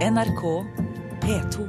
NRK 0.00 0.64
P2. 1.20 1.66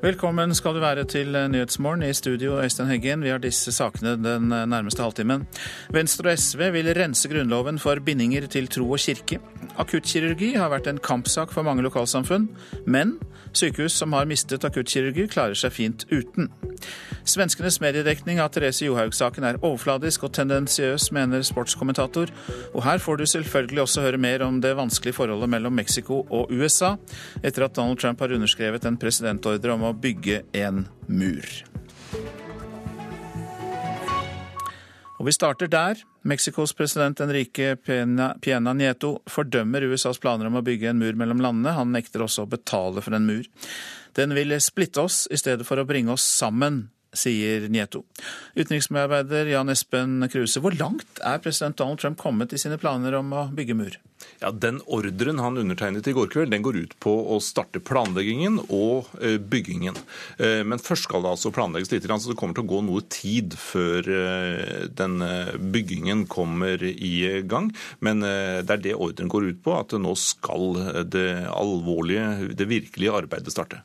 Velkommen 0.00 0.54
skal 0.56 0.72
du 0.72 0.80
være 0.80 1.04
til 1.04 1.36
Nyhetsmorgen. 1.36 2.02
I 2.02 2.14
studio 2.16 2.56
Øystein 2.62 2.88
Heggen. 2.88 3.24
Vi 3.26 3.28
har 3.28 3.44
disse 3.44 3.72
sakene 3.72 4.16
den 4.16 4.48
nærmeste 4.48 5.02
halvtimen. 5.04 5.44
Venstre 5.92 6.32
og 6.32 6.38
SV 6.38 6.70
vil 6.72 6.94
rense 6.96 7.28
Grunnloven 7.28 7.78
for 7.78 8.00
bindinger 8.00 8.48
til 8.48 8.72
tro 8.72 8.88
og 8.90 9.04
kirke. 9.04 9.42
Akuttkirurgi 9.80 10.54
har 10.56 10.70
vært 10.72 10.88
en 10.90 11.00
kampsak 11.02 11.52
for 11.54 11.66
mange 11.66 11.84
lokalsamfunn, 11.84 12.48
men 12.88 13.16
sykehus 13.56 13.96
som 13.96 14.14
har 14.16 14.28
mistet 14.28 14.64
akuttkirurgi, 14.66 15.26
klarer 15.32 15.56
seg 15.58 15.74
fint 15.74 16.06
uten. 16.10 16.50
Svenskenes 17.26 17.80
mediedekning 17.82 18.40
av 18.42 18.52
Therese 18.54 18.86
Johaug-saken 18.86 19.46
er 19.48 19.60
overfladisk 19.62 20.28
og 20.28 20.34
tendensiøs, 20.36 21.10
mener 21.16 21.44
sportskommentator. 21.46 22.32
Og 22.72 22.84
her 22.86 23.02
får 23.02 23.20
du 23.20 23.26
selvfølgelig 23.32 23.84
også 23.86 24.04
høre 24.06 24.20
mer 24.22 24.44
om 24.46 24.60
det 24.62 24.76
vanskelige 24.78 25.18
forholdet 25.18 25.50
mellom 25.50 25.74
Mexico 25.76 26.22
og 26.30 26.52
USA, 26.54 26.94
etter 27.42 27.66
at 27.66 27.76
Donald 27.76 28.00
Trump 28.02 28.22
har 28.22 28.36
underskrevet 28.36 28.86
en 28.86 29.00
presidentordre 29.00 29.74
om 29.74 29.88
å 29.88 29.96
bygge 29.96 30.44
en 30.56 30.86
mur. 31.08 31.56
Og 35.26 35.32
vi 35.32 35.40
starter 35.40 35.66
der. 35.66 35.98
Mexicos 36.22 36.70
president 36.78 37.18
Enrique 37.18 37.72
Piena 37.82 38.74
Nieto 38.78 39.08
fordømmer 39.26 39.82
USAs 39.90 40.20
planer 40.22 40.46
om 40.46 40.60
å 40.60 40.62
bygge 40.62 40.92
en 40.92 41.00
mur 41.00 41.18
mellom 41.18 41.40
landene. 41.42 41.72
Han 41.74 41.90
nekter 41.90 42.22
også 42.22 42.44
å 42.44 42.50
betale 42.52 43.02
for 43.02 43.16
en 43.18 43.26
mur. 43.26 43.48
Den 44.14 44.36
vil 44.38 44.54
splitte 44.62 45.02
oss 45.02 45.24
i 45.26 45.40
stedet 45.40 45.66
for 45.66 45.82
å 45.82 45.86
bringe 45.88 46.14
oss 46.14 46.22
sammen, 46.22 46.84
sier 47.18 47.68
Nieto. 47.72 48.04
Utenriksmedarbeider 48.56 49.52
Jan 49.52 49.72
Espen 49.72 50.28
Kruse, 50.32 50.62
hvor 50.62 50.76
langt 50.78 51.22
er 51.24 51.40
president 51.42 51.78
Donald 51.80 52.02
Trump 52.02 52.20
kommet 52.20 52.54
i 52.54 52.60
sine 52.60 52.78
planer 52.80 53.16
om 53.18 53.32
å 53.34 53.48
bygge 53.56 53.76
mur? 53.78 53.96
Ja, 54.40 54.50
Den 54.50 54.80
ordren 54.86 55.38
han 55.40 55.58
undertegnet 55.58 56.08
i 56.08 56.14
går 56.16 56.28
kveld, 56.32 56.52
den 56.52 56.64
går 56.64 56.78
ut 56.84 56.94
på 57.00 57.12
å 57.32 57.38
starte 57.44 57.80
planleggingen 57.84 58.58
og 58.64 59.08
eh, 59.20 59.36
byggingen. 59.40 59.96
Eh, 60.38 60.62
men 60.66 60.82
først 60.82 61.08
skal 61.08 61.24
det 61.24 61.32
altså 61.32 61.52
planlegges 61.54 61.92
litt, 61.92 62.06
så 62.06 62.32
det 62.32 62.38
kommer 62.38 62.56
til 62.56 62.66
å 62.66 62.72
gå 62.74 62.82
noe 62.86 63.04
tid 63.12 63.56
før 63.60 64.10
eh, 64.12 64.86
den 64.96 65.18
byggingen 65.72 66.26
kommer 66.32 66.82
i 66.84 67.42
gang. 67.48 67.72
Men 68.04 68.20
det 68.22 68.72
er 68.72 68.82
det 68.82 68.94
ordren 68.94 69.30
går 69.32 69.50
ut 69.50 69.60
på, 69.64 69.74
at 69.76 69.96
nå 70.00 70.12
skal 70.20 71.04
det 71.08 71.28
alvorlige, 71.52 72.54
det 72.56 72.68
virkelige 72.70 73.14
arbeidet 73.24 73.54
starte. 73.54 73.82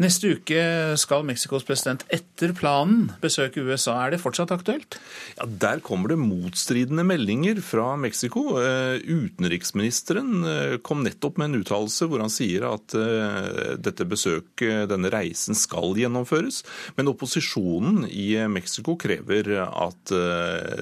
Neste 0.00 0.36
uke 0.36 0.60
skal 1.00 1.24
Mexicos 1.28 1.64
president 1.68 2.04
etter 2.12 2.54
planen 2.56 3.10
besøke 3.20 3.60
USA. 3.60 3.98
Er 4.00 4.14
det 4.14 4.22
fortsatt 4.22 4.52
aktuelt? 4.54 4.96
Ja, 5.36 5.46
Der 5.46 5.82
kommer 5.84 6.08
det 6.08 6.18
motstridende 6.20 7.04
meldinger 7.04 7.60
fra 7.64 7.96
Mexico. 8.00 8.56
Eh, 8.60 9.02
utenriksministeren 9.04 10.44
eh, 10.48 10.76
kom 10.84 11.04
nettopp 11.04 11.40
med 11.40 11.50
en 11.50 11.60
uttalelse 11.60 12.08
hvor 12.08 12.22
han 12.24 12.32
sier 12.32 12.64
at 12.70 12.96
eh, 12.96 13.76
dette 13.82 14.06
besøket, 14.08 14.88
denne 14.92 15.12
reisen, 15.12 15.56
skal 15.58 15.96
gjennomføres. 15.98 16.62
Men 16.96 17.10
opposisjonen 17.12 18.06
i 18.08 18.34
Mexico 18.48 18.96
krever 19.00 19.52
at 19.62 20.12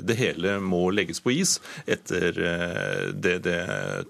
det 0.06 0.16
hele 0.18 0.56
må 0.62 0.88
legges 0.94 1.20
på 1.22 1.32
is 1.34 1.56
etter 1.90 2.36
det, 3.14 3.36
det 3.44 3.58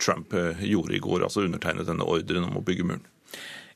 Trump 0.03 0.35
gjorde 0.35 0.97
i 0.97 1.03
går, 1.03 1.25
altså 1.27 1.45
undertegnet 1.47 1.89
denne 1.89 2.07
ordren 2.07 2.47
om 2.49 2.61
å 2.61 2.65
bygge 2.65 2.87
muren. 2.87 3.07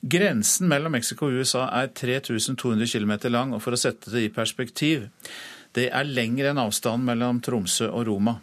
Grensen 0.04 0.68
mellom 0.68 0.92
Mexico 0.92 1.30
og 1.30 1.38
USA 1.40 1.64
er 1.80 1.92
3200 1.96 2.90
km 2.92 3.14
lang, 3.32 3.54
og 3.56 3.62
for 3.64 3.72
å 3.72 3.80
sette 3.80 4.12
det 4.12 4.26
i 4.26 4.32
perspektiv, 4.32 5.06
det 5.74 5.86
er 5.88 6.10
lengre 6.10 6.50
enn 6.52 6.60
avstanden 6.60 7.06
mellom 7.08 7.40
Tromsø 7.44 7.88
og 7.88 8.04
Roma. 8.10 8.36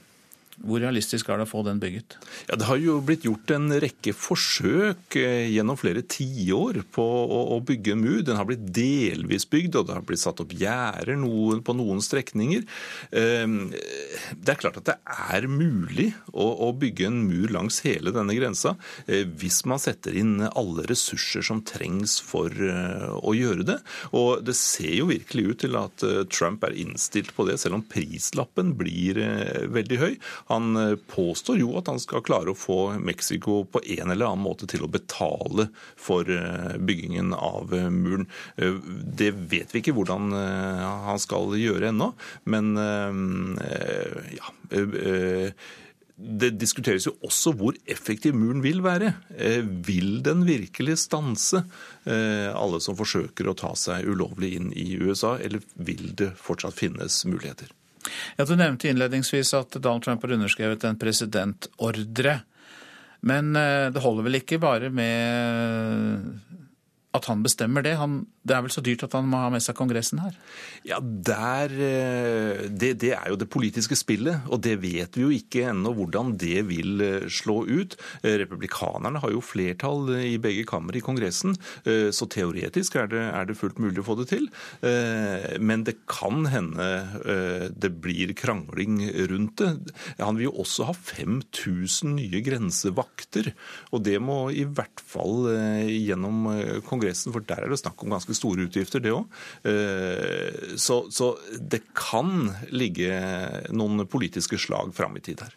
Hvor 0.62 0.82
realistisk 0.84 1.30
er 1.30 1.40
det 1.40 1.48
å 1.48 1.50
få 1.50 1.64
den 1.66 1.80
bygget? 1.82 2.18
Ja, 2.50 2.58
Det 2.60 2.68
har 2.68 2.78
jo 2.78 3.00
blitt 3.06 3.26
gjort 3.26 3.50
en 3.56 3.72
rekke 3.82 4.14
forsøk 4.14 5.18
eh, 5.18 5.50
gjennom 5.50 5.78
flere 5.80 6.04
tiår 6.06 6.84
på 6.94 7.06
å, 7.06 7.58
bygge 7.66 7.96
en 7.96 8.04
mur. 8.04 8.22
Den 8.26 8.38
har 8.38 8.48
blitt 8.50 8.68
delvis 8.74 9.48
bygd, 9.50 9.80
og 9.80 9.88
det 9.88 9.96
har 9.98 10.06
blitt 10.06 10.22
satt 10.22 10.42
opp 10.44 10.54
gjerder 10.58 11.18
på 11.66 11.76
noen 11.78 12.02
strekninger. 12.04 12.66
Ehm, 13.18 13.72
det 13.72 14.54
er 14.54 14.60
klart 14.62 14.80
at 14.82 14.90
det 14.90 14.98
er 15.32 15.48
mulig 15.50 16.12
å, 16.34 16.72
bygge 16.82 17.10
en 17.10 17.20
mur 17.28 17.52
langs 17.52 17.82
hele 17.86 18.14
denne 18.16 18.34
grensa 18.34 18.72
eh, 19.06 19.26
hvis 19.28 19.60
man 19.70 19.82
setter 19.82 20.16
inn 20.18 20.40
alle 20.48 20.86
ressurser 20.90 21.44
som 21.46 21.60
trengs 21.68 22.16
for 22.24 22.50
eh, 22.50 23.10
å 23.12 23.34
gjøre 23.38 23.66
det. 23.68 23.78
Og 24.18 24.46
det 24.46 24.56
ser 24.58 24.94
jo 24.96 25.10
virkelig 25.12 25.48
ut 25.50 25.62
til 25.66 25.78
at 25.80 26.06
Trump 26.34 26.64
er 26.66 26.78
innstilt 26.80 27.34
på 27.36 27.46
det, 27.50 27.60
selv 27.62 27.80
om 27.80 27.86
prislappen 27.86 28.74
blir 28.80 29.20
veldig 29.72 30.00
høy. 30.02 30.14
Han 30.52 30.76
eh, 30.76 30.96
påstår 30.96 31.58
jo 31.62 31.76
at 31.80 31.88
han 31.88 32.00
skal 32.02 32.24
klare 32.28 32.52
å 32.52 32.58
få 32.58 32.80
Mexico 33.00 33.62
på 33.72 33.82
en 33.98 34.12
eller 34.12 34.28
annen 34.28 34.44
måte 34.44 34.68
til 34.70 34.84
å 34.84 34.92
betale 34.92 35.70
for 35.96 36.28
eh, 36.28 36.76
byggingen 36.76 37.32
av 37.38 37.72
eh, 37.76 37.88
muren. 37.94 38.28
Det 39.22 39.32
vet 39.52 39.72
vi 39.72 39.82
ikke 39.82 39.94
hvordan 39.96 40.32
han 40.32 41.20
skal 41.22 41.54
gjøre 41.58 41.90
ennå, 41.92 42.12
men 42.52 42.74
ja 44.36 44.52
det 46.22 46.52
diskuteres 46.62 47.08
jo 47.08 47.16
også 47.26 47.54
hvor 47.58 47.78
effektiv 47.90 48.36
muren 48.38 48.62
vil 48.64 48.84
være. 48.86 49.14
Vil 49.88 50.22
den 50.26 50.46
virkelig 50.48 51.00
stanse 51.08 51.64
alle 52.06 52.82
som 52.84 52.98
forsøker 53.00 53.50
å 53.50 53.58
ta 53.58 53.74
seg 53.80 54.08
ulovlig 54.12 54.54
inn 54.60 54.72
i 54.78 54.92
USA, 55.02 55.38
eller 55.42 55.66
vil 55.76 56.12
det 56.20 56.34
fortsatt 56.40 56.78
finnes 56.78 57.24
muligheter? 57.26 57.72
Ja, 58.38 58.46
Du 58.46 58.56
nevnte 58.56 58.90
innledningsvis 58.90 59.54
at 59.58 59.78
Donald 59.78 60.04
Trump 60.04 60.24
har 60.24 60.38
underskrevet 60.38 60.84
en 60.84 61.00
presidentordre. 61.00 62.40
Men 63.22 63.56
eh, 63.56 63.92
det 63.94 64.02
holder 64.02 64.26
vel 64.28 64.40
ikke 64.42 64.62
bare 64.62 64.90
med 64.90 66.40
at 67.12 67.28
han 67.28 67.42
bestemmer 67.44 67.84
det? 67.84 67.98
Han, 68.00 68.22
det 68.48 68.56
er 68.56 68.64
vel 68.64 68.72
så 68.72 68.84
dyrt 68.84 69.04
at 69.04 69.16
han 69.18 69.28
må 69.28 69.42
ha 69.42 69.50
med 69.52 69.64
seg 69.64 69.76
Kongressen 69.76 70.22
her? 70.24 70.36
Ja, 70.88 71.00
der, 71.02 71.74
eh, 71.76 72.62
det, 72.72 72.94
det, 73.04 73.12
er 73.18 73.32
jo 73.34 73.40
det 73.40 73.50
politiske 73.52 73.98
spillet, 74.00 74.48
og 74.48 74.62
det 74.64 74.78
vet 74.84 75.18
vi 75.20 75.26
jo 75.26 75.34
ikke 75.36 75.66
ennå 75.74 75.92
hvordan 75.98 76.36
det 76.40 76.64
vil 76.70 77.04
eh, 77.04 77.28
slå 77.28 77.62
ut. 77.68 77.98
Eh, 78.24 78.38
republikanerne 78.40 79.20
har 79.24 79.34
jo 79.36 79.44
flertall 79.44 80.14
i 80.22 80.38
begge 80.42 80.64
kammer 80.70 80.96
i 80.96 81.04
Kongressen, 81.04 81.58
så 82.16 82.26
teoretisk 82.30 82.96
er 83.00 83.10
det, 83.12 83.22
er 83.34 83.48
det 83.48 83.56
fullt 83.58 83.80
mulig 83.82 84.02
å 84.02 84.06
få 84.06 84.16
det 84.20 84.28
til. 84.30 84.46
Men 85.62 85.84
det 85.88 85.96
kan 86.10 86.46
hende 86.52 86.88
det 87.74 87.90
blir 88.04 88.32
krangling 88.38 89.00
rundt 89.32 89.62
det. 89.62 89.96
Han 90.22 90.38
vil 90.38 90.48
jo 90.48 90.54
også 90.64 90.88
ha 90.90 90.96
5000 90.96 92.16
nye 92.20 92.42
grensevakter, 92.46 93.52
og 93.92 94.06
det 94.08 94.18
må 94.24 94.40
i 94.54 94.66
hvert 94.68 95.04
fall 95.04 95.50
gjennom 95.90 96.48
Kongressen 96.88 97.01
Kongressen, 97.02 97.34
for 97.34 97.42
der 97.46 97.66
er 97.66 97.72
det 97.72 97.80
snakk 97.82 98.02
om 98.04 98.14
ganske 98.14 98.36
store 98.38 98.68
utgifter, 98.68 99.02
det 99.02 99.14
òg. 99.16 99.26
Eh, 99.66 100.78
så, 100.78 101.04
så, 101.12 101.34
det 101.58 101.82
kan 101.98 102.52
ligge 102.70 103.10
noen 103.74 104.06
politiske 104.10 104.60
slag 104.62 104.94
fram 104.94 105.18
i 105.18 105.24
tid 105.26 105.42
her. 105.42 105.56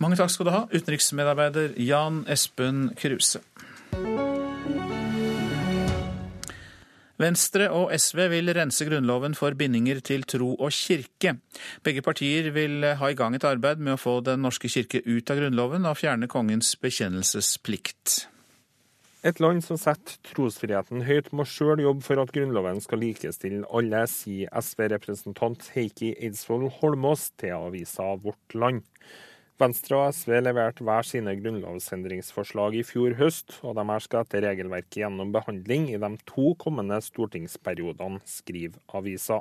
Mange 0.00 0.16
takk 0.18 0.32
skal 0.32 0.48
du 0.48 0.54
ha, 0.54 0.64
utenriksmedarbeider 0.72 1.76
Jan 1.82 2.24
Espen 2.30 2.88
Kruse. 2.98 3.42
Venstre 7.18 7.66
og 7.74 7.90
SV 7.98 8.28
vil 8.30 8.52
rense 8.54 8.86
Grunnloven 8.86 9.34
for 9.34 9.56
bindinger 9.58 9.98
til 10.06 10.22
tro 10.22 10.52
og 10.54 10.70
kirke. 10.70 11.34
Begge 11.82 12.04
partier 12.06 12.52
vil 12.54 12.86
ha 13.00 13.10
i 13.10 13.18
gang 13.18 13.34
et 13.34 13.46
arbeid 13.48 13.82
med 13.82 13.96
å 13.96 14.00
få 14.00 14.20
Den 14.22 14.46
norske 14.46 14.70
kirke 14.70 15.02
ut 15.02 15.34
av 15.34 15.42
Grunnloven 15.42 15.90
og 15.90 15.98
fjerne 15.98 16.30
kongens 16.30 16.76
bekjennelsesplikt. 16.78 18.28
Et 19.26 19.40
land 19.42 19.64
som 19.66 19.74
setter 19.74 20.14
trosfriheten 20.30 21.00
høyt, 21.02 21.32
må 21.34 21.42
sjøl 21.42 21.80
jobbe 21.82 22.04
for 22.06 22.20
at 22.22 22.30
Grunnloven 22.30 22.78
skal 22.84 23.00
likestille 23.02 23.66
alle, 23.74 24.04
sier 24.06 24.52
SV-representant 24.54 25.72
Heikki 25.74 26.12
Eidsvoll 26.22 26.68
Holmås 26.76 27.32
til 27.42 27.56
avisa 27.56 28.12
Vårt 28.22 28.54
Land. 28.54 28.84
Venstre 29.58 29.98
og 29.98 30.14
SV 30.14 30.36
leverte 30.46 30.86
hver 30.86 31.02
sine 31.02 31.34
grunnlovsendringsforslag 31.40 32.78
i 32.78 32.84
fjor 32.86 33.18
høst, 33.18 33.56
og 33.66 33.74
de 33.74 33.88
her 33.90 34.04
skal 34.06 34.22
etter 34.22 34.46
regelverket 34.46 35.00
gjennom 35.00 35.34
behandling 35.34 35.90
i 35.90 35.98
de 35.98 36.12
to 36.30 36.52
kommende 36.62 37.00
stortingsperiodene, 37.02 38.22
skriver 38.22 38.78
avisa. 38.94 39.40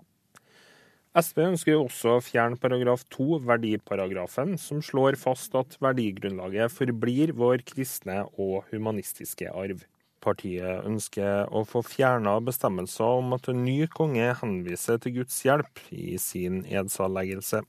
SV 1.18 1.40
ønsker 1.48 1.72
jo 1.74 1.86
også 1.88 2.12
å 2.14 2.22
fjerne 2.22 2.60
paragraf 2.62 3.02
2, 3.16 3.40
verdiparagrafen, 3.48 4.52
som 4.62 4.84
slår 4.86 5.16
fast 5.18 5.56
at 5.58 5.74
verdigrunnlaget 5.82 6.70
forblir 6.70 7.32
vår 7.34 7.64
kristne 7.66 8.20
og 8.38 8.68
humanistiske 8.70 9.50
arv. 9.50 9.82
Partiet 10.22 10.86
ønsker 10.86 11.50
å 11.50 11.64
få 11.66 11.82
fjerna 11.86 12.36
bestemmelser 12.46 13.22
om 13.24 13.34
at 13.34 13.50
en 13.50 13.64
ny 13.66 13.88
konge 13.90 14.28
henviser 14.44 15.02
til 15.02 15.16
Guds 15.20 15.40
hjelp 15.48 15.82
i 15.90 16.20
sin 16.22 16.62
edsavleggelse. 16.70 17.64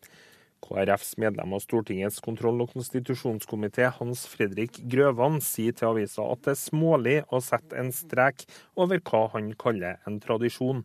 KrFs 0.68 1.14
medlem 1.22 1.56
av 1.56 1.64
Stortingets 1.64 2.20
kontroll- 2.20 2.60
og 2.66 2.74
konstitusjonskomité, 2.74 3.88
Hans 3.96 4.26
Fredrik 4.28 4.82
Grøvan, 4.92 5.40
sier 5.40 5.72
til 5.72 5.94
avisa 5.94 6.28
at 6.34 6.44
det 6.44 6.52
er 6.52 6.62
smålig 6.66 7.18
å 7.32 7.40
sette 7.40 7.80
en 7.80 7.94
strek 7.96 8.44
over 8.76 9.00
hva 9.08 9.24
han 9.38 9.54
kaller 9.56 10.02
en 10.04 10.20
tradisjon. 10.20 10.84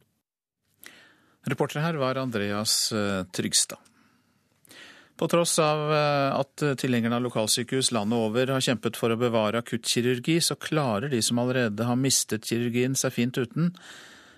Reporter 1.44 1.84
her 1.84 2.00
var 2.00 2.16
Andreas 2.16 2.92
eh, 2.92 3.24
Trygstad. 3.24 3.80
På 5.16 5.28
tross 5.28 5.60
av 5.60 5.94
eh, 5.94 6.40
at 6.40 6.64
tilhengerne 6.80 7.20
av 7.20 7.28
lokalsykehus 7.28 7.92
landet 7.92 8.18
over 8.18 8.56
har 8.56 8.64
kjempet 8.64 8.98
for 8.98 9.14
å 9.14 9.20
bevare 9.20 9.60
akuttkirurgi, 9.62 10.40
så 10.42 10.56
klarer 10.56 11.12
de 11.12 11.22
som 11.22 11.42
allerede 11.44 11.86
har 11.86 12.00
mistet 12.00 12.48
kirurgien 12.50 12.96
seg 12.96 13.14
fint 13.14 13.38
uten. 13.38 13.74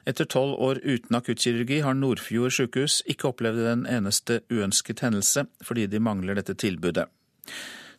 Etter 0.06 0.28
tolv 0.30 0.60
år 0.62 0.82
uten 0.84 1.18
akuttkirurgi 1.18 1.80
har 1.82 1.96
Nordfjord 1.98 2.54
sykehus 2.54 3.00
ikke 3.10 3.32
opplevd 3.32 3.70
en 3.72 3.88
eneste 3.90 4.42
uønsket 4.54 5.02
hendelse 5.02 5.48
fordi 5.66 5.88
de 5.90 6.02
mangler 6.02 6.38
dette 6.38 6.54
tilbudet. 6.62 7.08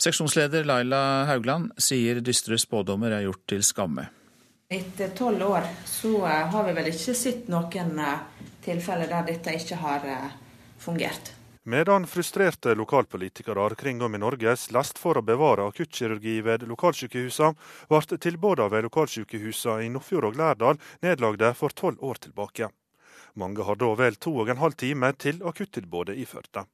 Seksjonsleder 0.02 0.66
Laila 0.68 1.24
Haugland 1.30 1.72
sier 1.80 2.20
dystre 2.20 2.58
spådommer 2.60 3.14
er 3.16 3.24
gjort 3.26 3.42
til 3.50 3.64
skamme. 3.66 4.06
Etter 4.68 5.14
tolv 5.16 5.42
år 5.46 5.66
så 5.86 6.12
eh, 6.26 6.46
har 6.52 6.68
vi 6.68 6.76
vel 6.78 6.92
ikke 6.92 7.14
sett 7.14 7.50
noen 7.50 8.00
tilfeller 8.66 9.10
der 9.10 9.26
dette 9.30 9.56
ikke 9.56 9.80
har 9.80 10.06
eh, 10.06 10.30
fungert. 10.78 11.32
Medan 11.66 12.06
frustrerte 12.06 12.76
lokalpolitikere 12.78 13.74
kring 13.74 14.02
om 14.02 14.14
i 14.14 14.18
Norge 14.22 14.52
lest 14.70 15.00
for 15.02 15.18
å 15.18 15.22
bevare 15.26 15.64
akuttkirurgi 15.66 16.36
ved 16.46 16.62
lokalsykehusene, 16.70 17.56
ble 17.90 18.18
tilbudene 18.22 18.70
ved 18.70 18.86
lokalsykehusene 18.86 19.82
i 19.82 19.90
Nordfjord 19.90 20.28
og 20.30 20.38
Lærdal 20.38 20.78
nedlagde 21.02 21.50
for 21.58 21.74
tolv 21.74 21.98
år 22.06 22.22
tilbake. 22.28 22.70
Mange 23.34 23.66
har 23.66 23.82
da 23.82 23.90
vel 23.98 24.14
to 24.14 24.30
og 24.38 24.48
en 24.48 24.62
halv 24.62 24.78
time 24.78 25.10
til 25.18 25.42
akuttilbudet 25.42 26.14
i 26.14 26.24
Førde. 26.24 26.68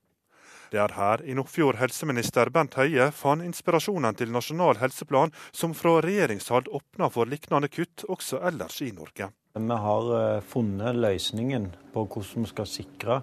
Det 0.73 0.81
er 0.81 0.93
her 0.97 1.25
i 1.25 1.35
Nordfjord 1.41 1.81
helseminister 1.81 2.53
Bent 2.53 2.77
Høie 2.77 3.11
fant 3.17 3.45
inspirasjonen 3.45 4.17
til 4.17 4.31
nasjonal 4.33 4.79
helseplan, 4.81 5.33
som 5.53 5.73
fra 5.73 6.03
regjeringshold 6.05 6.69
åpna 6.69 7.09
for 7.13 7.29
lignende 7.29 7.73
kutt 7.73 8.05
også 8.09 8.45
ellers 8.45 8.79
i 8.85 8.93
Norge. 8.93 9.33
Vi 9.55 9.69
har 9.69 10.35
eh, 10.37 10.41
funnet 10.41 10.97
løsningen 10.97 11.67
på 11.93 12.07
hvordan 12.09 12.47
vi 12.47 12.49
skal 12.49 12.69
sikre 12.69 13.17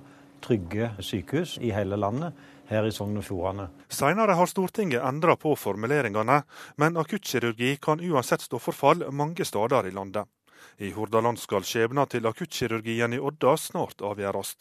trygge 0.45 0.91
sykehus 1.01 1.55
i 1.57 1.71
hele 1.73 1.97
landet 1.97 2.37
her 2.69 2.85
i 2.85 2.91
Sogn 2.93 3.17
og 3.17 3.25
Fjordane. 3.25 3.65
Senere 3.89 4.35
har 4.37 4.49
Stortinget 4.51 5.01
endra 5.01 5.33
på 5.41 5.55
formuleringene, 5.57 6.43
men 6.77 7.01
akuttkirurgi 7.01 7.79
kan 7.81 8.03
uansett 8.05 8.45
stå 8.45 8.61
for 8.61 8.77
fall 8.77 9.07
mange 9.09 9.41
steder 9.41 9.89
i 9.89 9.95
landet. 9.95 10.29
I 10.77 10.93
Hordaland 10.93 11.41
skal 11.41 11.65
skjebnen 11.65 12.05
til 12.07 12.29
akuttkirurgien 12.29 13.17
i 13.17 13.19
Odda 13.19 13.57
snart 13.57 14.05
avgjøres. 14.05 14.53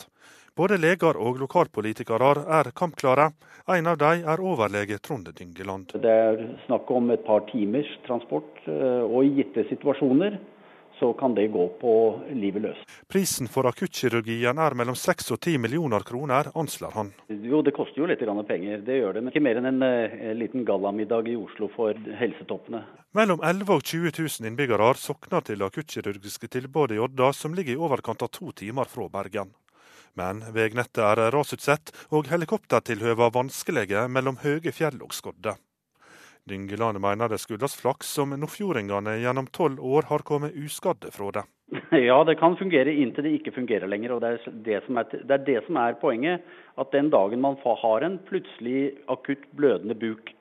Både 0.57 0.81
leger 0.81 1.21
og 1.21 1.37
lokalpolitikere 1.39 2.33
er 2.49 2.73
kampklare. 2.75 3.29
En 3.71 3.93
av 3.93 4.01
dem 4.01 4.25
er 4.25 4.41
overlege 4.41 4.99
Trond 5.05 5.29
Dyngeland. 5.37 5.93
Det 6.01 6.21
er 6.33 6.47
snakk 6.65 6.89
om 6.91 7.13
et 7.13 7.29
par 7.29 7.45
timers 7.53 7.93
transport, 8.09 8.57
eh, 8.65 9.05
og 9.05 9.21
i 9.29 9.37
gitte 9.37 9.69
situasjoner 9.69 10.41
så 10.99 11.13
kan 11.19 11.35
det 11.35 11.49
gå 11.55 11.65
på 11.81 11.93
livet 12.35 12.63
løs. 12.63 12.81
Prisen 13.09 13.49
for 13.51 13.69
akuttkirurgien 13.71 14.59
er 14.59 14.77
mellom 14.79 14.97
6 14.99 15.33
og 15.35 15.41
10 15.41 15.59
millioner 15.63 16.05
kroner, 16.07 16.51
anslår 16.59 16.97
han. 16.99 17.13
Jo, 17.29 17.63
det 17.63 17.75
koster 17.77 18.03
jo 18.03 18.09
litt 18.11 18.25
penger, 18.49 18.83
det 18.87 18.99
gjør 19.01 19.15
det. 19.15 19.23
Men 19.23 19.33
ikke 19.33 19.45
mer 19.45 19.61
enn 19.61 19.71
en, 19.73 19.83
eh, 19.83 20.35
liten 20.35 20.65
gallamiddag 20.65 21.29
i 21.29 21.37
Oslo 21.37 21.69
for 21.75 21.95
helsetoppene. 21.95 22.85
Mellom 23.15 23.41
11 23.43 23.75
og 23.75 23.83
20 23.83 24.13
000 24.19 24.51
innbyggere 24.51 24.95
sokner 24.95 25.41
til 25.41 25.63
akuttkirurgiske 25.63 26.49
tilbud 26.49 26.93
i 26.93 26.99
Odda, 26.99 27.33
som 27.33 27.55
ligger 27.55 27.73
i 27.73 27.81
overkant 27.81 28.23
av 28.23 28.29
to 28.29 28.53
timer 28.53 28.85
fra 28.85 29.09
Bergen. 29.09 29.55
Men 30.15 30.43
veinettet 30.53 30.99
er 31.05 31.31
rasutsatt, 31.31 31.93
og 32.11 32.27
helikoptertilhøva 32.27 33.31
vanskelige 33.31 34.09
mellom 34.09 34.41
høye 34.43 34.73
fjell 34.75 35.01
og 35.03 35.15
skodde. 35.15 35.55
Dyngeland 36.49 37.01
mener 37.03 37.29
det 37.31 37.41
skyldes 37.43 37.77
flaks 37.79 38.11
som 38.19 38.33
nordfjordingene 38.33 39.19
gjennom 39.23 39.49
tolv 39.53 39.83
år 39.85 40.09
har 40.11 40.25
kommet 40.27 40.57
uskadde 40.57 41.13
fra 41.15 41.31
det. 41.39 41.45
Ja, 42.09 42.23
det 42.25 42.39
kan 42.41 42.57
fungere 42.57 42.93
inntil 42.93 43.27
det 43.27 43.35
ikke 43.39 43.55
fungerer 43.59 43.89
lenger. 43.89 44.17
og 44.17 44.21
det 44.25 44.31
er 44.35 44.57
det, 44.65 44.81
er, 44.89 45.05
det 45.13 45.35
er 45.37 45.45
det 45.45 45.61
som 45.67 45.77
er 45.81 45.99
poenget. 46.01 46.45
At 46.81 46.93
den 46.93 47.11
dagen 47.11 47.41
man 47.45 47.57
har 47.63 48.05
en 48.05 48.19
plutselig 48.29 48.95
akutt 49.09 49.45
blødende 49.57 49.95
buk, 49.95 50.33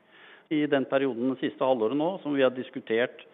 i 0.49 0.65
den 0.65 0.85
perioden 0.87 1.33
det 1.33 1.41
siste 1.41 1.65
halvåret 1.65 1.97
nå, 1.99 2.13
som 2.23 2.35
vi 2.35 2.45
har 2.45 2.53
diskutert 2.55 3.25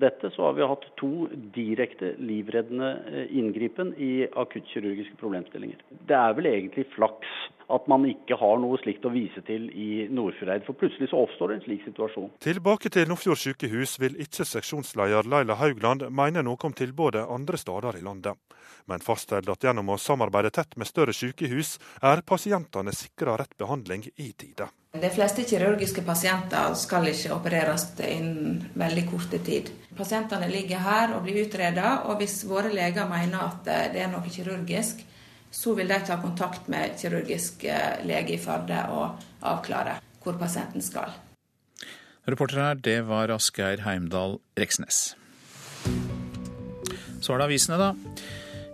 dette, 0.00 0.30
så 0.34 0.48
har 0.48 0.56
vi 0.58 0.66
hatt 0.66 0.84
to 1.00 1.28
direkte 1.54 2.14
livreddende 2.18 2.90
eh, 3.10 3.32
inngripen 3.38 3.92
i 4.00 4.26
akuttkirurgiske 4.28 5.18
problemstillinger. 5.20 5.80
Det 6.08 6.16
er 6.16 6.36
vel 6.38 6.50
egentlig 6.50 6.86
flaks 6.94 7.32
at 7.70 7.86
man 7.90 8.04
ikke 8.08 8.34
har 8.40 8.58
noe 8.62 8.78
slikt 8.82 9.04
å 9.06 9.12
vise 9.14 9.42
til 9.46 9.68
i 9.70 10.06
Nordfjordeid, 10.10 10.64
for 10.66 10.78
plutselig 10.78 11.10
så 11.12 11.20
oppstår 11.22 11.52
det 11.52 11.58
en 11.58 11.64
slik 11.68 11.84
situasjon. 11.86 12.32
Tilbake 12.42 12.90
til 12.92 13.06
Nordfjord 13.10 13.38
sykehus 13.38 13.96
vil 14.02 14.18
ikke 14.24 14.46
seksjonsleder 14.48 15.30
Laila 15.30 15.58
Haugland 15.60 16.08
mene 16.10 16.44
noe 16.46 16.58
om 16.66 16.74
tilbudet 16.76 17.26
andre 17.30 17.60
steder 17.60 18.00
i 18.00 18.04
landet, 18.06 18.34
men 18.90 19.04
fastholder 19.04 19.54
at 19.54 19.68
gjennom 19.68 19.94
å 19.94 20.00
samarbeide 20.02 20.52
tett 20.54 20.76
med 20.80 20.90
større 20.90 21.14
sykehus, 21.14 21.76
er 22.02 22.26
pasientene 22.26 22.94
sikra 22.96 23.38
rett 23.38 23.54
behandling 23.60 24.08
i 24.16 24.32
tide. 24.34 24.70
De 24.90 25.06
fleste 25.14 25.44
kirurgiske 25.46 26.02
pasienter 26.02 26.72
skal 26.74 27.06
ikke 27.12 27.30
opereres 27.36 27.84
innen 28.02 28.56
veldig 28.74 29.04
korte 29.06 29.38
tid. 29.46 29.68
Pasientene 29.94 30.48
ligger 30.50 30.82
her 30.82 31.14
og 31.14 31.22
blir 31.22 31.44
utredet, 31.44 31.92
og 32.10 32.18
hvis 32.18 32.40
våre 32.50 32.72
leger 32.74 33.06
mener 33.06 33.38
at 33.38 33.70
det 33.94 34.02
er 34.02 34.10
noe 34.10 34.26
kirurgisk, 34.26 35.04
så 35.50 35.76
vil 35.78 35.90
de 35.90 36.00
ta 36.06 36.18
kontakt 36.18 36.66
med 36.70 36.98
kirurgisk 36.98 37.64
eh, 37.70 38.02
lege 38.06 38.34
i 38.34 38.40
Førde 38.42 38.82
og 38.90 39.22
avklare 39.46 40.00
hvor 40.24 40.34
pasienten 40.42 40.82
skal. 40.82 41.14
Reporter 42.26 42.58
her, 42.58 42.74
det 42.74 42.98
var 43.06 43.30
Asgeir 43.30 43.86
Heimdal 43.86 44.40
Reksnes. 44.58 45.14
Så 47.22 47.34
er 47.34 47.38
det 47.38 47.46
avisene, 47.46 47.78
da. 47.78 47.94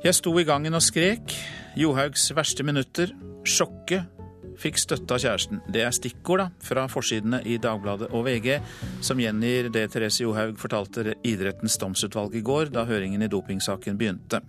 Jeg 0.05 0.17
sto 0.17 0.33
i 0.41 0.49
gangen 0.49 0.77
og 0.77 0.85
skrek. 0.85 1.37
Johaugs 1.77 2.31
verste 2.37 2.65
minutter. 2.65 3.13
Sjokket 3.47 4.16
fikk 4.61 4.81
støtte 4.81 5.17
av 5.17 5.23
kjæresten. 5.23 5.63
Det 5.73 5.85
er 5.85 5.95
stikkord 5.95 6.47
fra 6.65 6.87
forsidene 6.91 7.43
i 7.47 7.59
Dagbladet 7.63 8.11
og 8.13 8.27
VG, 8.27 8.59
som 9.05 9.21
gjengir 9.21 9.71
det 9.75 9.89
Therese 9.95 10.25
Johaug 10.25 10.59
fortalte 10.61 11.17
idrettens 11.27 11.79
domsutvalg 11.83 12.37
i 12.37 12.45
går, 12.47 12.73
da 12.75 12.87
høringen 12.89 13.25
i 13.25 13.31
dopingsaken 13.33 13.99
begynte. 14.01 14.43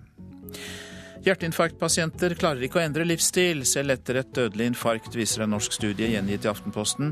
Hjerteinfarktpasienter 1.28 2.38
klarer 2.40 2.64
ikke 2.64 2.80
å 2.80 2.86
endre 2.86 3.04
livsstil, 3.08 3.66
selv 3.68 3.96
etter 3.98 4.22
et 4.22 4.30
dødelig 4.38 4.70
infarkt, 4.72 5.16
viser 5.18 5.44
en 5.44 5.52
norsk 5.56 5.74
studie 5.76 6.12
gjengitt 6.14 6.46
i 6.46 6.52
Aftenposten. 6.52 7.12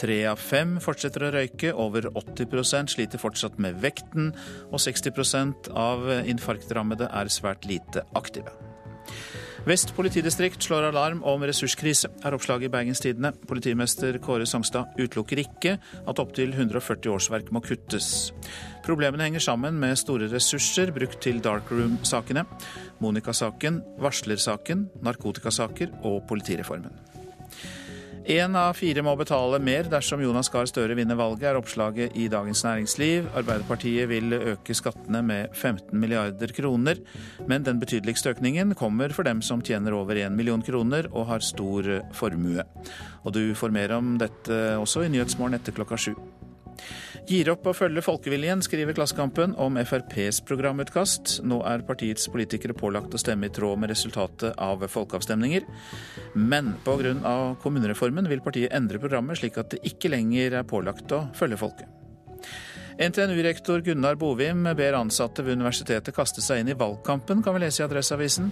Tre 0.00 0.16
av 0.30 0.40
fem 0.40 0.78
fortsetter 0.80 1.26
å 1.26 1.32
røyke, 1.34 1.74
over 1.74 2.08
80% 2.14 2.94
sliter 2.94 3.20
fortsatt 3.20 3.58
med 3.60 3.76
vekten, 3.82 4.30
og 4.70 4.80
60% 4.80 5.72
av 5.76 6.08
infarktrammede 6.30 7.10
er 7.10 7.32
svært 7.32 7.68
lite 7.68 8.06
aktive. 8.16 8.54
Vest 9.68 9.90
politidistrikt 9.92 10.62
slår 10.64 10.86
alarm 10.88 11.18
om 11.28 11.42
ressurskrise, 11.44 12.08
er 12.24 12.32
oppslaget 12.32 12.70
i 12.70 12.72
Bergens 12.72 13.02
Tidende. 13.04 13.34
Politimester 13.46 14.16
Kåre 14.24 14.46
Songstad 14.48 14.96
utelukker 14.96 15.42
ikke 15.42 15.74
at 16.08 16.22
opptil 16.22 16.54
140 16.56 17.12
årsverk 17.12 17.50
må 17.52 17.60
kuttes. 17.66 18.30
Problemene 18.86 19.26
henger 19.28 19.44
sammen 19.44 19.76
med 19.82 20.00
store 20.00 20.30
ressurser 20.32 20.94
brukt 20.96 21.20
til 21.20 21.42
darkroom-sakene, 21.44 22.46
Monica-saken, 23.04 23.82
varslersaken, 24.00 24.88
narkotikasaker 25.04 25.92
og 26.08 26.22
politireformen. 26.30 26.96
Én 28.28 28.52
av 28.58 28.74
fire 28.76 29.00
må 29.00 29.14
betale 29.16 29.56
mer 29.64 29.86
dersom 29.88 30.20
Jonas 30.20 30.50
Gahr 30.52 30.66
Støre 30.68 30.92
vinner 30.98 31.16
valget, 31.16 31.46
er 31.48 31.56
oppslaget 31.56 32.16
i 32.20 32.26
Dagens 32.28 32.60
Næringsliv. 32.66 33.30
Arbeiderpartiet 33.38 34.10
vil 34.10 34.34
øke 34.36 34.76
skattene 34.76 35.22
med 35.24 35.54
15 35.56 35.96
milliarder 35.96 36.52
kroner, 36.52 37.00
men 37.48 37.64
den 37.64 37.80
betydeligste 37.80 38.34
økningen 38.34 38.74
kommer 38.76 39.14
for 39.16 39.24
dem 39.24 39.40
som 39.40 39.64
tjener 39.64 39.96
over 39.96 40.20
1 40.20 40.36
million 40.36 40.60
kroner 40.62 41.08
og 41.14 41.30
har 41.32 41.40
stor 41.40 41.88
formue. 42.12 42.66
Og 43.24 43.32
du 43.32 43.54
får 43.56 43.72
mer 43.72 43.96
om 43.96 44.18
dette 44.20 44.60
også 44.76 45.06
i 45.06 45.10
Nyhetsmorgen 45.14 45.56
etter 45.56 45.72
klokka 45.72 45.96
sju. 45.96 46.14
Gir 47.30 47.50
opp 47.52 47.68
å 47.70 47.74
følge 47.76 48.02
folkeviljen, 48.02 48.62
skriver 48.64 48.96
Klassekampen 48.96 49.54
om 49.60 49.76
FrPs 49.80 50.40
programutkast. 50.48 51.36
Nå 51.46 51.60
er 51.68 51.84
partiets 51.86 52.26
politikere 52.32 52.76
pålagt 52.76 53.14
å 53.14 53.20
stemme 53.20 53.50
i 53.50 53.54
tråd 53.54 53.82
med 53.82 53.92
resultatet 53.92 54.58
av 54.58 54.82
folkeavstemninger. 54.88 55.68
Men 56.34 56.74
pga. 56.86 57.56
kommunereformen 57.62 58.28
vil 58.30 58.42
partiet 58.44 58.74
endre 58.74 58.98
programmet 59.02 59.38
slik 59.38 59.60
at 59.60 59.74
det 59.74 59.84
ikke 59.92 60.12
lenger 60.12 60.60
er 60.60 60.68
pålagt 60.68 61.12
å 61.14 61.26
følge 61.36 61.60
folket. 61.60 61.99
NTNU-rektor 63.00 63.80
Gunnar 63.80 64.14
Bovim 64.20 64.66
ber 64.76 64.92
ansatte 64.98 65.40
ved 65.40 65.56
universitetet 65.56 66.12
kaste 66.12 66.42
seg 66.44 66.60
inn 66.60 66.68
i 66.68 66.76
valgkampen, 66.76 67.40
kan 67.40 67.54
vi 67.56 67.62
lese 67.62 67.80
i 67.80 67.86
Adresseavisen. 67.86 68.50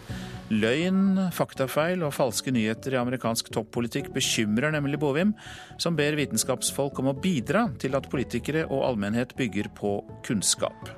Løgn, 0.49 1.19
faktafeil 1.37 2.01
og 2.07 2.15
falske 2.17 2.55
nyheter 2.57 2.97
i 2.97 3.01
amerikansk 3.03 3.51
toppolitikk 3.53 4.09
bekymrer 4.15 4.73
nemlig 4.73 5.03
Bovim, 5.03 5.35
som 5.77 5.99
ber 5.99 6.17
vitenskapsfolk 6.17 6.97
om 7.03 7.13
å 7.13 7.17
bidra 7.21 7.67
til 7.77 7.99
at 7.99 8.09
politikere 8.09 8.65
og 8.71 8.87
allmennhet 8.89 9.37
bygger 9.37 9.69
på 9.77 9.99
kunnskap. 10.25 10.95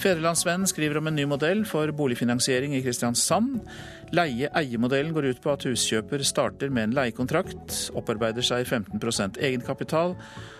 Fedrelandsvennen 0.00 0.66
skriver 0.66 1.02
om 1.02 1.12
en 1.12 1.20
ny 1.20 1.28
modell 1.28 1.66
for 1.68 1.92
boligfinansiering 2.00 2.72
i 2.78 2.80
Kristiansand. 2.82 3.60
Leie-eie-modellen 4.12 5.14
går 5.16 5.30
ut 5.30 5.38
på 5.40 5.54
at 5.54 5.64
huskjøper 5.64 6.20
starter 6.28 6.68
med 6.68 6.90
en 6.90 6.96
leiekontrakt, 6.98 7.76
opparbeider 7.96 8.44
seg 8.44 8.66
15% 8.68 9.38
egenkapital 9.40 10.12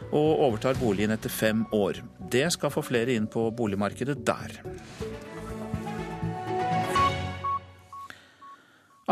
og 0.08 0.30
overtar 0.46 0.78
boligen 0.80 1.12
etter 1.12 1.32
fem 1.32 1.66
år. 1.76 2.00
Det 2.32 2.46
skal 2.54 2.72
få 2.72 2.84
flere 2.86 3.12
inn 3.12 3.28
på 3.28 3.50
boligmarkedet 3.52 4.16
der. 4.24 4.56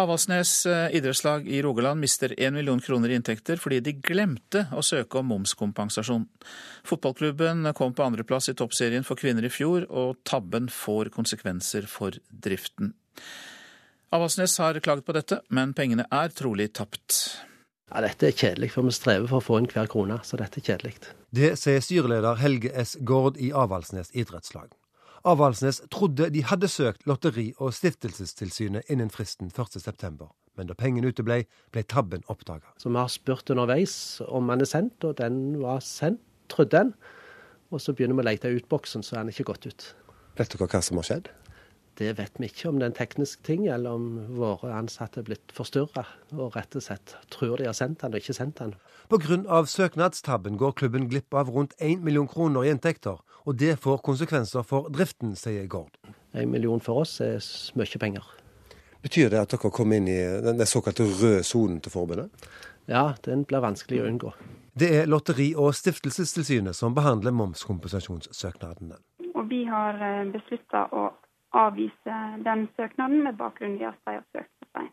Avaldsnes 0.01 0.67
eh, 0.71 0.97
idrettslag 0.97 1.49
i 1.51 1.61
Rogaland 1.63 2.01
mister 2.01 2.33
1 2.33 2.55
million 2.55 2.81
kroner 2.81 3.11
i 3.11 3.19
inntekter 3.19 3.61
fordi 3.61 3.83
de 3.85 3.97
glemte 4.01 4.65
å 4.73 4.85
søke 4.87 5.21
om 5.21 5.29
momskompensasjon. 5.35 6.25
Fotballklubben 6.89 7.75
kom 7.77 7.93
på 7.93 8.07
andreplass 8.07 8.49
i 8.49 8.57
toppserien 8.57 9.05
for 9.05 9.21
kvinner 9.21 9.45
i 9.45 9.53
fjor, 9.53 9.85
og 9.91 10.23
tabben 10.25 10.71
får 10.73 11.13
konsekvenser 11.13 11.91
for 11.91 12.17
driften. 12.31 12.95
Avaldsnes 14.11 14.59
har 14.59 14.75
klaget 14.83 15.07
på 15.07 15.15
dette, 15.15 15.37
men 15.55 15.71
pengene 15.71 16.03
er 16.11 16.33
trolig 16.35 16.73
tapt. 16.75 17.15
Ja, 17.91 18.01
Dette 18.03 18.27
er 18.27 18.35
kjedelig, 18.35 18.73
for 18.75 18.83
vi 18.83 18.95
strever 18.95 19.29
for 19.31 19.39
å 19.39 19.45
få 19.45 19.59
inn 19.61 19.69
hver 19.71 19.87
krone, 19.91 20.17
så 20.27 20.39
dette 20.39 20.59
er 20.59 20.67
kjedelig. 20.67 20.97
Det 21.31 21.53
sier 21.59 21.79
styreleder 21.79 22.41
Helge 22.43 22.73
S. 22.75 22.97
Gård 23.07 23.39
i 23.39 23.53
Avaldsnes 23.55 24.11
idrettslag. 24.19 24.75
Avaldsnes 25.31 25.79
trodde 25.95 26.27
de 26.35 26.43
hadde 26.43 26.67
søkt 26.67 27.07
Lotteri- 27.07 27.53
og 27.61 27.71
stiftelsestilsynet 27.77 28.91
innen 28.91 29.15
fristen 29.15 29.53
1.9, 29.55 30.27
men 30.59 30.67
da 30.67 30.75
pengene 30.75 31.15
uteble, 31.15 31.45
ble 31.71 31.87
tabben 31.87 32.27
oppdaga. 32.27 32.67
Så 32.83 32.91
vi 32.91 32.99
har 32.99 33.15
spurt 33.15 33.55
underveis 33.55 33.95
om 34.27 34.51
den 34.51 34.67
er 34.67 34.71
sendt, 34.75 35.07
og 35.07 35.21
den 35.23 35.61
var 35.63 35.85
sendt, 35.87 36.25
trodde 36.51 36.83
en. 36.83 36.95
Og 37.71 37.79
så 37.79 37.95
begynner 37.95 38.19
vi 38.19 38.27
å 38.27 38.31
lete 38.33 38.51
ut 38.51 38.67
boksen, 38.67 39.07
så 39.07 39.21
er 39.21 39.23
den 39.23 39.31
ikke 39.31 39.53
gått 39.53 39.71
ut. 39.71 39.93
Vet 40.35 40.51
dere 40.51 40.67
hva 40.67 40.83
som 40.83 40.99
har 40.99 41.07
skjedd? 41.07 41.31
Det 42.01 42.15
vet 42.17 42.39
vi 42.41 42.49
ikke, 42.49 42.71
om 42.71 42.79
det 42.81 42.87
er 42.87 42.91
en 42.95 42.97
teknisk 42.97 43.43
ting, 43.45 43.67
eller 43.69 43.93
om 43.99 44.05
våre 44.39 44.71
ansatte 44.73 45.21
er 45.21 45.27
blitt 45.27 45.53
forstyrra 45.53 46.07
og 46.33 46.55
rett 46.57 46.79
og 46.79 46.85
slett 46.87 47.13
tror 47.29 47.61
de 47.61 47.67
har 47.69 47.77
sendt 47.77 48.01
den 48.01 48.17
og 48.17 48.23
ikke 48.23 48.37
sendt 48.39 48.63
den. 48.63 48.73
Pga. 49.13 49.59
søknadstabben 49.69 50.57
går 50.57 50.73
klubben 50.81 51.11
glipp 51.11 51.37
av 51.37 51.51
rundt 51.53 51.77
1 51.77 52.01
million 52.01 52.29
kroner 52.29 52.65
i 52.65 52.73
inntekter, 52.73 53.21
og 53.45 53.61
det 53.61 53.77
får 53.85 54.01
konsekvenser 54.01 54.65
for 54.65 54.89
driften, 54.89 55.37
sier 55.37 55.69
Gård. 55.69 56.01
En 56.33 56.49
million 56.51 56.81
for 56.81 57.05
oss 57.05 57.21
er 57.21 57.45
mye 57.77 58.01
penger. 58.01 58.25
Betyr 59.05 59.29
det 59.29 59.45
at 59.45 59.53
dere 59.53 59.69
kommer 59.69 60.01
inn 60.01 60.09
i 60.09 60.19
den 60.41 60.65
såkalte 60.65 61.05
røde 61.05 61.45
sonen 61.45 61.85
til 61.85 61.93
forbundet? 61.93 62.33
Ja, 62.89 63.11
den 63.29 63.45
blir 63.45 63.61
vanskelig 63.61 64.01
å 64.01 64.09
unngå. 64.09 64.33
Det 64.73 64.89
er 65.03 65.07
Lotteri- 65.07 65.53
og 65.53 65.75
stiftelsestilsynet 65.77 66.77
som 66.77 66.97
behandler 66.97 67.37
momskompensasjonssøknadene. 67.37 68.97
Og 69.35 69.49
vi 69.51 69.67
har 69.69 70.01
eh, 70.01 70.29
beslutta 70.33 70.87
å 70.97 71.11
avvise 71.57 72.17
den 72.45 72.69
søknaden 72.77 73.25
med 73.25 73.39
bakgrunn 73.39 73.79
i 73.81 73.87
at 73.89 73.99
de 74.07 74.17
har 74.19 74.27
søkt 74.31 74.53
for 74.59 74.69
seg. 74.79 74.91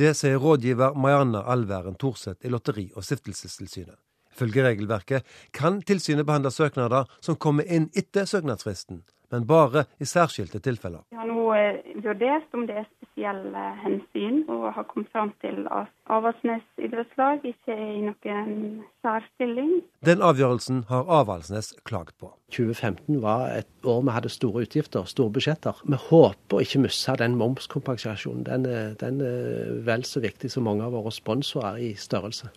Det 0.00 0.12
sier 0.16 0.38
rådgiver 0.38 0.94
Marianne 0.94 1.42
Alværen 1.42 1.98
Thorseth 1.98 2.46
i 2.46 2.50
Lotteri- 2.50 2.92
og 2.96 3.04
stiftelsestilsynet. 3.04 3.98
Ifølge 4.30 4.62
regelverket 4.64 5.26
kan 5.52 5.80
tilsynet 5.82 6.26
behandle 6.26 6.52
søknader 6.54 7.08
som 7.20 7.36
kommer 7.36 7.66
inn 7.66 7.88
etter 7.98 8.28
søknadsfristen, 8.30 9.02
men 9.30 9.46
bare 9.46 9.84
i 10.00 10.08
særskilte 10.08 10.60
tilfeller. 10.62 11.04
Vi 11.10 11.18
har 11.18 11.28
nå 11.28 11.44
eh, 11.54 11.80
vurdert 12.02 12.56
om 12.56 12.66
det 12.68 12.80
er 12.82 12.86
spesielle 12.88 13.64
hensyn, 13.84 14.42
og 14.50 14.70
har 14.74 14.86
kommet 14.90 15.10
fram 15.12 15.32
til 15.44 15.66
at 15.70 15.90
Avaldsnes 16.10 16.64
idrettslag 16.82 17.44
ikke 17.46 17.74
er 17.74 17.82
i 17.94 18.04
noen 18.08 18.80
særstilling. 19.04 19.76
Den 20.06 20.24
avgjørelsen 20.26 20.84
har 20.90 21.10
Avaldsnes 21.20 21.72
klaget 21.88 22.16
på. 22.18 22.32
2015 22.50 23.20
var 23.22 23.46
et 23.60 23.70
år 23.86 24.00
vi 24.06 24.16
hadde 24.16 24.32
store 24.32 24.64
utgifter, 24.66 25.06
store 25.06 25.34
budsjetter. 25.36 25.84
Vi 25.86 26.00
håper 26.08 26.58
å 26.58 26.64
ikke 26.64 26.82
miste 26.86 27.14
den 27.20 27.36
momskompensasjonen. 27.38 28.46
Den 28.48 28.66
er, 28.66 28.96
den 29.00 29.20
er 29.22 29.78
vel 29.86 30.06
så 30.08 30.22
viktig 30.24 30.50
som 30.50 30.66
mange 30.66 30.86
av 30.86 30.96
våre 30.96 31.14
sponsorer 31.14 31.78
i 31.78 31.92
størrelse. 31.98 32.50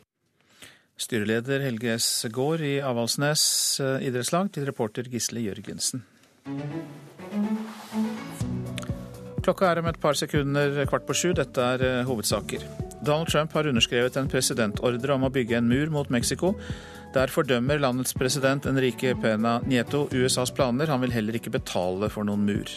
Styreleder 1.03 1.63
Helge 1.65 1.95
S. 1.97 2.07
Gaard 2.33 2.61
i 2.61 2.75
Avaldsnes 2.85 3.43
eh, 3.81 4.07
idrettslag 4.07 4.51
til 4.53 4.67
reporter 4.69 5.07
Gisle 5.09 5.41
Jørgensen. 5.41 6.03
Klokka 9.43 9.69
er 9.69 9.79
om 9.81 9.87
et 9.91 9.99
par 9.99 10.15
sekunder 10.15 10.85
kvart 10.87 11.05
på 11.07 11.15
sju. 11.15 11.29
Dette 11.35 11.59
er 11.75 11.83
eh, 11.83 12.05
hovedsaker. 12.07 12.63
Donald 13.03 13.27
Trump 13.31 13.51
har 13.55 13.67
underskrevet 13.67 14.15
en 14.19 14.29
presidentordre 14.31 15.15
om 15.15 15.27
å 15.27 15.31
bygge 15.33 15.59
en 15.59 15.67
mur 15.67 15.91
mot 15.91 16.09
Mexico. 16.11 16.53
Der 17.13 17.31
fordømmer 17.31 17.81
landets 17.83 18.15
president 18.17 18.65
Enrique 18.65 19.13
Pena 19.21 19.59
Nieto 19.67 20.07
USAs 20.11 20.51
planer. 20.55 20.91
Han 20.91 21.03
vil 21.03 21.15
heller 21.15 21.37
ikke 21.39 21.53
betale 21.53 22.09
for 22.11 22.27
noen 22.27 22.47
mur. 22.47 22.71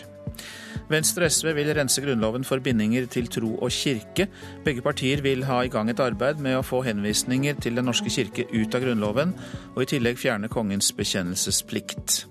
Venstre 0.90 1.26
og 1.26 1.34
SV 1.34 1.50
vil 1.56 1.72
rense 1.74 2.02
Grunnloven 2.02 2.44
for 2.46 2.62
bindinger 2.62 3.08
til 3.10 3.30
tro 3.32 3.54
og 3.56 3.72
kirke. 3.74 4.28
Begge 4.66 4.84
partier 4.84 5.22
vil 5.24 5.46
ha 5.48 5.62
i 5.64 5.72
gang 5.72 5.90
et 5.90 6.02
arbeid 6.02 6.42
med 6.42 6.58
å 6.58 6.66
få 6.66 6.84
henvisninger 6.86 7.58
til 7.62 7.78
Den 7.78 7.88
norske 7.90 8.12
kirke 8.12 8.46
ut 8.52 8.74
av 8.74 8.84
Grunnloven, 8.84 9.34
og 9.74 9.82
i 9.82 9.90
tillegg 9.96 10.20
fjerne 10.20 10.52
kongens 10.52 10.92
bekjennelsesplikt. 10.94 12.26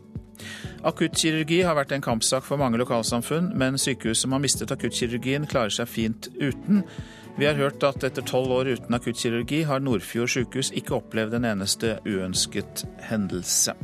Akuttkirurgi 0.86 1.62
har 1.66 1.78
vært 1.78 1.96
en 1.96 2.06
kampsak 2.06 2.46
for 2.46 2.62
mange 2.62 2.80
lokalsamfunn, 2.82 3.52
men 3.58 3.80
sykehus 3.82 4.22
som 4.24 4.36
har 4.36 4.44
mistet 4.44 4.74
akuttkirurgien, 4.76 5.48
klarer 5.50 5.74
seg 5.74 5.90
fint 5.90 6.30
uten. 6.38 6.84
Vi 7.36 7.48
har 7.50 7.58
hørt 7.60 7.84
at 7.84 8.06
etter 8.08 8.24
tolv 8.24 8.54
år 8.56 8.70
uten 8.78 8.96
akuttkirurgi 8.96 9.66
har 9.68 9.84
Nordfjord 9.84 10.32
sykehus 10.32 10.72
ikke 10.78 11.00
opplevd 11.02 11.36
en 11.40 11.50
eneste 11.56 11.98
uønsket 12.08 12.86
hendelse. 13.10 13.76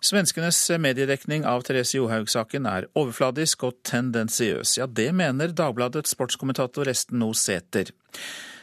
Svenskenes 0.00 0.58
mediedekning 0.80 1.44
av 1.46 1.62
Therese 1.68 1.98
Johaug-saken 1.98 2.64
er 2.66 2.86
overfladisk 2.98 3.66
og 3.68 3.76
tendensiøs. 3.86 4.78
Ja, 4.80 4.88
det 4.88 5.10
mener 5.14 5.52
Dagbladets 5.52 6.16
sportskommentator 6.16 6.88
Esten 6.90 7.20
Noe 7.20 7.36
Sæther. 7.36 7.92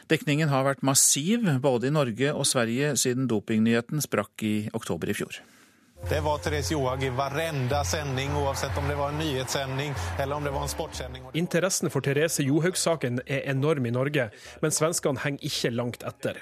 Dekningen 0.08 0.48
har 0.48 0.64
vært 0.64 0.84
massiv 0.86 1.44
både 1.60 1.90
i 1.90 1.92
Norge 1.92 2.32
og 2.32 2.46
Sverige 2.48 2.94
siden 2.96 3.28
dopingnyheten 3.28 4.00
sprakk 4.00 4.44
i 4.46 4.56
oktober 4.72 5.12
i 5.12 5.16
fjor. 5.18 5.36
Det 6.08 6.20
var 6.22 6.38
Therese 6.38 6.70
Johaug 6.72 7.02
i 7.02 7.10
hver 7.10 7.34
sending, 7.84 8.30
uansett 8.38 8.76
om 8.78 8.86
det 8.88 8.94
var 8.96 9.10
en 9.10 9.18
nyhetssending 9.18 9.94
eller 10.22 10.36
om 10.36 10.44
det 10.44 10.52
var 10.54 10.62
en 10.62 10.70
sportssending. 10.70 11.24
Interessen 11.34 11.90
for 11.90 12.00
Therese 12.00 12.40
Johaug-saken 12.46 13.20
er 13.26 13.50
enorm 13.50 13.86
i 13.86 13.90
Norge, 13.90 14.30
men 14.62 14.70
svenskene 14.70 15.18
henger 15.24 15.44
ikke 15.50 15.74
langt 15.74 16.06
etter. 16.06 16.38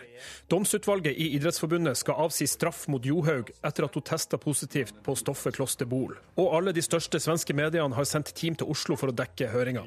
Domsutvalget 0.51 1.17
i 1.17 1.33
Idrettsforbundet 1.37 1.99
skal 1.99 2.21
avsi 2.27 2.47
straff 2.51 2.87
mot 2.93 3.05
Johaug 3.05 3.51
etter 3.65 3.87
at 3.87 3.99
hun 3.99 4.07
testa 4.07 4.39
positivt 4.41 5.03
på 5.05 5.17
stoffet 5.19 5.57
klosterbol. 5.57 6.17
Og 6.37 6.55
alle 6.59 6.75
de 6.77 6.85
største 6.85 7.21
svenske 7.23 7.57
mediene 7.57 7.97
har 7.97 8.09
sendt 8.09 8.35
team 8.37 8.57
til 8.59 8.71
Oslo 8.73 8.99
for 8.99 9.13
å 9.13 9.17
dekke 9.17 9.51
høringa. 9.53 9.87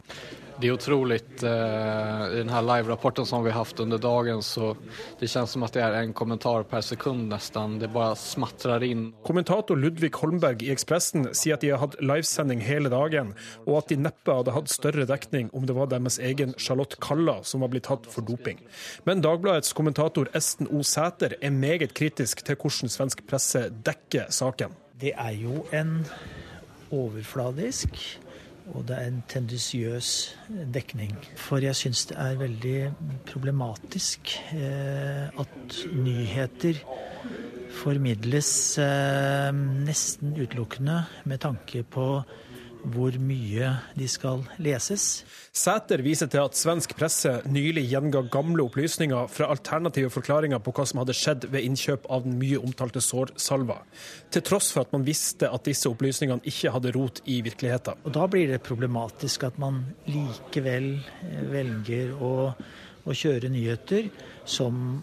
Det 0.59 0.67
er 0.67 0.75
utrolig 0.75 1.21
eh, 1.47 2.23
i 2.33 2.39
denne 2.41 2.61
live-rapporten 2.67 3.27
som 3.27 3.45
vi 3.45 3.51
har 3.53 3.63
hatt 3.63 3.79
under 3.79 4.01
dagen, 4.01 4.41
så 4.43 4.73
det 5.19 5.29
kjennes 5.31 5.53
som 5.55 5.63
at 5.63 5.77
det 5.77 5.85
er 5.85 5.95
en 6.01 6.11
kommentar 6.11 6.65
per 6.67 6.83
sekund 6.83 7.29
nesten. 7.31 7.77
Det 7.79 7.87
bare 7.93 8.17
smatrer 8.19 8.83
inn. 8.89 9.05
Kommentator 9.23 9.79
Ludvig 9.79 10.11
Holmberg 10.19 10.65
i 10.65 10.73
Ekspressen 10.73 11.29
sier 11.31 11.55
at 11.55 11.63
de 11.63 11.71
har 11.71 11.79
hatt 11.79 11.95
livesending 12.03 12.59
hele 12.65 12.91
dagen, 12.91 13.31
og 13.63 13.77
at 13.79 13.93
de 13.93 14.01
neppe 14.03 14.35
hadde 14.35 14.57
hatt 14.57 14.73
større 14.73 15.07
dekning 15.07 15.47
om 15.55 15.63
det 15.69 15.77
var 15.77 15.87
deres 15.93 16.19
egen 16.19 16.51
Charlotte 16.59 16.99
Kalla 16.99 17.37
som 17.47 17.63
var 17.63 17.71
blitt 17.71 17.87
tatt 17.87 18.09
for 18.11 18.27
doping. 18.27 18.59
Men 19.07 19.23
Dagbladets 19.23 19.71
kommentator 19.77 20.18
Esten 20.35 20.67
O. 20.67 20.83
Sæter 20.83 21.37
er 21.41 21.49
meget 21.49 21.93
kritisk 21.93 22.45
til 22.45 22.55
hvordan 22.55 22.89
svensk 22.89 23.23
presse 23.27 23.69
dekker 23.85 24.29
saken. 24.29 24.75
Det 25.01 25.13
er 25.15 25.31
jo 25.31 25.65
en 25.73 26.05
overfladisk 26.91 28.19
og 28.75 28.85
det 28.87 28.97
er 28.97 29.07
en 29.09 29.23
tendensiøs 29.29 30.09
dekning. 30.73 31.15
For 31.37 31.61
jeg 31.63 31.75
syns 31.77 32.05
det 32.11 32.17
er 32.21 32.37
veldig 32.39 32.75
problematisk 33.29 34.33
eh, 34.53 35.29
at 35.29 35.79
nyheter 35.93 36.81
formidles 37.79 38.51
eh, 38.81 39.49
nesten 39.87 40.35
utelukkende 40.37 41.03
med 41.29 41.41
tanke 41.45 41.83
på 41.83 42.21
hvor 42.83 43.15
mye 43.21 43.69
de 43.97 44.07
skal 44.09 44.43
leses. 44.61 45.23
Sæter 45.55 46.03
viser 46.05 46.29
til 46.31 46.43
at 46.43 46.57
svensk 46.57 46.95
presse 46.97 47.31
nylig 47.49 47.85
gjenga 47.91 48.23
gamle 48.31 48.65
opplysninger 48.69 49.29
fra 49.31 49.49
alternative 49.53 50.11
forklaringer 50.13 50.61
på 50.63 50.73
hva 50.75 50.85
som 50.89 51.01
hadde 51.01 51.15
skjedd 51.17 51.47
ved 51.51 51.67
innkjøp 51.67 52.09
av 52.09 52.25
den 52.25 52.37
mye 52.39 52.59
omtalte 52.61 53.03
sårsalva, 53.03 53.79
til 54.31 54.45
tross 54.45 54.71
for 54.73 54.85
at 54.85 54.93
man 54.95 55.07
visste 55.07 55.49
at 55.49 55.67
disse 55.67 55.89
opplysningene 55.89 56.45
ikke 56.49 56.73
hadde 56.75 56.93
rot 56.95 57.23
i 57.25 57.39
virkeligheten. 57.45 58.03
Og 58.05 58.13
Da 58.15 58.27
blir 58.27 58.51
det 58.53 58.63
problematisk 58.65 59.47
at 59.47 59.59
man 59.61 59.83
likevel 60.09 60.91
eh, 60.99 61.41
velger 61.51 62.13
å, 62.15 62.33
å 63.05 63.15
kjøre 63.15 63.51
nyheter 63.51 64.11
som, 64.45 65.01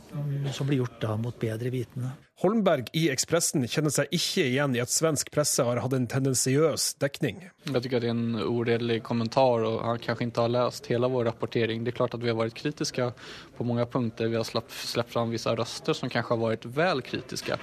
som 0.53 0.69
blir 0.69 0.85
gjort 0.85 1.03
da 1.03 1.17
mot 1.21 1.37
bedre 1.41 1.73
vitende. 1.75 2.15
Holmberg 2.43 2.91
i 2.93 3.07
Ekspressen 3.09 3.63
kjenner 3.65 3.93
seg 3.95 4.11
ikke 4.13 4.43
igjen 4.45 4.75
i 4.77 4.81
at 4.83 4.93
svensk 4.93 5.31
presse 5.33 5.65
har 5.65 5.79
hatt 5.81 5.95
en 5.97 6.05
tendensiøs 6.13 6.91
dekning. 7.01 7.39
Jeg 7.65 7.73
syns 7.73 7.87
det 7.87 7.97
er 8.03 8.11
en 8.11 8.37
uredelig 8.37 8.99
kommentar, 9.07 9.65
og 9.65 9.79
han 9.81 10.03
kanskje 10.05 10.27
ikke 10.29 10.45
har 10.45 10.53
lest 10.53 10.91
hele 10.93 11.09
vår 11.15 11.31
rapportering. 11.31 11.81
Det 11.81 11.95
er 11.95 11.97
klart 12.03 12.13
at 12.19 12.21
vi 12.21 12.29
har 12.29 12.37
vært 12.37 12.59
kritiske 12.59 13.09
på 13.57 13.65
mange 13.65 13.89
punkter. 13.89 14.29
Vi 14.29 14.37
har 14.37 14.45
sluppet 14.45 15.09
fram 15.09 15.33
visse 15.33 15.57
røster 15.57 15.97
som 15.97 16.13
kanskje 16.13 16.35
har 16.35 16.43
vært 16.45 16.69
vel 16.77 17.01
kritiske. 17.09 17.57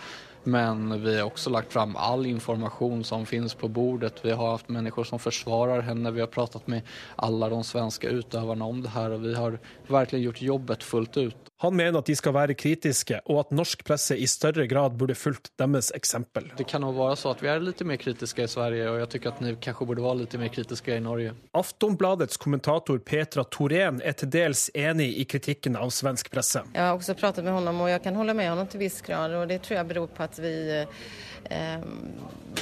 Men 0.50 0.90
vi 1.06 1.20
har 1.20 1.30
også 1.30 1.54
lagt 1.54 1.72
fram 1.72 1.94
all 1.94 2.26
informasjon 2.28 3.06
som 3.08 3.30
finnes 3.30 3.54
på 3.54 3.70
bordet. 3.70 4.26
Vi 4.26 4.34
har 4.34 4.58
hatt 4.58 4.74
mennesker 4.74 5.06
som 5.08 5.22
forsvarer 5.22 5.86
henne. 5.86 6.18
Vi 6.18 6.26
har 6.26 6.34
pratet 6.34 6.66
med 6.68 6.82
alle 7.22 7.54
de 7.54 7.62
svenske 7.64 8.10
utøverne 8.10 8.74
om 8.74 8.82
det 8.82 8.98
her, 8.98 9.14
og 9.14 9.22
vi 9.24 9.38
har 9.38 9.62
virkelig 9.86 10.26
gjort 10.26 10.46
jobbet 10.50 10.84
fullt 10.90 11.22
ut. 11.22 11.53
Han 11.64 11.78
mener 11.80 12.02
at 12.02 12.10
de 12.10 12.16
skal 12.20 12.34
være 12.36 12.58
kritiske, 12.60 13.22
og 13.32 13.38
at 13.46 13.54
norsk 13.56 13.86
presse 13.88 14.18
i 14.20 14.28
større 14.28 14.66
grad 14.68 14.98
burde 15.00 15.16
fulgt 15.16 15.54
deres 15.60 15.94
eksempel. 15.96 16.50
Det 16.60 16.66
kan 16.68 16.84
nok 16.84 16.98
være 16.98 17.16
så 17.22 17.32
at 17.32 17.44
vi 17.44 17.48
er 17.48 17.64
litt 17.64 17.80
mer 17.88 18.00
kritiske 18.02 18.44
i 18.44 18.52
Sverige, 18.52 18.90
og 18.92 19.00
jeg 19.00 19.10
syns 19.14 19.30
at 19.32 19.40
dere 19.46 19.60
kanskje 19.64 19.88
burde 19.88 20.04
være 20.04 20.20
litt 20.26 20.36
mer 20.42 20.52
kritiske 20.52 20.98
i 20.98 21.04
Norge. 21.04 21.32
Aftonbladets 21.56 22.42
kommentator 22.44 23.00
Petra 23.00 23.46
Thorén 23.48 24.02
er 24.04 24.18
til 24.20 24.34
dels 24.36 24.66
enig 24.76 25.14
i 25.22 25.28
kritikken 25.30 25.80
av 25.80 25.94
svensk 25.96 26.28
presse. 26.34 26.66
Jeg 26.74 26.84
har 26.84 26.98
også 26.98 27.16
pratet 27.16 27.48
med 27.48 27.56
ham, 27.56 27.80
og 27.80 27.92
jeg 27.94 28.04
kan 28.04 28.20
holde 28.20 28.36
med 28.36 28.52
ham 28.52 28.68
til 28.68 28.84
viss 28.84 29.00
grad. 29.06 29.32
og 29.40 29.48
Det 29.48 29.62
tror 29.64 29.80
jeg 29.80 29.88
beror 29.94 30.12
på 30.12 30.28
at 30.28 30.40
vi, 30.44 30.54
eh, 30.82 31.00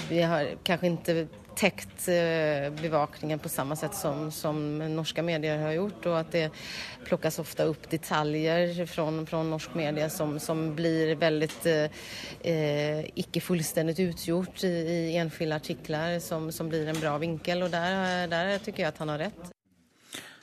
vi 0.09 0.21
har 0.21 0.55
kanskje 0.65 0.91
ikke 0.91 1.15
täckt 1.55 2.07
eh, 2.07 2.69
bevakningen 2.81 3.39
på 3.39 3.50
samme 3.50 3.75
sett 3.75 3.95
som, 3.95 4.31
som 4.31 4.57
norske 4.95 5.23
medier 5.25 5.59
har 5.61 5.75
gjort 5.75 6.07
og 6.09 6.17
at 6.17 6.31
det 6.33 6.43
plockas 7.05 7.39
ofte 7.43 7.67
opp 7.69 7.88
detaljer 7.91 8.73
fra 8.89 9.09
norsk 9.11 9.75
media 9.77 10.09
som, 10.09 10.38
som 10.39 10.69
blir 10.77 11.15
veldig 11.21 11.50
eh, 11.69 13.07
ikke 13.23 13.43
fullstendig 13.43 14.00
utgjort 14.07 14.65
i, 14.67 14.75
i 15.11 15.17
enskilde 15.21 15.61
artikler 15.61 16.19
som, 16.23 16.50
som, 16.51 16.69
blir 16.71 16.88
en 16.88 17.01
bra 17.01 17.17
vinkel. 17.21 17.65
og 17.67 17.73
Der, 17.73 18.27
der 18.31 18.55
tykker 18.63 18.85
jeg 18.85 18.93
at 18.93 19.03
han 19.03 19.11
har 19.13 19.27
rett. 19.27 19.61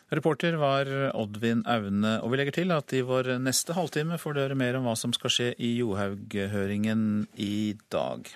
Reporter 0.09 0.55
var 0.57 0.89
Oddvin 1.13 1.61
Aune, 1.69 2.15
og 2.25 2.33
vi 2.33 2.39
legger 2.41 2.55
til 2.57 2.71
at 2.73 2.93
i 2.97 3.03
vår 3.05 3.35
neste 3.45 3.75
halvtime 3.77 4.17
får 4.17 4.39
dere 4.39 4.57
mer 4.57 4.79
om 4.79 4.87
hva 4.89 4.95
som 4.97 5.13
skal 5.13 5.33
skje 5.35 5.49
i 5.61 5.75
Johaug-høringen 5.83 7.27
i 7.37 7.77
dag. 7.93 8.31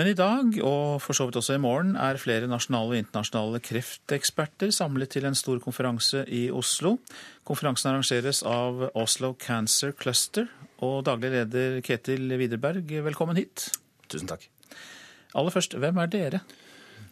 Men 0.00 0.08
i 0.08 0.16
dag, 0.18 0.56
og 0.64 1.02
for 1.04 1.14
så 1.14 1.28
vidt 1.28 1.36
også 1.38 1.58
i 1.58 1.60
morgen, 1.62 1.92
er 2.00 2.18
flere 2.18 2.48
nasjonale 2.50 2.94
og 2.94 2.98
internasjonale 2.98 3.60
krefteksperter 3.62 4.72
samlet 4.74 5.12
til 5.14 5.28
en 5.28 5.36
stor 5.38 5.60
konferanse 5.62 6.24
i 6.32 6.46
Oslo. 6.50 6.96
Konferansen 7.46 7.92
arrangeres 7.92 8.40
av 8.48 8.88
Oslo 8.98 9.34
Cancer 9.38 9.92
Cluster, 9.94 10.48
og 10.82 11.04
daglig 11.06 11.30
leder 11.36 11.78
Ketil 11.86 12.34
Widerberg, 12.40 12.88
velkommen 13.06 13.38
hit. 13.38 13.68
Tusen 14.10 14.32
takk. 14.32 14.48
Aller 15.38 15.54
først, 15.54 15.78
hvem 15.78 16.02
er 16.02 16.10
dere? 16.10 16.42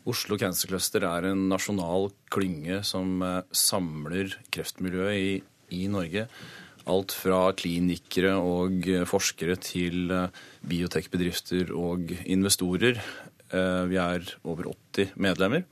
Oslo 0.08 0.38
Cancer 0.40 0.70
Cluster 0.70 1.04
er 1.04 1.28
en 1.28 1.48
nasjonal 1.50 2.08
klynge 2.32 2.80
som 2.88 3.20
eh, 3.26 3.42
samler 3.52 4.32
kreftmiljøet 4.54 5.18
i, 5.20 5.32
i 5.76 5.86
Norge 5.92 6.28
Alt 6.88 7.12
fra 7.12 7.50
klinikere 7.54 8.32
og 8.40 8.86
forskere 9.08 9.56
til 9.60 10.10
eh, 10.14 10.38
biotekbedrifter 10.66 11.74
og 11.76 12.14
investorer. 12.24 13.00
Eh, 13.52 13.82
vi 13.90 13.98
er 14.00 14.24
over 14.48 14.70
80 14.96 15.12
medlemmer. 15.20 15.66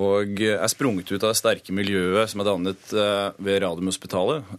Og 0.00 0.40
er 0.40 0.70
sprunget 0.72 1.10
ut 1.12 1.20
av 1.20 1.32
det 1.32 1.36
sterke 1.36 1.74
miljøet 1.76 2.30
som 2.32 2.40
er 2.40 2.48
dannet 2.48 2.94
eh, 2.96 3.28
ved 3.44 3.60
Radiumhospitalet. 3.64 4.52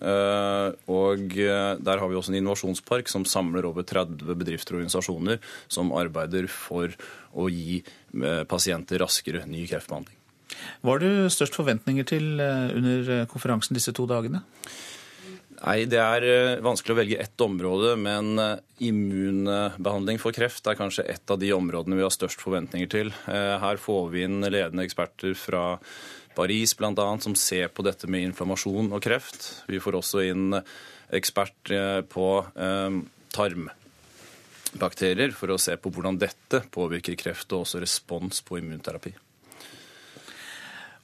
Og 0.94 1.34
der 1.34 2.02
har 2.02 2.10
vi 2.10 2.20
også 2.20 2.34
en 2.34 2.38
innovasjonspark 2.38 3.10
som 3.10 3.26
samler 3.26 3.66
over 3.66 3.86
30 3.88 4.30
bedrifter 4.38 4.76
og 4.76 4.84
organisasjoner 4.84 5.42
som 5.72 5.94
arbeider 5.98 6.46
for 6.52 6.94
å 7.34 7.50
gi 7.50 7.82
pasienter 8.50 9.02
raskere 9.02 9.42
ny 9.50 9.66
kreftbehandling. 9.70 10.20
Hva 10.86 10.94
har 10.94 11.02
du 11.02 11.34
størst 11.34 11.58
forventninger 11.58 12.06
til 12.06 12.38
under 12.38 13.26
konferansen 13.32 13.74
disse 13.74 13.96
to 13.98 14.06
dagene? 14.10 14.44
Nei, 15.64 15.86
Det 15.88 16.00
er 16.00 16.26
eh, 16.28 16.62
vanskelig 16.64 16.92
å 16.92 16.98
velge 16.98 17.22
ett 17.24 17.40
område, 17.44 17.94
men 17.96 18.36
eh, 18.42 18.60
immunbehandling 18.84 20.20
for 20.20 20.36
kreft 20.36 20.68
er 20.68 20.76
kanskje 20.76 21.06
et 21.14 21.32
av 21.32 21.40
de 21.40 21.54
områdene 21.56 21.96
vi 21.96 22.04
har 22.04 22.12
størst 22.12 22.44
forventninger 22.44 22.90
til. 22.92 23.14
Eh, 23.32 23.56
her 23.62 23.80
får 23.80 24.10
vi 24.12 24.26
inn 24.28 24.44
ledende 24.44 24.84
eksperter 24.84 25.32
fra 25.40 25.80
Paris 26.36 26.76
bl.a. 26.76 27.08
som 27.24 27.36
ser 27.40 27.72
på 27.72 27.86
dette 27.88 28.10
med 28.12 28.28
inflammasjon 28.28 28.92
og 28.92 29.04
kreft. 29.06 29.64
Vi 29.72 29.80
får 29.80 29.96
også 30.02 30.20
inn 30.28 30.60
ekspert 31.14 31.70
på 32.10 32.28
tarmbakterier 33.38 35.32
for 35.38 35.54
å 35.54 35.62
se 35.62 35.78
på 35.78 35.92
hvordan 35.94 36.18
dette 36.18 36.66
påvirker 36.74 37.14
kreft, 37.22 37.54
og 37.54 37.68
også 37.68 37.78
respons 37.84 38.42
på 38.42 38.58
immunterapi. 38.58 39.14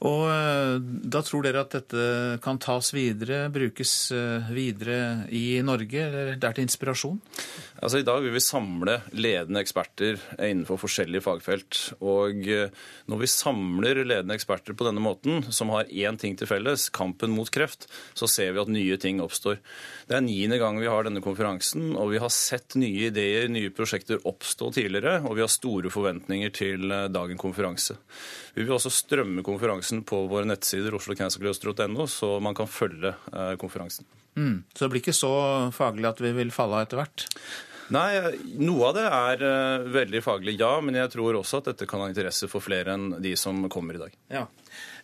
Og 0.06 0.22
eh, 0.32 0.78
da 0.80 1.20
tror 1.24 1.44
dere 1.44 1.60
at 1.60 1.74
dette 1.74 2.04
kan 2.44 2.58
tas 2.62 2.88
videre, 2.96 3.42
brukes 3.52 3.92
eh, 4.16 4.48
videre 4.54 5.26
i 5.36 5.60
Norge, 5.64 6.06
eller 6.06 6.38
det 6.40 6.48
er 6.48 6.56
til 6.56 6.64
inspirasjon? 6.64 7.18
Altså 7.80 8.00
I 8.00 8.06
dag 8.06 8.22
vil 8.24 8.32
vi 8.32 8.42
samle 8.44 8.96
ledende 9.12 9.60
eksperter 9.60 10.16
innenfor 10.38 10.80
forskjellige 10.80 11.24
fagfelt. 11.26 11.82
Og 12.00 12.48
eh, 12.48 12.72
når 13.12 13.22
vi 13.24 13.30
samler 13.32 14.00
ledende 14.06 14.38
eksperter 14.38 14.76
på 14.76 14.88
denne 14.88 15.04
måten, 15.04 15.44
som 15.52 15.72
har 15.74 15.92
én 15.92 16.16
ting 16.20 16.38
til 16.40 16.48
felles, 16.48 16.88
kampen 16.96 17.36
mot 17.36 17.52
kreft, 17.52 17.84
så 18.16 18.28
ser 18.30 18.54
vi 18.56 18.64
at 18.64 18.72
nye 18.72 18.96
ting 19.00 19.20
oppstår. 19.20 19.60
Det 20.08 20.16
er 20.16 20.24
niende 20.24 20.60
gang 20.62 20.80
vi 20.80 20.88
har 20.88 21.04
denne 21.04 21.24
konferansen, 21.24 21.92
og 21.92 22.14
vi 22.14 22.22
har 22.24 22.32
sett 22.32 22.78
nye 22.80 23.10
ideer, 23.10 23.52
nye 23.52 23.72
prosjekter 23.74 24.24
oppstå 24.24 24.72
tidligere, 24.80 25.20
og 25.28 25.36
vi 25.36 25.44
har 25.44 25.52
store 25.52 25.92
forventninger 25.92 26.56
til 26.56 26.88
dagen 27.12 27.40
konferanse. 27.40 28.00
Vi 28.54 28.64
vil 28.64 28.74
også 28.74 28.92
strømme 28.92 29.44
konferansen 29.46 30.02
på 30.06 30.24
våre 30.30 30.48
nettsider 30.48 30.94
oslocancerclusters.no, 30.98 32.06
så 32.10 32.36
man 32.42 32.56
kan 32.58 32.70
følge 32.70 33.14
eh, 33.32 33.54
konferansen. 33.60 34.08
Mm. 34.38 34.62
Så 34.74 34.84
det 34.84 34.92
blir 34.92 35.04
ikke 35.04 35.16
så 35.16 35.34
faglig 35.74 36.08
at 36.10 36.22
vi 36.22 36.32
vil 36.36 36.54
falle 36.54 36.78
av 36.78 36.86
etter 36.86 37.00
hvert? 37.00 37.26
Nei, 37.90 38.10
noe 38.62 38.90
av 38.90 38.94
det 38.94 39.06
er 39.06 39.40
uh, 39.42 39.88
veldig 39.90 40.22
faglig, 40.22 40.54
ja. 40.60 40.76
Men 40.84 40.98
jeg 41.00 41.10
tror 41.16 41.40
også 41.40 41.58
at 41.58 41.72
dette 41.72 41.88
kan 41.90 42.02
ha 42.04 42.10
interesse 42.10 42.46
for 42.50 42.62
flere 42.62 42.94
enn 42.94 43.16
de 43.22 43.34
som 43.38 43.64
kommer 43.72 43.98
i 43.98 44.02
dag. 44.04 44.14
Ja. 44.30 44.44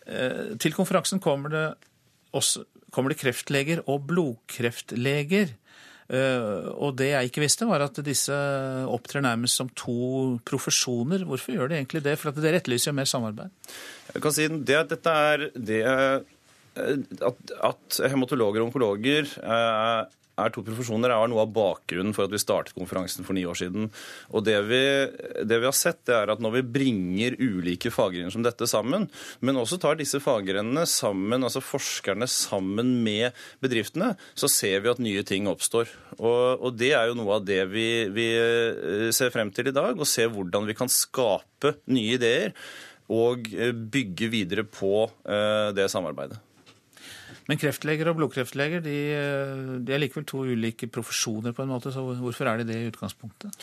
Uh, 0.07 0.55
til 0.63 0.77
konferansen 0.77 1.23
kommer 1.23 1.51
det, 1.51 1.65
også, 2.37 2.63
kommer 2.95 3.11
det 3.11 3.19
kreftleger 3.25 3.83
og 3.91 4.07
blodkreftleger. 4.13 5.57
Eh, 6.07 6.69
og 6.71 6.95
det 7.01 7.11
jeg 7.11 7.31
ikke 7.31 7.43
visste, 7.43 7.67
var 7.67 7.83
at 7.87 7.99
disse 8.07 8.37
opptrer 8.87 9.25
nærmest 9.27 9.59
som 9.59 9.71
to 9.75 10.37
profesjoner. 10.47 11.27
Hvorfor 11.27 11.57
gjør 11.57 11.73
de 11.73 11.81
egentlig 11.81 12.05
det? 12.05 12.17
For 12.21 12.31
det 12.31 12.55
etterlyser 12.61 12.93
jo 12.93 12.99
mer 13.01 13.11
samarbeid. 13.11 13.51
Jeg 14.15 14.23
kan 14.23 14.37
si 14.37 14.47
det 14.49 14.79
at 14.79 14.93
dette 14.95 15.17
er 15.31 15.49
det 15.57 15.83
eh, 15.83 16.19
at, 16.77 17.55
at 17.71 17.99
hematologer 18.13 18.63
og 18.63 18.71
onkologer 18.71 19.27
eh, 19.41 20.16
er 20.37 20.53
to 20.53 20.65
profesjoner, 20.67 21.13
er 21.13 21.31
noe 21.31 21.45
av 21.45 21.53
bakgrunnen 21.55 22.15
for 22.17 22.27
at 22.27 22.35
vi 22.35 22.41
startet 22.41 22.77
konferansen 22.77 23.27
for 23.27 23.37
ni 23.37 23.47
år 23.49 23.59
siden. 23.59 23.89
Og 24.33 24.45
det 24.47 24.57
vi, 24.69 24.83
det 25.49 25.61
vi 25.63 25.69
har 25.69 25.77
sett, 25.77 26.03
det 26.09 26.17
er 26.17 26.33
at 26.33 26.43
når 26.45 26.59
vi 26.59 26.65
bringer 26.77 27.39
ulike 27.41 27.93
faggrener 27.95 28.33
som 28.35 28.45
dette 28.45 28.69
sammen, 28.71 29.09
men 29.41 29.61
også 29.61 29.81
tar 29.83 29.99
disse 30.01 30.21
faggrenene 30.23 30.87
sammen, 30.91 31.47
altså 31.47 31.65
forskerne 31.65 32.29
sammen 32.31 32.99
med 33.07 33.37
bedriftene, 33.65 34.15
så 34.37 34.51
ser 34.53 34.85
vi 34.85 34.93
at 34.93 35.03
nye 35.03 35.25
ting 35.27 35.49
oppstår. 35.51 35.91
Og, 36.19 36.61
og 36.61 36.77
det 36.79 36.93
er 36.97 37.11
jo 37.11 37.19
noe 37.19 37.39
av 37.39 37.47
det 37.47 37.63
vi, 37.73 37.89
vi 38.13 38.29
eh, 38.37 39.09
ser 39.17 39.33
frem 39.35 39.53
til 39.55 39.73
i 39.73 39.77
dag, 39.77 39.97
og 39.97 40.09
ser 40.09 40.33
hvordan 40.33 40.69
vi 40.69 40.77
kan 40.77 40.93
skape 40.93 41.79
nye 41.93 42.17
ideer 42.19 42.53
og 43.13 43.49
eh, 43.55 43.73
bygge 43.73 44.31
videre 44.33 44.67
på 44.69 45.07
eh, 45.07 45.73
det 45.77 45.89
samarbeidet. 45.93 46.41
Men 47.47 47.61
kreftleger 47.63 48.11
og 48.11 48.19
blodkreftleger 48.19 48.83
de, 48.83 48.97
de 49.87 49.95
er 49.95 50.03
likevel 50.03 50.27
to 50.27 50.43
ulike 50.47 50.89
profesjoner, 50.91 51.55
på 51.55 51.63
en 51.63 51.71
måte, 51.71 51.93
så 51.95 52.03
hvorfor 52.03 52.51
er 52.51 52.63
de 52.63 52.71
det 52.73 52.81
i 52.81 52.89
utgangspunktet? 52.91 53.55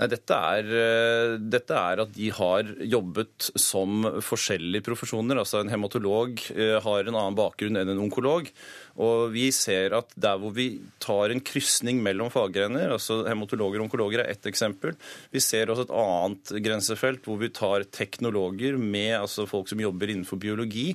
Nei, 0.00 0.06
dette 0.08 0.32
er, 0.32 0.68
eh, 0.80 1.34
dette 1.52 1.76
er, 1.76 2.00
at 2.00 2.12
de 2.16 2.30
har 2.32 2.68
jobbet 2.88 3.50
som 3.60 4.06
forskjellige 4.24 4.86
profesjoner. 4.86 5.36
Altså 5.36 5.60
En 5.60 5.68
hematolog 5.68 6.40
eh, 6.54 6.78
har 6.80 7.04
en 7.04 7.18
annen 7.18 7.36
bakgrunn 7.36 7.76
enn 7.76 7.92
en 7.92 8.00
onkolog. 8.06 8.48
Og 9.00 9.30
vi 9.32 9.46
ser 9.54 9.94
at 9.96 10.10
der 10.20 10.38
hvor 10.40 10.52
vi 10.56 10.66
tar 11.00 11.32
en 11.32 11.40
krysning 11.44 12.02
mellom 12.04 12.28
faggrener, 12.32 12.92
altså 12.92 13.22
hematologer 13.28 13.80
og 13.80 13.86
onkologer 13.86 14.22
er 14.22 14.32
ett 14.32 14.48
eksempel. 14.50 14.96
Vi 15.32 15.40
ser 15.40 15.72
også 15.72 15.86
et 15.86 15.94
annet 16.02 16.52
grensefelt 16.66 17.24
hvor 17.24 17.40
vi 17.40 17.48
tar 17.56 17.86
teknologer 17.88 18.76
med 18.80 19.14
altså 19.22 19.46
folk 19.48 19.70
som 19.70 19.80
jobber 19.80 20.12
innenfor 20.12 20.40
biologi, 20.42 20.90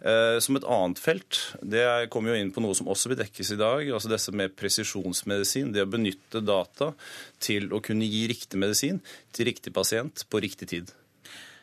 eh, 0.00 0.38
som 0.40 0.56
et 0.56 0.68
annet 0.68 1.02
felt. 1.02 1.42
Det 1.60 1.84
kommer 2.12 2.32
jo 2.32 2.40
inn 2.40 2.54
på 2.54 2.64
noe 2.64 2.76
som 2.78 2.88
også 2.90 3.12
vil 3.12 3.20
dekkes 3.20 3.52
i 3.54 3.60
dag, 3.60 3.84
altså 3.90 4.12
disse 4.12 4.34
med 4.36 4.56
presisjonsmedisin. 4.56 5.74
Det 5.76 5.84
å 5.84 5.90
benytte 5.90 6.44
data 6.44 6.94
til 7.42 7.68
å 7.76 7.82
kunne 7.84 8.08
gi 8.08 8.24
riktig 8.30 8.60
medisin 8.60 9.02
til 9.36 9.50
riktig 9.50 9.74
pasient 9.76 10.24
på 10.30 10.40
riktig 10.42 10.72
tid. 10.72 10.96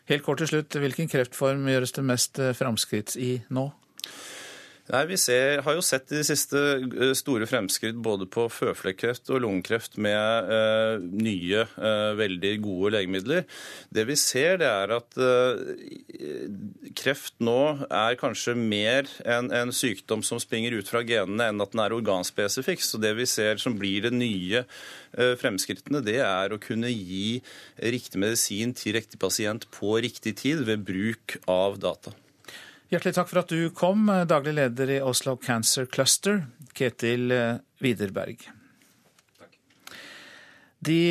Helt 0.07 0.23
kort 0.23 0.39
til 0.39 0.47
slutt, 0.47 0.77
Hvilken 0.77 1.09
kreftform 1.11 1.65
gjøres 1.67 1.91
det 1.97 2.05
mest 2.05 2.39
eh, 2.39 2.53
framskritt 2.55 3.17
i 3.19 3.33
nå? 3.51 3.67
Nei, 4.87 5.01
Vi 5.09 5.17
ser, 5.19 5.61
har 5.65 5.75
jo 5.75 5.83
sett 5.83 6.07
de 6.07 6.21
siste 6.23 6.59
eh, 6.79 7.11
store 7.17 7.47
fremskritt 7.49 7.97
både 7.99 8.23
på 8.31 8.45
føflekkreft 8.47 9.27
og 9.35 9.41
lungekreft 9.43 9.97
med 9.99 10.51
eh, 10.55 11.01
nye, 11.03 11.65
eh, 11.75 12.11
veldig 12.15 12.53
gode 12.63 12.93
legemidler. 12.95 13.43
Det 13.91 14.05
vi 14.07 14.15
ser, 14.19 14.61
det 14.61 14.69
er 14.69 14.93
at 14.95 15.17
eh, 15.19 16.93
kreft 16.95 17.35
nå 17.43 17.59
er 17.89 18.15
kanskje 18.19 18.55
mer 18.55 19.11
en, 19.27 19.51
en, 19.51 19.73
sykdom 19.75 20.23
som 20.23 20.39
springer 20.39 20.77
ut 20.79 20.87
fra 20.87 21.03
genene, 21.03 21.49
enn 21.51 21.63
at 21.65 21.75
den 21.75 21.83
er 21.83 21.95
organspesifikk. 21.97 22.85
Så 22.85 23.01
det 23.03 23.11
vi 23.19 23.27
ser 23.27 23.59
som 23.59 23.75
blir 23.75 24.07
det 24.07 24.13
nye 24.15 24.61
eh, 24.63 25.33
fremskrittene, 25.41 25.99
det 26.05 26.21
er 26.23 26.55
å 26.55 26.61
kunne 26.63 26.93
gi 26.93 27.41
riktig 27.83 28.23
medisin 28.23 28.71
til 28.77 28.95
riktig 28.95 29.19
pasient 29.19 29.67
på 29.75 29.97
riktig 29.99 30.37
tid 30.45 30.63
ved 30.69 30.87
bruk 30.87 31.35
av 31.43 31.75
data. 31.83 32.15
Hjertelig 32.87 33.17
takk 33.17 33.27
for 33.27 33.41
at 33.41 33.51
du 33.51 33.67
kom, 33.75 34.05
daglig 34.29 34.53
leder 34.55 34.93
i 34.95 35.01
Oslo 35.03 35.35
Cancer 35.43 35.89
Cluster, 35.91 36.45
Ketil 36.77 37.33
Widerberg. 37.83 38.45
De 40.87 41.01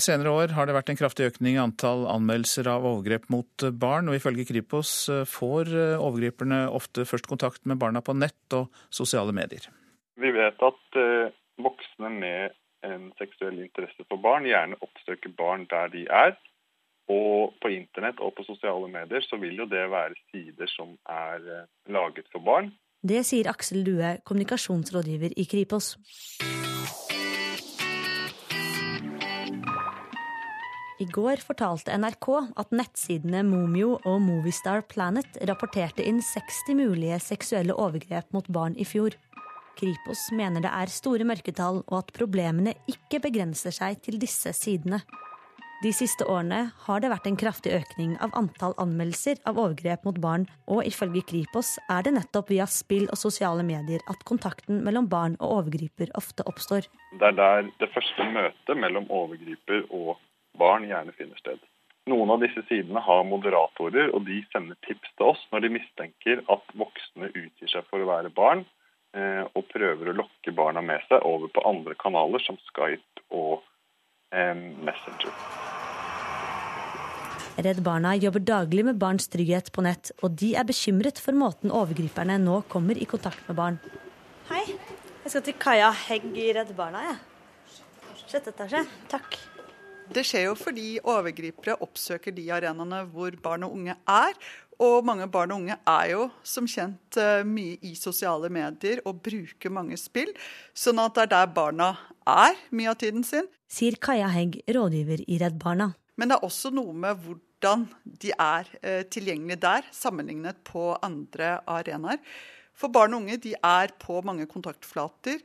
senere 0.00 0.32
år 0.32 0.54
har 0.56 0.68
det 0.68 0.76
vært 0.76 0.92
en 0.92 0.96
kraftig 0.96 1.26
økning 1.28 1.58
i 1.58 1.60
antall 1.60 2.06
anmeldelser 2.08 2.70
av 2.70 2.86
overgrep 2.88 3.28
mot 3.34 3.66
barn, 3.76 4.08
og 4.08 4.16
ifølge 4.16 4.46
Kripos 4.48 4.94
får 5.28 5.74
overgriperne 5.98 6.64
ofte 6.72 7.04
først 7.04 7.28
kontakt 7.28 7.66
med 7.68 7.82
barna 7.82 8.00
på 8.00 8.16
nett 8.16 8.56
og 8.56 8.70
sosiale 8.88 9.34
medier. 9.36 9.68
Vi 10.16 10.30
vet 10.32 10.64
at 10.64 10.98
eh, 11.00 11.32
voksne 11.60 12.10
med 12.14 12.56
en 12.86 13.10
seksuell 13.18 13.60
interesse 13.62 14.04
for 14.08 14.20
barn 14.22 14.46
gjerne 14.48 14.78
oppsøker 14.84 15.32
barn 15.38 15.66
der 15.70 15.92
de 15.92 16.06
er. 16.10 16.34
Og 17.10 17.56
på 17.62 17.72
internett 17.74 18.20
og 18.22 18.34
på 18.36 18.44
sosiale 18.46 18.86
medier 18.90 19.24
så 19.26 19.38
vil 19.42 19.58
jo 19.58 19.66
det 19.66 19.82
være 19.90 20.14
sider 20.30 20.70
som 20.70 20.94
er 21.10 21.42
eh, 21.42 21.68
laget 21.90 22.30
for 22.30 22.44
barn. 22.46 22.70
Det 23.02 23.24
sier 23.26 23.50
Aksel 23.50 23.82
Due, 23.82 24.18
kommunikasjonsrådgiver 24.22 25.34
i 25.34 25.46
Kripos. 25.50 25.96
I 31.02 31.06
går 31.10 31.40
fortalte 31.42 31.96
NRK 31.98 32.28
at 32.62 32.74
nettsidene 32.78 33.40
Momio 33.42 33.96
og 34.06 34.20
Movistar 34.22 34.84
Planet 34.86 35.40
rapporterte 35.50 36.04
inn 36.06 36.20
60 36.22 36.76
mulige 36.78 37.18
seksuelle 37.24 37.74
overgrep 37.74 38.30
mot 38.36 38.46
barn 38.54 38.76
i 38.78 38.86
fjor. 38.86 39.16
Kripos 39.80 40.28
mener 40.36 40.62
det 40.62 40.70
er 40.70 40.92
store 40.92 41.26
mørketall, 41.26 41.80
og 41.88 41.96
at 42.04 42.14
problemene 42.14 42.76
ikke 42.86 43.22
begrenser 43.24 43.74
seg 43.74 43.98
til 44.04 44.20
disse 44.22 44.52
sidene. 44.54 45.00
De 45.82 45.90
siste 45.90 46.22
årene 46.30 46.68
har 46.84 47.00
det 47.02 47.08
vært 47.10 47.24
en 47.26 47.36
kraftig 47.40 47.72
økning 47.74 48.12
av 48.22 48.30
antall 48.38 48.74
anmeldelser 48.78 49.40
av 49.50 49.56
overgrep 49.58 50.04
mot 50.06 50.18
barn, 50.22 50.44
og 50.70 50.86
ifølge 50.86 51.24
Kripos 51.26 51.72
er 51.90 52.04
det 52.06 52.12
nettopp 52.14 52.52
via 52.52 52.68
spill 52.70 53.08
og 53.08 53.18
sosiale 53.18 53.64
medier 53.66 54.04
at 54.12 54.22
kontakten 54.28 54.78
mellom 54.86 55.08
barn 55.10 55.34
og 55.40 55.56
overgriper 55.56 56.12
ofte 56.20 56.46
oppstår. 56.46 56.86
Det 57.18 57.32
er 57.32 57.34
der 57.40 57.72
det 57.82 57.88
første 57.96 58.28
møtet 58.36 58.78
mellom 58.78 59.10
overgriper 59.10 59.88
og 59.90 60.20
barn 60.60 60.86
gjerne 60.86 61.16
finner 61.18 61.42
sted. 61.42 61.58
Noen 62.12 62.30
av 62.30 62.44
disse 62.44 62.62
sidene 62.68 63.02
har 63.02 63.26
moderatorer, 63.26 64.14
og 64.14 64.22
de 64.30 64.38
sender 64.54 64.78
tips 64.86 65.10
til 65.16 65.32
oss 65.32 65.42
når 65.50 65.66
de 65.66 65.74
mistenker 65.80 66.44
at 66.46 66.72
voksne 66.78 67.32
utgir 67.32 67.74
seg 67.74 67.90
for 67.90 68.04
å 68.04 68.10
være 68.12 68.30
barn, 68.38 68.62
eh, 69.18 69.42
og 69.50 69.66
prøver 69.74 70.12
å 70.12 70.16
lokke 70.22 70.54
barna 70.54 70.82
med 70.82 71.02
seg 71.10 71.26
over 71.26 71.50
på 71.50 71.66
andre 71.66 71.98
kanaler 71.98 72.46
som 72.46 72.60
Skype 72.70 73.26
og 73.34 73.58
eh, 73.58 73.68
Messenger. 74.32 75.32
Redd 77.62 77.82
Barna 77.84 78.14
jobber 78.16 78.40
daglig 78.48 78.84
med 78.88 78.96
barns 78.96 79.28
trygghet 79.28 79.68
på 79.76 79.84
nett, 79.84 80.08
og 80.24 80.38
de 80.40 80.54
er 80.56 80.64
bekymret 80.64 81.20
for 81.20 81.36
måten 81.36 81.74
overgriperne 81.74 82.38
nå 82.40 82.62
kommer 82.72 82.96
i 82.96 83.08
kontakt 83.08 83.44
med 83.50 83.58
barn. 83.58 83.76
Hei, 84.48 84.64
jeg 85.22 85.34
skal 85.34 85.44
til 85.46 85.58
Kaja 85.60 85.90
Hegg 86.06 86.32
i 86.32 86.48
Redd 86.56 86.72
Barna, 86.78 87.04
jeg. 87.10 87.18
Ja. 87.20 87.28
Sjette 88.32 88.54
etasje. 88.54 88.86
Takk. 89.12 89.36
Det 90.12 90.24
skjer 90.28 90.50
jo 90.50 90.56
fordi 90.58 90.98
overgripere 91.08 91.78
oppsøker 91.80 92.34
de 92.36 92.44
arenaene 92.52 92.98
hvor 93.14 93.32
barn 93.40 93.64
og 93.64 93.76
unge 93.78 93.94
er. 93.96 94.34
Og 94.82 95.06
mange 95.06 95.28
barn 95.30 95.52
og 95.54 95.62
unge 95.62 95.76
er 95.88 96.10
jo 96.10 96.26
som 96.44 96.66
kjent 96.68 97.16
eh, 97.20 97.44
mye 97.46 97.78
i 97.86 97.94
sosiale 97.96 98.50
medier 98.52 99.00
og 99.08 99.22
bruker 99.24 99.72
mange 99.72 99.96
spill. 100.00 100.32
Sånn 100.74 101.00
at 101.00 101.16
det 101.16 101.24
er 101.24 101.32
der 101.32 101.54
barna 101.54 101.92
er 102.28 102.58
mye 102.74 102.92
av 102.92 102.98
tiden 103.00 103.24
sin. 103.24 103.48
Sier 103.72 103.96
Kaja 104.02 104.28
Hegg, 104.34 104.60
rådgiver 104.68 105.24
i 105.24 105.38
Redd 105.40 105.56
Barna. 105.62 105.92
Men 106.20 106.28
det 106.28 106.38
er 106.38 106.48
også 106.50 106.72
noe 106.74 106.92
med 106.92 107.22
hvordan 107.24 107.86
de 108.04 108.34
er 108.36 108.68
eh, 108.82 109.04
tilgjengelige 109.08 109.62
der, 109.64 109.88
sammenlignet 109.96 110.60
på 110.68 110.90
andre 111.00 111.60
arenaer. 111.70 112.20
For 112.76 112.92
barn 112.92 113.14
og 113.16 113.24
unge 113.24 113.38
de 113.40 113.54
er 113.56 113.94
på 114.02 114.20
mange 114.26 114.48
kontaktflater. 114.50 115.40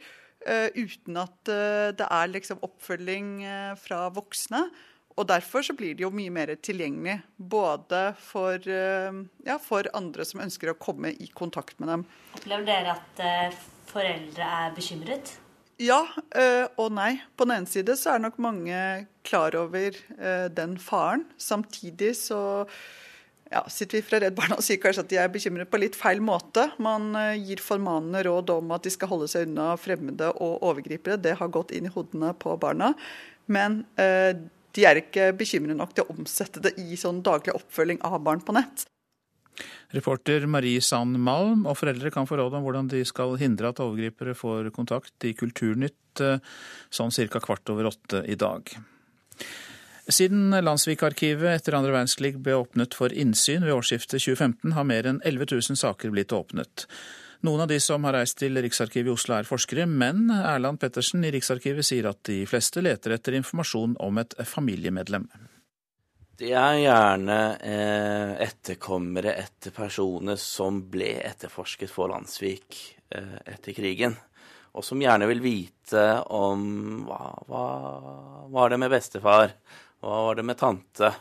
Uh, 0.48 0.70
uten 0.80 1.18
at 1.20 1.50
uh, 1.52 1.90
det 1.98 2.06
er 2.08 2.30
liksom 2.32 2.62
oppfølging 2.64 3.32
uh, 3.44 3.74
fra 3.80 4.06
voksne. 4.16 4.68
Og 5.18 5.26
Derfor 5.28 5.66
så 5.66 5.74
blir 5.76 5.98
det 5.98 6.06
jo 6.06 6.12
mye 6.14 6.32
mer 6.32 6.54
tilgjengelig, 6.62 7.16
både 7.42 8.12
for, 8.22 8.62
ja, 8.62 9.56
for, 9.58 9.88
andre 9.98 10.28
som 10.30 10.44
ønsker 10.44 10.70
å 10.70 10.76
komme 10.78 11.10
i 11.10 11.26
kontakt 11.34 11.80
med 11.82 11.90
dem. 11.90 12.04
Opplever 12.38 12.68
dere 12.68 12.94
at 12.94 13.58
foreldre 13.90 14.46
er 14.60 14.76
bekymret? 14.78 15.32
Ja 15.82 16.04
og 16.78 16.94
nei. 16.94 17.16
På 17.34 17.50
den 17.50 17.56
ene 17.56 17.72
side 17.72 17.98
så 17.98 18.14
er 18.14 18.22
nok 18.28 18.38
mange 18.46 18.78
klar 19.26 19.58
over 19.58 19.98
den 20.54 20.78
faren. 20.78 21.26
Samtidig 21.42 22.14
så 22.22 22.68
ja, 23.52 23.64
sitter 23.72 24.00
vi 24.00 24.04
fra 24.04 24.20
Redd 24.22 24.36
Barna 24.36 24.58
og 24.60 24.66
sier 24.66 24.80
kanskje 24.82 25.06
at 25.06 25.12
de 25.12 25.20
er 25.22 25.32
bekymret 25.32 25.70
på 25.72 25.80
litt 25.80 25.96
feil 25.96 26.20
måte. 26.24 26.68
Man 26.84 27.14
eh, 27.16 27.38
gir 27.40 27.64
formanende 27.64 28.26
råd 28.28 28.52
om 28.58 28.76
at 28.76 28.84
de 28.84 28.92
skal 28.94 29.12
holde 29.12 29.30
seg 29.32 29.48
unna 29.48 29.72
fremmede 29.80 30.34
og 30.36 30.66
overgripere. 30.68 31.20
Det 31.22 31.38
har 31.40 31.54
gått 31.54 31.72
inn 31.76 31.88
i 31.88 31.94
hodene 31.94 32.34
på 32.36 32.58
barna. 32.60 32.92
Men 33.48 33.82
eh, 34.02 34.34
de 34.76 34.86
er 34.86 35.00
ikke 35.00 35.32
bekymret 35.38 35.80
nok 35.80 35.96
til 35.96 36.06
å 36.06 36.18
omsette 36.18 36.62
det 36.64 36.76
i 36.82 37.00
sånn 37.00 37.24
daglig 37.26 37.56
oppfølging 37.56 38.04
av 38.06 38.20
barn 38.26 38.44
på 38.44 38.56
nett. 38.58 38.86
Reporter 39.96 40.44
Marie 40.52 40.82
Sand 40.84 41.16
Malm, 41.24 41.64
og 41.66 41.80
foreldre 41.80 42.12
kan 42.14 42.28
få 42.28 42.38
råd 42.38 42.58
om 42.60 42.66
hvordan 42.68 42.92
de 42.92 43.00
skal 43.08 43.38
hindre 43.40 43.72
at 43.72 43.80
overgripere 43.82 44.36
får 44.38 44.70
kontakt 44.76 45.26
i 45.26 45.32
Kulturnytt 45.38 46.22
eh, 46.22 46.44
sånn 46.92 47.16
ca. 47.16 47.42
kvart 47.42 47.72
over 47.74 47.90
åtte 47.94 48.26
i 48.28 48.36
dag. 48.36 48.76
Siden 50.08 50.56
Landsvik-arkivet 50.64 51.50
etter 51.52 51.76
andre 51.76 51.92
verdenskrig 51.92 52.38
ble 52.40 52.54
åpnet 52.62 52.96
for 52.96 53.12
innsyn 53.12 53.66
ved 53.68 53.76
årsskiftet 53.76 54.22
2015, 54.24 54.72
har 54.78 54.86
mer 54.88 55.10
enn 55.10 55.18
11 55.28 55.50
000 55.52 55.80
saker 55.82 56.14
blitt 56.14 56.32
åpnet. 56.32 56.86
Noen 57.44 57.66
av 57.66 57.68
de 57.68 57.76
som 57.84 58.06
har 58.08 58.16
reist 58.16 58.40
til 58.40 58.56
Riksarkivet 58.56 59.12
i 59.12 59.14
Oslo 59.14 59.36
er 59.36 59.50
forskere, 59.50 59.84
men 59.86 60.32
Erland 60.32 60.80
Pettersen 60.80 61.26
i 61.28 61.32
Riksarkivet 61.36 61.86
sier 61.86 62.08
at 62.08 62.22
de 62.30 62.40
fleste 62.50 62.82
leter 62.82 63.18
etter 63.18 63.36
informasjon 63.36 63.98
om 64.02 64.22
et 64.22 64.34
familiemedlem. 64.48 65.28
Det 66.38 66.54
er 66.56 66.78
gjerne 66.80 67.38
eh, 67.66 68.32
etterkommere 68.46 69.34
etter 69.42 69.74
personer 69.76 70.38
som 70.40 70.86
ble 70.88 71.18
etterforsket 71.26 71.92
for 71.92 72.14
Landsvik 72.14 72.80
eh, 73.12 73.36
etter 73.44 73.76
krigen, 73.76 74.16
og 74.78 74.86
som 74.86 75.02
gjerne 75.02 75.28
vil 75.28 75.44
vite 75.44 76.06
om 76.32 76.64
hva, 77.10 77.22
hva 77.50 77.66
var 78.54 78.72
det 78.72 78.80
med 78.80 78.94
bestefar, 78.94 79.52
hva 80.02 80.22
var 80.28 80.38
det 80.38 80.46
med 80.46 80.60
tante? 80.60 81.12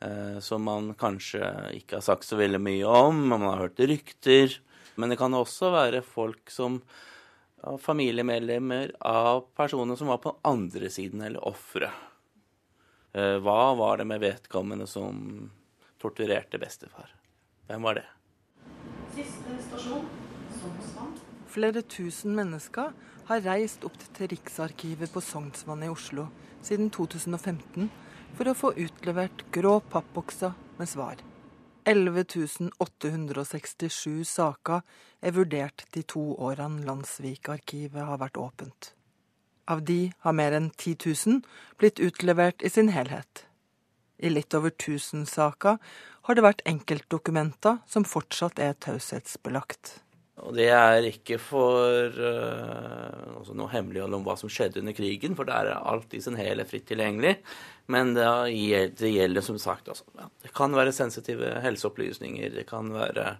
Eh, 0.00 0.38
som 0.40 0.64
man 0.64 0.94
kanskje 0.98 1.44
ikke 1.76 1.98
har 1.98 2.04
sagt 2.04 2.24
så 2.24 2.38
veldig 2.40 2.60
mye 2.64 2.88
om, 2.88 3.26
man 3.28 3.44
har 3.44 3.66
hørt 3.66 3.80
rykter. 3.80 4.56
Men 4.96 5.12
det 5.12 5.18
kan 5.20 5.36
også 5.36 5.72
være 5.74 6.00
folk 6.04 6.52
som 6.52 6.80
familiemedlemmer 7.60 8.94
av 9.04 9.44
personer 9.56 9.98
som 10.00 10.08
var 10.08 10.22
på 10.24 10.32
andre 10.48 10.88
siden, 10.90 11.20
eller 11.26 11.44
ofre. 11.44 11.90
Eh, 13.12 13.36
hva 13.44 13.74
var 13.76 14.00
det 14.00 14.08
med 14.08 14.24
vedkommende 14.24 14.88
som 14.88 15.50
torturerte 16.00 16.58
bestefar? 16.58 17.12
Hvem 17.68 17.84
var 17.84 18.00
det? 18.00 18.06
Siste 19.12 19.60
stasjon, 19.68 20.06
Sognsvann. 20.56 21.16
Flere 21.50 21.82
tusen 21.82 22.32
mennesker 22.38 22.94
har 23.28 23.42
reist 23.44 23.84
opp 23.84 23.98
til 24.16 24.30
Riksarkivet 24.32 25.12
på 25.12 25.20
Sognsvann 25.22 25.84
i 25.84 25.90
Oslo 25.92 26.30
siden 26.62 26.90
2015 26.94 27.90
for 28.36 28.48
å 28.48 28.54
få 28.56 28.72
utlevert 28.76 29.44
grå 29.54 29.80
pappbokser 29.92 30.52
med 30.78 30.88
svar. 30.88 31.16
11.867 31.88 34.24
saker 34.28 34.80
er 35.22 35.32
vurdert 35.34 35.86
de 35.94 36.02
to 36.04 36.34
årene 36.36 36.84
Landsvik-arkivet 36.86 38.04
har 38.06 38.18
vært 38.20 38.36
åpent. 38.40 38.94
Av 39.70 39.82
de 39.86 40.12
har 40.24 40.32
mer 40.36 40.52
enn 40.56 40.70
10 40.70 40.96
000 41.06 41.42
blitt 41.80 41.98
utlevert 42.02 42.62
i 42.62 42.70
sin 42.70 42.88
helhet. 42.92 43.46
I 44.18 44.28
litt 44.28 44.54
over 44.54 44.70
1000 44.74 45.26
saker 45.30 45.78
har 46.28 46.34
det 46.36 46.44
vært 46.44 46.68
enkeltdokumenter 46.68 47.78
som 47.88 48.04
fortsatt 48.04 48.58
er 48.60 48.72
taushetsbelagt. 48.76 50.02
Og 50.40 50.54
det 50.56 50.70
er 50.72 51.06
ikke 51.10 51.36
for 51.42 52.16
uh, 52.16 53.50
noe 53.52 53.72
hemmelig 53.72 54.02
om 54.06 54.24
hva 54.24 54.36
som 54.40 54.50
skjedde 54.52 54.80
under 54.80 54.96
krigen, 54.96 55.36
for 55.36 55.48
der 55.48 55.68
er 55.72 55.84
alt 55.90 56.14
i 56.16 56.22
sin 56.24 56.38
helhet 56.38 56.70
fritt 56.70 56.88
tilgjengelig. 56.88 57.36
Men 57.90 58.14
det, 58.16 58.26
det 59.00 59.12
gjelder 59.12 59.44
som 59.44 59.58
sagt 59.60 59.90
altså, 59.90 60.06
ja, 60.16 60.28
Det 60.44 60.54
kan 60.56 60.74
være 60.76 60.94
sensitive 60.94 61.58
helseopplysninger, 61.64 62.52
det 62.54 62.66
kan 62.70 62.92
være 62.94 63.36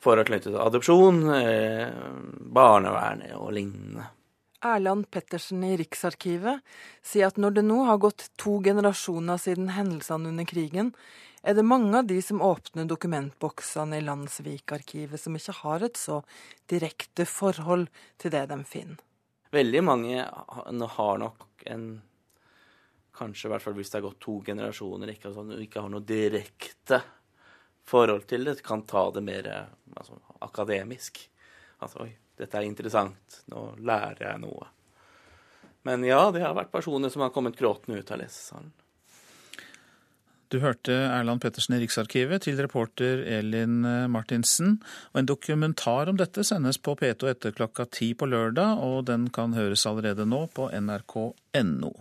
forhold 0.00 0.30
knyttet 0.30 0.54
til 0.54 0.62
adopsjon, 0.62 1.20
eh, 1.34 1.90
barnevernet 2.56 3.36
og 3.36 3.52
lignende. 3.56 4.08
Erland 4.60 5.06
Pettersen 5.08 5.62
i 5.64 5.76
Riksarkivet 5.80 6.60
sier 7.02 7.30
at 7.30 7.38
når 7.40 7.56
det 7.56 7.64
nå 7.64 7.78
har 7.88 8.00
gått 8.00 8.28
to 8.40 8.58
generasjoner 8.64 9.40
siden 9.40 9.72
hendelsene 9.72 10.28
under 10.32 10.44
krigen, 10.48 10.92
er 11.42 11.56
det 11.56 11.64
mange 11.64 11.98
av 11.98 12.08
de 12.08 12.18
som 12.22 12.42
åpner 12.42 12.88
dokumentboksene 12.88 13.98
i 13.98 14.04
Landsvik-arkivet, 14.04 15.20
som 15.20 15.36
ikke 15.36 15.56
har 15.62 15.86
et 15.86 15.96
så 15.96 16.20
direkte 16.68 17.24
forhold 17.28 17.88
til 18.20 18.34
det 18.34 18.44
de 18.50 18.58
finner. 18.68 19.00
Veldig 19.50 19.82
mange 19.82 20.22
har 20.24 21.18
nok 21.24 21.66
en 21.66 21.90
Kanskje 23.20 23.48
i 23.48 23.50
hvert 23.52 23.60
fall 23.60 23.74
hvis 23.76 23.90
det 23.92 23.98
har 23.98 24.04
gått 24.06 24.20
to 24.22 24.38
generasjoner, 24.46 25.10
ikke, 25.12 25.28
altså, 25.28 25.42
ikke 25.60 25.82
har 25.82 25.90
noe 25.92 26.06
direkte 26.08 27.00
forhold 27.84 28.22
til 28.30 28.46
det, 28.46 28.54
kan 28.64 28.86
ta 28.88 29.02
det 29.12 29.20
mer 29.26 29.48
altså, 29.98 30.16
akademisk. 30.46 31.18
Altså 31.84 32.06
oi, 32.06 32.14
dette 32.38 32.56
er 32.56 32.64
interessant, 32.64 33.42
nå 33.52 33.64
lærer 33.84 34.22
jeg 34.24 34.40
noe. 34.40 34.70
Men 35.84 36.06
ja, 36.06 36.22
det 36.32 36.46
har 36.46 36.56
vært 36.56 36.72
personer 36.72 37.12
som 37.12 37.26
har 37.26 37.34
kommet 37.34 37.58
gråtende 37.58 38.00
ut 38.00 38.14
av 38.14 38.22
lesesalen. 38.22 38.72
Du 40.50 40.58
hørte 40.58 40.90
Erland 40.90 41.38
Pettersen 41.44 41.76
i 41.76 41.78
Riksarkivet 41.84 42.42
til 42.42 42.56
reporter 42.58 43.20
Elin 43.38 43.84
Martinsen. 44.10 44.80
Og 45.12 45.20
en 45.20 45.28
dokumentar 45.30 46.10
om 46.10 46.18
dette 46.18 46.42
sendes 46.42 46.80
på 46.82 46.96
P2 46.98 47.30
etter 47.30 47.54
klokka 47.54 47.86
ti 47.86 48.08
på 48.18 48.26
lørdag, 48.26 48.82
og 48.82 49.04
den 49.06 49.28
kan 49.30 49.54
høres 49.54 49.86
allerede 49.86 50.26
nå 50.26 50.48
på 50.50 50.66
nrk.no. 50.74 51.92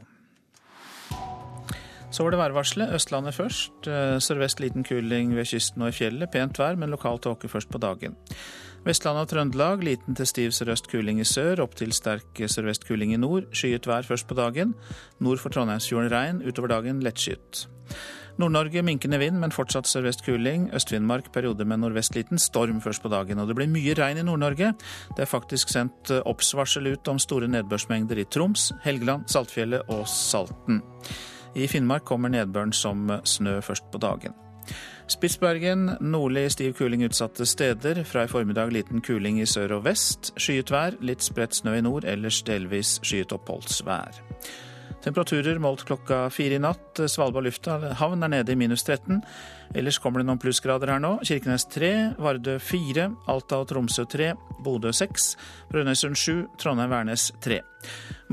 Så 2.09 2.25
var 2.25 2.33
det 2.33 2.39
værvarselet. 2.41 2.95
Østlandet 2.97 3.37
først. 3.37 3.85
Sørvest 4.25 4.63
liten 4.63 4.81
kuling 4.83 5.35
ved 5.37 5.45
kysten 5.45 5.85
og 5.85 5.93
i 5.93 5.97
fjellet. 5.99 6.31
Pent 6.33 6.57
vær, 6.57 6.73
men 6.73 6.89
lokal 6.89 7.21
tåke 7.21 7.51
først 7.51 7.69
på 7.69 7.77
dagen. 7.77 8.17
Vestlandet 8.81 9.27
og 9.27 9.29
Trøndelag 9.29 9.83
liten 9.85 10.17
til 10.17 10.25
stiv 10.25 10.55
sørøst 10.55 10.89
kuling 10.89 11.19
i 11.21 11.27
sør, 11.27 11.61
opp 11.61 11.75
til 11.77 11.93
sterk 11.93 12.39
sørvest 12.49 12.87
kuling 12.87 13.13
i 13.13 13.19
nord. 13.21 13.51
Skyet 13.53 13.85
vær 13.85 14.07
først 14.07 14.25
på 14.25 14.37
dagen. 14.39 14.73
Nord 15.21 15.37
for 15.43 15.53
Trondheimsfjorden 15.53 16.09
regn, 16.09 16.41
utover 16.47 16.73
dagen 16.73 17.03
lettskyet. 17.05 17.67
Nord-Norge 18.39 18.83
minkende 18.87 19.19
vind, 19.19 19.39
men 19.41 19.51
fortsatt 19.51 19.87
sørvest 19.89 20.23
kuling. 20.23 20.69
Øst-Finnmark 20.75 21.31
perioder 21.35 21.67
med 21.67 21.81
nordvestliten 21.81 22.39
storm 22.39 22.79
først 22.81 23.03
på 23.03 23.11
dagen. 23.11 23.39
Og 23.39 23.49
det 23.49 23.57
blir 23.57 23.71
mye 23.71 23.95
regn 23.99 24.21
i 24.21 24.23
Nord-Norge. 24.23 24.73
Det 25.17 25.25
er 25.25 25.29
faktisk 25.29 25.69
sendt 25.73 26.13
obs-varsel 26.23 26.87
ut 26.93 27.07
om 27.11 27.19
store 27.19 27.49
nedbørsmengder 27.51 28.21
i 28.21 28.27
Troms, 28.31 28.71
Helgeland, 28.85 29.27
Saltfjellet 29.27 29.91
og 29.91 30.07
Salten. 30.07 30.79
I 31.55 31.67
Finnmark 31.67 32.05
kommer 32.07 32.31
nedbøren 32.31 32.71
som 32.71 33.09
snø 33.27 33.59
først 33.65 33.91
på 33.91 33.99
dagen. 33.99 34.37
Spitsbergen 35.09 35.97
nordlig 35.99 36.51
stiv 36.53 36.75
kuling 36.77 37.03
utsatte 37.07 37.45
steder. 37.45 38.03
Fra 38.05 38.23
i 38.23 38.31
formiddag 38.31 38.71
liten 38.71 39.01
kuling 39.01 39.41
i 39.41 39.49
sør 39.49 39.79
og 39.79 39.85
vest. 39.89 40.31
Skyet 40.37 40.71
vær, 40.71 40.95
litt 41.01 41.25
spredt 41.25 41.57
snø 41.57 41.75
i 41.79 41.83
nord, 41.83 42.05
ellers 42.05 42.43
delvis 42.45 42.99
skyet 43.03 43.33
oppholdsvær. 43.33 44.21
Temperaturer 44.99 45.59
målt 45.63 45.85
klokka 45.87 46.25
fire 46.29 46.57
i 46.57 46.59
natt. 46.59 46.99
Svalbard 47.07 47.45
lufthavn 47.47 48.23
er 48.25 48.31
nede 48.33 48.51
i 48.51 48.57
minus 48.59 48.83
13. 48.83 49.21
Ellers 49.79 49.99
kommer 50.03 50.19
det 50.19 50.27
noen 50.27 50.41
plussgrader 50.41 50.91
her 50.91 50.99
nå. 50.99 51.13
Kirkenes 51.23 51.65
3, 51.71 51.91
Vardø 52.19 52.57
4, 52.59 53.05
Alta 53.31 53.61
og 53.61 53.69
Tromsø 53.71 54.03
3, 54.11 54.33
Bodø 54.65 54.91
6, 54.91 55.29
Brønnøysund 55.71 56.19
7, 56.19 56.43
Trondheim-Værnes 56.59 57.29
3. 57.45 57.61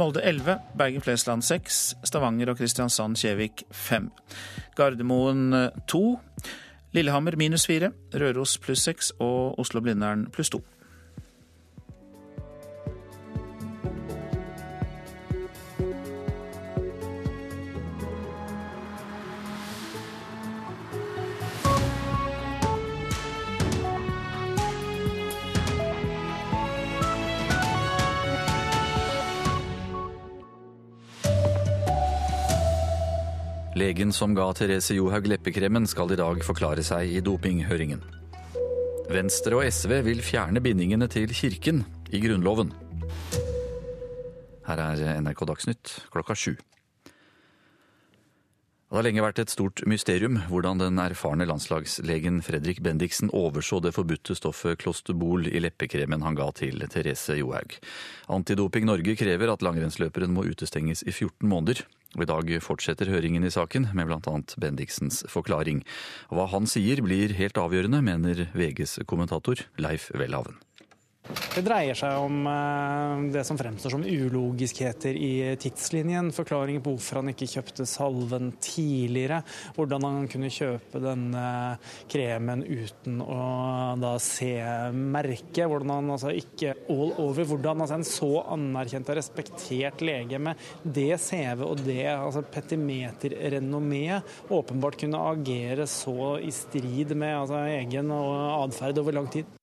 Molde 0.01 0.25
11, 0.27 0.59
Bergen-Flesland 0.81 1.47
6, 1.47 1.83
Stavanger 2.11 2.51
og 2.51 2.59
Kristiansand-Kjevik 2.59 3.63
5. 3.71 4.11
Gardermoen 4.77 5.71
2, 5.87 6.05
Lillehammer 6.99 7.39
minus 7.39 7.69
4, 7.71 7.93
Røros 8.19 8.59
pluss 8.59 8.89
6 8.91 9.13
og 9.21 9.61
Oslo-Blindern 9.63 10.27
pluss 10.35 10.51
2. 10.51 10.65
Legen 33.77 34.09
som 34.13 34.33
ga 34.33 34.47
Therese 34.57 34.95
Johaug 34.97 35.27
leppekremen, 35.29 35.85
skal 35.85 36.09
i 36.15 36.17
dag 36.17 36.39
forklare 36.47 36.81
seg 36.81 37.11
i 37.13 37.21
dopinghøringen. 37.21 38.01
Venstre 39.13 39.59
og 39.59 39.67
SV 39.69 39.99
vil 40.07 40.23
fjerne 40.25 40.63
bindingene 40.65 41.05
til 41.13 41.29
Kirken 41.37 41.83
i 42.09 42.23
Grunnloven. 42.23 42.71
Her 44.65 44.81
er 44.81 45.21
NRK 45.21 45.45
Dagsnytt 45.51 45.93
klokka 46.09 46.33
sju. 46.33 46.55
Det 48.87 48.95
har 48.95 49.05
lenge 49.05 49.21
vært 49.27 49.43
et 49.43 49.53
stort 49.53 49.83
mysterium 49.91 50.39
hvordan 50.49 50.81
den 50.81 51.01
erfarne 51.03 51.45
landslagslegen 51.45 52.39
Fredrik 52.47 52.81
Bendiksen 52.87 53.29
overså 53.35 53.83
det 53.85 53.93
forbudte 53.93 54.39
stoffet 54.39 54.79
klosterbol 54.81 55.51
i 55.51 55.61
leppekremen 55.61 56.25
han 56.25 56.39
ga 56.39 56.47
til 56.57 56.81
Therese 56.89 57.37
Johaug. 57.37 57.77
Antidoping 58.33 58.89
Norge 58.89 59.19
krever 59.21 59.53
at 59.53 59.67
langrennsløperen 59.67 60.33
må 60.33 60.47
utestenges 60.49 61.05
i 61.05 61.13
14 61.13 61.45
måneder. 61.51 61.83
Og 62.17 62.25
I 62.25 62.31
dag 62.31 62.53
fortsetter 62.65 63.11
høringen 63.13 63.45
i 63.45 63.53
saken, 63.53 63.91
med 63.93 64.09
bl.a. 64.09 64.37
Bendiksens 64.61 65.23
forklaring. 65.29 65.85
Hva 66.33 66.49
han 66.49 66.69
sier 66.71 67.05
blir 67.05 67.37
helt 67.37 67.61
avgjørende, 67.61 68.01
mener 68.05 68.47
VGs 68.57 69.03
kommentator 69.07 69.67
Leif 69.77 70.09
Welhaven. 70.17 70.57
Det 71.57 71.63
dreier 71.65 71.97
seg 71.97 72.19
om 72.21 72.45
det 73.33 73.43
som 73.49 73.57
fremstår 73.57 73.95
som 73.95 74.03
ulogiskheter 74.05 75.17
i 75.17 75.57
tidslinjen. 75.61 76.29
Forklaringer 76.37 76.83
på 76.85 76.93
hvorfor 76.95 77.23
han 77.23 77.33
ikke 77.33 77.49
kjøpte 77.49 77.87
salven 77.89 78.51
tidligere. 78.63 79.41
Hvordan 79.77 80.05
han 80.05 80.29
kunne 80.29 80.53
kjøpe 80.53 81.01
denne 81.01 81.47
kremen 82.13 82.65
uten 82.67 83.23
å 83.25 83.41
da 84.03 84.13
se 84.23 84.53
merket. 84.93 85.65
Hvordan 85.65 85.95
han 85.97 86.15
altså 86.19 86.37
ikke 86.37 86.77
all 86.93 87.17
over. 87.25 87.49
Hvordan 87.49 87.87
altså 87.87 88.01
en 88.03 88.09
så 88.13 88.33
anerkjent 88.53 89.13
og 89.13 89.21
respektert 89.23 90.05
lege 90.05 90.43
med 90.43 90.69
det 90.85 91.15
CV 91.25 91.67
og 91.67 91.87
det 91.89 92.03
altså 92.13 92.45
petimeterrenommeet 92.53 94.53
åpenbart 94.53 95.01
kunne 95.03 95.27
agere 95.33 95.89
så 95.89 96.37
i 96.37 96.53
strid 96.53 97.17
med 97.17 97.41
altså, 97.41 97.65
egen 97.81 98.13
atferd 98.13 99.01
over 99.01 99.23
lang 99.23 99.33
tid. 99.33 99.57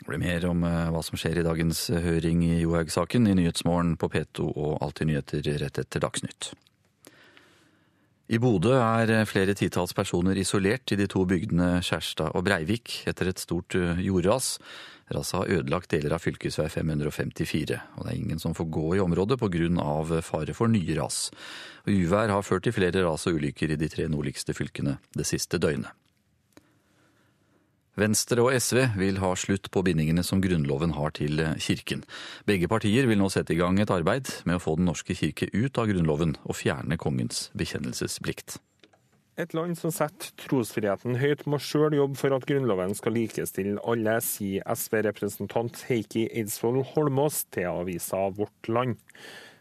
Det 0.00 0.08
blir 0.08 0.22
mer 0.22 0.46
om 0.48 0.64
hva 0.64 1.02
som 1.04 1.20
skjer 1.20 1.42
i 1.42 1.44
dagens 1.44 1.84
høring 1.92 2.40
i 2.46 2.62
Johaug-saken 2.62 3.28
i 3.28 3.36
Nyhetsmorgen 3.36 3.98
på 4.00 4.08
P2 4.08 4.48
og 4.48 4.78
Alltid 4.80 5.10
nyheter 5.10 5.44
rett 5.60 5.80
etter 5.82 6.00
Dagsnytt. 6.00 6.54
I 8.30 8.38
Bodø 8.38 8.76
er 8.78 9.10
flere 9.26 9.56
titalls 9.58 9.92
personer 9.92 10.38
isolert 10.38 10.92
i 10.94 10.96
de 10.96 11.08
to 11.10 11.24
bygdene 11.28 11.82
Skjærstad 11.82 12.32
og 12.38 12.46
Breivik 12.46 13.00
etter 13.10 13.28
et 13.28 13.42
stort 13.42 13.74
jordras. 13.74 14.54
Raset 15.10 15.36
har 15.36 15.52
ødelagt 15.58 15.90
deler 15.90 16.14
av 16.14 16.22
fv. 16.22 16.38
554, 16.70 17.80
og 17.98 18.06
det 18.06 18.12
er 18.12 18.20
ingen 18.20 18.38
som 18.38 18.54
får 18.54 18.70
gå 18.70 18.86
i 18.96 19.02
området 19.02 19.40
pga. 19.40 20.20
fare 20.22 20.54
for 20.54 20.68
nye 20.68 20.94
ras. 20.96 21.30
Uvær 21.86 22.30
har 22.30 22.42
ført 22.42 22.62
til 22.62 22.72
flere 22.72 23.02
ras 23.02 23.26
og 23.26 23.34
ulykker 23.34 23.74
i 23.74 23.76
de 23.76 23.88
tre 23.88 24.06
nordligste 24.06 24.54
fylkene 24.54 24.98
det 25.12 25.26
siste 25.26 25.58
døgnet. 25.58 25.90
Venstre 28.00 28.40
og 28.44 28.54
SV 28.56 28.80
vil 29.00 29.20
ha 29.20 29.34
slutt 29.38 29.68
på 29.72 29.82
bindingene 29.86 30.24
som 30.26 30.40
Grunnloven 30.42 30.96
har 30.96 31.12
til 31.18 31.42
kirken. 31.60 32.02
Begge 32.48 32.70
partier 32.70 33.08
vil 33.10 33.20
nå 33.20 33.28
sette 33.32 33.54
i 33.54 33.60
gang 33.60 33.78
et 33.80 33.92
arbeid 33.92 34.32
med 34.48 34.56
å 34.56 34.64
få 34.64 34.78
Den 34.80 34.88
norske 34.88 35.14
kirke 35.18 35.50
ut 35.52 35.78
av 35.78 35.90
Grunnloven 35.90 36.38
og 36.46 36.56
fjerne 36.56 36.98
kongens 37.00 37.48
bekjennelsesplikt. 37.58 38.58
Et 39.40 39.54
land 39.56 39.76
som 39.78 39.92
setter 39.94 40.32
trosfriheten 40.42 41.16
høyt, 41.20 41.46
må 41.48 41.60
sjøl 41.62 41.94
jobbe 41.96 42.18
for 42.20 42.34
at 42.36 42.44
Grunnloven 42.48 42.92
skal 42.98 43.14
likestille 43.16 43.80
alle, 43.88 44.18
sier 44.24 44.66
SV-representant 44.68 45.84
Heikki 45.88 46.26
Eidsvoll 46.28 46.82
Holmås 46.92 47.46
til 47.54 47.70
avisa 47.70 48.26
Vårt 48.36 48.68
Land. 48.68 48.98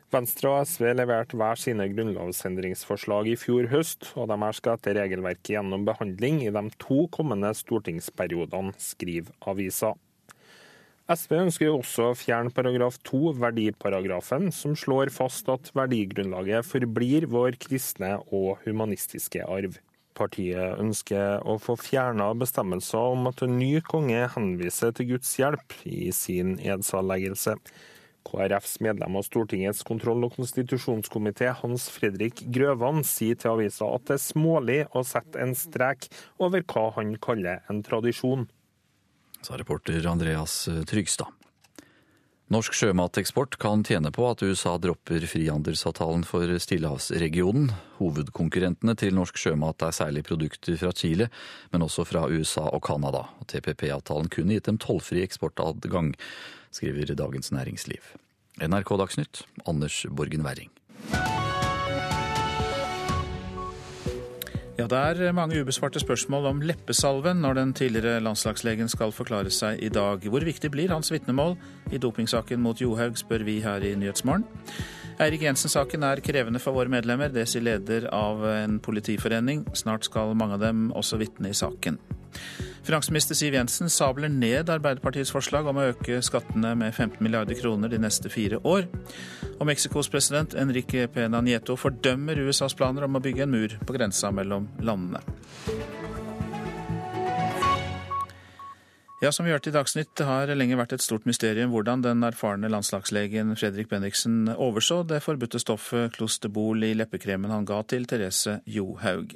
Venstre 0.10 0.50
og 0.50 0.65
SV 0.65 0.88
leverte 0.98 1.38
hver 1.38 1.60
sine 1.62 1.86
grunnlovsendringsforslag 1.91 3.28
i 3.30 3.36
fjor 3.38 3.67
høst, 3.69 4.08
og 4.17 4.32
de 4.32 4.38
her 4.41 4.56
skal 4.58 4.80
etter 4.80 4.98
regelverket 4.98 5.52
gjennom 5.54 5.84
behandling 5.86 6.39
i 6.48 6.54
de 6.56 6.63
to 6.82 7.04
kommende 7.13 7.52
stortingsperiodene, 7.54 8.74
skriver 8.82 9.36
avisa. 9.52 9.93
SV 11.10 11.36
ønsker 11.43 11.69
også 11.74 12.08
å 12.10 12.17
fjerne 12.17 12.54
paragraf 12.54 12.98
2, 13.06 13.36
verdiparagrafen, 13.41 14.50
som 14.54 14.74
slår 14.78 15.10
fast 15.13 15.50
at 15.50 15.69
verdigrunnlaget 15.78 16.65
forblir 16.65 17.30
vår 17.30 17.58
kristne 17.62 18.15
og 18.26 18.65
humanistiske 18.65 19.45
arv. 19.45 19.78
Partiet 20.17 20.82
ønsker 20.82 21.45
å 21.45 21.60
få 21.62 21.78
fjerna 21.80 22.32
bestemmelser 22.38 23.13
om 23.13 23.30
at 23.30 23.45
en 23.45 23.58
ny 23.62 23.80
konge 23.86 24.26
henviser 24.36 24.93
til 24.98 25.13
Guds 25.13 25.38
hjelp 25.38 25.78
i 25.86 26.10
sin 26.13 26.58
edsavleggelse. 26.62 27.56
KrFs 28.30 28.78
medlem 28.86 29.18
av 29.20 29.26
Stortingets 29.28 29.82
kontroll- 29.88 30.28
og 30.28 30.38
konstitusjonskomité, 30.38 31.52
Hans 31.63 31.89
Fredrik 31.94 32.46
Grøvan, 32.54 33.04
sier 33.08 33.39
til 33.39 33.56
avisa 33.56 33.89
at 33.96 34.06
det 34.10 34.20
er 34.20 34.24
smålig 34.24 34.80
å 34.94 35.04
sette 35.08 35.42
en 35.42 35.56
strek 35.58 36.08
over 36.38 36.63
hva 36.63 36.88
han 37.00 37.18
kaller 37.22 37.65
en 37.72 37.84
tradisjon. 37.86 38.48
Sa 39.42 39.58
reporter 39.58 40.06
Andreas 40.08 40.65
Trygstad. 40.88 41.39
Norsk 42.50 42.74
sjømateksport 42.74 43.60
kan 43.62 43.84
tjene 43.86 44.10
på 44.10 44.24
at 44.26 44.42
USA 44.42 44.72
dropper 44.82 45.22
frihandelsavtalen 45.30 46.24
for 46.26 46.50
Stillehavsregionen. 46.58 47.68
Hovedkonkurrentene 48.00 48.96
til 48.98 49.13
norsk 49.13 49.38
sjømat 49.38 49.86
er 49.86 49.94
særlig 49.94 50.24
produkter 50.26 50.80
fra 50.82 50.89
Chile, 50.98 51.28
men 51.70 51.86
også 51.86 52.08
fra 52.10 52.24
USA 52.26 52.65
og 52.74 52.82
Canada. 52.88 53.28
TPP-avtalen 53.54 54.32
kunne 54.34 54.58
gitt 54.58 54.65
dem 54.65 54.82
tollfri 54.82 55.22
eksportadgang, 55.28 56.15
skriver 56.72 57.16
Dagens 57.16 57.52
Næringsliv. 57.52 58.14
NRK 58.62 58.98
Dagsnytt, 59.00 59.46
Anders 59.68 60.06
Borgen 60.10 60.46
Werring. 60.46 60.72
Ja, 64.80 64.88
Det 64.88 65.28
er 65.28 65.32
mange 65.32 65.60
ubesvarte 65.62 66.00
spørsmål 66.00 66.46
om 66.46 66.62
leppesalven 66.62 67.42
når 67.44 67.54
den 67.54 67.74
tidligere 67.74 68.22
landslagslegen 68.24 68.88
skal 68.88 69.12
forklare 69.12 69.52
seg 69.52 69.82
i 69.84 69.90
dag. 69.90 70.24
Hvor 70.24 70.40
viktig 70.40 70.72
blir 70.72 70.94
hans 70.94 71.12
vitnemål 71.12 71.58
i 71.92 71.98
dopingsaken 71.98 72.62
mot 72.64 72.80
Johaug, 72.80 73.18
spør 73.18 73.44
vi 73.44 73.60
her 73.60 73.84
i 73.84 73.96
Nyhetsmorgen. 73.96 74.46
Eirik 75.20 75.42
Jensen-saken 75.44 76.04
er 76.08 76.22
krevende 76.24 76.62
for 76.64 76.72
våre 76.72 76.88
medlemmer, 76.88 77.28
det 77.28 77.44
sier 77.52 77.66
leder 77.66 78.08
av 78.16 78.46
en 78.48 78.80
politiforening. 78.80 79.66
Snart 79.76 80.08
skal 80.08 80.32
mange 80.32 80.56
av 80.56 80.64
dem 80.64 80.94
også 80.96 81.20
vitne 81.20 81.52
i 81.52 81.58
saken. 81.60 82.00
Finansminister 82.84 83.36
Siv 83.36 83.54
Jensen 83.54 83.89
sabler 83.89 84.32
ned 84.32 84.70
Arbeiderpartiets 84.72 85.32
forslag 85.34 85.68
om 85.70 85.78
å 85.78 85.89
øke 85.92 86.22
skattene 86.26 86.74
med 86.80 86.94
15 86.94 87.20
milliarder 87.24 87.58
kroner 87.60 87.92
de 87.92 88.00
neste 88.02 88.32
fire 88.32 88.62
år. 88.63 88.88
Og 89.60 89.68
Mexicos 89.68 90.10
president 90.10 90.56
Enrique 90.58 91.08
Pena 91.13 91.42
Nieto 91.44 91.76
fordømmer 91.80 92.39
USAs 92.48 92.78
planer 92.80 93.06
om 93.06 93.20
å 93.20 93.24
bygge 93.24 93.46
en 93.46 93.54
mur 93.54 93.76
på 93.86 93.98
grensa 93.98 94.32
mellom 94.32 94.70
landene. 94.80 95.22
Ja, 99.20 99.34
som 99.36 99.44
vi 99.44 99.52
hørte 99.52 99.68
i 99.68 99.76
Dagsnytt, 99.76 100.13
det 100.15 100.24
har 100.24 100.48
lenge 100.56 100.78
vært 100.80 100.94
et 100.96 101.04
stort 101.04 101.26
mysterium 101.28 101.74
hvordan 101.74 102.06
den 102.06 102.24
erfarne 102.24 102.70
landslagslegen 102.72 103.52
Fredrik 103.60 103.89
Bendiksen 103.92 104.48
overså 104.54 105.02
det 105.10 105.20
forbudte 105.26 105.60
stoffet 105.60 106.15
Klosterbol 106.15 106.88
i 106.88 106.94
leppekremen 106.96 107.52
han 107.52 107.68
ga 107.68 107.82
til 107.84 108.08
Therese 108.08 108.62
Johaug. 108.63 109.36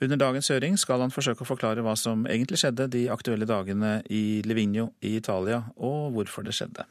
Under 0.00 0.18
dagens 0.20 0.50
høring 0.52 0.74
skal 0.76 1.00
han 1.00 1.12
forsøke 1.12 1.40
å 1.40 1.48
forklare 1.48 1.80
hva 1.84 1.94
som 1.96 2.26
egentlig 2.28 2.58
skjedde 2.60 2.90
de 2.92 3.06
aktuelle 3.12 3.48
dagene 3.48 4.02
i 4.12 4.42
Livigno 4.44 4.90
i 5.00 5.14
Italia, 5.16 5.62
og 5.76 6.12
hvorfor 6.16 6.44
det 6.44 6.52
skjedde. 6.56 6.84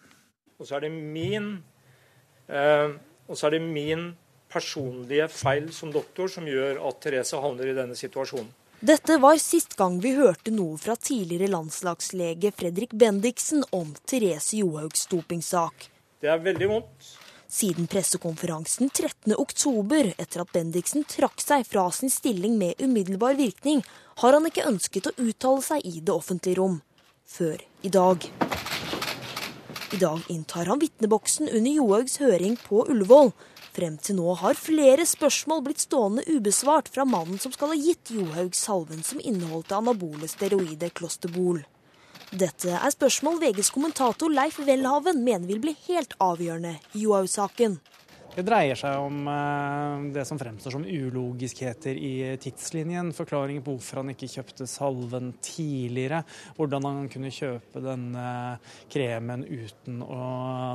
Og 0.57 0.65
så 0.65 0.79
er 0.79 0.87
det 0.87 0.91
min, 0.95 1.51
eh, 2.49 2.95
og 3.29 3.37
så 3.37 3.47
er 3.47 3.57
det 3.57 3.61
min 3.61 4.15
personlige 4.49 5.27
feil 5.29 5.69
som 5.75 5.91
doktor 5.93 6.31
som 6.31 6.47
gjør 6.49 6.79
at 6.87 7.01
Therese 7.03 7.37
havner 7.37 7.69
i 7.69 7.75
denne 7.77 7.97
situasjonen. 7.97 8.49
Dette 8.85 9.17
var 9.21 9.37
sist 9.39 9.77
gang 9.77 9.99
vi 10.03 10.15
hørte 10.17 10.51
noe 10.53 10.77
fra 10.77 10.97
tidligere 10.99 11.47
landslagslege 11.53 12.51
Fredrik 12.57 12.91
Bendiksen 12.93 13.63
om 13.71 13.93
Therese 14.05 14.57
Johaugs 14.59 15.05
dopingsak. 15.11 15.87
Det 16.21 16.29
er 16.29 16.41
veldig 16.43 16.67
vondt. 16.69 17.13
Siden 17.55 17.87
pressekonferansen 17.87 18.89
13.10, 18.89 20.13
etter 20.17 20.41
at 20.43 20.49
Bendiksen 20.51 21.05
trakk 21.07 21.39
seg 21.39 21.61
fra 21.63 21.85
sin 21.95 22.11
stilling 22.11 22.57
med 22.59 22.81
umiddelbar 22.83 23.37
virkning, 23.39 23.79
har 24.19 24.35
han 24.35 24.47
ikke 24.49 24.65
ønsket 24.67 25.07
å 25.07 25.13
uttale 25.23 25.63
seg 25.63 25.85
i 25.87 26.01
det 26.01 26.11
offentlige 26.11 26.59
rom. 26.59 26.81
Før 27.23 27.61
i 27.87 27.91
dag. 27.95 28.27
I 29.95 29.99
dag 30.01 30.27
inntar 30.35 30.67
han 30.67 30.81
vitneboksen 30.83 31.47
under 31.47 31.77
Johaugs 31.77 32.19
høring 32.19 32.57
på 32.59 32.81
Ullevål. 32.91 33.31
Frem 33.77 33.95
til 34.03 34.19
nå 34.19 34.35
har 34.41 34.59
flere 34.59 35.05
spørsmål 35.07 35.63
blitt 35.63 35.85
stående 35.85 36.25
ubesvart 36.27 36.91
fra 36.91 37.07
mannen 37.07 37.39
som 37.39 37.55
skal 37.55 37.71
ha 37.71 37.79
gitt 37.79 38.11
Johaug 38.17 38.51
salven 38.51 38.99
som 39.03 39.23
inneholdt 39.23 39.71
det 39.71 39.79
anabole 39.79 40.27
steroidet 40.27 40.91
Klosterbol. 40.99 41.63
Dette 42.35 42.73
er 42.75 42.91
spørsmål 42.91 43.37
VGs 43.39 43.69
kommentator 43.71 44.31
Leif 44.33 44.57
Welhaven 44.67 45.21
mener 45.23 45.47
vil 45.47 45.61
bli 45.63 45.71
helt 45.85 46.17
avgjørende 46.19 46.73
i 46.91 47.05
Johaug-saken. 47.05 47.77
Det 48.35 48.43
dreier 48.43 48.75
seg 48.75 48.99
om 48.99 49.29
eh, 49.31 50.01
det 50.11 50.25
som 50.27 50.35
fremstår 50.35 50.73
som 50.75 50.83
ulogiskheter 50.83 51.95
i 51.95 52.35
tidslinjen. 52.43 53.13
Forklaringer 53.15 53.63
på 53.63 53.77
hvorfor 53.77 54.01
han 54.01 54.11
ikke 54.11 54.27
kjøpte 54.27 54.67
salven 54.67 55.29
tidligere. 55.39 56.19
Hvordan 56.57 56.83
han 56.83 57.05
kunne 57.13 57.31
kjøpe 57.31 57.79
denne 57.79 58.25
kremen 58.91 59.45
uten 59.47 60.01
å 60.03 60.25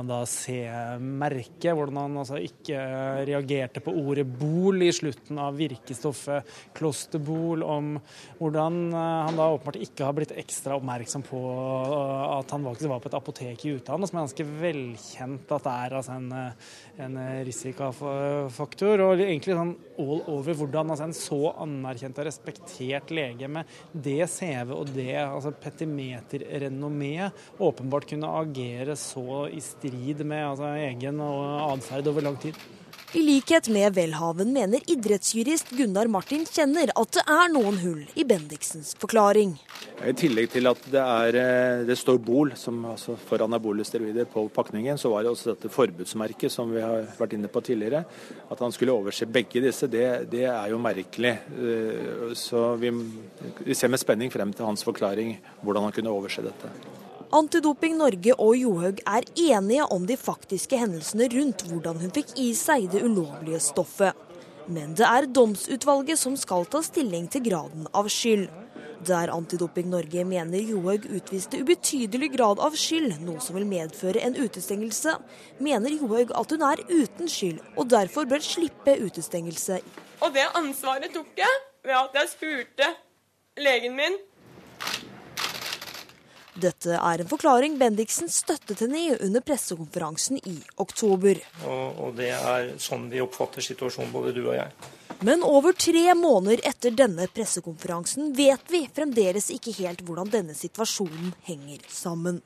da 0.09 0.23
se 0.25 0.57
merket. 0.97 1.75
Hvordan 1.77 1.99
han 2.01 2.17
altså 2.23 2.39
ikke 2.41 2.79
reagerte 3.29 3.85
på 3.85 3.93
ordet 3.93 4.25
bol 4.25 4.81
i 4.81 4.89
slutten 4.97 5.37
av 5.45 5.61
virkestoffet 5.61 6.49
klosterbol. 6.79 7.61
Om 7.61 7.93
hvordan 8.39 8.81
eh, 8.89 9.19
han 9.27 9.37
da 9.37 9.51
åpenbart 9.53 9.79
ikke 9.85 10.09
har 10.09 10.17
blitt 10.17 10.33
ekstra 10.33 10.79
oppmerksom 10.81 11.27
på 11.29 11.43
eh, 11.45 12.25
at 12.39 12.57
han 12.57 12.65
faktisk 12.71 12.89
var 12.89 13.05
på 13.05 13.13
et 13.13 13.21
apotek 13.21 13.69
i 13.69 13.77
utlandet, 13.77 14.09
som 14.09 14.17
er 14.17 14.25
ganske 14.25 14.49
velkjent 14.65 15.55
at 15.59 15.69
det 15.69 15.77
er 15.85 15.99
altså 16.01 16.17
en, 16.17 16.33
en 16.99 17.17
risikofaktor. 17.47 19.03
Og 19.05 19.23
egentlig 19.23 19.55
sånn 19.57 19.75
all 20.01 20.21
over 20.33 20.57
hvordan 20.59 20.93
altså 20.93 21.07
en 21.07 21.15
så 21.17 21.39
anerkjent 21.63 22.19
og 22.19 22.27
respektert 22.27 23.13
lege 23.13 23.49
med 23.51 23.69
det 23.93 24.25
CV 24.31 24.73
og 24.75 24.91
det 24.95 25.15
altså 25.21 25.53
petimeterrenommeet 25.63 27.61
åpenbart 27.61 28.09
kunne 28.11 28.35
agere 28.41 28.97
så 28.99 29.45
i 29.51 29.61
strid 29.63 30.25
med 30.25 30.45
altså, 30.51 30.75
egen 30.89 31.21
atferd 31.21 32.11
over 32.11 32.29
lang 32.29 32.39
tid. 32.41 32.57
I 33.11 33.19
likhet 33.19 33.67
med 33.67 33.97
Welhaven 33.97 34.53
mener 34.55 34.79
idrettsjurist 34.87 35.73
Gunnar 35.75 36.07
Martin 36.07 36.45
kjenner 36.47 36.93
at 36.95 37.17
det 37.17 37.23
er 37.27 37.49
noen 37.51 37.75
hull 37.81 38.05
i 38.15 38.23
Bendiksens 38.23 38.93
forklaring. 39.01 39.57
I 40.07 40.13
tillegg 40.15 40.47
til 40.53 40.71
at 40.71 40.87
det, 40.93 41.01
er, 41.01 41.39
eh, 41.41 41.83
det 41.89 41.97
står 41.99 42.21
Bol 42.23 42.53
som, 42.55 42.79
altså 42.93 43.17
for 43.19 43.43
anabole 43.43 43.83
steroider 43.83 44.31
på 44.31 44.45
pakningen, 44.55 44.95
så 44.95 45.11
var 45.11 45.27
det 45.27 45.33
også 45.33 45.51
dette 45.51 45.73
forbudsmerket 45.75 46.55
som 46.55 46.71
vi 46.71 46.79
har 46.79 47.11
vært 47.19 47.35
inne 47.35 47.51
på 47.51 47.65
tidligere. 47.67 48.05
At 48.47 48.63
han 48.63 48.71
skulle 48.71 48.95
overse 48.95 49.27
begge 49.27 49.59
disse, 49.67 49.91
det, 49.91 50.07
det 50.31 50.47
er 50.47 50.71
jo 50.71 50.79
merkelig. 50.79 51.35
Eh, 51.51 52.31
så 52.39 52.69
vi, 52.79 52.95
vi 53.59 53.75
ser 53.75 53.91
med 53.91 53.99
spenning 53.99 54.31
frem 54.31 54.55
til 54.55 54.71
hans 54.71 54.87
forklaring 54.87 55.35
hvordan 55.59 55.89
han 55.89 55.99
kunne 55.99 56.15
overse 56.15 56.47
dette. 56.47 56.75
Antidoping 57.31 57.93
Norge 57.95 58.33
og 58.43 58.57
Johaug 58.59 58.97
er 59.07 59.25
enige 59.39 59.85
om 59.95 60.03
de 60.03 60.17
faktiske 60.19 60.75
hendelsene 60.75 61.29
rundt 61.31 61.61
hvordan 61.63 61.99
hun 62.01 62.11
fikk 62.11 62.33
i 62.43 62.49
seg 62.59 62.89
det 62.91 63.05
ulovlige 63.07 63.61
stoffet. 63.63 64.17
Men 64.67 64.91
det 64.99 65.05
er 65.07 65.29
domsutvalget 65.31 66.19
som 66.19 66.35
skal 66.35 66.65
ta 66.67 66.81
stilling 66.83 67.29
til 67.31 67.45
graden 67.45 67.85
av 67.95 68.09
skyld. 68.11 68.49
Der 69.07 69.31
Antidoping 69.31 69.87
Norge 69.93 70.25
mener 70.27 70.59
Johaug 70.59 71.07
utviste 71.07 71.61
ubetydelig 71.63 72.33
grad 72.33 72.59
av 72.59 72.75
skyld, 72.75 73.21
noe 73.23 73.39
som 73.39 73.55
vil 73.55 73.69
medføre 73.69 74.19
en 74.27 74.35
utestengelse, 74.35 75.13
mener 75.63 75.95
Johaug 75.95 76.33
at 76.35 76.51
hun 76.51 76.65
er 76.67 76.83
uten 76.91 77.31
skyld, 77.31 77.61
og 77.77 77.87
derfor 77.95 78.27
bør 78.27 78.43
slippe 78.43 78.97
utestengelse. 79.07 79.79
Og 80.19 80.35
det 80.35 80.49
ansvaret 80.59 81.15
tok 81.15 81.31
jeg 81.39 81.63
ved 81.87 81.95
at 81.95 82.19
jeg 82.19 82.33
spurte 82.35 82.91
legen 83.63 83.95
min 83.95 84.19
dette 86.61 86.95
er 86.97 87.21
en 87.21 87.29
forklaring 87.29 87.77
Bendiksen 87.79 88.29
støttet 88.31 88.83
henne 88.83 88.99
i 88.99 89.11
under 89.17 89.43
pressekonferansen 89.45 90.39
i 90.47 90.57
oktober. 90.81 91.41
Og, 91.65 92.01
og 92.05 92.15
det 92.19 92.31
er 92.35 92.73
sånn 92.81 93.09
vi 93.11 93.21
oppfatter 93.23 93.65
situasjonen, 93.65 94.13
både 94.13 94.33
du 94.35 94.43
og 94.45 94.55
jeg. 94.55 94.71
Men 95.21 95.43
over 95.45 95.75
tre 95.77 96.15
måneder 96.17 96.63
etter 96.65 96.95
denne 96.97 97.27
pressekonferansen 97.29 98.31
vet 98.37 98.71
vi 98.73 98.85
fremdeles 98.89 99.51
ikke 99.53 99.75
helt 99.81 100.01
hvordan 100.07 100.31
denne 100.33 100.55
situasjonen 100.57 101.35
henger 101.45 101.83
sammen. 101.91 102.39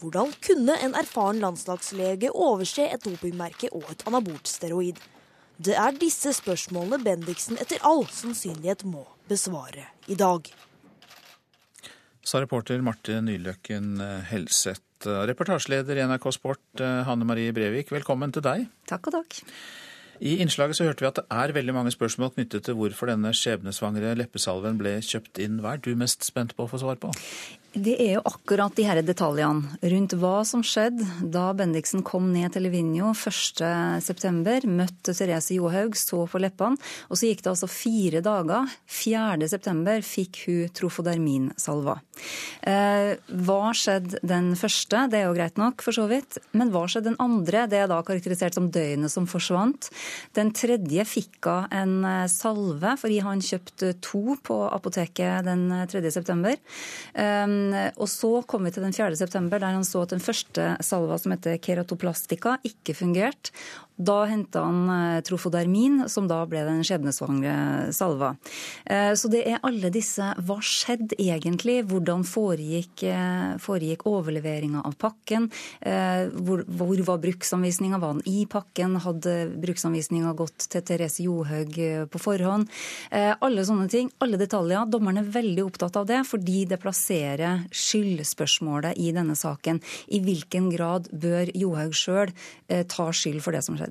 Hvordan 0.00 0.32
kunne 0.44 0.76
en 0.80 0.96
erfaren 0.96 1.40
landslagslege 1.40 2.32
overse 2.32 2.84
et 2.88 3.04
dopingmerke 3.04 3.68
og 3.76 3.84
et 3.92 4.04
anabolt 4.08 4.48
steroid? 4.48 5.00
Det 5.60 5.76
er 5.76 5.96
disse 6.00 6.32
spørsmålene 6.38 7.02
Bendiksen 7.04 7.60
etter 7.60 7.82
all 7.84 8.06
sannsynlighet 8.08 8.86
må 8.88 9.04
besvare 9.28 9.90
i 10.08 10.16
dag 10.16 10.48
sa 12.30 12.38
reporter 12.42 12.78
Marte 12.84 13.18
Nyløkken 13.24 13.98
eh, 14.04 14.30
Helseth. 14.30 14.86
Reportasjeleder 15.26 15.98
i 15.98 16.06
NRK 16.06 16.28
Sport, 16.36 16.62
eh, 16.78 17.02
Hanne 17.08 17.26
Marie 17.26 17.50
Brevik, 17.56 17.90
velkommen 17.90 18.30
til 18.34 18.44
deg. 18.44 18.66
Takk 18.90 19.08
og 19.10 19.16
takk. 19.16 19.40
I 20.20 20.36
innslaget 20.44 20.76
så 20.76 20.84
hørte 20.84 21.02
vi 21.02 21.08
at 21.08 21.16
det 21.16 21.24
er 21.32 21.54
veldig 21.56 21.74
mange 21.74 21.94
spørsmål 21.94 22.34
knyttet 22.34 22.66
til 22.66 22.76
hvorfor 22.76 23.08
denne 23.08 23.32
skjebnesvangre 23.34 24.12
leppesalven 24.20 24.76
ble 24.78 24.98
kjøpt 25.00 25.40
inn. 25.40 25.62
Hva 25.64 25.74
er 25.74 25.82
du 25.82 25.94
mest 25.98 26.26
spent 26.28 26.52
på 26.58 26.66
å 26.66 26.70
få 26.70 26.82
svar 26.82 27.00
på? 27.00 27.10
Det 27.70 27.92
er 28.02 28.16
jo 28.16 28.22
akkurat 28.26 28.74
de 28.74 28.82
her 28.82 28.98
detaljene 29.06 29.78
rundt 29.92 30.14
hva 30.18 30.40
som 30.48 30.62
skjedde 30.66 31.04
da 31.30 31.52
Bendiksen 31.54 32.02
kom 32.02 32.32
ned 32.34 32.50
til 32.50 32.64
Livigno 32.66 33.12
1.9., 33.14 34.66
møtte 34.66 35.14
Therese 35.14 35.54
Johaug, 35.54 35.94
så 35.94 36.24
på 36.26 36.40
leppene, 36.42 36.80
og 37.06 37.20
så 37.20 37.28
gikk 37.30 37.44
det 37.44 37.52
altså 37.52 37.68
fire 37.70 38.22
dager. 38.26 38.66
4.9. 38.90 39.94
fikk 40.02 40.40
hun 40.48 40.72
trofoderminsalva. 40.80 41.94
Eh, 42.66 43.12
hva 43.46 43.60
skjedde 43.76 44.18
den 44.26 44.50
første? 44.58 45.04
Det 45.12 45.20
er 45.20 45.28
jo 45.28 45.36
greit 45.38 45.62
nok, 45.62 45.86
for 45.86 45.94
så 45.94 46.08
vidt. 46.10 46.40
Men 46.50 46.74
hva 46.74 46.84
skjedde 46.90 47.12
den 47.12 47.20
andre? 47.22 47.68
Det 47.70 47.84
er 47.84 47.88
da 47.92 48.00
karakterisert 48.02 48.58
som 48.58 48.66
døgnet 48.74 49.14
som 49.14 49.30
forsvant. 49.30 49.92
Den 50.34 50.50
tredje 50.58 51.06
fikk 51.06 51.46
hun 51.46 51.70
en 51.70 51.94
eh, 52.02 52.26
salve 52.32 52.96
fordi 53.00 53.22
han 53.22 53.40
kjøpte 53.44 53.94
to 54.02 54.36
på 54.42 54.58
apoteket 54.74 55.46
den 55.46 55.68
3.9. 55.86 56.58
Eh, 57.14 57.59
og 57.96 58.08
så 58.10 58.30
kom 58.48 58.66
vi 58.66 58.72
til 58.74 58.84
den 58.86 58.94
4. 58.96 59.16
september, 59.18 59.60
der 59.62 59.76
han 59.76 59.86
så 59.86 60.04
at 60.04 60.14
den 60.14 60.22
første 60.22 60.72
salva, 60.84 61.18
som 61.20 61.34
heter 61.34 61.60
keratoplastika, 61.62 62.56
ikke 62.66 62.96
fungerte. 62.98 63.54
Da 64.00 64.22
henta 64.24 64.62
han 64.64 64.88
eh, 64.88 65.20
trofodermin, 65.26 66.06
som 66.08 66.28
da 66.30 66.40
ble 66.48 66.62
den 66.64 66.80
skjebnesvangre 66.86 67.92
salva. 67.92 68.32
Eh, 68.88 69.12
så 69.18 69.28
det 69.32 69.42
er 69.44 69.60
alle 69.66 69.90
disse 69.92 70.24
Hva 70.46 70.56
skjedde 70.64 71.18
egentlig? 71.20 71.82
Hvordan 71.90 72.24
foregikk, 72.28 73.04
eh, 73.04 73.58
foregikk 73.60 74.06
overleveringa 74.08 74.84
av 74.86 74.96
pakken? 75.00 75.48
Hvor, 75.80 76.62
hvor 76.64 77.00
var 77.06 77.20
bruksanvisninga? 77.22 77.98
Var 78.00 78.16
den 78.16 78.28
i 78.28 78.44
pakken? 78.50 78.96
Hadde 79.02 79.34
bruksanvisninga 79.60 80.32
gått 80.38 80.66
til 80.72 80.84
Therese 80.86 81.24
Johaug 81.24 81.76
på 82.12 82.20
forhånd? 82.20 82.68
Alle 83.10 83.64
sånne 83.66 83.88
ting, 83.90 84.10
alle 84.22 84.38
detaljer. 84.40 84.88
Dommerne 84.90 85.24
er 85.24 85.32
veldig 85.34 85.64
opptatt 85.66 85.98
av 86.00 86.08
det, 86.10 86.20
fordi 86.28 86.64
det 86.70 86.80
plasserer 86.82 87.64
skyldspørsmålet 87.74 89.00
i 89.00 89.10
denne 89.16 89.36
saken. 89.38 89.80
I 90.12 90.22
hvilken 90.24 90.70
grad 90.74 91.10
bør 91.12 91.52
Johaug 91.56 91.96
sjøl 91.96 92.34
ta 92.68 93.10
skyld 93.16 93.42
for 93.44 93.56
det 93.56 93.64
som 93.66 93.78
skjedde? 93.80 93.89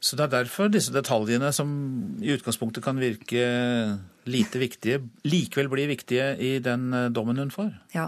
Så 0.00 0.16
det 0.16 0.26
er 0.26 0.34
derfor 0.42 0.68
disse 0.68 0.92
detaljene, 0.94 1.52
som 1.54 1.70
i 2.22 2.34
utgangspunktet 2.34 2.84
kan 2.84 3.00
virke 3.00 3.46
lite 4.24 4.58
viktige, 4.60 5.00
likevel 5.26 5.68
blir 5.72 5.88
viktige 5.90 6.32
i 6.38 6.52
den 6.62 6.92
eh, 6.94 7.08
dommen 7.14 7.38
hun 7.40 7.50
får? 7.50 7.70
Ja, 7.94 8.06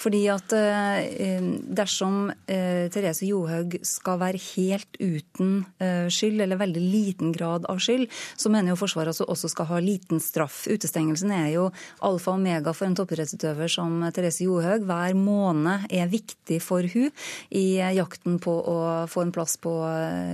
fordi 0.00 0.22
at 0.32 0.52
eh, 0.56 1.38
dersom 1.78 2.32
eh, 2.50 2.88
Therese 2.92 3.26
Johaug 3.28 3.76
skal 3.86 4.18
være 4.22 4.40
helt 4.52 4.98
uten 4.98 5.64
skyld, 6.12 6.40
eller 6.42 6.58
veldig 6.60 6.80
liten 6.82 7.32
grad 7.34 7.66
av 7.70 7.80
skyld, 7.82 8.08
så 8.38 8.50
mener 8.52 8.72
jo 8.72 8.78
Forsvaret 8.82 9.14
at 9.14 9.30
også 9.30 9.50
skal 9.50 9.68
ha 9.70 9.80
liten 9.82 10.20
straff. 10.22 10.64
Utestengelsen 10.70 11.32
er 11.34 11.48
jo 11.54 11.68
alfa 12.04 12.32
og 12.32 12.40
omega 12.40 12.72
for 12.74 12.88
en 12.88 12.96
toppidrettsutøver 12.98 13.70
som 13.70 14.00
Therese 14.14 14.46
Johaug. 14.46 14.86
Hver 14.88 15.16
måned 15.18 15.86
er 15.92 16.10
viktig 16.10 16.58
for 16.64 16.86
hun 16.94 17.10
i 17.54 17.78
jakten 17.96 18.38
på 18.42 18.54
å 18.72 18.78
få 19.10 19.26
en 19.26 19.34
plass 19.34 19.56
på 19.62 19.72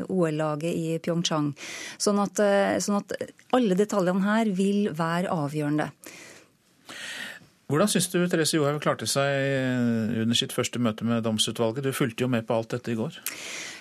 OL-laget 0.09 0.71
i 0.73 0.99
Pyeongchang. 1.03 1.51
Sånn 2.01 2.23
at, 2.23 2.43
sånn 2.85 3.01
at 3.01 3.17
alle 3.57 3.79
detaljene 3.79 4.25
her 4.25 4.53
vil 4.57 4.91
være 4.97 5.18
er 5.19 5.31
avgjørende. 5.35 5.91
Hvordan 7.69 7.91
syns 7.93 8.07
du 8.09 8.23
Therese 8.25 8.57
Johaug 8.57 8.79
klarte 8.81 9.05
seg 9.05 10.23
under 10.23 10.37
sitt 10.39 10.55
første 10.57 10.81
møte 10.81 11.05
med 11.05 11.27
domsutvalget? 11.27 11.85
Du 11.85 11.93
fulgte 11.93 12.25
jo 12.25 12.31
med 12.33 12.47
på 12.49 12.57
alt 12.57 12.73
dette 12.73 12.95
i 12.95 12.97
går. 12.97 13.19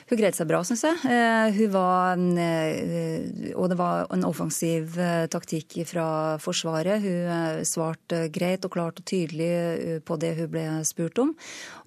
Hun 0.07 0.15
greide 0.21 0.37
seg 0.37 0.47
bra, 0.47 0.61
syns 0.63 0.85
jeg. 0.85 0.99
Eh, 1.11 1.57
hun 1.57 1.71
var, 1.73 2.21
eh, 2.39 3.49
og 3.59 3.67
det 3.67 3.75
var 3.75 4.05
en 4.15 4.23
offensiv 4.23 4.95
eh, 5.03 5.25
taktikk 5.27 5.81
fra 5.89 6.37
Forsvaret. 6.39 7.03
Hun 7.03 7.65
svarte 7.67 8.21
greit 8.31 8.63
og 8.63 8.71
klart 8.71 9.01
og 9.01 9.07
tydelig 9.09 9.99
på 10.07 10.15
det 10.21 10.31
hun 10.37 10.51
ble 10.53 10.65
spurt 10.87 11.19
om. 11.19 11.33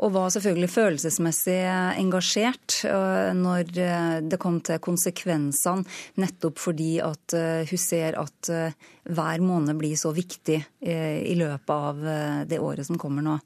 Og 0.04 0.12
var 0.12 0.28
selvfølgelig 0.34 0.68
følelsesmessig 0.74 1.58
engasjert 1.96 2.82
når 3.40 3.72
det 4.28 4.40
kom 4.40 4.60
til 4.64 4.80
konsekvensene, 4.84 5.88
nettopp 6.20 6.60
fordi 6.60 6.98
at 7.04 7.36
hun 7.70 7.80
ser 7.80 8.20
at 8.20 8.52
hver 9.08 9.42
måned 9.44 9.78
blir 9.80 9.96
så 9.96 10.12
viktig 10.14 10.58
i 10.84 11.34
løpet 11.38 11.70
av 11.72 12.02
det 12.46 12.58
året 12.60 12.84
som 12.86 12.98
kommer 13.00 13.24
nå. 13.24 13.38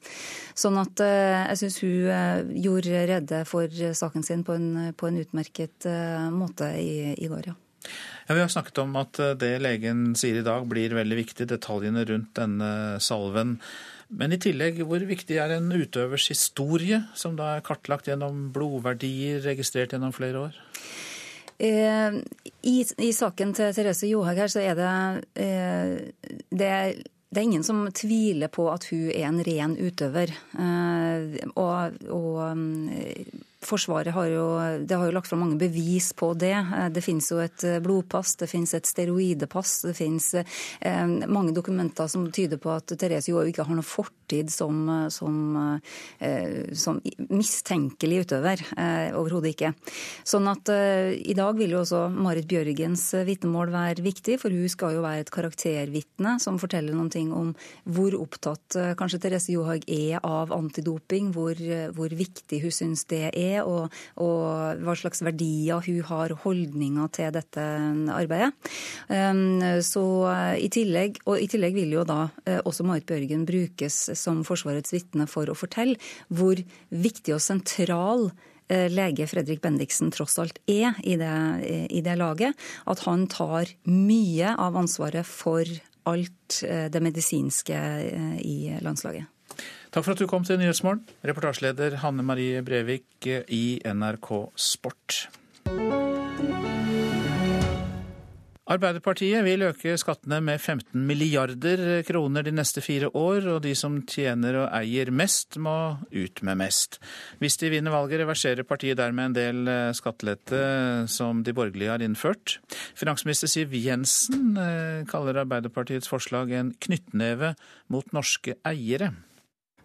Sånn 0.57 0.77
at 0.81 0.99
jeg 0.99 1.59
syns 1.61 1.79
hun 1.83 2.55
gjorde 2.59 3.05
redde 3.09 3.43
for 3.47 3.71
saken 3.71 4.25
sin 4.27 4.43
på 4.43 4.57
en 4.59 4.91
på 4.97 5.07
en 5.07 5.21
utmerket 5.23 5.87
måte 6.35 6.73
i, 6.81 7.13
i 7.15 7.31
går, 7.31 7.53
ja. 7.53 7.55
Ja, 8.27 8.35
Vi 8.35 8.41
har 8.41 8.47
snakket 8.49 8.77
om 8.81 8.95
at 8.99 9.19
eh, 9.21 9.35
det 9.37 9.57
legen 9.61 10.13
sier 10.17 10.39
i 10.39 10.45
dag 10.45 10.65
blir 10.69 10.95
veldig 10.97 11.19
viktig, 11.19 11.49
detaljene 11.49 12.05
rundt 12.09 12.33
denne 12.37 12.69
salven. 13.03 13.59
Men 14.09 14.33
i 14.33 14.39
tillegg, 14.41 14.81
hvor 14.85 15.01
viktig 15.01 15.37
er 15.41 15.55
en 15.55 15.71
utøvers 15.73 16.27
historie, 16.29 17.01
som 17.17 17.37
da 17.37 17.55
er 17.55 17.65
kartlagt 17.65 18.09
gjennom 18.09 18.49
blodverdier 18.53 19.41
registrert 19.45 19.95
gjennom 19.95 20.13
flere 20.15 20.47
år? 20.47 20.59
Eh, 21.57 22.15
i, 22.61 22.77
i, 22.97 23.11
saken 23.13 23.53
til 23.55 23.75
Therese 23.75 24.09
Johaug 24.09 24.39
her, 24.39 24.51
så 24.51 24.63
er 24.63 24.79
det, 24.79 24.95
eh, 25.39 26.33
det 26.49 26.71
det 27.35 27.41
er 27.41 27.49
ingen 27.49 27.63
som 27.67 27.81
tviler 27.91 28.47
på 28.47 28.69
at 28.71 28.85
hun 28.87 29.09
er 29.11 29.25
en 29.27 29.41
ren 29.43 29.73
utøver. 29.75 30.31
Eh, 30.55 31.49
og, 31.59 31.97
og 32.07 32.61
Forsvaret 33.65 34.13
har 34.13 34.27
jo, 34.29 34.45
har 34.59 35.05
jo 35.07 35.13
lagt 35.15 35.29
fram 35.29 35.41
mange 35.41 35.57
bevis 35.59 36.11
på 36.17 36.31
det. 36.37 36.53
Eh, 36.53 36.87
det 36.93 37.03
finnes 37.05 37.27
jo 37.31 37.39
et 37.41 37.65
eh, 37.65 37.79
blodpass, 37.83 38.35
det 38.41 38.49
finnes 38.51 38.73
et 38.77 38.85
steroidepass. 38.85 39.77
Det 39.87 39.95
finnes 39.97 40.27
eh, 40.35 41.05
mange 41.25 41.55
dokumenter 41.55 42.09
som 42.11 42.27
tyder 42.33 42.61
på 42.61 42.73
at 42.75 42.93
Therese 42.93 43.31
Johaug 43.31 43.49
ikke 43.49 43.65
har 43.65 43.77
noe 43.77 43.85
fortid 43.85 44.51
som, 44.53 44.87
som, 45.13 45.35
som 46.73 46.97
mistenkelig 47.29 48.23
utøver. 48.25 48.63
Overhodet 49.13 49.51
ikke. 49.53 49.69
Sånn 50.25 50.49
at 50.49 50.71
i 50.73 51.35
dag 51.37 51.59
vil 51.59 51.75
jo 51.75 51.83
også 51.83 51.99
Marit 52.09 52.47
Bjørgens 52.49 53.03
vitnemål 53.27 53.69
være 53.75 54.05
viktig, 54.05 54.39
for 54.41 54.53
hun 54.53 54.71
skal 54.71 54.95
jo 54.97 55.03
være 55.05 55.27
et 55.27 55.31
karaktervitne 55.33 56.35
som 56.41 56.57
forteller 56.61 56.97
noen 56.97 57.11
ting 57.13 57.29
om 57.37 57.51
hvor 57.85 58.17
opptatt 58.17 58.79
kanskje 58.97 59.21
Therese 59.27 59.53
Johaug 59.53 59.85
er 59.85 60.17
av 60.25 60.53
antidoping, 60.57 61.29
hvor, 61.35 61.61
hvor 61.93 62.17
viktig 62.17 62.63
hun 62.65 62.73
syns 62.73 63.05
det 63.13 63.27
er 63.29 63.54
og, 63.63 63.93
og 64.21 64.81
hva 64.83 64.95
slags 64.97 65.23
verdier 65.25 65.83
hun 65.85 66.01
har, 66.09 66.35
holdninger 66.43 67.11
til 67.15 67.31
dette 67.35 67.65
arbeidet. 68.15 68.51
Um, 69.09 69.61
så 69.85 70.05
i 70.59 70.69
tillegg, 70.71 71.21
og 71.29 71.39
I 71.41 71.47
tillegg 71.51 71.75
vil 71.77 71.95
jo 71.97 72.05
da 72.07 72.25
eh, 72.45 72.59
også 72.63 72.85
Marit 72.87 73.07
Bjørgen 73.09 73.45
brukes 73.47 73.97
som 74.17 74.43
Forsvarets 74.47 74.93
vitne 74.93 75.27
for 75.29 75.49
å 75.49 75.57
fortelle 75.57 75.99
hvor 76.33 76.59
viktig 76.89 77.35
og 77.35 77.43
sentral 77.43 78.29
eh, 78.69 78.87
lege 78.91 79.27
Fredrik 79.29 79.61
Bendiksen 79.63 80.13
tross 80.15 80.37
alt 80.41 80.59
er 80.71 80.97
i 81.03 81.17
det, 81.21 81.35
i 81.89 82.01
det, 82.05 82.17
laget. 82.21 82.57
At 82.89 83.05
han 83.07 83.27
tar 83.31 83.71
mye 83.89 84.55
av 84.55 84.77
ansvaret 84.79 85.27
for 85.27 85.69
alt 86.09 86.61
eh, 86.65 86.87
det 86.91 87.03
medisinske 87.03 87.79
i 88.41 88.57
landslaget. 88.85 89.34
Takk 89.95 90.03
for 90.03 90.11
at 90.11 90.19
du 90.19 90.27
kom 90.27 90.43
til 90.43 90.57
Nyhetsmorgen, 90.59 91.05
reportasjeleder 91.23 91.93
Hanne 92.01 92.23
Marie 92.27 92.59
Brevik 92.67 93.23
i 93.47 93.79
NRK 93.79 94.27
Sport. 94.59 95.29
Arbeiderpartiet 98.75 99.45
vil 99.45 99.61
øke 99.63 99.93
skattene 99.95 100.41
med 100.43 100.59
15 100.59 100.99
milliarder 101.07 102.01
kroner 102.03 102.43
de 102.43 102.51
neste 102.51 102.83
fire 102.83 103.07
år, 103.15 103.47
og 103.53 103.61
de 103.63 103.71
som 103.71 104.01
tjener 104.03 104.57
og 104.65 104.73
eier 104.75 105.13
mest, 105.15 105.55
må 105.63 105.95
ut 106.11 106.41
med 106.43 106.59
mest. 106.59 106.97
Hvis 107.39 107.55
de 107.61 107.69
vinner 107.71 107.95
valget, 107.95 108.19
reverserer 108.19 108.67
partiet 108.67 108.99
dermed 108.99 109.29
en 109.29 109.37
del 109.37 109.69
skattelette 109.95 110.59
som 111.07 111.39
de 111.39 111.53
borgerlige 111.55 111.93
har 111.93 112.03
innført. 112.03 112.57
Finansminister 112.99 113.47
Siv 113.47 113.71
Jensen 113.79 114.59
eh, 114.59 115.07
kaller 115.07 115.39
Arbeiderpartiets 115.45 116.11
forslag 116.11 116.51
en 116.51 116.73
knyttneve 116.83 117.53
mot 117.87 118.11
norske 118.11 118.57
eiere 118.67 119.13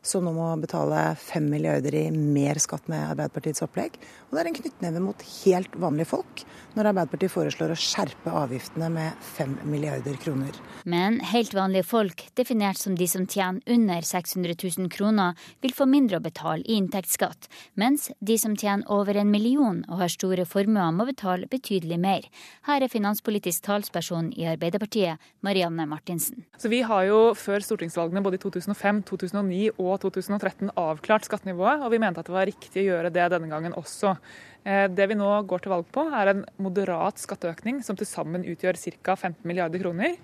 som 0.02 0.24
nå 0.24 0.32
må 0.32 0.48
betale 0.60 1.14
5 1.20 1.48
milliarder 1.50 1.94
i 1.94 2.06
mer 2.10 2.58
skatt 2.62 2.86
med 2.88 3.02
Arbeiderpartiets 3.12 3.64
opplegg. 3.64 3.98
Og 4.28 4.36
det 4.36 4.42
er 4.42 4.48
en 4.50 4.56
knyttneve 4.56 5.02
mot 5.04 5.24
helt 5.42 5.76
vanlige 5.76 6.08
folk 6.12 6.44
når 6.76 6.90
Arbeiderpartiet 6.92 7.32
foreslår 7.34 7.74
å 7.74 7.78
skjerpe 7.78 8.32
avgiftene 8.42 8.88
med 8.94 9.24
5 9.34 9.56
milliarder 9.68 10.16
kroner. 10.22 10.56
Men 10.88 11.18
helt 11.32 11.52
vanlige 11.56 11.88
folk, 11.88 12.24
definert 12.38 12.80
som 12.80 12.96
de 12.96 13.08
som 13.10 13.26
tjener 13.26 13.60
under 13.66 14.06
600 14.06 14.56
000 14.78 14.90
kroner, 14.92 15.36
vil 15.60 15.74
få 15.76 15.86
mindre 15.90 16.20
å 16.20 16.24
betale 16.24 16.64
i 16.64 16.78
inntektsskatt, 16.78 17.50
mens 17.80 18.08
de 18.20 18.38
som 18.40 18.56
tjener 18.56 18.86
over 18.92 19.18
en 19.20 19.32
million 19.32 19.82
og 19.88 20.04
har 20.04 20.12
store 20.12 20.46
formuer, 20.48 20.94
må 20.94 21.08
betale 21.10 21.50
betydelig 21.50 21.98
mer. 22.00 22.28
Her 22.68 22.86
er 22.86 22.92
finanspolitisk 22.92 23.66
talsperson 23.66 24.30
i 24.38 24.46
Arbeiderpartiet, 24.50 25.20
Marianne 25.44 25.88
Martinsen. 25.90 26.46
Så 26.58 26.70
Vi 26.70 26.82
har 26.86 27.04
jo 27.08 27.34
før 27.34 27.60
stortingsvalgene 27.64 28.22
både 28.22 28.38
i 28.38 28.42
2005, 28.44 29.02
2009 29.10 29.72
og 29.74 29.89
2013 29.98 30.70
avklart 30.78 31.26
skattenivået, 31.26 31.82
og 31.82 31.90
vi 31.92 31.98
mente 32.02 32.22
at 32.22 32.28
det 32.28 32.34
var 32.34 32.48
riktig 32.48 32.84
å 32.84 32.88
gjøre 32.90 33.12
det 33.14 33.26
denne 33.32 33.50
gangen 33.50 33.74
også. 33.78 34.14
Eh, 34.62 34.86
det 34.92 35.06
vi 35.10 35.16
nå 35.16 35.28
går 35.48 35.64
til 35.64 35.72
valg 35.72 35.88
på, 35.94 36.04
er 36.14 36.32
en 36.32 36.44
moderat 36.60 37.20
skatteøkning 37.20 37.80
som 37.86 37.98
til 37.98 38.08
sammen 38.08 38.44
utgjør 38.44 38.78
ca. 39.00 39.16
15 39.16 39.46
milliarder 39.48 39.82
kroner. 39.82 40.18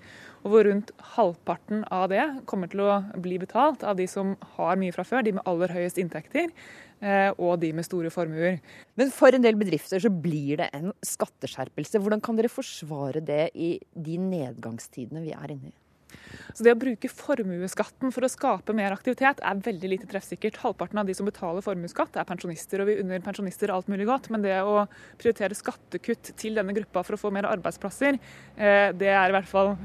Og 0.45 0.51
hvor 0.53 0.67
rundt 0.67 0.93
halvparten 1.15 1.81
av 1.91 2.07
det 2.13 2.23
kommer 2.49 2.69
til 2.71 2.85
å 2.85 2.99
bli 3.19 3.39
betalt 3.41 3.83
av 3.83 3.97
de 3.99 4.05
som 4.07 4.35
har 4.55 4.77
mye 4.79 4.93
fra 4.95 5.05
før, 5.07 5.25
de 5.25 5.33
med 5.39 5.49
aller 5.49 5.73
høyest 5.73 5.97
inntekter, 5.99 6.53
eh, 7.01 7.31
og 7.35 7.57
de 7.63 7.73
med 7.75 7.87
store 7.87 8.13
formuer. 8.13 8.61
Men 8.95 9.11
for 9.15 9.33
en 9.33 9.43
del 9.43 9.57
bedrifter 9.59 9.99
så 10.03 10.13
blir 10.13 10.61
det 10.61 10.69
en 10.77 10.93
skatteskjerpelse. 11.01 11.99
Hvordan 11.99 12.23
kan 12.23 12.37
dere 12.37 12.53
forsvare 12.53 13.25
det 13.25 13.49
i 13.55 13.75
de 13.95 14.21
nedgangstidene 14.21 15.25
vi 15.25 15.35
er 15.35 15.57
inne 15.57 15.73
i? 15.73 15.77
Så 16.57 16.65
det 16.65 16.73
å 16.73 16.79
bruke 16.79 17.09
formuesskatten 17.11 18.13
for 18.13 18.25
å 18.25 18.31
skape 18.31 18.73
mer 18.77 18.95
aktivitet 18.95 19.41
er 19.45 19.61
veldig 19.61 19.91
lite 19.91 20.09
treffsikkert. 20.09 20.59
Halvparten 20.63 21.01
av 21.01 21.09
de 21.09 21.15
som 21.17 21.27
betaler 21.27 21.65
formuesskatt 21.65 22.17
er 22.17 22.27
pensjonister, 22.27 22.81
og 22.81 22.89
vi 22.89 22.97
unner 23.03 23.23
pensjonister 23.25 23.73
alt 23.73 23.91
mulig 23.91 24.07
godt. 24.09 24.31
Men 24.33 24.45
det 24.45 24.55
å 24.65 24.87
prioritere 25.21 25.57
skattekutt 25.57 26.33
til 26.39 26.57
denne 26.57 26.75
gruppa 26.77 27.05
for 27.05 27.17
å 27.17 27.21
få 27.21 27.33
mer 27.35 27.49
arbeidsplasser, 27.51 28.17
eh, 28.57 28.89
det 28.97 29.13
er 29.13 29.29
i 29.29 29.37
hvert 29.37 29.51
fall 29.51 29.75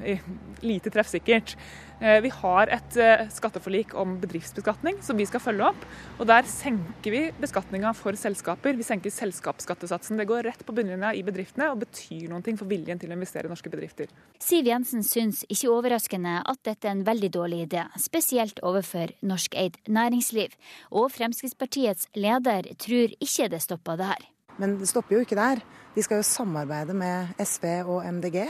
lite 0.64 0.92
treffsikkert. 0.94 1.56
Eh, 2.03 2.18
vi 2.24 2.30
har 2.34 2.70
et 2.74 2.96
eh, 2.98 3.28
skatteforlik 3.30 3.92
om 3.94 4.16
bedriftsbeskatning 4.18 4.96
som 5.07 5.14
vi 5.18 5.26
skal 5.28 5.42
følge 5.42 5.68
opp. 5.68 5.84
og 6.18 6.26
Der 6.26 6.48
senker 6.50 7.14
vi 7.14 7.20
beskatninga 7.38 7.92
for 7.94 8.18
selskaper. 8.18 8.74
Vi 8.74 8.86
senker 8.86 9.12
selskapsskattesatsen. 9.14 10.18
Det 10.18 10.26
går 10.26 10.48
rett 10.48 10.64
på 10.66 10.74
bunnlinja 10.74 11.12
i 11.14 11.22
bedriftene 11.22 11.70
og 11.70 11.84
betyr 11.84 12.26
noe 12.32 12.57
for 12.59 12.66
viljen 12.66 12.98
til 12.98 13.12
å 13.12 13.14
investere 13.14 13.46
i 13.46 13.53
norske 13.53 13.70
bedrifter. 13.70 14.11
Siv 14.42 14.66
Jensen 14.66 15.07
syns 15.07 15.44
ikke 15.46 15.70
overraskende 15.70 16.40
at 16.42 16.64
dette 16.66 16.90
er 16.90 16.96
en 16.96 17.07
veldig 17.07 17.30
dårlig 17.38 17.62
idé, 17.68 17.86
spesielt 17.94 18.59
overfor 18.66 19.14
norskeid 19.22 19.78
næringsliv. 19.86 20.59
Og 20.90 21.07
Fremskrittspartiets 21.14 22.11
leder 22.18 22.66
tror 22.82 23.14
ikke 23.22 23.46
det 23.53 23.62
stopper 23.62 24.03
der. 24.03 24.26
Men 24.59 24.74
det 24.80 24.90
stopper 24.90 25.20
jo 25.20 25.22
ikke 25.22 25.38
der. 25.38 25.62
De 25.94 26.03
skal 26.03 26.18
jo 26.18 26.26
samarbeide 26.26 26.94
med 26.98 27.30
SV 27.38 27.66
og 27.86 28.03
MDG 28.11 28.42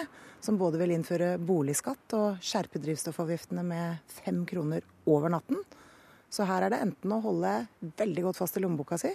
som 0.42 0.58
både 0.58 0.80
vil 0.80 0.92
innføre 0.96 1.36
boligskatt 1.38 2.14
og 2.18 2.42
skjerpe 2.42 2.80
drivstoffavgiftene 2.82 3.62
med 3.66 4.14
fem 4.22 4.42
kroner 4.48 4.82
over 5.06 5.30
natten. 5.32 5.60
Så 6.32 6.46
her 6.48 6.64
er 6.66 6.72
det 6.72 6.80
enten 6.82 7.12
å 7.14 7.20
holde 7.22 7.52
veldig 8.00 8.24
godt 8.28 8.40
fast 8.40 8.56
i 8.58 8.62
lommeboka 8.64 8.98
si, 9.00 9.12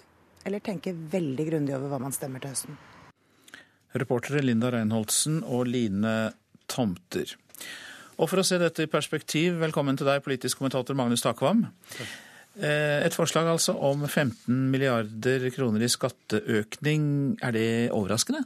eller 0.48 0.64
tenke 0.64 0.94
veldig 0.94 1.48
grundig 1.50 1.76
over 1.76 1.92
hva 1.92 2.00
man 2.06 2.16
stemmer 2.16 2.44
til 2.44 2.54
høsten. 2.54 2.78
Reportere 3.98 4.44
Linda 4.44 4.72
Reinholdsen 4.72 5.42
og 5.44 5.68
Line 5.72 6.16
Tomter. 6.70 7.34
Og 8.18 8.30
for 8.30 8.42
å 8.42 8.46
se 8.46 8.60
dette 8.62 8.86
i 8.86 8.92
perspektiv, 8.92 9.60
velkommen 9.62 9.98
til 9.98 10.08
deg, 10.10 10.24
politisk 10.26 10.60
kommentator 10.60 10.98
Magnus 10.98 11.26
Takvam. 11.26 11.66
Eh, 12.58 13.06
et 13.06 13.14
forslag 13.14 13.50
altså 13.52 13.76
om 13.86 14.08
15 14.08 14.70
milliarder 14.72 15.50
kroner 15.54 15.84
i 15.86 15.92
skatteøkning. 15.92 17.04
Er 17.46 17.54
det 17.54 17.68
overraskende? 17.94 18.46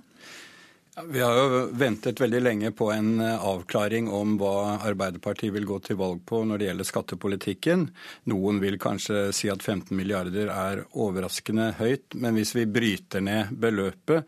Vi 0.92 1.22
har 1.24 1.38
jo 1.38 1.60
ventet 1.80 2.20
veldig 2.20 2.40
lenge 2.42 2.70
på 2.76 2.90
en 2.92 3.22
eh, 3.24 3.44
avklaring 3.48 4.10
om 4.12 4.34
hva 4.42 4.76
Arbeiderpartiet 4.90 5.54
vil 5.56 5.64
gå 5.70 5.78
til 5.86 5.96
valg 6.02 6.20
på 6.28 6.42
når 6.44 6.60
det 6.60 6.68
gjelder 6.68 6.90
skattepolitikken. 6.90 7.86
Noen 8.28 8.60
vil 8.60 8.76
kanskje 8.82 9.30
si 9.36 9.48
at 9.54 9.64
15 9.64 9.96
milliarder 9.96 10.52
er 10.52 10.84
overraskende 10.92 11.70
høyt, 11.80 12.12
men 12.20 12.36
hvis 12.36 12.52
vi 12.58 12.68
bryter 12.68 13.24
ned 13.24 13.54
beløpet, 13.64 14.28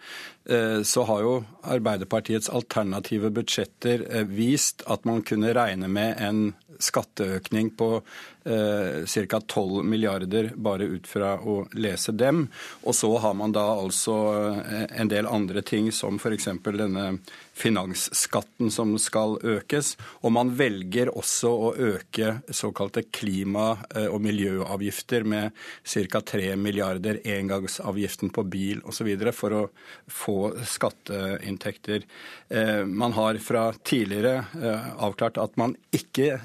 så 0.84 1.04
har 1.08 1.22
jo 1.24 1.36
Arbeiderpartiets 1.64 2.50
alternative 2.50 3.30
budsjetter 3.32 4.04
eh, 4.10 4.26
vist 4.28 4.84
at 4.92 5.06
man 5.08 5.22
kunne 5.24 5.54
regne 5.56 5.88
med 5.88 6.20
en 6.20 6.42
skatteøkning 6.80 7.70
på 7.78 8.02
eh, 8.44 9.06
ca. 9.06 9.40
12 9.48 9.84
milliarder 9.88 10.52
bare 10.56 10.84
ut 10.84 11.08
fra 11.08 11.38
å 11.40 11.64
lese 11.74 12.12
dem. 12.12 12.48
Og 12.84 12.96
så 12.96 13.12
har 13.24 13.34
man 13.40 13.56
da 13.56 13.66
altså 13.78 14.18
eh, 14.60 14.86
en 14.92 15.12
del 15.12 15.30
andre 15.30 15.64
ting 15.64 15.92
som 15.96 16.20
f.eks. 16.20 16.50
denne 16.66 17.08
finansskatten 17.54 18.72
som 18.72 18.96
skal 19.00 19.38
økes. 19.46 19.94
Og 20.26 20.34
man 20.34 20.54
velger 20.58 21.12
også 21.14 21.52
å 21.52 21.70
øke 21.78 22.40
såkalte 22.50 23.04
klima- 23.14 23.78
eh, 23.96 24.08
og 24.08 24.22
miljøavgifter 24.22 25.24
med 25.24 25.52
ca. 25.84 26.22
3 26.22 26.56
milliarder, 26.56 27.20
engangsavgiften 27.24 28.32
på 28.34 28.44
bil 28.50 28.82
osv. 28.86 29.32
for 29.34 29.50
å 29.52 29.70
få 30.08 30.66
skatteinntekter. 30.66 32.04
Eh, 32.50 32.86
man 32.86 33.14
har 33.14 33.38
fra 33.38 33.72
tidligere 33.84 34.46
eh, 34.62 34.90
avklart 34.98 35.38
at 35.38 35.58
man 35.58 35.76
ikke 35.92 36.40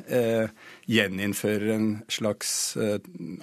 gjeninnfører 0.88 1.70
en 1.72 2.02
slags 2.08 2.76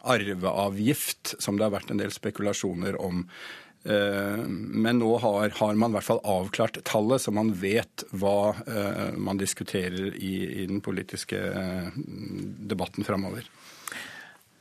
arveavgift, 0.04 1.36
som 1.40 1.58
det 1.58 1.66
har 1.66 1.72
vært 1.72 1.92
en 1.92 1.98
del 1.98 2.12
spekulasjoner 2.12 3.00
om. 3.02 3.26
Eh, 3.86 4.38
men 4.48 5.00
nå 5.00 5.18
har, 5.18 5.50
har, 5.50 5.76
man 5.78 5.94
i 5.94 5.98
hvert 6.00 6.08
fall 6.08 6.22
avklart 6.26 6.80
tallet, 6.88 7.22
så 7.22 7.34
man 7.36 7.52
vet 7.54 8.06
hva 8.18 8.56
eh, 8.66 9.12
man 9.22 9.38
diskuterer 9.38 10.16
i, 10.18 10.64
i 10.64 10.66
den 10.66 10.82
politiske 10.82 11.38
eh, 11.38 11.92
debatten 12.66 13.06
framover. 13.06 13.46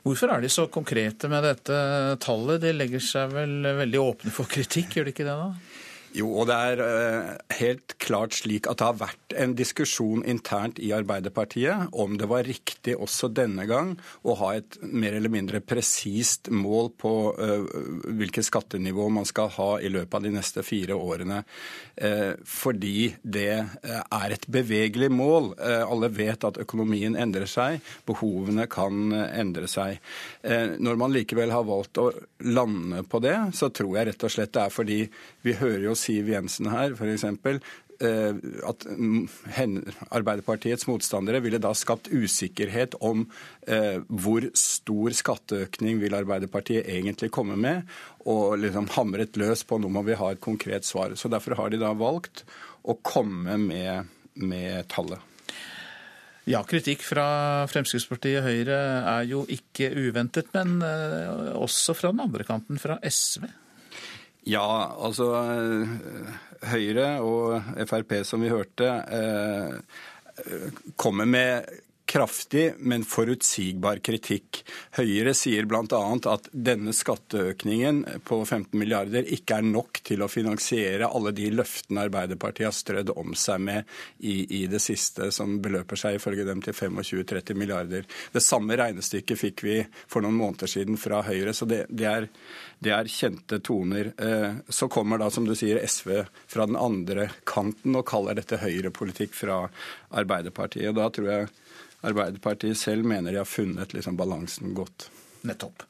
Hvorfor 0.05 0.29
er 0.29 0.43
de 0.43 0.51
så 0.53 0.67
konkrete 0.69 1.29
med 1.31 1.41
dette 1.41 1.77
tallet? 2.21 2.61
De 2.61 2.75
legger 2.75 3.01
seg 3.01 3.33
vel 3.33 3.57
veldig 3.81 4.03
åpne 4.03 4.33
for 4.33 4.45
kritikk, 4.49 4.99
gjør 4.99 5.09
de 5.09 5.15
ikke 5.15 5.25
det 5.25 5.39
da? 5.39 5.49
Jo, 6.15 6.29
og 6.39 6.47
det 6.47 6.55
er 6.55 6.79
uh, 6.79 7.31
helt 7.57 7.95
klart 7.99 8.37
slik 8.37 8.69
at 8.71 8.79
det 8.79 8.87
har 8.87 8.99
vært 9.01 9.33
en 9.35 9.55
diskusjon 9.57 10.21
internt 10.23 10.79
i 10.79 10.93
Arbeiderpartiet 10.95 11.91
om 11.91 12.15
det 12.19 12.29
var 12.31 12.47
riktig 12.47 12.93
også 12.95 13.27
denne 13.35 13.65
gang 13.67 13.91
å 14.23 14.37
ha 14.39 14.53
et 14.55 14.77
mer 14.79 15.17
eller 15.17 15.33
mindre 15.33 15.59
presist 15.59 16.47
mål 16.53 16.93
på 17.01 17.11
uh, 17.35 17.65
hvilket 18.15 18.47
skattenivå 18.47 19.09
man 19.11 19.27
skal 19.27 19.51
ha 19.57 19.69
i 19.83 19.91
løpet 19.91 20.15
av 20.15 20.23
de 20.23 20.31
neste 20.37 20.63
fire 20.63 20.95
årene. 20.95 21.41
Uh, 21.99 22.39
fordi 22.47 23.09
det 23.21 23.49
er 23.51 24.35
et 24.37 24.47
bevegelig 24.51 25.11
mål. 25.11 25.51
alle 25.59 26.07
vet 26.13 26.43
at 26.47 26.57
økonomien 26.61 27.15
endrer 27.19 27.47
seg, 27.49 27.81
behovene 28.07 28.67
kan 28.71 29.11
endre 29.13 29.67
seg. 29.69 29.99
når 30.79 30.97
man 30.99 31.13
likevel 31.13 31.51
har 31.51 31.65
valgt 31.67 31.99
å 32.01 32.07
lande 32.47 33.03
på 33.09 33.19
det, 33.23 33.35
så 33.57 33.69
tror 33.69 33.97
jeg 33.97 34.09
rett 34.09 34.25
og 34.27 34.33
slett 34.33 34.53
det 34.55 34.63
er 34.63 34.73
fordi 34.73 34.99
vi 35.45 35.55
hører 35.59 35.87
jo 35.89 35.95
Siv 36.05 36.29
Jensen 36.31 36.69
her, 36.71 36.93
f.eks. 36.95 37.25
Eh, 38.03 38.35
at 38.67 38.83
Arbeiderpartiets 40.11 40.87
motstandere 40.89 41.39
ville 41.43 41.61
da 41.63 41.71
skapt 41.77 42.09
usikkerhet 42.11 42.97
om 42.99 43.23
eh, 43.67 44.01
hvor 44.09 44.49
stor 44.59 45.15
skatteøkning 45.15 46.01
vil 46.01 46.17
Arbeiderpartiet 46.17 46.89
egentlig 46.91 47.31
komme 47.35 47.55
med, 47.55 47.85
og 48.27 48.57
liksom 48.59 48.89
hamret 48.97 49.39
løs 49.39 49.63
på 49.67 49.79
nå 49.79 49.91
må 49.93 50.03
vi 50.07 50.17
ha 50.19 50.33
et 50.33 50.43
konkret 50.43 50.87
svar. 50.87 51.15
Så 51.15 51.31
Derfor 51.31 51.55
har 51.59 51.71
de 51.71 51.79
da 51.79 51.93
valgt 51.95 52.43
å 52.83 52.97
komme 52.99 53.57
med, 53.61 54.11
med 54.35 54.89
tallet. 54.91 55.23
Ja, 56.45 56.59
kritikk 56.67 57.01
fra 57.01 57.65
Fremskrittspartiet 57.71 58.43
Høyre 58.45 58.75
er 59.15 59.23
jo 59.25 59.45
ikke 59.49 59.87
uventet, 59.97 60.51
men 60.53 60.77
eh, 60.85 61.53
også 61.57 61.95
fra 61.97 62.11
den 62.13 62.21
andre 62.27 62.45
kanten, 62.45 62.77
fra 62.81 62.99
SV. 63.01 63.47
Ja, 64.45 64.65
altså 65.01 65.29
Høyre 66.69 67.07
og 67.25 67.63
Frp, 67.89 68.19
som 68.27 68.43
vi 68.45 68.51
hørte, 68.53 68.91
eh, 69.09 69.73
kommer 71.01 71.25
med 71.25 71.65
kraftig, 72.05 72.73
men 72.77 73.03
forutsigbar 73.03 73.99
kritikk. 74.05 74.61
Høyre 74.97 75.33
sier 75.37 75.65
bl.a. 75.65 76.01
at 76.31 76.49
denne 76.53 76.93
skatteøkningen 76.93 78.03
på 78.27 78.37
15 78.45 78.77
milliarder 78.77 79.25
ikke 79.33 79.57
er 79.57 79.65
nok 79.65 80.01
til 80.05 80.21
å 80.21 80.29
finansiere 80.29 81.09
alle 81.09 81.33
de 81.35 81.49
løftene 81.53 82.05
Arbeiderpartiet 82.05 82.69
har 82.69 82.75
strødd 82.77 83.11
om 83.17 83.33
seg 83.37 83.63
med 83.65 83.95
i, 84.19 84.61
i 84.61 84.65
det 84.69 84.81
siste, 84.83 85.31
som 85.33 85.57
beløper 85.63 85.99
seg 85.99 86.19
ifølge 86.19 86.45
dem 86.47 86.61
til 86.65 86.77
25-30 86.77 87.57
milliarder. 87.57 88.05
Det 88.31 88.43
samme 88.43 88.77
regnestykket 88.77 89.41
fikk 89.41 89.65
vi 89.65 89.81
for 90.05 90.25
noen 90.25 90.37
måneder 90.37 90.69
siden 90.69 91.01
fra 91.01 91.23
Høyre, 91.25 91.55
så 91.57 91.65
det, 91.69 91.85
det, 91.89 92.05
er, 92.11 92.29
det 92.85 92.93
er, 92.93 93.09
kjente 93.09 93.59
toner. 93.65 94.13
Eh, 94.21 94.61
så 94.69 94.89
kommer 94.93 95.21
da, 95.21 95.31
som 95.33 95.49
du 95.49 95.55
sier, 95.57 95.81
SV 95.81 96.21
fra 96.45 96.69
den 96.69 96.77
andre 96.77 97.31
kanten 97.49 97.97
og 97.97 98.05
kaller 98.09 98.37
dette 98.37 98.61
høyrepolitikk 98.61 99.33
fra 99.33 99.63
Arbeiderpartiet. 100.15 100.93
Da 100.95 101.09
tror 101.09 101.31
jeg 101.31 101.53
Arbeiderpartiet 102.05 102.77
selv 102.79 103.07
mener 103.07 103.33
de 103.33 103.41
har 103.41 103.49
funnet 103.49 103.93
liksom 103.95 104.17
balansen 104.19 104.75
godt. 104.77 105.09
Nettopp. 105.45 105.83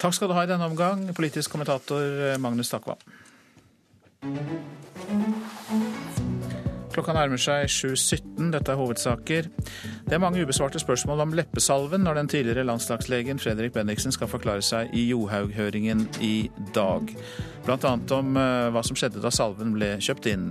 Takk 0.00 0.16
skal 0.16 0.30
du 0.30 0.36
ha 0.36 0.46
i 0.46 0.48
denne 0.48 0.68
omgang, 0.70 1.04
politisk 1.16 1.52
kommentator 1.52 2.38
Magnus 2.40 2.72
Takva. 2.72 2.96
Klokka 6.92 7.14
nærmer 7.16 7.40
seg 7.40 7.70
7.17. 7.72 8.50
Dette 8.52 8.72
er 8.72 8.76
hovedsaker. 8.76 9.46
Det 10.04 10.12
er 10.12 10.20
mange 10.20 10.42
ubesvarte 10.44 10.80
spørsmål 10.82 11.24
om 11.24 11.32
leppesalven 11.36 12.04
når 12.04 12.20
den 12.20 12.28
tidligere 12.28 12.66
landslagslegen 12.68 13.40
Fredrik 13.40 13.72
Bendiksen 13.72 14.12
skal 14.12 14.28
forklare 14.28 14.64
seg 14.64 14.92
i 14.92 15.06
Johaug-høringen 15.08 16.04
i 16.20 16.50
dag. 16.76 17.08
Annet 17.64 18.12
om 18.12 18.36
eh, 18.36 18.68
hva 18.74 18.84
som 18.84 18.98
skjedde 18.98 19.22
da 19.24 19.32
salven 19.32 19.72
ble 19.78 19.94
kjøpt 20.04 20.28
inn. 20.34 20.50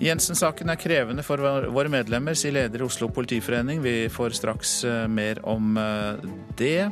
Jensen-saken 0.00 0.72
er 0.72 0.78
krevende 0.80 1.20
for 1.20 1.42
våre 1.74 1.90
medlemmer, 1.92 2.36
sier 2.38 2.54
leder 2.56 2.80
i 2.80 2.86
Oslo 2.86 3.10
politiforening. 3.12 3.82
Vi 3.84 4.08
får 4.08 4.38
straks 4.38 4.70
eh, 4.88 5.02
mer 5.12 5.42
om 5.44 5.76
eh, 5.76 6.22
det. 6.56 6.88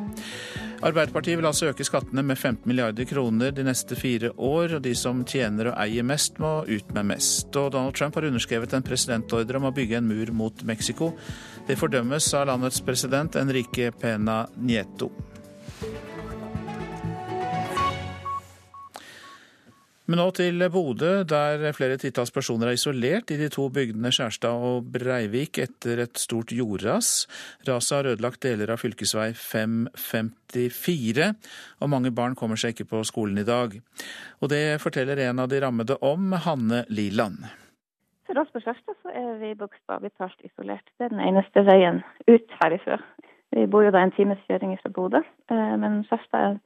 Arbeiderpartiet 0.84 1.40
vil 1.40 1.48
altså 1.48 1.70
øke 1.72 1.86
skattene 1.88 2.22
med 2.22 2.36
15 2.36 2.68
milliarder 2.68 3.08
kroner 3.08 3.54
de 3.56 3.64
neste 3.64 3.96
fire 3.96 4.30
år. 4.36 4.76
og 4.76 4.84
De 4.84 4.92
som 4.94 5.24
tjener 5.24 5.72
og 5.72 5.80
eier 5.80 6.04
mest, 6.04 6.36
må 6.38 6.60
ut 6.68 6.92
med 6.94 7.08
mest. 7.14 7.48
Og 7.56 7.72
Donald 7.72 7.96
Trump 7.96 8.14
har 8.20 8.28
underskrevet 8.28 8.76
en 8.76 8.84
presidentordre 8.84 9.56
om 9.56 9.70
å 9.70 9.74
bygge 9.74 9.98
en 9.98 10.12
mur 10.12 10.30
mot 10.36 10.62
Mexico. 10.68 11.14
Det 11.66 11.80
fordømmes 11.80 12.28
av 12.36 12.46
landets 12.52 12.84
president 12.84 13.40
Enrique 13.40 13.88
Pena 13.96 14.44
Nieto. 14.60 15.10
Men 20.08 20.22
nå 20.22 20.30
til 20.32 20.62
Bodø, 20.72 21.20
der 21.28 21.66
flere 21.76 21.98
titalls 22.00 22.30
personer 22.32 22.70
er 22.70 22.78
isolert 22.78 23.28
i 23.28 23.36
de 23.36 23.50
to 23.52 23.66
bygdene 23.68 24.08
Skjærstad 24.08 24.62
og 24.64 24.86
Breivik 24.94 25.58
etter 25.60 26.00
et 26.06 26.16
stort 26.16 26.48
jordras. 26.56 27.26
Raset 27.68 27.92
har 27.92 28.08
ødelagt 28.14 28.40
deler 28.40 28.72
av 28.72 28.80
fv. 28.80 28.94
554, 29.36 31.28
og 31.84 31.92
mange 31.92 32.08
barn 32.16 32.32
kommer 32.40 32.56
seg 32.56 32.72
ikke 32.72 32.88
på 32.94 33.02
skolen 33.04 33.36
i 33.42 33.44
dag. 33.44 33.76
Og 34.40 34.48
det 34.48 34.80
forteller 34.80 35.20
en 35.26 35.44
av 35.44 35.50
de 35.52 35.60
rammede 35.60 36.00
om, 36.00 36.32
Hanne 36.32 36.86
Liland. 36.88 37.44
For 38.24 38.40
oss 38.40 38.48
på 38.54 38.64
Skjærstad 38.64 38.96
så 39.04 39.12
er 39.12 39.36
vi 39.42 39.52
bokstavelig 39.60 40.14
talt 40.16 40.40
isolert. 40.40 40.88
Det 40.96 41.04
er 41.10 41.12
den 41.12 41.20
eneste 41.26 41.66
veien 41.68 42.00
ut 42.24 42.48
herifra. 42.62 42.96
Vi 43.52 43.68
bor 43.68 43.84
jo 43.84 43.92
da 43.92 44.00
en 44.04 44.16
times 44.16 44.40
kjøring 44.48 44.72
fra 44.80 44.88
Bodø, 44.88 45.20
eh, 45.52 45.76
men 45.84 46.00
Skjærstad 46.08 46.40
er 46.40 46.58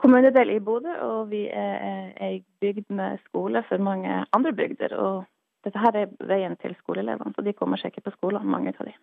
kommunedel 0.00 0.50
i 0.54 0.60
Bodø, 0.60 0.94
og 1.04 1.30
vi 1.30 1.44
er 1.48 2.12
ei 2.20 2.42
bygd 2.60 2.88
med 2.90 3.20
skole 3.28 3.64
for 3.68 3.78
mange 3.78 4.24
andre 4.32 4.52
bygder. 4.52 4.96
og 4.96 5.24
dette 5.62 5.78
her 5.78 5.94
er 5.94 6.14
veien 6.26 6.56
til 6.58 6.74
skoleelevene, 6.80 7.34
så 7.36 7.44
de 7.44 7.54
kommer 7.54 7.78
seg 7.78 7.92
ikke 7.92 8.08
på 8.08 8.16
skolen, 8.16 8.46
mange 8.50 8.74
av 8.74 8.88
de. 8.88 8.94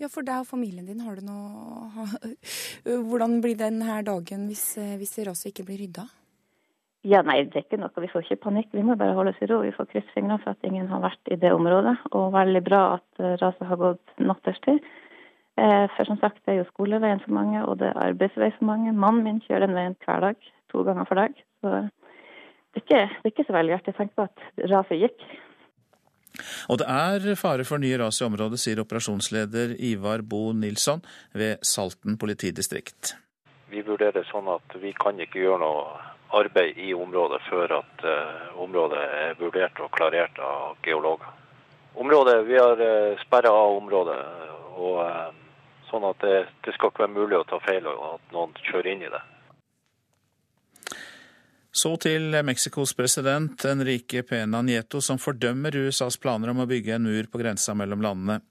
Ja, 0.00 0.08
For 0.10 0.26
deg 0.26 0.42
og 0.42 0.48
familien 0.48 0.88
din, 0.88 1.04
har 1.04 1.14
du 1.20 1.26
noe 1.26 2.08
Hvordan 3.08 3.38
blir 3.44 3.58
denne 3.60 4.00
dagen 4.06 4.48
hvis, 4.50 4.74
hvis 4.98 5.14
raset 5.28 5.52
ikke 5.52 5.68
blir 5.68 5.84
rydda? 5.84 6.08
Ja, 7.06 7.20
nei, 7.26 7.40
det 7.50 7.58
er 7.58 7.64
ikke 7.64 7.80
noe. 7.82 7.90
Vi 7.98 8.10
får 8.10 8.24
ikke 8.26 8.44
panikk. 8.44 8.68
Vi 8.74 8.82
må 8.86 8.94
bare 8.98 9.14
holde 9.16 9.32
oss 9.34 9.40
i 9.42 9.48
ro. 9.50 9.60
Vi 9.64 9.74
får 9.74 9.88
krysse 9.90 10.14
fingrene 10.14 10.38
for 10.42 10.54
at 10.54 10.66
ingen 10.66 10.86
har 10.90 11.02
vært 11.02 11.32
i 11.34 11.38
det 11.38 11.50
området. 11.50 11.96
Og 12.14 12.28
veldig 12.34 12.62
bra 12.66 12.82
at 13.00 13.22
raset 13.42 13.66
har 13.66 13.80
gått 13.80 14.12
natterstid. 14.22 14.78
Eh, 15.60 15.86
for 15.96 16.08
som 16.08 16.16
sagt, 16.20 16.40
det 16.46 16.54
er 16.54 16.60
jo 16.62 16.68
skoleveien 16.70 17.20
for 17.20 17.34
mange, 17.36 17.60
og 17.68 17.78
det 17.80 17.90
er 17.90 18.00
arbeidsvei 18.00 18.50
for 18.56 18.64
mange. 18.70 18.92
Mannen 18.92 19.24
min 19.26 19.40
kjører 19.44 19.66
den 19.66 19.76
veien 19.76 19.96
hver 20.04 20.24
dag, 20.24 20.52
to 20.72 20.84
ganger 20.86 21.08
for 21.08 21.20
dag. 21.20 21.34
Så 21.60 21.72
det 22.72 22.80
er 22.80 22.84
ikke, 22.86 23.00
det 23.08 23.28
er 23.28 23.32
ikke 23.34 23.48
så 23.48 23.56
veldig 23.58 23.74
artig 23.76 23.92
å 23.92 23.98
tenke 23.98 24.16
på 24.16 24.28
at 24.30 24.70
raset 24.72 25.02
gikk. 25.02 25.26
Og 26.72 26.78
det 26.80 26.86
er 26.88 27.34
fare 27.36 27.66
for 27.68 27.82
nye 27.82 27.98
ras 28.00 28.22
i 28.22 28.24
området, 28.24 28.60
sier 28.62 28.80
operasjonsleder 28.80 29.74
Ivar 29.76 30.24
Bo 30.24 30.54
Nilsson 30.56 31.04
ved 31.36 31.60
Salten 31.60 32.16
politidistrikt. 32.16 33.12
Vi 33.68 33.84
vurderer 33.84 34.24
sånn 34.30 34.48
at 34.52 34.72
vi 34.80 34.94
kan 34.96 35.20
ikke 35.20 35.42
gjøre 35.44 35.60
noe 35.60 35.84
arbeid 36.32 36.80
i 36.80 36.94
området 36.96 37.42
før 37.50 37.76
at 37.82 38.04
uh, 38.08 38.56
området 38.64 39.04
er 39.20 39.36
vurdert 39.36 39.80
og 39.84 39.92
klarert 39.92 40.40
av 40.40 40.80
geologer. 40.84 41.28
Området, 42.00 42.38
Vi 42.48 42.56
har 42.56 42.80
uh, 42.80 43.20
sperra 43.20 43.52
av 43.52 43.76
området, 43.76 44.18
og 44.80 45.41
Sånn 45.92 46.08
at 46.08 46.24
det, 46.24 46.46
det 46.64 46.72
skal 46.72 46.88
ikke 46.88 47.04
være 47.04 47.14
mulig 47.18 47.36
å 47.36 47.46
ta 47.46 47.60
feil 47.60 47.84
og 47.90 48.02
at 48.14 48.34
noen 48.34 48.56
kjører 48.64 48.94
inn 48.94 49.04
i 49.04 49.12
det. 49.12 49.20
Så 51.72 51.94
til 51.96 52.34
Mexicos 52.44 52.92
president 52.92 53.64
Enrique 53.64 54.20
Pena 54.28 54.60
Nieto, 54.60 55.00
som 55.00 55.16
fordømmer 55.16 55.72
USAs 55.86 56.18
planer 56.20 56.52
om 56.52 56.60
å 56.60 56.66
bygge 56.68 56.98
en 56.98 57.06
mur 57.08 57.28
på 57.32 57.40
grensa 57.40 57.72
mellom 57.72 58.04
landene. 58.04 58.42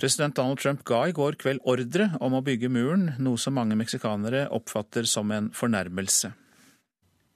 President 0.00 0.36
Donald 0.38 0.60
Trump 0.60 0.80
ga 0.88 1.02
i 1.08 1.12
går 1.16 1.36
kveld 1.40 1.60
ordre 1.68 2.08
om 2.24 2.38
å 2.38 2.40
bygge 2.44 2.72
muren, 2.72 3.10
noe 3.20 3.40
som 3.40 3.58
mange 3.60 3.76
meksikanere 3.76 4.46
oppfatter 4.56 5.04
som 5.08 5.32
en 5.36 5.50
fornærmelse. 5.52 6.32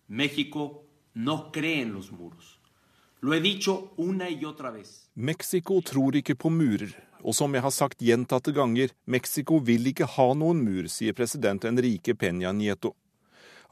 Mexico 0.09 0.71
no 1.21 1.51
cree 1.53 1.83
en 1.83 1.93
los 1.99 2.09
muros. 2.13 2.57
Lo 3.21 3.35
he 3.35 3.41
dicho 3.41 3.93
una 3.97 4.31
y 4.31 4.45
otra 4.45 4.71
vez. 4.71 5.11
Mexico 5.15 5.83
tror 5.83 6.17
ikke 6.17 6.35
på 6.35 6.49
murer, 6.49 6.97
og 7.27 7.35
som 7.35 7.55
jeg 7.55 7.65
har 7.65 7.75
sagt 7.75 8.05
gjentatte 8.07 8.53
ganger, 8.55 8.93
Mexico 9.05 9.59
vil 9.59 9.89
ikke 9.91 10.07
ha 10.15 10.29
noen 10.39 10.61
mur, 10.63 10.87
sier 10.87 11.17
president 11.17 11.65
Enrique 11.67 12.15
Peña 12.15 12.53
Nieto. 12.55 12.93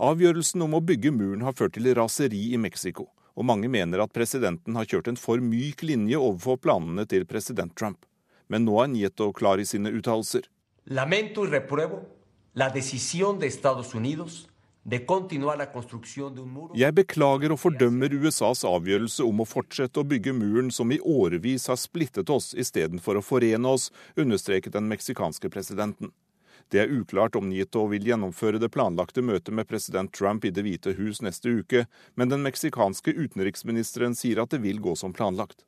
Avgjørelsen 0.02 0.64
om 0.66 0.74
å 0.74 0.82
bygge 0.82 1.12
muren 1.14 1.44
har 1.46 1.54
ført 1.54 1.76
til 1.76 1.86
raseri 1.94 2.48
i 2.50 2.58
Mexico, 2.58 3.12
og 3.38 3.46
mange 3.46 3.70
mener 3.70 4.02
at 4.02 4.14
presidenten 4.16 4.74
har 4.74 4.88
kjørt 4.90 5.12
en 5.12 5.20
for 5.20 5.38
myk 5.38 5.86
linje 5.86 6.18
overfor 6.18 6.58
planene 6.66 7.06
til 7.06 7.28
president 7.30 7.76
Trump. 7.78 8.02
Men 8.50 8.66
nå 8.66 8.74
er 8.82 8.90
Nieto 8.90 9.30
klar 9.32 9.62
i 9.62 9.68
sine 9.68 9.94
uttalelser. 9.94 10.50
Lamento 10.90 11.46
y 11.46 11.48
repruebo 11.48 12.02
la 12.54 12.70
decisión 12.70 13.38
de 13.38 13.46
Estados 13.46 13.94
Unidos 13.94 14.48
jeg 14.84 15.06
beklager 16.92 17.54
og 17.54 17.56
fordømmer 17.56 18.12
USAs 18.12 18.66
avgjørelse 18.68 19.24
om 19.24 19.38
å 19.40 19.46
fortsette 19.48 20.02
å 20.02 20.04
bygge 20.04 20.34
muren 20.36 20.68
som 20.68 20.92
i 20.92 21.00
årevis 21.00 21.72
har 21.72 21.80
splittet 21.80 22.28
oss 22.28 22.52
istedenfor 22.52 23.16
å 23.16 23.24
forene 23.24 23.64
oss, 23.64 23.88
understreket 24.20 24.76
den 24.76 24.84
meksikanske 24.90 25.48
presidenten. 25.48 26.12
Det 26.68 26.82
er 26.82 26.92
uklart 26.92 27.32
om 27.40 27.48
Nieto 27.48 27.86
vil 27.88 28.04
gjennomføre 28.10 28.60
det 28.60 28.68
planlagte 28.76 29.24
møtet 29.24 29.56
med 29.56 29.72
president 29.72 30.12
Trump 30.12 30.44
i 30.44 30.52
Det 30.52 30.60
hvite 30.66 30.92
hus 31.00 31.24
neste 31.24 31.48
uke, 31.48 31.88
men 32.14 32.28
den 32.28 32.44
meksikanske 32.44 33.16
utenriksministeren 33.16 34.12
sier 34.12 34.36
at 34.42 34.52
det 34.52 34.60
vil 34.68 34.84
gå 34.84 34.92
som 35.00 35.16
planlagt. 35.16 35.64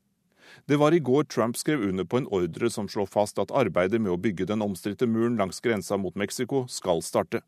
Det 0.69 0.77
var 0.77 0.93
i 0.93 1.01
går 1.01 1.25
Trump 1.25 1.57
skrev 1.57 1.81
under 1.89 2.05
på 2.05 2.19
en 2.21 2.29
ordre 2.29 2.69
som 2.71 2.89
slår 2.89 3.07
fast 3.09 3.39
at 3.41 3.51
arbeidet 3.51 4.01
med 4.01 4.12
å 4.12 4.21
bygge 4.21 4.47
den 4.53 4.62
omstridte 4.62 5.07
muren 5.09 5.37
langs 5.41 5.61
grensa 5.64 5.97
mot 5.97 6.14
Mexico 6.14 6.67
skal 6.69 7.03
starte. 7.03 7.41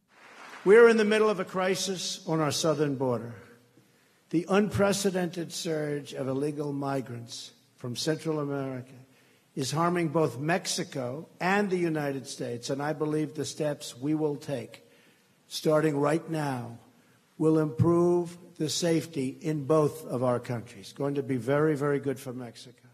We're 0.69 0.91
in 0.91 0.99
the 0.99 1.05
middle 1.07 1.31
of 1.31 1.41
a 1.41 1.47
crisis 1.47 2.21
on 2.27 2.41
our 2.41 2.53
southern 2.53 2.97
border. 2.97 3.33
The 4.29 4.45
unprecedented 4.51 5.51
surge 5.51 6.12
of 6.12 6.29
illegal 6.29 6.75
migrants 6.75 7.53
from 7.77 7.97
Central 7.97 8.39
America 8.39 8.99
is 9.55 9.71
harming 9.71 10.09
both 10.09 10.39
Mexico 10.39 11.27
and 11.41 11.71
the 11.71 11.79
United 11.79 12.27
States, 12.27 12.69
and 12.69 12.83
I 12.83 12.93
believe 12.93 13.33
the 13.33 13.47
steps 13.47 13.97
we 13.97 14.14
will 14.14 14.37
take, 14.37 14.83
starting 15.47 15.97
right 15.99 16.31
now, 16.31 16.79
will 17.39 17.59
improve 17.59 18.37
the 18.59 18.69
safety 18.69 19.39
in 19.41 19.64
both 19.64 20.05
of 20.07 20.23
our 20.23 20.39
countries. 20.39 20.93
Going 20.93 21.14
to 21.14 21.23
be 21.23 21.39
very, 21.39 21.77
very 21.77 21.99
good 21.99 22.21
for 22.21 22.35
Mexico. 22.35 22.89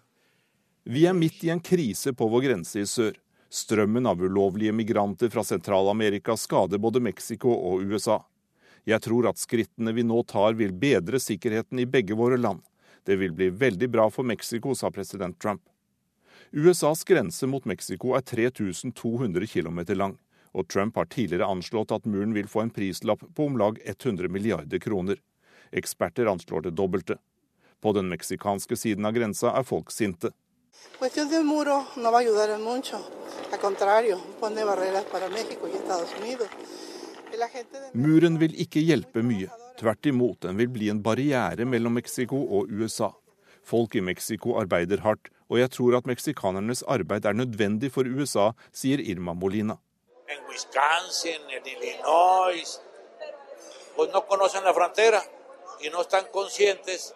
Vi 0.84 1.06
er 1.06 1.12
midt 1.12 1.42
i 1.42 1.50
en 1.50 1.60
krise 1.60 2.12
på 2.12 2.28
vår 2.28 2.40
grense 2.40 2.80
i 2.80 2.86
sør. 2.86 3.23
Strømmen 3.54 4.06
av 4.06 4.22
ulovlige 4.22 4.72
migranter 4.72 5.28
fra 5.30 5.44
Sentral-Amerika 5.44 6.34
skader 6.36 6.78
både 6.78 7.00
Mexico 7.00 7.52
og 7.54 7.84
USA. 7.86 8.16
Jeg 8.82 8.98
tror 9.04 9.28
at 9.30 9.38
skrittene 9.38 9.92
vi 9.94 10.02
nå 10.02 10.24
tar 10.26 10.56
vil 10.58 10.74
bedre 10.74 11.20
sikkerheten 11.22 11.78
i 11.78 11.86
begge 11.86 12.16
våre 12.18 12.34
land. 12.34 12.64
Det 13.06 13.14
vil 13.20 13.30
bli 13.30 13.52
veldig 13.54 13.88
bra 13.94 14.08
for 14.10 14.26
Mexico, 14.26 14.74
sa 14.74 14.90
president 14.90 15.38
Trump. 15.38 15.62
USAs 16.50 17.04
grense 17.06 17.46
mot 17.46 17.64
Mexico 17.64 18.16
er 18.18 18.26
3200 18.26 19.46
km 19.46 19.80
lang, 19.94 20.18
og 20.50 20.66
Trump 20.66 20.98
har 20.98 21.06
tidligere 21.14 21.46
anslått 21.46 21.94
at 21.94 22.10
muren 22.10 22.34
vil 22.34 22.50
få 22.50 22.66
en 22.66 22.74
prislapp 22.74 23.22
på 23.36 23.46
om 23.46 23.58
lag 23.60 23.78
100 23.84 24.34
milliarder 24.34 24.82
kroner. 24.82 25.22
Eksperter 25.70 26.26
anslår 26.26 26.66
det 26.66 26.74
dobbelte. 26.74 27.22
På 27.78 27.94
den 27.94 28.10
meksikanske 28.10 28.74
siden 28.74 29.06
av 29.06 29.14
grensa 29.14 29.54
er 29.54 29.62
folk 29.62 29.94
sinte. 29.94 30.34
Cuestión 30.98 31.28
del 31.28 31.44
muro 31.44 31.86
no 31.96 32.12
va 32.12 32.18
a 32.18 32.20
ayudar 32.20 32.58
mucho. 32.58 33.00
Al 33.52 33.58
contrario, 33.58 34.18
pone 34.40 34.64
barreras 34.64 35.04
para 35.04 35.28
México 35.28 35.68
y 35.68 35.76
Estados 35.76 36.10
Unidos. 36.20 36.48
Muren 37.92 38.38
vil 38.38 38.54
ikke 38.60 38.80
hjelpe 38.80 39.22
mye. 39.22 39.50
Tvert 39.78 40.06
imot, 40.06 40.38
den 40.44 40.58
vil 40.58 40.70
bli 40.70 40.88
en 40.92 41.02
barriere 41.02 41.66
mellom 41.66 41.96
Mexico 41.98 42.38
og 42.58 42.70
USA. 42.70 43.10
Folk 43.64 43.96
i 43.98 44.00
Mexico 44.00 44.54
arbeider 44.60 45.02
hardt, 45.02 45.30
og 45.50 45.58
jeg 45.58 45.70
tror 45.74 45.96
at 45.98 46.06
meksikanernes 46.06 46.84
arbeid 46.86 47.26
er 47.26 47.34
nødvendig 47.34 47.90
for 47.92 48.06
USA, 48.06 48.52
sier 48.72 49.02
Irma 49.02 49.34
Molina. 49.34 49.80
En 50.28 50.46
Wisconsin, 50.48 51.42
en 51.50 51.66
Illinois, 51.66 52.78
pues 53.96 54.10
no 54.12 54.20
conocen 54.28 54.64
la 54.64 54.74
frontera 54.74 55.22
y 55.82 55.90
no 55.90 56.02
están 56.02 56.26
conscientes 56.32 57.14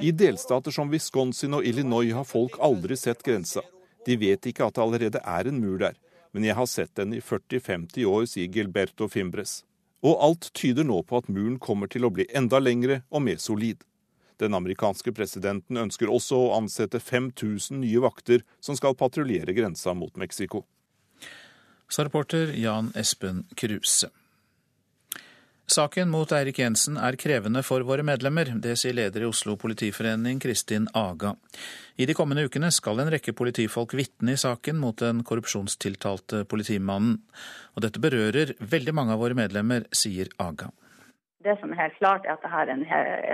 i 0.00 0.12
delstater 0.12 0.74
som 0.74 0.90
Wisconsin 0.92 1.56
og 1.58 1.66
Illinois 1.66 2.12
har 2.14 2.26
folk 2.28 2.58
aldri 2.62 2.96
sett 2.96 3.22
grensa. 3.26 3.62
De 4.06 4.16
vet 4.16 4.46
ikke 4.46 4.66
at 4.66 4.76
det 4.76 4.84
allerede 4.84 5.22
er 5.24 5.50
en 5.50 5.60
mur 5.60 5.78
der, 5.82 5.98
men 6.32 6.46
jeg 6.46 6.56
har 6.56 6.68
sett 6.70 6.94
den 6.96 7.12
i 7.16 7.20
40-50 7.20 8.06
år, 8.08 8.26
sier 8.30 8.52
Gilberto 8.52 9.08
Fimbres. 9.08 9.60
Og 10.00 10.16
alt 10.24 10.50
tyder 10.56 10.86
nå 10.86 11.02
på 11.04 11.20
at 11.20 11.28
muren 11.28 11.58
kommer 11.60 11.90
til 11.90 12.06
å 12.06 12.12
bli 12.14 12.24
enda 12.34 12.60
lengre 12.62 13.02
og 13.10 13.26
mer 13.26 13.40
solid. 13.42 13.82
Den 14.40 14.56
amerikanske 14.56 15.12
presidenten 15.12 15.76
ønsker 15.76 16.08
også 16.08 16.38
å 16.38 16.52
ansette 16.56 17.00
5000 17.02 17.82
nye 17.82 18.00
vakter 18.00 18.46
som 18.64 18.78
skal 18.78 18.96
patruljere 18.96 19.52
grensa 19.52 19.92
mot 19.92 20.16
Mexico. 20.16 20.64
Sa 21.90 22.06
reporter 22.06 22.54
Jan 22.56 22.92
Espen 22.96 23.44
Kruse. 23.58 24.08
Saken 25.70 26.08
mot 26.10 26.32
Eirik 26.34 26.58
Jensen 26.58 26.96
er 26.98 27.14
krevende 27.14 27.60
for 27.62 27.84
våre 27.86 28.02
medlemmer. 28.02 28.48
Det 28.58 28.72
sier 28.80 28.96
leder 28.96 29.22
i 29.22 29.28
Oslo 29.28 29.54
politiforening 29.54 30.40
Kristin 30.42 30.88
Aga. 30.98 31.36
I 31.94 32.08
de 32.10 32.16
kommende 32.18 32.42
ukene 32.42 32.72
skal 32.74 32.98
en 32.98 33.10
rekke 33.14 33.36
politifolk 33.38 33.94
vitne 33.94 34.34
i 34.34 34.40
saken 34.42 34.80
mot 34.82 34.98
den 34.98 35.22
korrupsjonstiltalte 35.22 36.42
politimannen. 36.50 37.20
Og 37.78 37.86
dette 37.86 38.02
berører 38.02 38.56
veldig 38.58 38.96
mange 38.98 39.14
av 39.14 39.22
våre 39.22 39.38
medlemmer, 39.38 39.86
sier 39.94 40.32
Aga. 40.42 40.72
Det 41.46 41.54
som 41.62 41.70
er 41.70 41.84
helt 41.84 42.00
klart, 42.02 42.26
er 42.26 42.34
at 42.34 42.42
dette 42.42 42.64
er 42.64 42.74
en, 42.74 42.86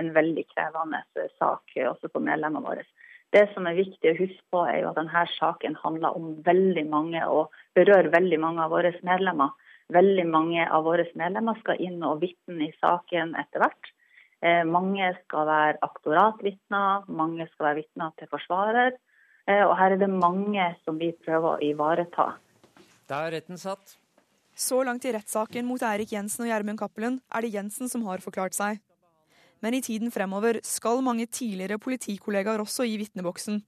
en 0.05 0.13
veldig 0.13 0.45
krevende 0.53 1.01
sak 1.39 1.73
også 1.89 2.13
for 2.13 2.21
medlemmene 2.21 2.69
våre. 2.69 2.85
Det 3.33 3.47
som 3.55 3.65
er 3.65 3.81
viktig 3.81 4.13
å 4.13 4.19
huske 4.21 4.43
på, 4.53 4.61
er 4.69 4.85
at 4.85 5.01
denne 5.01 5.25
saken 5.39 5.81
handler 5.81 6.13
om 6.13 6.35
veldig 6.45 6.85
mange 6.93 7.25
og 7.25 7.49
berører 7.73 8.13
veldig 8.13 8.45
mange 8.45 8.61
av 8.61 8.77
våre 8.77 8.93
medlemmer. 9.01 9.57
Veldig 9.93 10.25
mange 10.27 10.65
av 10.67 10.83
våre 10.83 11.05
medlemmer 11.15 11.55
skal 11.61 11.79
inn 11.79 12.01
og 12.03 12.19
vitne 12.23 12.67
i 12.67 12.73
saken 12.81 13.35
etter 13.39 13.63
hvert. 13.63 13.91
Eh, 14.43 14.63
mange 14.67 15.13
skal 15.23 15.47
være 15.47 15.77
aktoratvitner, 15.85 17.07
mange 17.07 17.47
skal 17.53 17.69
være 17.69 17.79
vitner 17.81 18.11
til 18.19 18.29
forsvarer. 18.31 18.97
Eh, 19.47 19.63
og 19.63 19.77
her 19.79 19.95
er 19.95 20.01
det 20.01 20.11
mange 20.11 20.65
som 20.83 20.99
vi 20.99 21.13
prøver 21.23 21.55
å 21.55 21.63
ivareta. 21.63 22.33
Da 23.07 23.23
er 23.25 23.37
retten 23.37 23.57
satt. 23.57 23.95
Så 24.57 24.81
langt 24.83 25.05
i 25.05 25.13
rettssaken 25.13 25.65
mot 25.69 25.81
Erik 25.85 26.11
Jensen 26.11 26.43
og 26.43 26.51
Gjermund 26.51 26.79
Cappelen 26.81 27.19
er 27.29 27.45
det 27.45 27.53
Jensen 27.53 27.89
som 27.89 28.03
har 28.09 28.23
forklart 28.23 28.57
seg. 28.57 28.81
Men 29.61 29.73
i 29.73 29.81
tiden 29.81 30.11
fremover 30.13 30.59
skal 30.65 31.01
mange 31.05 31.25
tidligere 31.29 31.79
politikollegaer 31.81 32.61
også 32.61 32.85
i 32.85 32.97
vitneboksen. 32.99 33.61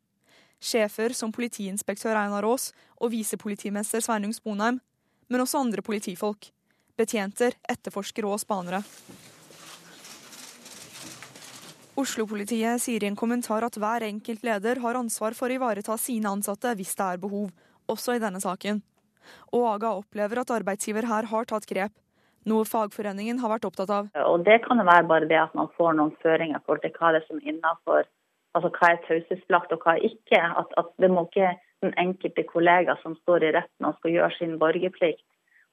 Sjefer 0.59 1.15
som 1.15 1.31
politiinspektør 1.31 2.17
Einar 2.19 2.45
Aas 2.45 2.71
og 2.97 3.13
visepolitimester 3.13 4.03
Sveinung 4.03 4.33
Sponheim, 4.35 4.81
men 5.29 5.43
også 5.45 5.61
andre 5.63 5.85
politifolk. 5.85 6.49
Betjenter, 6.99 7.55
etterforskere 7.69 8.27
og 8.27 8.41
spanere. 8.41 8.81
Oslo-politiet 11.99 12.79
sier 12.79 13.03
i 13.03 13.07
en 13.09 13.17
kommentar 13.19 13.65
at 13.65 13.75
hver 13.79 14.05
enkelt 14.07 14.43
leder 14.47 14.79
har 14.83 14.99
ansvar 14.99 15.35
for 15.35 15.51
å 15.51 15.57
ivareta 15.57 15.97
sine 15.99 16.31
ansatte 16.31 16.71
hvis 16.79 16.93
det 16.95 17.07
er 17.07 17.23
behov, 17.23 17.49
også 17.91 18.15
i 18.15 18.21
denne 18.23 18.39
saken. 18.43 18.79
Og 19.55 19.65
Aga 19.73 19.91
opplever 19.97 20.41
at 20.41 20.53
arbeidsgiver 20.59 21.07
her 21.09 21.27
har 21.31 21.49
tatt 21.49 21.67
grep, 21.69 21.91
noe 22.47 22.67
fagforeningen 22.67 23.41
har 23.41 23.51
vært 23.51 23.67
opptatt 23.67 23.91
av. 23.91 24.11
Og 24.31 24.45
Det 24.47 24.61
kan 24.65 24.79
jo 24.79 24.87
være 24.87 25.07
bare 25.11 25.27
det 25.27 25.39
at 25.41 25.55
man 25.57 25.71
får 25.75 25.97
noen 25.99 26.15
føringer 26.23 26.63
for 26.65 26.79
hva 26.79 27.11
det 27.13 27.21
er 27.21 27.27
som 27.27 27.41
er 27.41 27.51
innafor. 27.53 28.07
Altså 28.57 28.71
hva 28.77 28.93
er 28.93 29.01
taushetsbelagt 29.05 29.75
og 29.75 29.83
hva 29.83 29.97
er 29.97 30.07
ikke. 30.07 30.39
At, 30.39 30.71
at, 30.79 30.93
det 31.03 31.11
må 31.11 31.27
ikke 31.27 31.51
den 31.83 31.93
enkelte 32.01 32.43
kollegaer 32.43 32.99
som 33.03 33.15
står 33.21 33.45
i 33.47 33.51
retten 33.55 33.87
og 33.87 33.97
skal 33.99 34.15
gjøre 34.15 34.35
sin 34.37 34.57
borgerplikt 34.61 35.25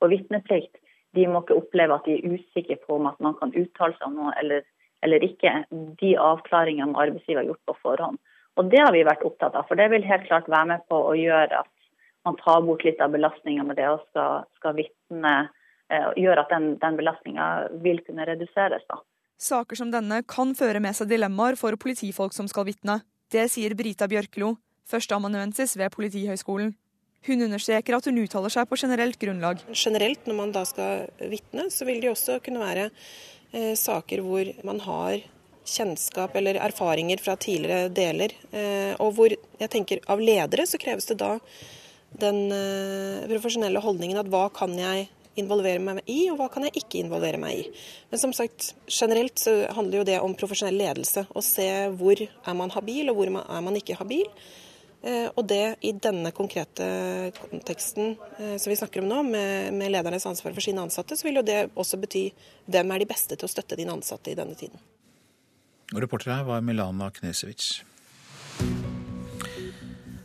og 0.04 0.12
vitneplikt, 0.12 0.76
de 1.16 1.26
må 1.30 1.42
ikke 1.42 1.56
oppleve 1.56 1.96
at 1.96 2.06
de 2.08 2.16
er 2.18 2.34
usikre 2.36 2.76
på 2.82 2.98
om 2.98 3.08
at 3.10 3.20
man 3.24 3.36
kan 3.38 3.54
uttale 3.56 3.96
seg 3.96 4.08
om 4.08 4.18
noe 4.20 4.34
eller, 4.40 4.66
eller 5.06 5.24
ikke. 5.24 5.52
De 6.00 6.12
avklaringene 6.20 6.98
arbeidsgiver 6.98 7.40
har 7.42 7.48
gjort 7.50 7.70
på 7.70 7.76
forhånd. 7.82 8.20
Og 8.56 8.70
Det 8.72 8.80
har 8.80 8.92
vi 8.92 9.04
vært 9.04 9.24
opptatt 9.24 9.56
av, 9.56 9.66
for 9.68 9.76
det 9.76 9.88
vil 9.92 10.04
helt 10.08 10.26
klart 10.28 10.48
være 10.48 10.70
med 10.72 10.84
på 10.88 11.00
å 11.10 11.16
gjøre 11.16 11.62
at 11.62 11.72
man 12.26 12.38
tar 12.40 12.62
bort 12.66 12.84
litt 12.84 13.00
av 13.04 13.12
belastninga 13.14 13.64
med 13.64 13.78
det 13.78 13.86
å 13.88 13.98
skal, 14.08 14.46
skal 14.58 14.76
vitne, 14.78 15.34
eh, 15.92 16.06
gjør 16.18 16.42
at 16.42 16.52
den, 16.52 16.72
den 16.82 16.96
belastninga 16.98 17.46
vil 17.84 18.00
kunne 18.06 18.26
reduseres. 18.26 18.84
da. 18.88 18.98
Saker 19.38 19.76
som 19.76 19.92
denne 19.92 20.22
kan 20.24 20.54
føre 20.56 20.80
med 20.80 20.96
seg 20.96 21.10
dilemmaer 21.12 21.58
for 21.60 21.76
politifolk 21.76 22.32
som 22.32 22.48
skal 22.48 22.66
vitne. 22.68 23.02
Det 23.30 23.44
sier 23.52 23.76
Brita 23.76 24.08
Bjørklo, 24.08 24.56
førsteamanuensis 24.90 25.76
ved 25.78 25.92
Politihøgskolen. 25.94 26.74
Hun 27.26 27.42
understreker 27.42 27.96
at 27.96 28.06
hun 28.06 28.20
uttaler 28.22 28.52
seg 28.54 28.68
på 28.70 28.78
generelt 28.78 29.18
grunnlag. 29.18 29.62
Generelt, 29.74 30.26
når 30.28 30.36
man 30.38 30.52
da 30.54 30.62
skal 30.68 31.08
vitne, 31.32 31.66
så 31.74 31.86
vil 31.88 31.98
det 32.02 32.12
også 32.12 32.38
kunne 32.44 32.62
være 32.62 32.90
eh, 32.90 33.72
saker 33.78 34.22
hvor 34.22 34.52
man 34.68 34.78
har 34.84 35.24
kjennskap 35.66 36.36
eller 36.38 36.60
erfaringer 36.62 37.18
fra 37.22 37.34
tidligere 37.40 37.90
deler. 37.90 38.34
Eh, 38.52 38.94
og 39.02 39.16
hvor 39.16 39.34
jeg 39.34 39.72
tenker 39.72 40.04
av 40.12 40.22
ledere 40.22 40.68
så 40.70 40.78
kreves 40.78 41.10
det 41.10 41.18
da 41.22 41.34
den 42.16 42.46
eh, 42.54 43.26
profesjonelle 43.32 43.82
holdningen 43.82 44.22
at 44.22 44.30
hva 44.30 44.46
kan 44.54 44.76
jeg 44.78 45.08
involvere 45.36 45.82
meg 45.82 46.06
i, 46.08 46.28
og 46.30 46.38
hva 46.40 46.46
kan 46.52 46.64
jeg 46.64 46.78
ikke 46.80 47.02
involvere 47.02 47.40
meg 47.40 47.58
i. 47.60 47.64
Men 48.12 48.22
som 48.22 48.32
sagt, 48.32 48.70
generelt 48.88 49.42
så 49.42 49.66
handler 49.76 50.00
jo 50.00 50.06
det 50.08 50.20
om 50.24 50.36
profesjonell 50.38 50.78
ledelse. 50.80 51.26
Å 51.28 51.42
se 51.44 51.66
hvor 51.98 52.22
er 52.22 52.56
man 52.56 52.72
habil, 52.72 53.10
og 53.12 53.18
hvor 53.18 53.34
er 53.42 53.66
man 53.66 53.76
ikke 53.76 53.98
habil. 53.98 54.24
Eh, 55.06 55.28
og 55.38 55.44
det 55.46 55.76
i 55.86 55.92
denne 56.02 56.32
konkrete 56.34 56.86
konteksten 57.38 58.16
eh, 58.40 58.56
som 58.58 58.72
vi 58.72 58.78
snakker 58.78 59.04
om 59.04 59.10
nå, 59.10 59.22
med, 59.28 59.74
med 59.78 59.92
ledernes 59.94 60.26
ansvar 60.26 60.56
for 60.56 60.64
sine 60.64 60.82
ansatte, 60.82 61.14
så 61.14 61.28
vil 61.28 61.38
jo 61.38 61.46
det 61.46 61.60
også 61.78 62.00
bety 62.02 62.24
hvem 62.66 62.90
er 62.90 63.04
de 63.04 63.10
beste 63.12 63.38
til 63.38 63.46
å 63.46 63.52
støtte 63.52 63.78
dine 63.78 63.94
ansatte 63.94 64.32
i 64.32 64.38
denne 64.38 64.58
tiden. 64.58 64.82
Og 65.94 66.02
reporter 66.02 66.34
her 66.34 66.48
var 66.48 66.64
Milana 66.66 67.12
Knesevic. 67.14 67.76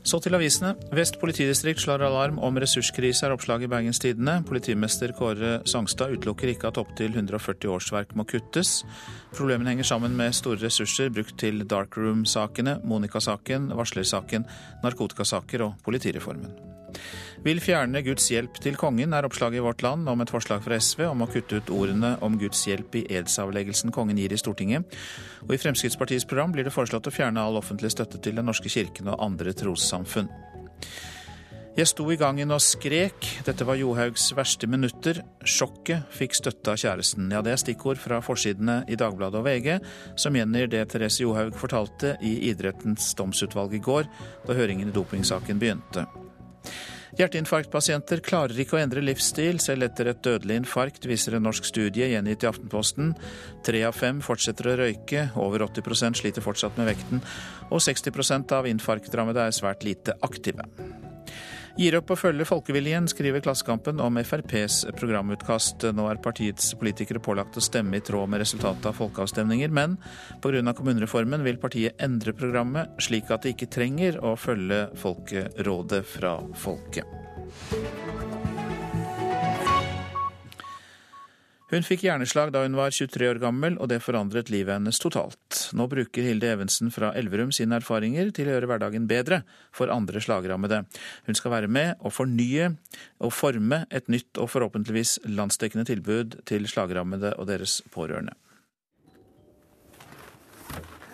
Så 0.04 0.18
til 0.18 0.34
avisene. 0.34 0.74
Vest 0.98 1.20
politidistrikt 1.22 1.84
slår 1.84 2.02
alarm 2.08 2.40
om 2.42 2.58
ressurskrise, 2.60 3.26
er 3.28 3.36
oppslaget 3.36 3.68
i 3.68 3.70
Bergens 3.70 4.02
Tidende. 4.02 4.40
Politimester 4.48 5.14
Kåre 5.14 5.60
Sangstad 5.70 6.16
utelukker 6.16 6.50
ikke 6.50 6.72
at 6.72 6.80
opptil 6.82 7.14
140 7.14 7.70
årsverk 7.76 8.16
må 8.18 8.26
kuttes. 8.26 8.80
Problemene 9.38 9.76
henger 9.76 9.92
sammen 9.94 10.18
med 10.18 10.34
store 10.34 10.64
ressurser 10.66 11.14
brukt 11.14 11.38
til 11.38 11.62
dark 11.70 12.02
room-sakene, 12.02 12.80
Monica-saken, 12.82 13.70
varslersaken, 13.78 14.50
narkotikasaker 14.82 15.68
og 15.70 15.78
politireformen. 15.86 16.81
Vil 17.42 17.58
fjerne 17.58 18.04
Guds 18.06 18.28
hjelp 18.30 18.60
til 18.62 18.76
kongen, 18.78 19.16
er 19.18 19.26
oppslaget 19.26 19.58
i 19.58 19.64
Vårt 19.66 19.82
Land 19.82 20.10
om 20.12 20.20
et 20.22 20.30
forslag 20.30 20.62
fra 20.62 20.78
SV 20.78 21.08
om 21.08 21.24
å 21.26 21.28
kutte 21.32 21.58
ut 21.58 21.72
ordene 21.74 22.12
om 22.22 22.36
Guds 22.38 22.60
hjelp 22.70 23.00
i 23.00 23.08
edsavleggelsen 23.18 23.90
kongen 23.96 24.20
gir 24.22 24.36
i 24.36 24.38
Stortinget. 24.38 24.86
Og 25.48 25.56
i 25.56 25.58
Fremskrittspartiets 25.64 26.28
program 26.30 26.54
blir 26.54 26.68
det 26.68 26.76
foreslått 26.76 27.10
å 27.10 27.16
fjerne 27.16 27.42
all 27.42 27.58
offentlig 27.58 27.90
støtte 27.96 28.22
til 28.22 28.38
Den 28.38 28.46
norske 28.46 28.70
kirken 28.70 29.10
og 29.10 29.18
andre 29.26 29.56
trossamfunn. 29.58 30.30
Jeg 31.72 31.88
sto 31.88 32.06
i 32.14 32.20
gangen 32.20 32.54
og 32.54 32.62
skrek. 32.62 33.26
Dette 33.48 33.66
var 33.66 33.80
Johaugs 33.80 34.28
verste 34.38 34.70
minutter. 34.70 35.24
Sjokket 35.42 36.14
fikk 36.14 36.38
støtte 36.38 36.76
av 36.76 36.82
kjæresten. 36.84 37.32
Ja, 37.34 37.42
det 37.42 37.56
er 37.56 37.62
stikkord 37.64 37.98
fra 38.04 38.22
forsidene 38.22 38.82
i 38.92 39.00
Dagbladet 39.00 39.42
og 39.42 39.48
VG, 39.50 39.80
som 40.20 40.38
gjengir 40.38 40.70
det 40.70 40.84
Therese 40.94 41.24
Johaug 41.24 41.58
fortalte 41.58 42.18
i 42.22 42.38
idrettens 42.52 43.16
domsutvalg 43.18 43.74
i 43.74 43.82
går, 43.82 44.06
da 44.46 44.62
høringen 44.62 44.92
i 44.92 45.00
dopingsaken 45.00 45.64
begynte. 45.64 46.06
Hjerteinfarktpasienter 47.20 48.22
klarer 48.24 48.60
ikke 48.64 48.78
å 48.78 48.82
endre 48.82 49.04
livsstil 49.04 49.60
selv 49.60 49.90
etter 49.90 50.12
et 50.14 50.22
dødelig 50.24 50.62
infarkt, 50.62 51.08
viser 51.10 51.36
en 51.36 51.44
norsk 51.48 51.68
studie 51.68 52.08
gjengitt 52.14 52.46
i 52.46 52.50
Aftenposten. 52.50 53.12
Tre 53.68 53.84
av 53.90 53.98
fem 53.98 54.24
fortsetter 54.24 54.72
å 54.72 54.78
røyke, 54.80 55.28
over 55.36 55.68
80% 55.68 56.22
sliter 56.24 56.46
fortsatt 56.46 56.80
med 56.80 56.94
vekten, 56.94 57.24
og 57.70 57.84
60% 57.84 58.56
av 58.56 58.72
infarktrammede 58.72 59.50
er 59.50 59.56
svært 59.56 59.84
lite 59.88 60.16
aktive. 60.24 60.68
Gir 61.80 61.96
opp 61.96 62.12
å 62.12 62.18
følge 62.20 62.48
folkeviljen, 62.48 63.08
skriver 63.12 63.44
Klassekampen 63.44 64.02
om 64.04 64.20
FrPs 64.20 64.84
programutkast. 65.00 65.88
Nå 65.96 66.08
er 66.12 66.20
partiets 66.24 66.74
politikere 66.80 67.22
pålagt 67.24 67.58
å 67.58 67.64
stemme 67.64 68.00
i 68.00 68.04
tråd 68.06 68.32
med 68.32 68.44
resultatet 68.44 68.90
av 68.90 68.98
folkeavstemninger, 69.00 69.72
men 69.72 69.98
pga. 70.44 70.74
kommunereformen 70.76 71.46
vil 71.48 71.62
partiet 71.62 72.02
endre 72.02 72.34
programmet 72.34 72.92
slik 73.02 73.32
at 73.32 73.44
det 73.46 73.56
ikke 73.56 73.72
trenger 73.72 74.20
å 74.20 74.36
følge 74.36 74.88
folkerådet 75.00 76.04
fra 76.18 76.38
folket. 76.60 78.31
Hun 81.72 81.86
fikk 81.88 82.02
hjerneslag 82.04 82.50
da 82.52 82.66
hun 82.66 82.74
var 82.76 82.92
23 82.92 83.30
år 83.32 83.38
gammel, 83.40 83.78
og 83.80 83.88
det 83.88 84.02
forandret 84.04 84.50
livet 84.52 84.76
hennes 84.76 84.98
totalt. 85.00 85.70
Nå 85.72 85.86
bruker 85.88 86.26
Hilde 86.26 86.50
Evensen 86.52 86.92
fra 86.92 87.14
Elverum 87.16 87.54
sine 87.56 87.78
erfaringer 87.80 88.34
til 88.36 88.50
å 88.50 88.58
gjøre 88.58 88.68
hverdagen 88.68 89.06
bedre 89.08 89.38
for 89.72 89.88
andre 89.94 90.20
slagrammede. 90.20 90.82
Hun 91.30 91.38
skal 91.40 91.54
være 91.54 91.70
med 91.72 91.94
og 92.04 92.12
fornye 92.12 92.74
og 93.24 93.32
forme 93.32 93.86
et 93.88 94.12
nytt 94.12 94.36
og 94.36 94.52
forhåpentligvis 94.52 95.22
landsdekkende 95.32 95.88
tilbud 95.88 96.36
til 96.52 96.68
slagrammede 96.68 97.32
og 97.40 97.48
deres 97.48 97.78
pårørende. 97.96 98.36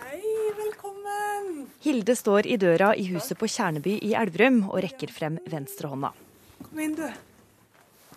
Hei, 0.02 0.18
velkommen! 0.58 1.70
Hilde 1.86 2.18
står 2.18 2.50
i 2.50 2.58
døra 2.58 2.90
i 2.98 3.06
huset 3.12 3.38
på 3.38 3.46
Kjerneby 3.46 3.94
i 4.10 4.16
Elverum 4.18 4.64
og 4.72 4.82
rekker 4.88 5.14
frem 5.14 5.38
venstrehånda. 5.46 6.10
Kom 6.66 6.82
inn, 6.82 6.98
du. 6.98 7.06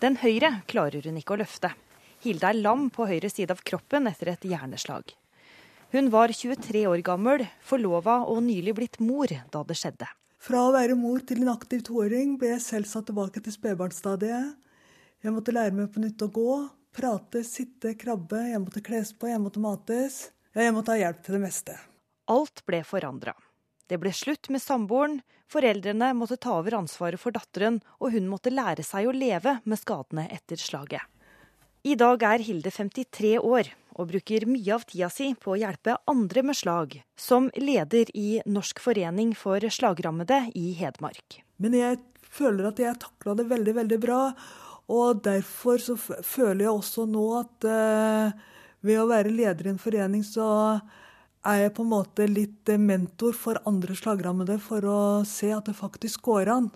Den 0.01 0.17
høyre 0.25 0.55
klarer 0.65 1.05
hun 1.05 1.21
ikke 1.21 1.37
å 1.37 1.41
løfte. 1.45 1.75
Hilde 2.21 2.51
er 2.51 2.57
lam 2.59 2.89
på 2.93 3.07
høyre 3.09 3.31
side 3.33 3.49
av 3.55 3.63
kroppen 3.65 4.05
etter 4.05 4.29
et 4.35 4.43
hjerneslag. 4.45 5.09
Hun 5.91 6.09
var 6.13 6.29
23 6.29 6.83
år 6.87 7.01
gammel, 7.03 7.47
forlova 7.65 8.21
og 8.29 8.43
nylig 8.45 8.75
blitt 8.77 8.99
mor 9.01 9.31
da 9.31 9.63
det 9.65 9.77
skjedde. 9.79 10.07
Fra 10.41 10.61
å 10.67 10.73
være 10.73 10.93
mor 10.97 11.23
til 11.25 11.41
en 11.41 11.51
aktiv 11.51 11.81
toåring 11.85 12.37
ble 12.39 12.53
jeg 12.53 12.63
selv 12.65 12.89
satt 12.89 13.09
tilbake 13.09 13.41
til 13.41 13.55
spedbarnsstadiet. 13.55 14.53
Jeg 15.21 15.33
måtte 15.33 15.53
lære 15.53 15.73
meg 15.75 15.89
på 15.93 16.01
nytt 16.01 16.21
å 16.25 16.29
gå, 16.33 16.53
prate, 16.93 17.43
sitte, 17.45 17.95
krabbe. 17.97 18.39
Jeg 18.53 18.61
måtte 18.63 18.85
kles 18.85 19.11
på, 19.17 19.29
jeg 19.29 19.41
måtte 19.41 19.61
mates. 19.61 20.23
Jeg 20.53 20.73
måtte 20.75 20.93
ha 20.93 21.01
hjelp 21.01 21.21
til 21.25 21.37
det 21.37 21.43
meste. 21.43 21.77
Alt 22.31 22.63
ble 22.69 22.81
forandra. 22.87 23.35
Det 23.89 23.99
ble 23.99 24.13
slutt 24.15 24.47
med 24.53 24.63
samboeren, 24.63 25.19
foreldrene 25.51 26.13
måtte 26.15 26.39
ta 26.39 26.55
over 26.61 26.77
ansvaret 26.79 27.19
for 27.19 27.35
datteren, 27.35 27.81
og 27.99 28.13
hun 28.15 28.29
måtte 28.31 28.53
lære 28.53 28.85
seg 28.87 29.09
å 29.09 29.15
leve 29.15 29.57
med 29.65 29.81
skadene 29.81 30.29
etter 30.31 30.61
slaget. 30.61 31.10
I 31.81 31.95
dag 31.97 32.21
er 32.21 32.43
Hilde 32.45 32.69
53 32.69 33.39
år 33.41 33.71
og 33.97 34.11
bruker 34.11 34.43
mye 34.45 34.75
av 34.75 34.83
tida 34.85 35.07
si 35.09 35.31
på 35.33 35.55
å 35.55 35.57
hjelpe 35.57 35.95
andre 36.11 36.43
med 36.45 36.57
slag, 36.59 36.93
som 37.17 37.47
leder 37.57 38.11
i 38.13 38.37
Norsk 38.45 38.77
forening 38.83 39.31
for 39.33 39.65
slagrammede 39.65 40.43
i 40.53 40.75
Hedmark. 40.77 41.39
Men 41.57 41.73
jeg 41.79 41.97
føler 42.21 42.69
at 42.69 42.83
jeg 42.83 43.01
takla 43.01 43.33
det 43.39 43.47
veldig, 43.49 43.75
veldig 43.81 43.99
bra. 44.05 44.21
Og 44.93 45.25
derfor 45.25 45.81
så 45.81 45.97
føler 45.97 46.67
jeg 46.67 46.75
også 46.75 47.07
nå 47.09 47.25
at 47.39 47.69
eh, 47.73 48.39
ved 48.85 49.01
å 49.01 49.09
være 49.09 49.33
leder 49.33 49.71
i 49.71 49.73
en 49.73 49.81
forening, 49.81 50.21
så 50.21 50.45
er 51.41 51.63
jeg 51.63 51.75
på 51.77 51.81
en 51.81 51.93
måte 51.97 52.29
litt 52.29 52.69
mentor 52.77 53.33
for 53.33 53.57
andre 53.65 53.97
slagrammede 53.97 54.61
for 54.61 54.85
å 54.85 54.99
se 55.25 55.49
at 55.55 55.65
det 55.65 55.79
faktisk 55.81 56.29
går 56.29 56.53
an. 56.59 56.69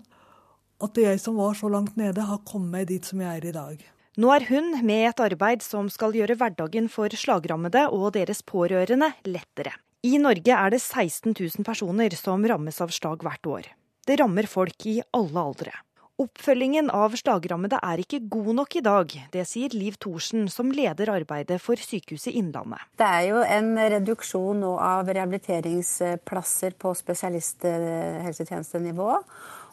At 0.82 0.98
jeg 0.98 1.22
som 1.22 1.38
var 1.38 1.54
så 1.54 1.70
langt 1.70 1.94
nede, 1.94 2.26
har 2.26 2.42
kommet 2.48 2.90
dit 2.90 3.06
som 3.06 3.22
jeg 3.22 3.38
er 3.38 3.54
i 3.54 3.54
dag. 3.54 3.92
Nå 4.16 4.30
er 4.32 4.46
hun 4.48 4.70
med 4.88 5.10
et 5.10 5.18
arbeid 5.20 5.60
som 5.60 5.90
skal 5.92 6.14
gjøre 6.16 6.38
hverdagen 6.40 6.86
for 6.88 7.12
slagrammede 7.12 7.82
og 7.92 8.14
deres 8.14 8.40
pårørende 8.40 9.12
lettere. 9.28 9.76
I 10.08 10.16
Norge 10.22 10.54
er 10.56 10.70
det 10.72 10.80
16 10.80 11.34
000 11.36 11.60
personer 11.66 12.14
som 12.16 12.40
rammes 12.48 12.80
av 12.80 12.88
slag 12.96 13.20
hvert 13.26 13.44
år. 13.44 13.68
Det 14.08 14.16
rammer 14.16 14.48
folk 14.48 14.86
i 14.88 15.04
alle 15.12 15.36
aldre. 15.42 15.68
Oppfølgingen 16.16 16.88
av 16.96 17.12
slagrammede 17.20 17.76
er 17.84 18.00
ikke 18.00 18.24
god 18.32 18.56
nok 18.56 18.72
i 18.80 18.82
dag. 18.86 19.12
Det 19.34 19.44
sier 19.44 19.68
Liv 19.76 20.00
Thorsen, 20.00 20.48
som 20.48 20.72
leder 20.72 21.12
arbeidet 21.12 21.60
for 21.60 21.76
Sykehuset 21.76 22.32
Innlandet. 22.32 22.80
Det 22.96 23.04
er 23.04 23.28
jo 23.34 23.44
en 23.44 23.76
reduksjon 23.76 24.64
nå 24.64 24.80
av 24.80 25.12
rehabiliteringsplasser 25.12 26.72
på 26.80 26.96
spesialisthelsetjenestenivå. 27.02 29.20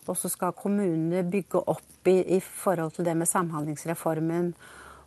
Og 0.10 0.18
så 0.20 0.32
skal 0.32 0.56
kommunene 0.58 1.24
bygge 1.28 1.62
opp 1.72 2.10
i, 2.10 2.20
i 2.38 2.40
forhold 2.44 2.96
til 2.98 3.08
det 3.08 3.16
med 3.18 3.30
Samhandlingsreformen. 3.30 4.54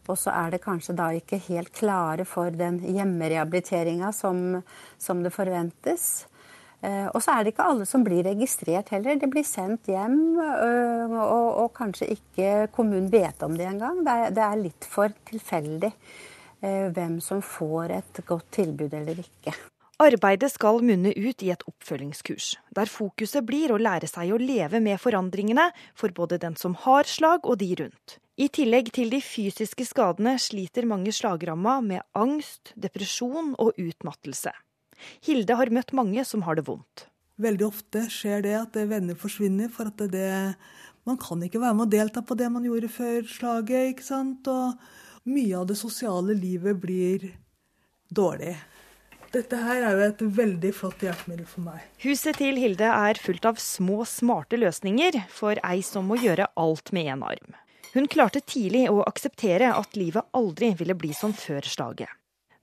Og 0.07 0.19
så 0.19 0.33
er 0.33 0.55
det 0.55 0.63
kanskje 0.65 0.95
da 0.97 1.11
ikke 1.15 1.41
helt 1.49 1.73
klare 1.75 2.25
for 2.29 2.55
den 2.55 2.79
hjemmerehabiliteringa 2.85 4.13
som, 4.15 4.63
som 5.03 5.23
det 5.25 5.35
forventes. 5.35 6.27
Eh, 6.85 7.07
og 7.09 7.23
så 7.25 7.35
er 7.35 7.45
det 7.45 7.55
ikke 7.55 7.67
alle 7.67 7.87
som 7.89 8.05
blir 8.07 8.27
registrert 8.27 8.93
heller. 8.95 9.19
Det 9.19 9.31
blir 9.33 9.47
sendt 9.47 9.89
hjem, 9.91 10.19
øh, 10.39 11.17
og, 11.25 11.49
og 11.65 11.71
kanskje 11.77 12.11
ikke 12.15 12.51
kommunen 12.75 13.11
vet 13.13 13.43
om 13.47 13.57
det 13.59 13.67
engang. 13.71 14.03
Det, 14.07 14.19
det 14.37 14.45
er 14.45 14.61
litt 14.61 14.91
for 14.91 15.15
tilfeldig 15.31 15.91
eh, 15.91 16.87
hvem 16.95 17.19
som 17.25 17.43
får 17.43 17.97
et 18.01 18.23
godt 18.29 18.53
tilbud 18.61 18.95
eller 18.95 19.25
ikke. 19.25 19.57
Arbeidet 19.97 20.51
skal 20.53 20.83
munne 20.85 21.09
ut 21.17 21.41
i 21.41 21.49
et 21.55 21.63
oppfølgingskurs, 21.65 22.51
der 22.77 22.91
fokuset 22.93 23.47
blir 23.49 23.73
å 23.73 23.79
lære 23.81 24.05
seg 24.11 24.35
å 24.35 24.37
leve 24.37 24.77
med 24.85 25.01
forandringene 25.01 25.71
for 25.97 26.13
både 26.13 26.37
den 26.43 26.59
som 26.61 26.75
har 26.83 27.09
slag 27.09 27.49
og 27.49 27.57
de 27.63 27.71
rundt. 27.81 28.19
I 28.37 28.51
tillegg 28.53 28.91
til 28.93 29.09
de 29.09 29.23
fysiske 29.25 29.87
skadene 29.89 30.35
sliter 30.37 30.85
mange 30.85 31.15
slagramma 31.17 31.79
med 31.81 32.05
angst, 32.13 32.75
depresjon 32.77 33.55
og 33.57 33.81
utmattelse. 33.81 34.53
Hilde 35.25 35.57
har 35.57 35.73
møtt 35.73 35.97
mange 35.97 36.29
som 36.29 36.45
har 36.45 36.61
det 36.61 36.67
vondt. 36.69 37.09
Veldig 37.41 37.65
ofte 37.65 38.05
skjer 38.13 38.45
det 38.45 38.55
at 38.61 38.77
venner 38.77 39.17
forsvinner, 39.17 39.73
for 39.73 39.89
at 39.89 40.05
det, 40.13 40.29
man 41.09 41.17
kan 41.25 41.41
ikke 41.41 41.65
være 41.65 41.81
med 41.81 41.89
å 41.89 41.95
delta 41.97 42.21
på 42.21 42.37
det 42.37 42.53
man 42.53 42.69
gjorde 42.69 42.93
før 42.93 43.25
slaget. 43.33 43.97
ikke 43.97 44.05
sant? 44.05 44.53
Og 44.53 44.77
mye 45.33 45.57
av 45.57 45.65
det 45.73 45.81
sosiale 45.81 46.37
livet 46.37 46.77
blir 46.85 47.31
dårlig. 48.13 48.59
Dette 49.35 49.59
her 49.59 49.83
er 49.83 49.97
jo 49.97 50.05
et 50.07 50.23
veldig 50.39 50.73
flott 50.77 51.03
hjelpemiddel 51.03 51.47
for 51.51 51.67
meg. 51.67 51.83
Huset 52.05 52.39
til 52.41 52.59
Hilde 52.61 52.89
er 52.89 53.19
fullt 53.21 53.49
av 53.49 53.59
små, 53.61 54.05
smarte 54.09 54.59
løsninger 54.61 55.19
for 55.33 55.59
ei 55.67 55.81
som 55.85 56.07
må 56.11 56.19
gjøre 56.23 56.49
alt 56.55 56.93
med 56.97 57.11
én 57.13 57.25
arm. 57.27 57.57
Hun 57.97 58.07
klarte 58.13 58.43
tidlig 58.45 58.87
å 58.93 59.01
akseptere 59.07 59.73
at 59.73 59.97
livet 59.97 60.27
aldri 60.37 60.73
ville 60.79 60.97
bli 60.99 61.13
som 61.17 61.35
før 61.37 61.67
slaget. 61.67 62.11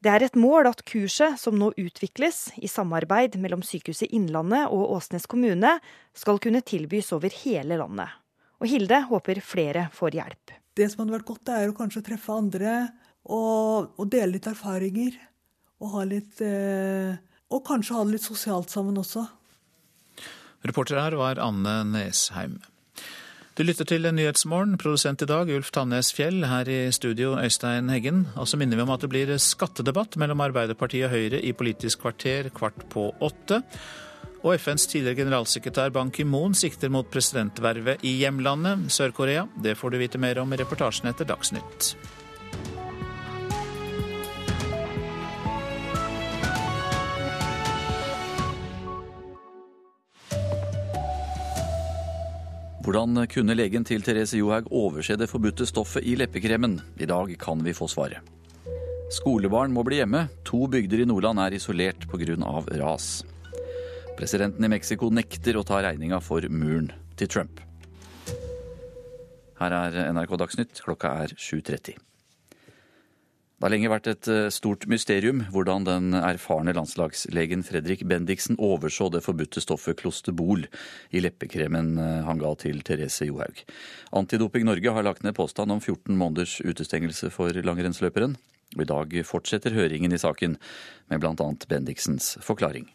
Det 0.03 0.11
er 0.11 0.26
et 0.26 0.36
mål 0.36 0.68
at 0.68 0.82
kurset, 0.84 1.39
som 1.39 1.55
nå 1.55 1.70
utvikles 1.80 2.49
i 2.59 2.68
samarbeid 2.68 3.38
mellom 3.39 3.61
Sykehuset 3.64 4.11
Innlandet 4.11 4.68
og 4.68 4.91
Åsnes 4.97 5.26
kommune, 5.32 5.78
skal 6.14 6.41
kunne 6.43 6.59
tilbys 6.61 7.14
over 7.16 7.32
hele 7.45 7.78
landet. 7.80 8.11
Og 8.59 8.68
Hilde 8.68 8.99
håper 9.07 9.39
flere 9.43 9.88
får 9.95 10.20
hjelp. 10.20 10.53
Det 10.76 10.89
som 10.91 11.03
hadde 11.03 11.16
vært 11.16 11.30
godt, 11.30 11.53
er 11.55 11.72
å 11.72 11.78
kanskje 11.78 12.03
treffe 12.09 12.36
andre 12.36 12.76
og, 13.24 13.93
og 13.95 14.09
dele 14.11 14.36
litt 14.36 14.49
erfaringer 14.51 15.16
og 15.84 16.04
litt 16.10 16.42
eh, 16.44 17.16
Og 17.54 17.64
kanskje 17.68 17.98
ha 17.98 18.04
det 18.06 18.18
litt 18.18 18.26
sosialt 18.26 18.72
sammen 18.74 18.98
også. 18.98 19.26
Reporter 20.64 21.02
her 21.02 21.18
var 21.20 21.42
Anne 21.44 21.82
Nesheim. 21.86 22.62
Du 23.54 23.62
lytter 23.62 23.86
til 23.86 24.08
Nyhetsmorgen. 24.10 24.80
Produsent 24.82 25.22
i 25.22 25.28
dag 25.30 25.50
Ulf 25.54 25.70
Tannes 25.76 26.08
Fjell. 26.16 26.40
Her 26.50 26.70
i 26.72 26.88
studio 26.96 27.36
Øystein 27.38 27.92
Heggen. 27.94 28.24
Og 28.34 28.48
så 28.50 28.58
minner 28.58 28.80
vi 28.80 28.86
om 28.86 28.94
at 28.96 29.04
det 29.04 29.12
blir 29.12 29.34
skattedebatt 29.38 30.18
mellom 30.18 30.42
Arbeiderpartiet 30.42 31.06
og 31.06 31.14
Høyre 31.14 31.44
i 31.44 31.54
Politisk 31.54 32.02
kvarter 32.02 32.50
kvart 32.56 32.88
på 32.90 33.12
åtte. 33.22 33.62
Og 34.42 34.58
FNs 34.58 34.88
tidligere 34.90 35.22
generalsekretær 35.22 35.94
Ban 35.94 36.10
Ki-moon 36.12 36.58
sikter 36.58 36.90
mot 36.90 37.08
presidentvervet 37.14 38.02
i 38.02 38.18
hjemlandet, 38.24 38.90
Sør-Korea. 38.92 39.46
Det 39.62 39.78
får 39.78 39.94
du 39.94 40.02
vite 40.02 40.20
mer 40.20 40.42
om 40.42 40.50
i 40.50 40.60
reportasjen 40.64 41.14
etter 41.14 41.30
Dagsnytt. 41.30 41.94
Hvordan 52.84 53.16
kunne 53.32 53.56
legen 53.56 53.86
til 53.88 54.02
Therese 54.04 54.36
Johaug 54.36 54.66
overse 54.76 55.16
det 55.16 55.30
forbudte 55.32 55.64
stoffet 55.64 56.04
i 56.04 56.18
leppekremen? 56.20 56.82
I 57.00 57.08
dag 57.08 57.30
kan 57.40 57.62
vi 57.64 57.72
få 57.72 57.88
svaret. 57.88 58.20
Skolebarn 59.14 59.72
må 59.72 59.86
bli 59.88 60.02
hjemme. 60.02 60.26
To 60.44 60.66
bygder 60.68 61.00
i 61.00 61.08
Nordland 61.08 61.40
er 61.40 61.56
isolert 61.56 62.04
pga. 62.12 62.36
ras. 62.82 63.24
Presidenten 64.18 64.66
i 64.66 64.72
Mexico 64.76 65.08
nekter 65.10 65.56
å 65.56 65.64
ta 65.64 65.80
regninga 65.80 66.20
for 66.20 66.44
muren 66.50 66.92
til 67.16 67.32
Trump. 67.32 67.62
Her 69.62 69.72
er 69.72 70.12
NRK 70.12 70.36
Dagsnytt, 70.44 70.84
klokka 70.84 71.16
er 71.24 71.38
7.30. 71.40 71.96
Det 73.64 73.70
har 73.70 73.78
lenge 73.78 73.91
vært 73.93 74.07
et 74.11 74.28
eh, 74.28 74.49
stort 74.51 74.84
mysterium 74.91 75.45
hvordan 75.53 75.86
den 75.88 76.18
erfarne 76.18 76.74
landslagslegen 76.76 77.61
Fredrik 77.64 78.01
Bendiksen 78.03 78.57
overså 78.59 79.07
det 79.14 79.22
forbudte 79.24 79.64
stoffet 79.64 80.01
klostebol 80.01 80.66
i 81.16 81.22
leppekremen 81.24 81.93
eh, 81.95 82.18
han 82.28 82.41
ga 82.41 82.51
til 82.59 82.84
Therese 82.84 83.30
Johaug. 83.30 83.64
Antidoping 84.20 84.68
Norge 84.68 84.97
har 84.97 85.07
lagt 85.07 85.24
ned 85.24 85.38
påstand 85.39 85.72
om 85.72 85.80
14 85.80 86.11
måneders 86.11 86.57
utestengelse 86.59 87.32
for 87.32 87.55
langrennsløperen. 87.55 88.36
I 88.76 88.91
dag 88.91 89.16
fortsetter 89.32 89.80
høringen 89.80 90.11
i 90.11 90.20
saken, 90.20 90.59
med 91.07 91.24
bl.a. 91.24 91.51
Bendiksens 91.72 92.34
forklaring. 92.43 92.91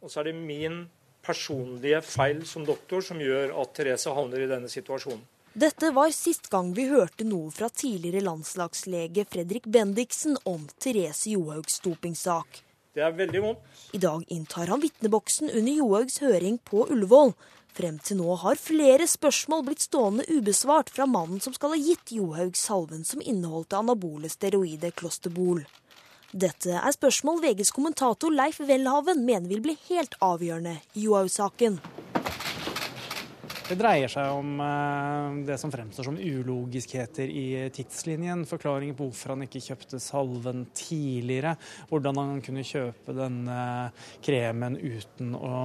Og 0.00 0.08
så 0.08 0.22
er 0.22 0.30
det 0.30 0.38
min 0.40 0.86
personlige 1.20 2.00
feil 2.00 2.46
som 2.48 2.64
doktor 2.64 3.04
som 3.04 3.20
gjør 3.20 3.52
at 3.60 3.76
Therese 3.76 4.16
havner 4.16 4.40
i 4.40 4.48
denne 4.56 4.72
situasjonen. 4.72 5.20
Dette 5.58 5.90
var 5.90 6.10
sist 6.14 6.46
gang 6.52 6.68
vi 6.74 6.84
hørte 6.86 7.24
noe 7.26 7.48
fra 7.50 7.66
tidligere 7.66 8.20
landslagslege 8.22 9.24
Fredrik 9.26 9.64
Bendiksen 9.66 10.36
om 10.46 10.68
Therese 10.78 11.32
Johaugs 11.32 11.80
dopingsak. 11.82 12.60
Det 12.94 13.02
er 13.02 13.16
veldig 13.18 13.40
vondt. 13.42 13.64
I 13.90 13.98
dag 14.04 14.22
inntar 14.30 14.70
han 14.70 14.84
vitneboksen 14.84 15.50
under 15.50 15.80
Johaugs 15.80 16.20
høring 16.22 16.60
på 16.62 16.84
Ullevål. 16.86 17.34
Frem 17.74 17.98
til 17.98 18.20
nå 18.20 18.36
har 18.44 18.60
flere 18.62 19.08
spørsmål 19.10 19.64
blitt 19.66 19.82
stående 19.88 20.28
ubesvart 20.30 20.94
fra 20.94 21.08
mannen 21.10 21.42
som 21.42 21.56
skal 21.56 21.74
ha 21.74 21.82
gitt 21.82 22.14
Johaug 22.14 22.54
salven 22.54 23.02
som 23.08 23.24
inneholdt 23.24 23.74
anabole 23.80 24.30
steroidet 24.30 24.94
Klosterbol. 25.00 25.64
Dette 26.30 26.76
er 26.78 26.94
spørsmål 26.94 27.42
VGs 27.42 27.74
kommentator 27.74 28.30
Leif 28.30 28.62
Welhaven 28.62 29.26
mener 29.26 29.50
vil 29.50 29.64
bli 29.66 29.80
helt 29.88 30.14
avgjørende 30.22 30.78
i 30.94 31.08
Johaug-saken. 31.08 31.82
Det 33.68 33.76
dreier 33.76 34.08
seg 34.08 34.32
om 34.32 34.60
eh, 34.64 35.34
det 35.44 35.58
som 35.60 35.68
fremstår 35.68 36.06
som 36.06 36.16
ulogiskheter 36.16 37.28
i 37.28 37.68
tidslinjen. 37.76 38.46
Forklaringer 38.48 38.96
på 38.96 39.10
hvorfor 39.10 39.34
han 39.34 39.44
ikke 39.44 39.60
kjøpte 39.60 39.98
salven 40.00 40.62
tidligere. 40.72 41.52
Hvordan 41.90 42.16
han 42.16 42.38
kunne 42.44 42.64
kjøpe 42.64 43.12
denne 43.12 43.58
kremen 44.24 44.78
uten 44.80 45.34
å 45.36 45.58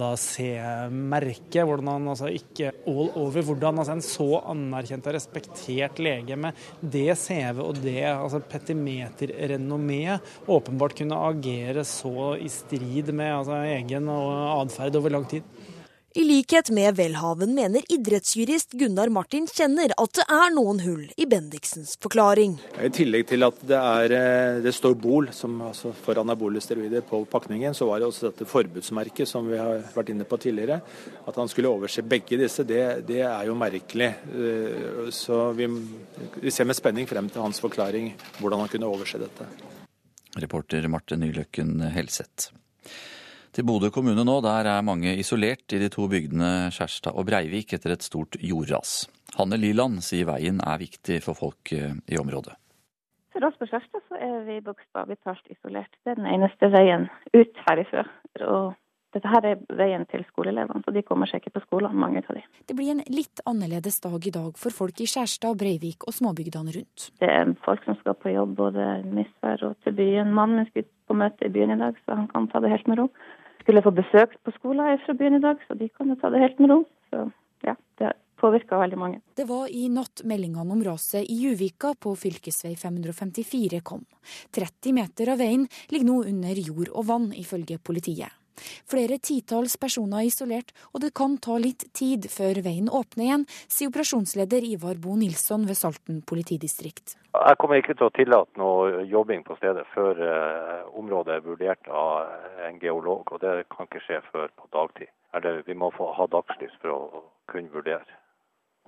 da 0.00 0.14
se 0.16 0.48
merket. 0.88 1.60
Hvordan 1.68 1.90
han 1.92 2.08
altså 2.14 2.30
ikke 2.32 2.70
all 2.88 3.12
over. 3.20 3.44
Hvordan 3.50 3.82
altså 3.82 3.98
en 3.98 4.06
så 4.06 4.30
anerkjent 4.54 5.10
og 5.10 5.16
respektert 5.18 6.00
lege 6.00 6.38
med 6.40 6.64
det 6.80 7.10
CV 7.20 7.60
og 7.66 7.82
det 7.84 8.06
altså 8.14 8.40
petimeterrenommé 8.48 10.16
åpenbart 10.48 10.96
kunne 11.02 11.20
agere 11.28 11.84
så 11.84 12.32
i 12.40 12.48
strid 12.48 13.12
med 13.12 13.42
altså, 13.42 13.60
egen 13.76 14.08
atferd 14.08 14.96
over 15.02 15.18
lang 15.18 15.28
tid. 15.28 15.44
I 16.14 16.24
likhet 16.24 16.68
med 16.70 16.98
Welhaven 16.98 17.54
mener 17.54 17.80
idrettsjurist 17.88 18.74
Gunnar 18.76 19.08
Martin 19.08 19.46
kjenner 19.48 19.94
at 19.96 20.18
det 20.18 20.26
er 20.28 20.50
noen 20.52 20.82
hull 20.84 21.06
i 21.16 21.24
Bendiksens 21.24 21.94
forklaring. 22.04 22.58
I 22.84 22.90
tillegg 22.92 23.30
til 23.30 23.46
at 23.46 23.62
det, 23.64 23.78
er, 23.78 24.14
eh, 24.18 24.58
det 24.60 24.74
står 24.76 24.98
Bol 25.00 25.30
som, 25.32 25.56
altså 25.64 25.94
for 25.96 26.20
anabole 26.20 26.60
steroider 26.60 27.00
på 27.08 27.22
pakningen, 27.32 27.72
så 27.72 27.88
var 27.88 28.02
det 28.02 28.10
også 28.10 28.28
dette 28.28 28.50
forbudsmerket 28.50 29.30
som 29.30 29.48
vi 29.48 29.56
har 29.56 29.86
vært 29.96 30.12
inne 30.12 30.28
på 30.28 30.36
tidligere. 30.42 30.82
At 31.24 31.40
han 31.40 31.48
skulle 31.48 31.72
overse 31.72 32.04
begge 32.04 32.36
disse, 32.44 32.68
det, 32.68 32.84
det 33.08 33.22
er 33.24 33.48
jo 33.48 33.56
merkelig. 33.56 34.12
Eh, 34.36 35.08
så 35.16 35.46
vi, 35.56 35.70
vi 36.42 36.52
ser 36.52 36.68
med 36.68 36.76
spenning 36.76 37.08
frem 37.08 37.32
til 37.32 37.46
hans 37.46 37.64
forklaring 37.64 38.12
hvordan 38.42 38.66
han 38.66 38.74
kunne 38.74 38.92
overse 38.92 39.22
dette. 39.22 39.48
Reporter 40.44 40.92
Marte 40.92 41.16
Nyløkken 41.16 41.78
Helseth 41.96 42.52
til 43.52 43.66
Bodø 43.68 43.90
kommune 43.92 44.24
nå. 44.24 44.38
Der 44.44 44.68
er 44.70 44.86
mange 44.86 45.14
isolert 45.20 45.72
i 45.72 45.80
de 45.82 45.90
to 45.92 46.08
bygdene 46.10 46.70
Skjærstad 46.74 47.16
og 47.16 47.28
Breivik 47.28 47.74
etter 47.76 47.94
et 47.94 48.04
stort 48.06 48.38
jordras. 48.40 49.04
Hanne 49.38 49.60
Liland 49.60 50.02
sier 50.04 50.28
veien 50.28 50.60
er 50.64 50.80
viktig 50.80 51.22
for 51.24 51.38
folk 51.38 51.72
eh, 51.76 51.96
i 52.08 52.20
området. 52.20 52.56
For 53.32 53.44
oss 53.48 53.56
på 53.60 53.68
Skjærstad 53.68 54.04
så 54.08 54.20
er 54.20 54.44
vi 54.48 54.60
bokstavelig 54.64 55.18
talt 55.24 55.44
isolert. 55.52 55.92
Det 56.04 56.12
er 56.12 56.20
den 56.20 56.28
eneste 56.28 56.68
veien 56.72 57.08
ut 57.32 57.60
herifra. 57.66 58.04
Og 58.44 58.74
dette 59.12 59.28
her 59.28 59.44
er 59.44 59.60
veien 59.76 60.04
til 60.08 60.24
skoleelevene, 60.28 60.80
så 60.84 60.92
de 60.94 61.02
kommer 61.04 61.28
seg 61.28 61.42
ikke 61.42 61.58
på 61.58 61.64
skolen, 61.66 61.96
mange 62.00 62.22
av 62.24 62.36
de. 62.36 62.44
Det 62.68 62.76
blir 62.76 62.94
en 62.94 63.02
litt 63.12 63.42
annerledes 63.48 64.00
dag 64.04 64.24
i 64.28 64.32
dag 64.32 64.56
for 64.60 64.72
folk 64.72 65.00
i 65.04 65.08
Skjærstad, 65.08 65.58
Breivik 65.60 66.06
og 66.08 66.16
småbygdene 66.16 66.72
rundt. 66.76 67.10
Det 67.20 67.28
er 67.28 67.52
folk 67.66 67.84
som 67.84 67.98
skal 68.00 68.16
på 68.20 68.32
jobb 68.32 68.56
både 68.60 68.88
Misvær 69.04 69.64
og 69.68 69.76
til 69.84 69.96
byen. 70.00 70.32
Mannen 70.32 70.62
min 70.62 70.70
skulle 70.70 70.88
på 71.08 71.16
møte 71.16 71.48
i 71.48 71.52
byen 71.52 71.76
i 71.76 71.80
dag, 71.80 72.00
så 72.04 72.16
han 72.20 72.28
kan 72.32 72.48
ta 72.52 72.64
det 72.64 72.72
helt 72.72 72.88
med 72.88 73.02
ro. 73.02 73.08
Skulle 73.62 73.84
få 73.84 73.94
besøk 73.94 74.34
på 74.42 74.54
skolen 74.58 74.98
fra 75.06 75.14
byen 75.14 75.38
i 75.38 75.42
dag, 75.42 75.62
så 75.68 75.78
de 75.78 75.88
kan 75.94 76.10
jo 76.10 76.18
ta 76.20 76.30
det 76.34 76.42
helt 76.42 76.60
med 76.62 76.74
ro. 76.74 76.82
Så 77.12 77.24
ja, 77.62 77.76
det 78.00 78.12
påvirka 78.42 78.78
veldig 78.80 78.98
mange. 78.98 79.20
Det 79.38 79.46
var 79.46 79.70
i 79.70 79.86
natt 79.92 80.24
meldingene 80.26 80.74
om 80.74 80.82
raset 80.84 81.22
i 81.30 81.38
Juvika 81.44 81.94
på 81.94 82.16
fv. 82.18 82.50
554 82.50 83.82
kom. 83.86 84.04
30 84.50 84.98
meter 84.98 85.34
av 85.34 85.42
veien 85.42 85.68
ligger 85.94 86.08
nå 86.10 86.22
under 86.32 86.62
jord 86.66 86.90
og 86.90 87.06
vann, 87.10 87.30
ifølge 87.38 87.78
politiet. 87.78 88.41
Flere 88.90 89.18
titalls 89.22 89.78
personer 89.80 90.22
er 90.22 90.30
isolert, 90.30 90.72
og 90.92 91.02
det 91.04 91.12
kan 91.18 91.38
ta 91.42 91.58
litt 91.60 91.86
tid 91.96 92.28
før 92.32 92.62
veien 92.64 92.90
åpner 92.92 93.26
igjen, 93.26 93.48
sier 93.70 93.90
operasjonsleder 93.92 94.64
Ivar 94.68 95.00
Bo 95.02 95.16
Nilsson 95.18 95.66
ved 95.68 95.78
Salten 95.78 96.22
politidistrikt. 96.28 97.16
Jeg 97.32 97.58
kommer 97.58 97.80
ikke 97.80 97.96
til 97.96 98.08
å 98.10 98.12
tillate 98.12 98.60
noe 98.60 99.04
jobbing 99.08 99.44
på 99.46 99.56
stedet 99.56 99.86
før 99.94 100.18
uh, 100.20 100.82
området 101.00 101.38
er 101.38 101.46
vurdert 101.46 101.88
av 101.88 102.66
en 102.68 102.80
geolog, 102.82 103.32
og 103.32 103.40
det 103.40 103.62
kan 103.72 103.88
ikke 103.88 104.02
skje 104.04 104.20
før 104.28 104.50
på 104.52 104.68
dagtid. 104.76 105.12
Eller 105.32 105.62
vi 105.64 105.76
må 105.78 105.88
få 105.96 106.10
ha 106.12 106.26
dagslys 106.28 106.74
for 106.82 106.92
å 106.92 107.22
kunne 107.48 107.72
vurdere. 107.72 108.18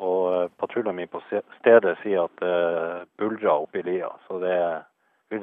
Og 0.04 0.20
uh, 0.28 0.50
patruljen 0.60 0.98
min 0.98 1.08
på 1.08 1.22
stedet 1.30 1.96
sier 2.02 2.26
at 2.26 2.36
det 2.42 2.52
uh, 2.52 3.06
buldrer 3.16 3.54
oppi 3.54 3.84
lia, 3.86 4.12
så 4.28 4.42
det 4.42 4.52
er 4.52 4.84
vil 5.30 5.40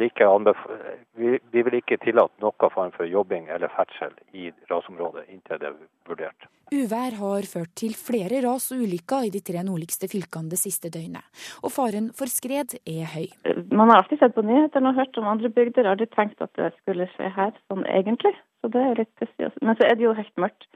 vi, 1.17 1.39
vi, 1.51 1.61
vil 1.63 1.77
ikke 1.79 1.97
tillate 2.03 2.41
noen 2.41 2.73
form 2.73 2.91
for 2.95 3.05
jobbing 3.09 3.47
eller 3.49 3.71
ferdsel 3.75 4.13
i 4.33 4.51
rasområdet 4.69 5.25
inntil 5.29 5.59
det 5.59 5.69
er 5.69 5.77
vurdert. 6.07 6.47
Uvær 6.71 7.17
har 7.19 7.47
ført 7.49 7.73
til 7.75 7.95
flere 7.97 8.39
ras 8.45 8.69
og 8.71 8.83
ulykker 8.85 9.27
i 9.27 9.31
de 9.33 9.41
tre 9.43 9.63
nordligste 9.67 10.07
fylkene 10.11 10.53
det 10.53 10.61
siste 10.61 10.91
døgnet, 10.93 11.25
og 11.65 11.73
faren 11.75 12.11
for 12.15 12.31
skred 12.31 12.77
er 12.85 13.09
høy. 13.11 13.27
Man 13.71 13.91
har 13.91 14.03
alltid 14.03 14.21
sett 14.21 14.37
på 14.37 14.45
nyhetene 14.45 14.93
og 14.93 15.01
hørt 15.01 15.19
om 15.19 15.27
andre 15.33 15.51
bygder, 15.51 15.89
aldri 15.89 16.07
tenkt 16.13 16.39
at 16.45 16.53
det 16.59 16.71
skulle 16.77 17.09
skje 17.15 17.33
her 17.35 17.51
sånn 17.67 17.83
egentlig. 17.89 18.35
Så 18.61 18.69
det 18.71 18.85
er 18.85 19.01
litt 19.01 19.11
pussig. 19.17 19.49
Men 19.65 19.75
så 19.75 19.87
er 19.89 19.97
det 19.97 20.05
jo 20.05 20.13
helt 20.13 20.37
mørkt. 20.39 20.69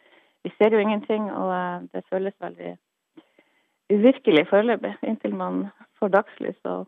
Vi 0.45 0.51
ser 0.57 0.73
jo 0.73 0.81
ingenting, 0.81 1.29
og 1.29 1.53
eh, 1.53 1.85
det 1.93 2.03
føles 2.09 2.35
veldig 2.41 2.75
uvirkelig 3.93 4.47
foreløpig, 4.49 4.95
inntil 5.05 5.35
man 5.37 5.67
får 5.99 6.11
dagslys 6.17 6.57
og 6.65 6.87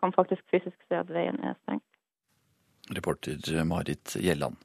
kan 0.00 0.14
faktisk 0.14 0.44
fysisk 0.52 0.78
se 0.88 0.98
at 1.00 1.10
veien 1.12 1.38
er 1.44 1.56
stengt. 1.62 1.84
Reporter 2.94 3.64
Marit 3.66 4.16
Gjelland. 4.20 4.56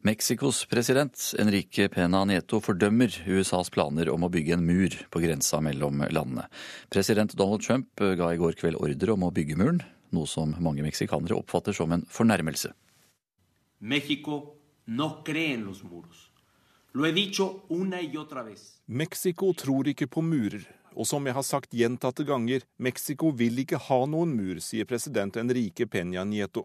Mexicos 0.00 0.60
president 0.70 1.34
Enrique 1.38 1.88
Pena 1.90 2.20
Nieto 2.24 2.60
fordømmer 2.62 3.10
USAs 3.26 3.70
planer 3.74 4.12
om 4.12 4.22
å 4.22 4.30
bygge 4.30 4.54
en 4.54 4.62
mur 4.62 4.94
på 5.10 5.22
grensa 5.24 5.58
mellom 5.64 6.04
landene. 6.14 6.44
President 6.92 7.34
Donald 7.34 7.64
Trump 7.66 7.98
ga 7.98 8.28
i 8.30 8.38
går 8.38 8.54
kveld 8.60 8.78
ordre 8.78 9.16
om 9.16 9.26
å 9.26 9.32
bygge 9.34 9.58
muren, 9.58 9.82
noe 10.14 10.30
som 10.30 10.54
mange 10.62 10.86
meksikanere 10.86 11.34
oppfatter 11.34 11.74
som 11.74 11.90
en 11.96 12.06
fornærmelse. 12.14 12.70
Mexico 13.80 14.38
no 14.86 15.10
cree 15.26 15.56
los 15.56 15.82
muros. 15.82 16.28
Lo 16.94 17.04
he 17.04 17.12
dicho 17.12 17.64
una 17.68 18.00
y 18.00 18.16
otra 18.16 18.42
vez. 18.42 18.80
Mexico 18.86 19.52
tror 19.52 19.88
ikke 19.88 20.06
på 20.06 20.22
murer, 20.22 20.62
og 20.98 21.06
som 21.06 21.26
jeg 21.26 21.36
har 21.36 21.46
sagt 21.46 21.76
gjentatte 21.78 22.24
ganger, 22.26 22.64
Mexico 22.76 23.30
vil 23.30 23.60
ikke 23.62 23.78
ha 23.86 24.00
noen 24.10 24.32
mur, 24.34 24.58
sier 24.58 24.88
president 24.88 25.36
Enrique 25.38 25.86
Peña 25.86 26.24
Nieto. 26.26 26.64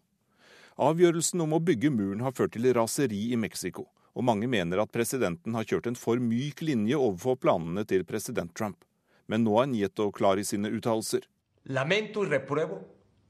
Avgjørelsen 0.82 1.44
om 1.46 1.54
å 1.54 1.62
bygge 1.62 1.92
muren 1.94 2.24
har 2.26 2.34
ført 2.34 2.56
til 2.56 2.66
raseri 2.74 3.28
i 3.30 3.38
Mexico, 3.38 3.86
og 4.18 4.26
mange 4.26 4.50
mener 4.50 4.82
at 4.82 4.92
presidenten 4.94 5.54
har 5.54 5.68
kjørt 5.70 5.92
en 5.92 6.00
for 6.00 6.18
myk 6.18 6.66
linje 6.66 6.98
overfor 6.98 7.38
planene 7.46 7.86
til 7.86 8.08
president 8.10 8.56
Trump. 8.58 8.82
Men 9.30 9.46
nå 9.46 9.54
er 9.62 9.70
Nieto 9.70 10.10
klar 10.12 10.42
i 10.42 10.48
sine 10.48 10.74
uttalelser. 10.74 11.30
Lamento 11.70 12.26
y 12.26 12.30
repruebo 12.30 12.82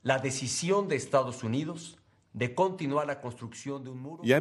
la 0.03 0.17
decisión 0.19 0.87
de 0.87 0.95
Estados 0.95 1.43
Unidos 1.43 1.97
jeg 2.33 2.49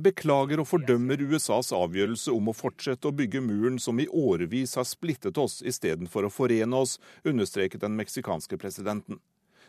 beklager 0.01 0.63
og 0.63 0.65
fordømmer 0.65 1.21
USAs 1.21 1.75
avgjørelse 1.77 2.33
om 2.33 2.47
å 2.49 2.55
fortsette 2.57 3.11
å 3.11 3.13
bygge 3.13 3.43
muren 3.45 3.77
som 3.77 4.01
i 4.01 4.09
årevis 4.09 4.81
har 4.81 4.89
splittet 4.89 5.37
oss 5.37 5.61
istedenfor 5.61 6.25
å 6.25 6.33
forene 6.33 6.73
oss, 6.73 6.97
understreket 7.29 7.85
den 7.85 7.93
meksikanske 7.99 8.57
presidenten. 8.57 9.21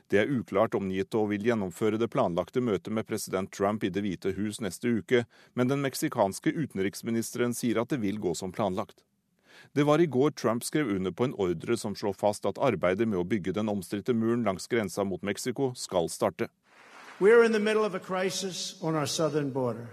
Det 0.07 0.21
er 0.21 0.31
uklart 0.31 0.71
om 0.79 0.87
Nieto 0.87 1.25
vil 1.27 1.43
gjennomføre 1.49 1.99
det 1.99 2.07
planlagte 2.15 2.63
møtet 2.63 2.95
med 2.95 3.03
president 3.11 3.51
Trump 3.51 3.83
i 3.83 3.91
Det 3.91 3.99
hvite 4.05 4.31
hus 4.39 4.63
neste 4.63 4.87
uke, 4.87 5.27
men 5.53 5.67
den 5.67 5.83
meksikanske 5.83 6.55
utenriksministeren 6.55 7.51
sier 7.51 7.75
at 7.81 7.91
det 7.91 7.99
vil 7.99 8.23
gå 8.23 8.31
som 8.39 8.55
planlagt. 8.55 9.03
Det 9.75 9.83
var 9.83 9.99
i 9.99 10.07
går 10.07 10.31
Trump 10.31 10.63
skrev 10.63 10.87
under 10.95 11.11
på 11.11 11.27
en 11.27 11.35
ordre 11.35 11.75
som 11.75 11.91
slår 11.95 12.15
fast 12.15 12.45
at 12.45 12.59
arbeidet 12.59 13.07
med 13.07 13.19
å 13.19 13.27
bygge 13.27 13.51
den 13.51 13.67
omstridte 13.67 14.13
muren 14.15 14.47
langs 14.47 14.67
grensa 14.71 15.03
mot 15.03 15.21
Mexico 15.21 15.73
skal 15.75 16.07
starte. 16.07 16.47
We're 17.23 17.45
in 17.45 17.53
the 17.53 17.59
middle 17.59 17.85
of 17.85 17.95
a 17.95 17.99
crisis 17.99 18.75
on 18.81 18.95
our 18.95 19.05
southern 19.05 19.51
border. 19.51 19.87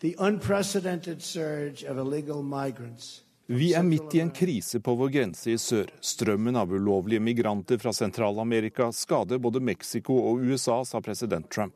The 0.00 0.14
unprecedented 0.18 1.22
surge 1.22 1.84
of 1.84 1.98
illegal 1.98 2.42
migrants. 2.42 3.22
Vi 3.46 3.74
er 3.74 3.82
midt 3.82 4.14
i 4.14 4.20
en 4.20 4.30
krise 4.30 4.80
på 4.80 4.94
vår 4.94 5.08
grense 5.08 5.50
i 5.50 5.58
sør. 5.58 5.90
Strømmen 6.00 6.56
av 6.56 6.70
ulovlige 6.72 7.20
migranter 7.20 7.82
fra 7.82 7.90
Sentral-Amerika 7.92 8.92
skader 8.92 9.42
både 9.42 9.60
Mexico 9.60 10.14
og 10.30 10.46
USA, 10.46 10.84
sa 10.84 11.00
president 11.00 11.50
Trump. 11.50 11.74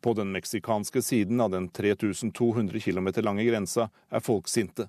På 0.00 0.14
den 0.14 0.30
meksikanske 0.32 1.02
siden 1.02 1.40
av 1.40 1.50
den 1.50 1.68
3200 1.68 2.80
km 2.80 3.12
lange 3.16 3.50
grensa 3.50 3.90
er 4.10 4.20
folk 4.20 4.46
sinte. 4.48 4.86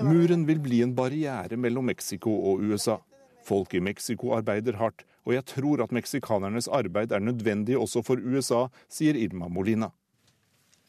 Muren 0.00 0.46
vil 0.46 0.60
bli 0.60 0.82
en 0.82 0.94
barriere 0.94 1.56
mellom 1.56 1.92
Mexico 1.92 2.40
og 2.52 2.64
USA. 2.64 3.02
Folk 3.44 3.74
i 3.76 3.82
Mexico 3.84 4.32
arbeider 4.36 4.78
hardt, 4.80 5.04
og 5.24 5.36
jeg 5.36 5.44
tror 5.48 5.84
at 5.84 5.92
meksikanernes 5.92 6.68
arbeid 6.68 7.12
er 7.12 7.24
nødvendig 7.24 7.76
også 7.78 8.04
for 8.04 8.20
USA, 8.20 8.66
sier 8.88 9.16
Irma 9.20 9.50
Molina. 9.52 9.92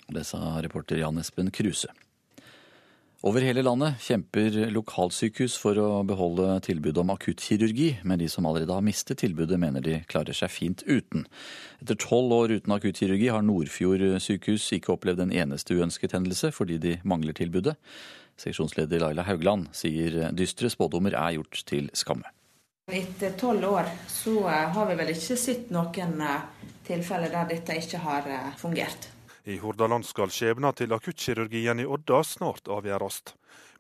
Det 0.07 0.25
sa 0.27 0.57
reporter 0.61 1.01
Jan 1.01 1.19
Espen 1.19 1.51
Kruse. 1.51 1.91
Over 3.25 3.41
hele 3.41 3.63
landet 3.65 3.95
kjemper 4.05 4.53
lokalsykehus 4.69 5.55
for 5.57 5.79
å 5.81 6.03
beholde 6.05 6.59
tilbudet 6.67 6.99
om 7.01 7.09
akuttkirurgi, 7.09 7.87
men 8.05 8.19
de 8.21 8.27
som 8.29 8.45
allerede 8.45 8.75
har 8.75 8.85
mistet 8.85 9.17
tilbudet, 9.23 9.57
mener 9.57 9.81
de 9.81 9.95
klarer 10.11 10.37
seg 10.37 10.53
fint 10.53 10.83
uten. 10.85 11.25
Etter 11.81 11.97
tolv 11.97 12.35
år 12.35 12.53
uten 12.59 12.75
akuttkirurgi 12.75 13.31
har 13.33 13.41
Nordfjord 13.47 14.05
sykehus 14.21 14.67
ikke 14.77 14.93
opplevd 14.93 15.25
en 15.25 15.33
eneste 15.33 15.73
uønsket 15.73 16.13
hendelse 16.13 16.53
fordi 16.53 16.77
de 16.83 16.95
mangler 17.01 17.33
tilbudet. 17.33 17.73
Seksjonsleder 18.37 19.01
Laila 19.01 19.25
Haugland 19.25 19.71
sier 19.73 20.27
dystre 20.35 20.69
spådommer 20.69 21.17
er 21.17 21.39
gjort 21.39 21.65
til 21.65 21.89
skamme. 21.97 22.29
Etter 22.91 23.29
tolv 23.29 23.63
år 23.63 23.87
så 24.07 24.31
eh, 24.39 24.69
har 24.73 24.85
vi 24.85 24.95
vel 24.95 25.07
ikke 25.09 25.35
sett 25.41 25.71
noen 25.73 26.19
eh, 26.21 26.43
tilfeller 26.85 27.31
der 27.33 27.47
dette 27.49 27.77
ikke 27.81 27.97
har 28.03 28.27
eh, 28.29 28.51
fungert. 28.61 29.07
I 29.49 29.57
Hordaland 29.57 30.05
skal 30.05 30.29
skjebna 30.29 30.69
til 30.77 30.93
akuttkirurgien 30.93 31.81
i 31.81 31.87
Odda 31.89 32.21
snart 32.21 32.69
avgjøres. 32.69 33.17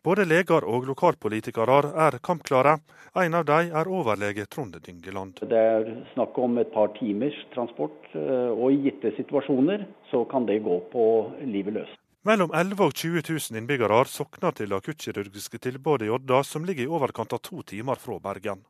Både 0.01 0.25
leger 0.25 0.65
og 0.65 0.89
lokalpolitikere 0.89 1.77
er 2.07 2.17
kampklare. 2.25 2.79
En 3.21 3.37
av 3.37 3.45
dem 3.45 3.77
er 3.77 3.93
overlege 3.93 4.47
Trond 4.49 4.81
Dyngeland. 4.81 5.37
Det 5.53 5.63
er 5.77 5.87
snakk 6.15 6.41
om 6.41 6.57
et 6.57 6.73
par 6.73 6.89
timers 6.97 7.37
transport, 7.53 8.11
og 8.13 8.67
i 8.69 8.83
gitte 8.85 9.13
situasjoner 9.17 9.87
så 10.11 10.25
kan 10.29 10.45
det 10.49 10.59
gå 10.65 10.77
på 10.91 11.07
livet 11.45 11.77
løs. 11.79 11.97
Mellom 12.25 12.53
11 12.53 12.85
og 12.85 12.93
20 12.93 13.25
000 13.31 13.57
innbyggere 13.61 14.03
sokner 14.09 14.53
til 14.57 14.77
akuttkirurgiske 14.77 15.61
tilbud 15.61 16.05
i 16.05 16.13
Odda, 16.13 16.43
som 16.45 16.65
ligger 16.65 16.85
i 16.85 16.93
overkant 16.99 17.33
av 17.33 17.41
to 17.45 17.65
timer 17.65 18.01
fra 18.01 18.21
Bergen. 18.21 18.65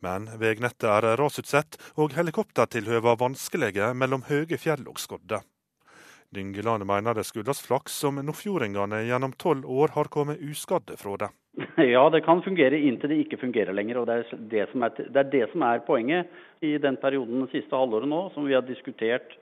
Men 0.00 0.28
veinettet 0.40 0.88
er 0.88 1.16
rasutsatt, 1.20 1.76
og 2.00 2.14
helikoptertilhøva 2.16 3.16
vanskelige 3.20 3.92
mellom 3.94 4.24
høye 4.30 4.58
fjell 4.60 4.86
og 4.88 5.00
skodde. 5.02 5.42
Dyngeland 6.30 6.86
mener 6.86 7.16
det 7.18 7.24
skyldes 7.26 7.58
flaks 7.64 7.96
som 8.04 8.20
nordfjordingene 8.22 9.02
gjennom 9.08 9.32
tolv 9.34 9.66
år 9.66 9.96
har 9.96 10.10
kommet 10.14 10.42
uskadde 10.46 10.96
fra 11.00 11.16
det. 11.24 11.30
Ja, 11.90 12.04
det 12.12 12.22
kan 12.22 12.42
fungere 12.44 12.78
inntil 12.78 13.10
det 13.10 13.18
ikke 13.24 13.40
fungerer 13.40 13.74
lenger. 13.74 13.98
og 13.98 14.06
det 14.06 14.18
er 14.20 14.42
det, 14.52 14.60
er, 14.62 14.90
det 15.00 15.20
er 15.24 15.30
det 15.32 15.46
som 15.52 15.64
er 15.66 15.82
poenget. 15.86 16.30
I 16.62 16.76
den 16.78 16.96
perioden 17.02 17.42
det 17.42 17.50
siste 17.56 17.76
halvåret 17.76 18.08
nå, 18.08 18.28
som 18.34 18.46
vi 18.46 18.54
har 18.54 18.62
diskutert 18.62 19.34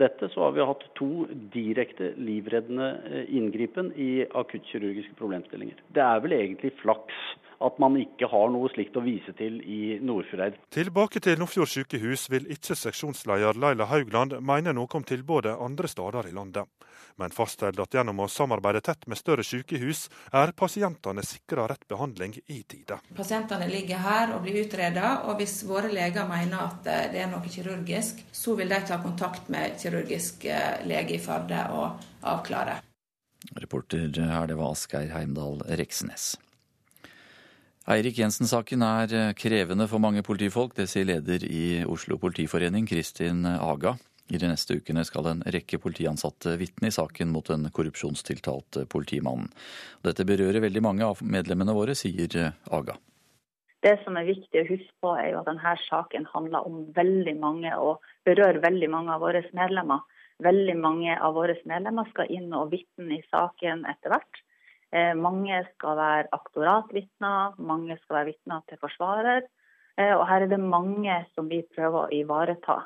dette, 0.00 0.30
så 0.32 0.46
har 0.46 0.56
vi 0.56 0.66
hatt 0.66 0.82
to 0.98 1.26
direkte 1.52 2.14
livreddende 2.18 2.90
eh, 3.10 3.30
inngripen 3.36 3.92
i 3.96 4.24
akuttkirurgiske 4.26 5.16
problemstillinger. 5.20 5.78
Det 5.94 6.04
er 6.04 6.24
vel 6.24 6.36
egentlig 6.38 6.74
flaks 6.80 7.20
at 7.60 7.76
man 7.82 7.96
ikke 8.00 8.28
har 8.32 8.48
noe 8.52 8.70
slikt 8.72 8.96
å 8.96 9.04
vise 9.04 9.34
til 9.36 9.58
i 9.60 9.98
Nordfjordeid. 10.00 10.56
Tilbake 10.72 11.20
til 11.20 11.36
Nordfjord 11.40 11.68
sykehus 11.68 12.26
vil 12.32 12.48
ikke 12.54 12.76
seksjonsleder 12.78 13.60
Laila 13.60 13.88
Haugland 13.90 14.38
mene 14.40 14.72
noe 14.76 14.88
om 14.96 15.04
tilbudet 15.04 15.58
andre 15.60 15.90
steder 15.90 16.30
i 16.30 16.36
landet, 16.36 16.64
men 17.16 17.34
fastholder 17.34 17.84
at 17.84 17.96
gjennom 17.96 18.22
å 18.22 18.28
samarbeide 18.30 18.82
tett 18.84 19.06
med 19.10 19.18
større 19.18 19.46
sykehus, 19.46 20.08
er 20.32 20.52
pasientene 20.56 21.24
sikra 21.26 21.66
rett 21.70 21.86
behandling 21.90 22.36
i 22.46 22.60
tide. 22.62 23.00
Pasientene 23.16 23.68
ligger 23.70 24.02
her 24.04 24.34
og 24.36 24.44
blir 24.44 24.60
utreda, 24.64 25.22
og 25.30 25.40
hvis 25.40 25.60
våre 25.68 25.90
leger 25.92 26.28
mener 26.30 26.66
at 26.66 26.84
det 26.84 27.24
er 27.24 27.32
noe 27.32 27.48
kirurgisk, 27.48 28.22
så 28.32 28.54
vil 28.58 28.70
de 28.70 28.82
ta 28.86 29.00
kontakt 29.02 29.50
med 29.52 29.78
kirurgisk 29.80 30.46
lege 30.86 31.16
i 31.16 31.22
Førde 31.22 31.64
og 31.74 32.06
avklare. 32.26 32.80
Reporter 33.56 34.12
her, 34.20 34.46
det 34.46 34.56
var 34.58 34.74
Asgeir 34.74 35.10
Heimdal 35.14 35.60
Reksnes. 35.80 36.34
Eirik 37.90 38.20
Jensen-saken 38.20 38.84
er 38.86 39.12
eh, 39.16 39.32
krevende 39.34 39.86
for 39.90 40.02
mange 40.02 40.22
politifolk. 40.22 40.76
Det 40.76 40.86
sier 40.90 41.08
leder 41.08 41.42
i 41.48 41.80
Oslo 41.88 42.20
politiforening, 42.22 42.86
Kristin 42.86 43.46
Aga. 43.48 43.96
I 44.30 44.38
de 44.38 44.48
neste 44.50 44.78
ukene 44.78 45.02
skal 45.06 45.26
en 45.26 45.42
rekke 45.42 45.80
politiansatte 45.82 46.54
vitne 46.60 46.90
i 46.90 46.94
saken 46.94 47.32
mot 47.34 47.46
den 47.50 47.66
korrupsjonstiltalte 47.74 48.86
politimannen. 48.90 49.50
Dette 50.06 50.26
berører 50.28 50.62
veldig 50.62 50.82
mange 50.86 51.06
av 51.06 51.22
medlemmene 51.22 51.74
våre, 51.74 51.96
sier 51.98 52.52
Aga. 52.70 52.94
Det 53.80 53.96
som 54.04 54.18
er 54.20 54.28
viktig 54.28 54.60
å 54.60 54.68
huske 54.68 54.92
på, 55.00 55.14
er 55.16 55.32
jo 55.32 55.40
at 55.40 55.48
denne 55.48 55.72
saken 55.86 56.26
handler 56.34 56.66
om 56.68 56.82
veldig 56.96 57.34
mange 57.40 57.72
og 57.80 58.04
berører 58.28 58.60
veldig 58.60 58.90
mange 58.92 59.14
av 59.14 59.24
våre 59.24 59.40
medlemmer. 59.56 60.04
Veldig 60.44 60.76
mange 60.80 61.16
av 61.16 61.34
våre 61.36 61.56
medlemmer 61.68 62.08
skal 62.12 62.30
inn 62.32 62.52
og 62.56 62.70
vitne 62.74 63.18
i 63.18 63.24
saken 63.32 63.86
etter 63.88 64.12
hvert. 64.12 64.42
Eh, 64.92 65.14
mange 65.16 65.62
skal 65.72 65.96
være 65.96 66.30
aktoratvitner, 66.36 67.56
mange 67.58 67.96
skal 68.02 68.20
være 68.20 68.30
vitner 68.32 68.62
til 68.68 68.80
forsvarer. 68.84 69.48
Eh, 69.96 70.12
og 70.12 70.26
her 70.28 70.44
er 70.44 70.52
det 70.52 70.60
mange 70.60 71.16
som 71.34 71.48
vi 71.48 71.62
prøver 71.74 72.04
å 72.04 72.12
ivareta. 72.20 72.82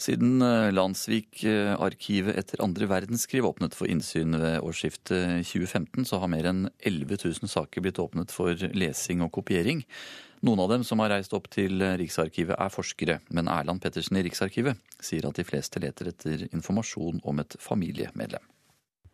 Siden 0.00 0.42
eh, 0.42 0.72
Landsvik-arkivet 0.74 2.38
etter 2.40 2.62
andre 2.64 2.88
verdenskrig 2.90 3.44
åpnet 3.46 3.76
for 3.78 3.90
innsyn 3.90 4.34
ved 4.40 4.60
årsskiftet 4.64 5.44
2015, 5.46 6.06
så 6.08 6.22
har 6.22 6.32
mer 6.32 6.48
enn 6.50 6.64
11 6.80 7.20
000 7.24 7.52
saker 7.52 7.84
blitt 7.84 8.00
åpnet 8.02 8.34
for 8.34 8.56
lesing 8.74 9.22
og 9.22 9.32
kopiering. 9.36 9.84
Noen 10.42 10.64
av 10.64 10.72
dem 10.72 10.82
som 10.82 10.98
har 10.98 11.12
reist 11.14 11.36
opp 11.38 11.46
til 11.54 11.78
Riksarkivet 12.00 12.58
er 12.58 12.72
forskere, 12.74 13.20
men 13.30 13.50
Erland 13.52 13.82
Pettersen 13.84 14.18
i 14.18 14.24
Riksarkivet 14.26 14.80
sier 14.98 15.28
at 15.28 15.38
de 15.38 15.46
fleste 15.46 15.78
leter 15.82 16.10
etter 16.10 16.48
informasjon 16.50 17.22
om 17.22 17.44
et 17.44 17.54
familiemedlem. 17.62 18.42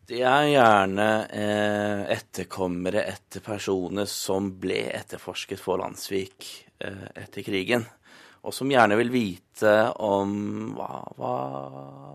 Det 0.09 0.23
er 0.25 0.47
gjerne 0.49 1.07
eh, 1.37 2.03
etterkommere 2.15 3.03
etter 3.11 3.43
personer 3.45 4.09
som 4.09 4.55
ble 4.57 4.87
etterforsket 4.97 5.61
for 5.61 5.83
Landsvik 5.83 6.47
eh, 6.81 7.05
etter 7.13 7.45
krigen. 7.45 7.85
Og 8.47 8.55
som 8.55 8.71
gjerne 8.71 8.97
vil 9.01 9.11
vite 9.13 9.75
om 9.99 10.33
hva, 10.77 11.03
hva 11.19 11.35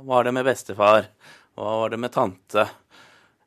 var 0.07 0.25
det 0.25 0.33
med 0.35 0.47
bestefar, 0.47 1.09
hva 1.57 1.75
var 1.83 1.93
det 1.93 1.99
med 2.01 2.13
tante, 2.15 2.67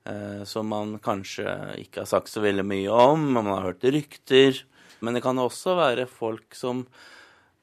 eh, 0.05 0.43
som 0.45 0.68
man 0.70 0.97
kanskje 1.03 1.49
ikke 1.83 2.05
har 2.05 2.11
sagt 2.11 2.33
så 2.33 2.45
veldig 2.45 2.66
mye 2.68 2.93
om, 2.93 3.31
man 3.39 3.49
har 3.55 3.70
hørt 3.70 3.87
rykter. 3.87 4.62
Men 5.01 5.16
det 5.16 5.24
kan 5.24 5.39
også 5.41 5.77
være 5.79 6.09
folk 6.09 6.57
som 6.57 6.85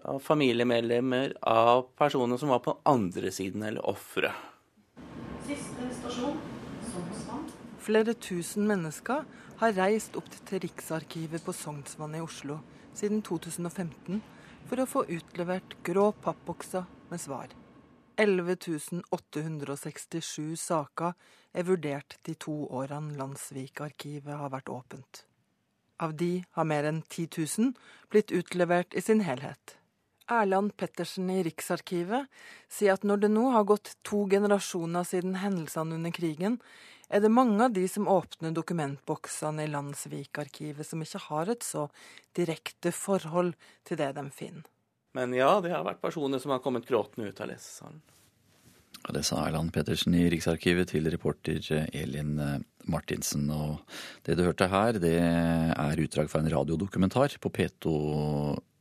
familiemedlemmer 0.03 1.37
av 1.47 1.85
personer 1.97 2.37
som 2.37 2.51
var 2.51 2.59
på 2.65 2.75
andre 2.89 3.31
siden, 3.31 3.63
eller 3.63 3.85
ofre. 3.87 4.33
Flere 7.83 8.13
tusen 8.13 8.67
mennesker 8.67 9.23
har 9.61 9.75
reist 9.77 10.15
opp 10.19 10.29
til 10.47 10.63
Riksarkivet 10.65 11.43
på 11.45 11.55
Sognsvann 11.55 12.17
i 12.19 12.23
Oslo 12.23 12.59
siden 12.97 13.21
2015 13.23 14.21
for 14.73 14.81
å 14.81 14.89
få 14.89 15.03
utlevert 15.13 15.75
grå 15.85 16.07
pappbokser 16.17 16.87
med 17.11 17.21
svar. 17.21 17.51
11.867 18.17 20.55
saker 20.57 21.13
er 21.53 21.67
vurdert 21.67 22.15
de 22.25 22.33
to 22.41 22.65
årene 22.73 23.13
Landsvik-arkivet 23.19 24.33
har 24.39 24.49
vært 24.49 24.71
åpent. 24.73 25.29
Av 26.01 26.17
de 26.17 26.41
har 26.57 26.65
mer 26.65 26.89
enn 26.89 27.05
10 27.05 27.37
000 27.37 27.77
blitt 28.09 28.33
utlevert 28.33 28.97
i 28.97 29.01
sin 29.05 29.21
helhet. 29.21 29.77
Erland 30.25 30.73
Pettersen 30.73 31.29
i 31.29 31.45
Riksarkivet 31.45 32.25
sier 32.65 32.97
at 32.97 33.05
når 33.05 33.27
det 33.27 33.29
nå 33.35 33.53
har 33.53 33.69
gått 33.69 33.93
to 34.01 34.25
generasjoner 34.31 35.03
siden 35.05 35.37
hendelsene 35.43 35.93
under 35.99 36.09
krigen, 36.17 36.57
er 37.13 37.21
det 37.21 37.29
mange 37.29 37.61
av 37.61 37.73
de 37.75 37.83
som 37.89 38.07
åpner 38.09 38.53
dokumentboksene 38.55 39.67
i 39.67 39.69
Landsvik-arkivet, 39.69 40.87
som 40.87 41.03
ikke 41.03 41.21
har 41.27 41.51
et 41.53 41.65
så 41.65 41.87
direkte 42.37 42.93
forhold 42.95 43.53
til 43.85 43.99
det 44.01 44.09
de 44.17 44.23
finner. 44.33 44.65
Men 45.13 45.35
ja, 45.37 45.59
det 45.61 45.75
har 45.75 45.85
vært 45.85 46.01
personer 46.01 46.41
som 46.41 46.55
har 46.55 46.63
kommet 46.63 46.87
gråtende 46.89 47.29
ut 47.29 47.41
av 47.43 47.51
lesesalen. 47.51 48.01
Ja, 49.03 49.11
det 49.13 49.25
sa 49.27 49.43
Erland 49.43 49.73
Pettersen 49.75 50.15
i 50.17 50.23
Riksarkivet 50.31 50.89
til 50.93 51.09
reporter 51.11 51.59
Elin 51.91 52.39
Martinsen. 52.89 53.45
Og 53.51 53.83
det 54.25 54.37
du 54.39 54.45
hørte 54.47 54.69
her, 54.71 54.97
det 54.97 55.17
er 55.19 56.01
utdrag 56.01 56.31
fra 56.31 56.41
en 56.41 56.49
radiodokumentar 56.49 57.37
på 57.43 57.51
P2 57.53 57.93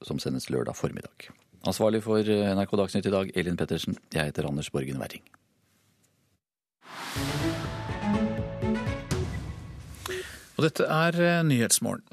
som 0.07 0.23
sendes 0.23 0.49
lørdag 0.49 0.79
formiddag. 0.79 1.29
Ansvarlig 1.69 2.01
for 2.07 2.23
NRK 2.23 2.79
Dagsnytt 2.81 3.11
i 3.11 3.15
dag, 3.19 3.37
Elin 3.37 3.59
Pettersen. 3.61 3.99
Jeg 4.15 4.31
heter 4.31 4.49
Anders 4.49 4.73
Borgen 4.73 5.03
Werring. 5.03 5.27
Og 10.63 10.69
dette 10.69 10.85
er 10.87 11.17
eh, 11.19 11.41
Nyhetsmorgen. 11.43 12.05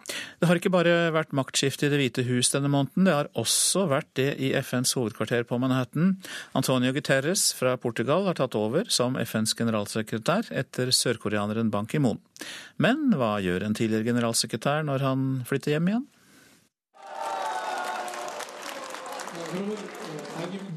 Det 0.41 0.47
har 0.49 0.57
ikke 0.57 0.71
bare 0.73 1.11
vært 1.13 1.35
maktskifte 1.37 1.85
i 1.85 1.91
Det 1.91 1.99
hvite 2.01 2.23
hus 2.25 2.49
denne 2.49 2.71
måneden, 2.73 3.05
det 3.05 3.13
har 3.13 3.29
også 3.37 3.83
vært 3.91 4.09
det 4.17 4.31
i 4.41 4.49
FNs 4.57 4.95
hovedkvarter 4.97 5.45
på 5.45 5.59
Manhattan. 5.61 6.15
Antonio 6.57 6.89
Guterres 6.95 7.51
fra 7.53 7.75
Portugal 7.77 8.25
har 8.25 8.39
tatt 8.39 8.57
over 8.57 8.89
som 8.89 9.19
FNs 9.21 9.53
generalsekretær 9.59 10.49
etter 10.49 10.89
sørkoreaneren 10.89 11.69
Ban 11.69 11.85
Ki-moon. 11.85 12.17
Men 12.81 13.13
hva 13.13 13.35
gjør 13.45 13.67
en 13.67 13.77
tidligere 13.77 14.09
generalsekretær 14.09 14.81
når 14.89 15.05
han 15.05 15.29
flytter 15.45 15.77
hjem 15.77 15.93
igjen? 15.93 16.09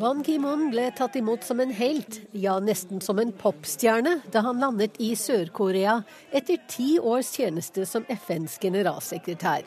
Ban 0.01 0.21
Ki-moon 0.25 0.69
ble 0.71 0.87
tatt 0.95 1.15
imot 1.19 1.43
som 1.45 1.59
en 1.61 1.71
helt, 1.73 2.19
ja 2.33 2.55
nesten 2.63 3.01
som 3.03 3.19
en 3.21 3.31
popstjerne, 3.35 4.19
da 4.33 4.41
han 4.45 4.61
landet 4.61 4.97
i 5.03 5.11
Sør-Korea 5.17 5.99
etter 6.35 6.61
ti 6.69 6.95
års 6.99 7.31
tjeneste 7.37 7.85
som 7.89 8.05
FNs 8.09 8.57
generalsekretær. 8.61 9.65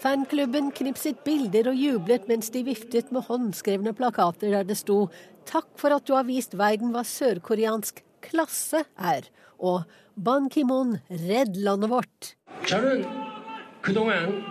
Fanklubben 0.00 0.68
knipset 0.76 1.22
bilder 1.24 1.70
og 1.72 1.80
jublet 1.80 2.28
mens 2.28 2.50
de 2.52 2.64
viftet 2.66 3.12
med 3.14 3.24
håndskrevne 3.28 3.94
plakater 3.96 4.52
der 4.52 4.64
det 4.68 4.76
sto 4.76 5.08
'Takk 5.44 5.68
for 5.76 5.92
at 5.92 6.04
du 6.04 6.14
har 6.14 6.24
vist 6.24 6.56
verden 6.56 6.92
hva 6.92 7.04
sørkoreansk 7.04 8.02
klasse 8.20 8.84
er', 8.96 9.28
og 9.58 9.84
'Ban 10.16 10.48
Ki-moon, 10.48 11.00
redd 11.10 11.56
landet 11.56 11.90
vårt'. 11.90 12.34
저는 12.66 13.04
그동안 13.82 14.42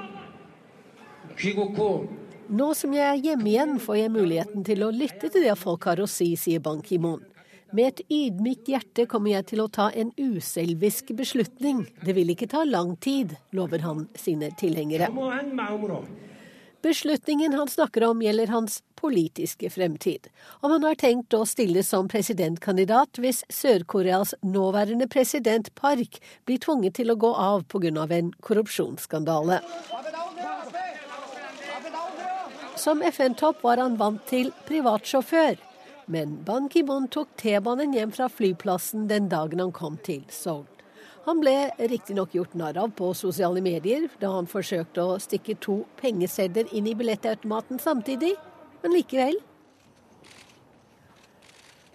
귀국후 1.38 2.08
nå 2.49 2.69
som 2.75 2.93
jeg 2.97 3.05
er 3.07 3.25
hjemme 3.25 3.51
igjen, 3.51 3.75
får 3.83 3.97
jeg 4.03 4.15
muligheten 4.15 4.65
til 4.67 4.85
å 4.85 4.93
lytte 4.95 5.31
til 5.33 5.45
det 5.45 5.57
folk 5.59 5.85
har 5.89 6.01
å 6.01 6.09
si, 6.11 6.33
sier 6.41 6.63
Ban 6.65 6.81
Ki-moon. 6.85 7.21
Med 7.77 7.91
et 7.91 8.01
ydmykt 8.09 8.71
hjerte 8.73 9.05
kommer 9.11 9.35
jeg 9.35 9.51
til 9.51 9.61
å 9.61 9.69
ta 9.69 9.91
en 9.93 10.15
uselvisk 10.17 11.13
beslutning. 11.19 11.85
Det 12.01 12.15
vil 12.17 12.33
ikke 12.33 12.49
ta 12.49 12.65
lang 12.65 12.95
tid, 12.97 13.37
lover 13.53 13.85
han 13.85 14.07
sine 14.17 14.49
tilhengere. 14.57 15.11
Beslutningen 16.81 17.53
han 17.59 17.69
snakker 17.69 18.07
om 18.07 18.23
gjelder 18.23 18.53
hans 18.55 18.81
politiske 18.97 19.69
fremtid. 19.71 20.29
Om 20.63 20.77
han 20.77 20.87
har 20.87 20.97
tenkt 20.99 21.35
å 21.35 21.43
stille 21.47 21.83
som 21.85 22.09
presidentkandidat 22.09 23.19
hvis 23.21 23.43
Sør-Koreas 23.53 24.33
nåværende 24.47 25.09
president 25.11 25.69
Park 25.75 26.21
blir 26.47 26.63
tvunget 26.63 26.97
til 27.03 27.11
å 27.11 27.19
gå 27.19 27.35
av 27.35 27.67
pga. 27.69 28.07
en 28.11 28.33
korrupsjonsskandale. 28.41 29.61
Som 32.79 33.03
FN-topp 33.03 33.63
var 33.63 33.81
han 33.83 33.97
vant 33.99 34.21
til 34.31 34.53
privatsjåfør, 34.69 35.57
men 36.07 36.37
Ban 36.47 36.69
Ki-moon 36.71 37.09
tok 37.11 37.33
T-banen 37.41 37.91
hjem 37.97 38.13
fra 38.15 38.29
flyplassen 38.31 39.09
den 39.11 39.27
dagen 39.33 39.59
han 39.59 39.73
kom 39.75 39.97
til 40.07 40.21
Seoul. 40.31 40.63
Han 41.27 41.43
ble 41.43 41.57
riktignok 41.91 42.37
gjort 42.37 42.55
narr 42.57 42.79
av 42.79 42.95
på 42.97 43.11
sosiale 43.19 43.61
medier 43.65 44.07
da 44.23 44.31
han 44.37 44.47
forsøkte 44.49 45.03
å 45.03 45.19
stikke 45.21 45.59
to 45.61 45.81
pengesedler 45.99 46.71
inn 46.71 46.87
i 46.87 46.95
billettautomaten 46.97 47.83
samtidig, 47.83 48.37
men 48.85 48.95
likevel. 48.95 49.37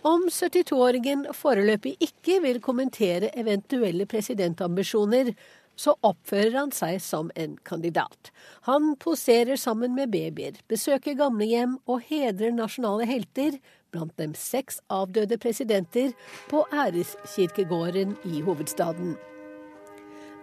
Om 0.03 0.27
72-åringen 0.27 1.29
foreløpig 1.31 1.95
ikke 2.03 2.41
vil 2.43 2.59
kommentere 2.61 3.31
eventuelle 3.39 4.03
presidentambisjoner, 4.11 5.31
så 5.75 5.95
oppfører 6.05 6.55
han 6.57 6.71
seg 6.75 6.99
som 7.01 7.31
en 7.39 7.55
kandidat. 7.67 8.31
Han 8.69 8.93
poserer 9.01 9.57
sammen 9.59 9.95
med 9.97 10.11
babyer, 10.13 10.59
besøker 10.69 11.17
gamlehjem 11.19 11.77
og 11.89 12.03
hedrer 12.09 12.53
nasjonale 12.55 13.07
helter, 13.09 13.57
blant 13.93 14.15
dem 14.17 14.33
seks 14.37 14.79
avdøde 14.93 15.37
presidenter, 15.41 16.13
på 16.49 16.65
æreskirkegården 16.73 18.17
i 18.29 18.41
hovedstaden. 18.45 19.15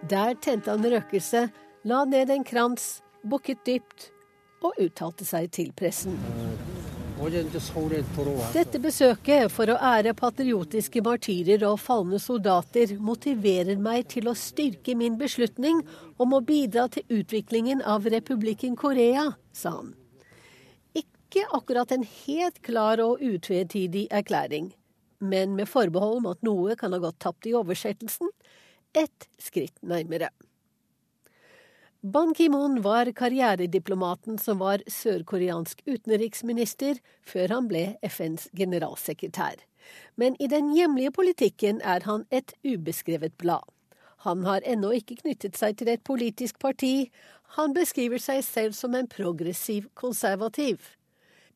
Der 0.09 0.35
tente 0.41 0.71
han 0.71 0.85
røkelse, 0.85 1.47
la 1.83 2.03
ned 2.05 2.31
en 2.33 2.45
krans, 2.47 3.01
bukket 3.23 3.65
dypt 3.67 4.11
og 4.65 4.77
uttalte 4.81 5.25
seg 5.27 5.51
til 5.53 5.73
pressen. 5.77 6.17
Dette 7.21 8.79
besøket 8.81 9.51
for 9.53 9.69
å 9.69 9.75
ære 9.77 10.15
patriotiske 10.17 11.03
martyrer 11.05 11.61
og 11.67 11.77
falne 11.77 12.17
soldater 12.17 12.95
motiverer 12.97 13.77
meg 13.77 14.07
til 14.09 14.31
å 14.31 14.33
styrke 14.33 14.95
min 14.97 15.19
beslutning 15.19 15.83
om 16.17 16.33
å 16.33 16.41
bidra 16.41 16.87
til 16.89 17.05
utviklingen 17.19 17.83
av 17.85 18.09
republikken 18.09 18.73
Korea, 18.75 19.27
sa 19.53 19.75
han. 19.77 19.93
ikke 20.97 21.45
akkurat 21.53 21.91
en 21.93 22.07
helt 22.25 22.57
klar 22.65 22.99
og 23.05 23.21
utvetydig 23.21 24.07
erklæring, 24.09 24.73
men 25.19 25.53
med 25.55 25.69
forbehold 25.69 26.23
om 26.23 26.31
at 26.33 26.41
noe 26.41 26.75
kan 26.75 26.91
ha 26.91 26.99
gått 27.05 27.21
tapt 27.21 27.45
i 27.45 27.53
oversettelsen, 27.53 28.33
ett 28.97 29.29
skritt 29.37 29.77
nærmere. 29.85 30.33
Ban 32.03 32.33
Ki-moon 32.33 32.79
var 32.81 33.11
karrierediplomaten 33.13 34.39
som 34.41 34.57
var 34.57 34.81
sørkoreansk 34.89 35.83
utenriksminister 35.85 36.97
før 37.29 37.51
han 37.53 37.67
ble 37.69 37.83
FNs 38.01 38.47
generalsekretær. 38.57 39.59
Men 40.17 40.33
i 40.41 40.47
den 40.49 40.71
hjemlige 40.73 41.11
politikken 41.13 41.77
er 41.85 42.01
han 42.09 42.23
et 42.33 42.55
ubeskrevet 42.65 43.35
blad. 43.37 43.61
Han 44.25 44.41
har 44.49 44.65
ennå 44.65 44.95
ikke 44.97 45.19
knyttet 45.19 45.61
seg 45.61 45.77
til 45.77 45.93
et 45.93 46.01
politisk 46.01 46.57
parti, 46.57 47.11
han 47.53 47.77
beskriver 47.77 48.17
seg 48.17 48.41
selv 48.49 48.73
som 48.73 48.97
en 48.97 49.05
progressiv 49.05 49.85
konservativ. 49.93 50.81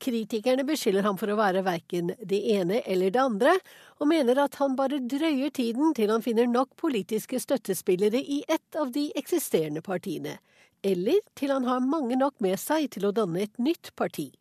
Kritikerne 0.01 0.65
beskylder 0.67 1.05
ham 1.07 1.17
for 1.19 1.31
å 1.31 1.37
være 1.39 1.63
verken 1.65 2.13
det 2.19 2.41
ene 2.55 2.81
eller 2.85 3.13
det 3.13 3.21
andre, 3.21 3.55
og 3.99 4.09
mener 4.11 4.39
at 4.43 4.57
han 4.59 4.75
bare 4.77 4.99
drøyer 4.99 5.53
tiden 5.55 5.93
til 5.97 6.11
han 6.11 6.25
finner 6.25 6.49
nok 6.51 6.75
politiske 6.79 7.39
støttespillere 7.41 8.19
i 8.19 8.43
ett 8.47 8.79
av 8.79 8.91
de 8.95 9.07
eksisterende 9.19 9.83
partiene, 9.85 10.37
eller 10.83 11.21
til 11.39 11.53
han 11.55 11.67
har 11.69 11.83
mange 11.83 12.19
nok 12.19 12.37
med 12.43 12.59
seg 12.61 12.89
til 12.95 13.07
å 13.07 13.13
danne 13.15 13.47
et 13.47 13.61
nytt 13.61 13.93
parti. 13.95 14.31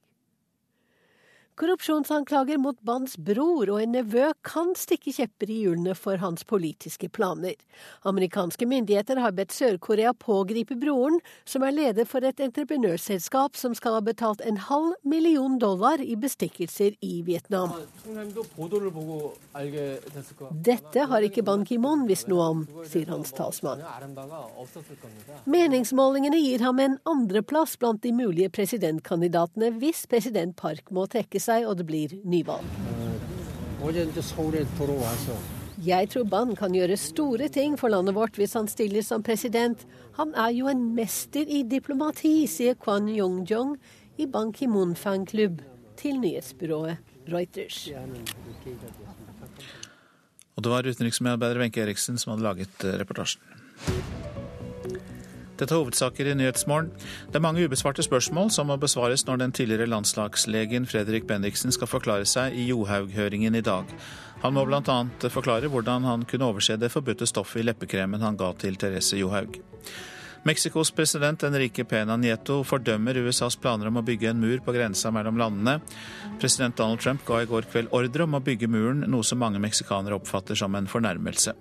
Korrupsjonsanklager 1.54 2.58
mot 2.58 2.80
Bans 2.82 3.12
bror 3.14 3.68
og 3.70 3.76
en 3.78 3.92
nevø 3.94 4.32
kan 4.42 4.72
stikke 4.74 5.12
kjepper 5.14 5.52
i 5.54 5.60
hjulene 5.62 5.92
for 5.94 6.18
hans 6.18 6.42
politiske 6.50 7.06
planer. 7.14 7.54
Amerikanske 8.10 8.66
myndigheter 8.66 9.20
har 9.22 9.36
bedt 9.36 9.54
Sør-Korea 9.54 10.10
pågripe 10.18 10.74
broren, 10.74 11.20
som 11.46 11.62
er 11.62 11.76
leder 11.76 12.08
for 12.10 12.26
et 12.26 12.42
entreprenørselskap 12.42 13.54
som 13.54 13.76
skal 13.78 14.00
ha 14.00 14.00
betalt 14.02 14.42
en 14.42 14.58
halv 14.66 14.96
million 15.06 15.54
dollar 15.62 16.02
i 16.02 16.16
bestikkelser 16.18 16.96
i 16.98 17.20
Vietnam. 17.22 17.70
Dette 20.70 21.06
har 21.12 21.28
ikke 21.28 21.46
Ban 21.46 21.62
Ki-moon 21.62 22.02
visst 22.10 22.26
noe 22.32 22.48
om, 22.50 22.66
sier 22.90 23.14
hans 23.14 23.30
talsmann. 23.38 23.84
Meningsmålingene 25.46 26.42
gir 26.42 26.66
ham 26.66 26.82
en 26.82 26.98
andreplass 27.14 27.78
blant 27.78 28.02
de 28.02 28.10
mulige 28.10 28.50
presidentkandidatene 28.50 29.70
hvis 29.78 30.02
president 30.10 30.58
Park 30.58 30.90
må 30.90 31.06
trekke 31.06 31.43
seg 31.44 31.68
og 31.68 31.78
det 31.80 31.86
blir 31.88 32.16
nyvalg. 32.24 32.64
Jeg 35.84 36.08
tror 36.08 36.24
Ban 36.30 36.54
kan 36.56 36.74
gjøre 36.74 36.96
store 36.96 37.48
ting 37.52 37.74
for 37.76 37.92
landet 37.92 38.16
vårt 38.16 38.38
hvis 38.40 38.54
han 38.56 38.70
stiller 38.70 39.04
som 39.04 39.24
president. 39.26 39.84
Han 40.16 40.32
er 40.38 40.54
jo 40.56 40.70
en 40.70 40.86
mester 40.96 41.44
i 41.44 41.64
diplomati, 41.68 42.46
sier 42.48 42.78
Kwan 42.80 43.10
Yong-jong 43.10 43.74
i 44.16 44.28
Ban 44.30 44.54
Ki-moon-fanklubb 44.54 45.60
til 46.00 46.20
nyhetsbyrået 46.22 46.96
Reuters. 47.28 47.88
Og 50.54 50.62
det 50.62 50.70
var 50.70 50.86
utenriksmedarbeider 50.86 51.60
Wenche 51.60 51.82
Eriksen 51.82 52.18
som 52.18 52.34
hadde 52.34 52.46
laget 52.46 52.84
eh, 52.86 52.98
reportasjen. 53.00 53.42
Dette 55.54 55.70
er 55.70 55.78
hovedsaker 55.78 56.26
i 56.26 56.34
Nyhetsmorgen. 56.34 56.88
Det 57.30 57.38
er 57.38 57.44
mange 57.44 57.62
ubesvarte 57.62 58.02
spørsmål 58.02 58.48
som 58.50 58.66
må 58.66 58.76
besvares 58.82 59.22
når 59.28 59.38
den 59.38 59.52
tidligere 59.54 59.86
landslagslegen 59.86 60.88
Fredrik 60.90 61.28
Bendiksen 61.28 61.74
skal 61.74 61.90
forklare 61.90 62.26
seg 62.26 62.56
i 62.58 62.66
Johaug-høringen 62.72 63.54
i 63.54 63.62
dag. 63.62 63.92
Han 64.42 64.56
må 64.56 64.64
bl.a. 64.66 64.96
forklare 65.30 65.70
hvordan 65.70 66.08
han 66.08 66.26
kunne 66.26 66.48
overse 66.50 66.74
det 66.80 66.90
forbudte 66.90 67.28
stoffet 67.30 67.62
i 67.62 67.68
leppekremen 67.68 68.24
han 68.26 68.40
ga 68.40 68.50
til 68.58 68.74
Therese 68.80 69.20
Johaug. 69.20 69.60
Mexicos 70.44 70.90
president 70.92 71.46
Enrique 71.46 71.86
Pena 71.88 72.18
Nieto 72.20 72.58
fordømmer 72.68 73.16
USAs 73.24 73.54
planer 73.56 73.88
om 73.88 73.96
å 73.96 74.04
bygge 74.04 74.28
en 74.34 74.42
mur 74.42 74.58
på 74.60 74.74
grensa 74.74 75.08
mellom 75.14 75.38
landene. 75.40 75.78
President 76.42 76.76
Donald 76.76 77.00
Trump 77.00 77.24
ga 77.24 77.40
i 77.40 77.48
går 77.48 77.70
kveld 77.70 77.94
ordre 77.96 78.26
om 78.26 78.36
å 78.36 78.42
bygge 78.44 78.68
muren, 78.68 79.06
noe 79.08 79.24
som 79.24 79.40
mange 79.40 79.62
meksikanere 79.62 80.18
oppfatter 80.18 80.58
som 80.58 80.74
en 80.76 80.90
fornærmelse. 80.90 81.54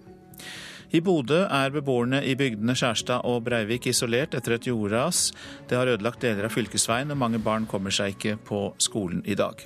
I 0.93 0.99
Bodø 1.01 1.39
er 1.49 1.71
beboerne 1.73 2.19
i 2.21 2.35
bygdene 2.37 2.75
Skjærstad 2.77 3.23
og 3.25 3.39
Breivik 3.47 3.87
isolert 3.89 4.35
etter 4.37 4.53
et 4.59 4.67
jordras. 4.69 5.31
Det 5.65 5.73
har 5.73 5.89
ødelagt 5.89 6.21
deler 6.21 6.45
av 6.45 6.53
fylkesveien, 6.53 7.09
og 7.09 7.17
mange 7.17 7.39
barn 7.41 7.65
kommer 7.65 7.89
seg 7.89 8.13
ikke 8.13 8.35
på 8.45 8.59
skolen 8.77 9.23
i 9.25 9.33
dag. 9.33 9.63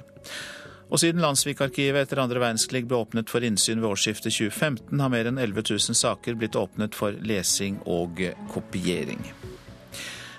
Og 0.88 1.02
siden 1.04 1.20
Landsvikarkivet 1.20 2.06
etter 2.06 2.22
andre 2.24 2.40
verdenskrig 2.40 2.86
ble 2.88 3.02
åpnet 3.02 3.28
for 3.28 3.44
innsyn 3.44 3.84
ved 3.84 3.90
årsskiftet 3.90 4.32
2015, 4.38 5.02
har 5.04 5.12
mer 5.12 5.28
enn 5.28 5.42
11 5.44 5.68
000 5.68 6.00
saker 6.00 6.40
blitt 6.40 6.56
åpnet 6.56 6.96
for 6.96 7.20
lesing 7.28 7.82
og 7.84 8.24
kopiering. 8.54 9.28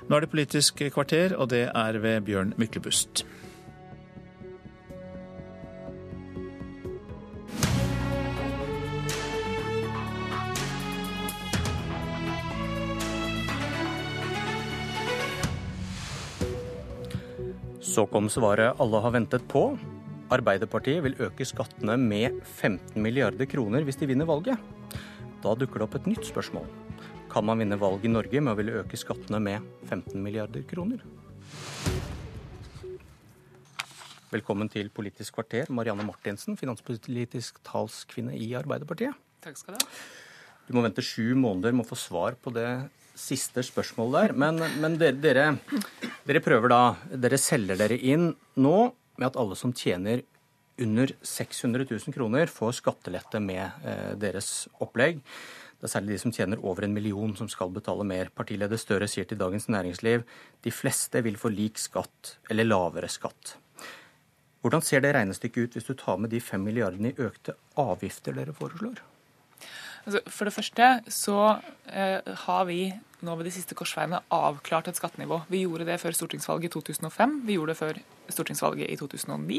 Nå 0.08 0.16
er 0.16 0.24
det 0.24 0.32
Politisk 0.32 0.80
kvarter, 0.94 1.36
og 1.36 1.50
det 1.52 1.66
er 1.68 2.00
ved 2.00 2.24
Bjørn 2.24 2.56
Myklebust. 2.56 3.26
Så 17.88 18.02
kom 18.06 18.26
svaret 18.28 18.76
alle 18.82 18.98
har 19.00 19.12
ventet 19.14 19.46
på. 19.48 19.62
Arbeiderpartiet 20.28 21.00
vil 21.06 21.14
øke 21.24 21.46
skattene 21.48 21.94
med 21.96 22.42
15 22.44 23.00
milliarder 23.00 23.48
kroner 23.48 23.86
hvis 23.86 23.96
de 23.96 24.10
vinner 24.10 24.28
valget. 24.28 24.60
Da 25.40 25.54
dukker 25.56 25.80
det 25.80 25.86
opp 25.86 25.96
et 25.96 26.08
nytt 26.10 26.28
spørsmål. 26.28 26.66
Kan 27.32 27.46
man 27.48 27.62
vinne 27.62 27.78
valget 27.80 28.04
i 28.04 28.12
Norge 28.12 28.42
med 28.44 28.52
å 28.52 28.58
ville 28.58 28.76
øke 28.82 29.00
skattene 29.00 29.40
med 29.40 29.64
15 29.88 30.20
milliarder 30.20 30.66
kroner? 30.68 31.00
Velkommen 34.34 34.68
til 34.68 34.92
Politisk 34.92 35.38
kvarter, 35.38 35.72
Marianne 35.72 36.04
Martinsen, 36.04 36.60
finanspolitisk 36.60 37.62
talskvinne 37.64 38.36
i 38.36 38.52
Arbeiderpartiet. 38.58 39.16
Takk 39.40 39.56
skal 39.56 39.78
du 39.78 39.80
ha. 39.80 39.92
Du 40.68 40.76
må 40.76 40.84
vente 40.84 41.00
sju 41.00 41.32
måneder 41.40 41.72
med 41.72 41.86
å 41.86 41.88
få 41.88 41.96
svar 41.96 42.36
på 42.36 42.52
det 42.52 42.68
siste 43.18 43.64
spørsmål 43.66 44.16
der. 44.16 44.34
Men, 44.38 44.62
men 44.82 44.96
dere, 45.00 45.18
dere, 45.20 45.46
dere, 46.28 46.42
prøver 46.44 46.72
da 46.72 46.82
Dere 47.12 47.38
selger 47.40 47.78
dere 47.80 47.98
inn 47.98 48.30
nå 48.60 48.76
med 49.18 49.28
at 49.28 49.38
alle 49.40 49.58
som 49.58 49.74
tjener 49.74 50.22
under 50.78 51.10
600 51.26 51.88
000 51.90 52.14
kroner, 52.14 52.46
får 52.46 52.76
skattelette 52.78 53.40
med 53.42 53.64
eh, 53.82 54.12
deres 54.20 54.68
opplegg. 54.78 55.18
Det 55.78 55.86
er 55.86 55.92
særlig 55.92 56.16
de 56.16 56.20
som 56.22 56.34
tjener 56.34 56.62
over 56.62 56.86
en 56.86 56.94
million 56.94 57.34
som 57.38 57.50
skal 57.50 57.70
betale 57.74 58.06
mer. 58.06 58.30
Partileder 58.34 58.78
Støre 58.78 59.06
sier 59.10 59.26
til 59.26 59.38
Dagens 59.38 59.68
Næringsliv 59.70 60.24
de 60.62 60.74
fleste 60.74 61.22
vil 61.26 61.38
få 61.38 61.50
lik 61.54 61.78
skatt 61.78 62.36
eller 62.50 62.66
lavere 62.66 63.10
skatt. 63.10 63.56
Hvordan 64.62 64.82
ser 64.82 65.04
det 65.04 65.14
regnestykket 65.14 65.68
ut 65.68 65.76
hvis 65.78 65.86
du 65.86 65.94
tar 65.98 66.18
med 66.18 66.34
de 66.34 66.42
fem 66.42 66.64
milliardene 66.66 67.12
i 67.12 67.22
økte 67.22 67.54
avgifter 67.78 68.34
dere 68.34 68.54
foreslår? 68.54 68.98
Altså, 70.08 70.22
for 70.32 70.48
det 70.48 70.54
første 70.56 70.86
så 71.12 71.40
eh, 71.92 72.32
har 72.46 72.64
vi 72.64 72.80
nå 73.26 73.34
ved 73.34 73.48
de 73.48 73.52
siste 73.52 73.74
korsveiene 73.76 74.20
avklart 74.32 74.88
et 74.88 74.96
skattenivå. 74.96 75.40
Vi 75.50 75.64
gjorde 75.64 75.84
det 75.88 75.98
før 76.00 76.14
stortingsvalget 76.14 76.70
i 76.70 76.72
2005, 76.76 77.34
vi 77.48 77.56
gjorde 77.58 77.74
det 77.74 77.80
før 77.80 77.98
stortingsvalget 78.30 78.92
i 78.92 78.96
2009, 79.00 79.58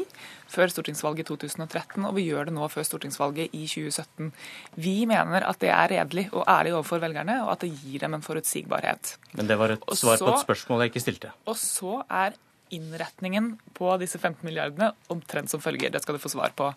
før 0.50 0.72
stortingsvalget 0.72 1.22
i 1.22 1.28
2013, 1.28 2.06
og 2.08 2.16
vi 2.16 2.26
gjør 2.30 2.48
det 2.48 2.56
nå 2.56 2.68
før 2.72 2.88
stortingsvalget 2.88 3.54
i 3.54 3.62
2017. 3.68 4.32
Vi 4.80 4.96
mener 5.10 5.46
at 5.46 5.60
det 5.62 5.72
er 5.74 5.92
redelig 5.92 6.28
og 6.32 6.46
ærlig 6.48 6.74
overfor 6.78 7.04
velgerne, 7.04 7.42
og 7.44 7.52
at 7.54 7.66
det 7.66 7.74
gir 7.82 8.06
dem 8.06 8.16
en 8.16 8.24
forutsigbarhet. 8.24 9.16
Men 9.36 9.50
det 9.50 9.58
var 9.60 9.76
et 9.76 9.84
svar 9.92 10.18
på 10.18 10.32
et 10.32 10.46
spørsmål 10.46 10.86
jeg 10.86 10.94
ikke 10.94 11.04
stilte. 11.04 11.34
Og 11.46 11.60
så 11.60 12.00
er 12.08 12.38
innretningen 12.74 13.52
på 13.76 13.92
disse 14.00 14.18
15 14.18 14.44
milliardene 14.46 14.92
omtrent 15.12 15.52
som 15.52 15.62
følger. 15.62 15.92
Det 15.92 16.02
skal 16.02 16.16
du 16.16 16.22
få 16.22 16.32
svar 16.32 16.54
på. 16.56 16.70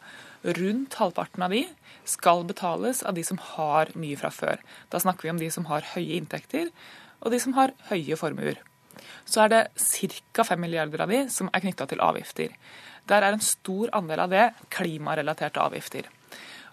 Rundt 0.43 0.97
halvparten 0.99 1.45
av 1.45 1.53
de 1.55 1.63
skal 2.09 2.43
betales 2.49 3.03
av 3.03 3.17
de 3.17 3.23
som 3.27 3.39
har 3.53 3.93
mye 3.99 4.19
fra 4.19 4.31
før. 4.33 4.61
Da 4.89 5.01
snakker 5.01 5.27
vi 5.27 5.33
om 5.33 5.41
de 5.41 5.49
som 5.53 5.67
har 5.69 5.85
høye 5.93 6.17
inntekter, 6.19 6.71
og 7.23 7.31
de 7.31 7.39
som 7.39 7.55
har 7.57 7.75
høye 7.89 8.17
formuer. 8.19 8.59
Så 9.25 9.45
er 9.45 9.53
det 9.53 9.61
ca. 9.77 10.43
5 10.43 10.59
milliarder 10.59 11.05
av 11.05 11.13
de 11.13 11.23
som 11.31 11.49
er 11.53 11.63
knytta 11.63 11.87
til 11.89 12.03
avgifter. 12.03 12.51
Der 13.09 13.23
er 13.23 13.35
en 13.35 13.43
stor 13.43 13.91
andel 13.95 14.25
av 14.25 14.33
det 14.33 14.49
klimarelaterte 14.73 15.61
avgifter. 15.63 16.07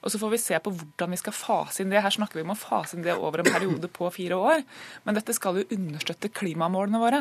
Og 0.01 0.13
så 0.13 0.21
får 0.21 0.33
vi 0.33 0.41
se 0.41 0.59
på 0.63 0.73
hvordan 0.73 1.13
vi 1.13 1.19
skal 1.21 1.37
fase 1.37 1.83
inn 1.83 1.93
det. 1.93 2.01
Her 2.05 2.15
snakker 2.15 2.41
vi 2.41 2.45
om 2.47 2.55
å 2.55 2.59
fase 2.59 2.97
inn 2.97 3.05
det 3.05 3.17
over 3.17 3.43
en 3.43 3.51
periode 3.51 3.91
på 3.93 4.09
fire 4.15 4.39
år. 4.39 4.65
Men 5.05 5.19
dette 5.19 5.35
skal 5.37 5.61
jo 5.61 5.67
understøtte 5.77 6.33
klimamålene 6.33 7.03
våre. 7.03 7.21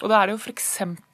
Og 0.00 0.08
da 0.10 0.20
er 0.20 0.30
det 0.30 0.36
jo 0.36 0.42
f.eks. 0.42 0.70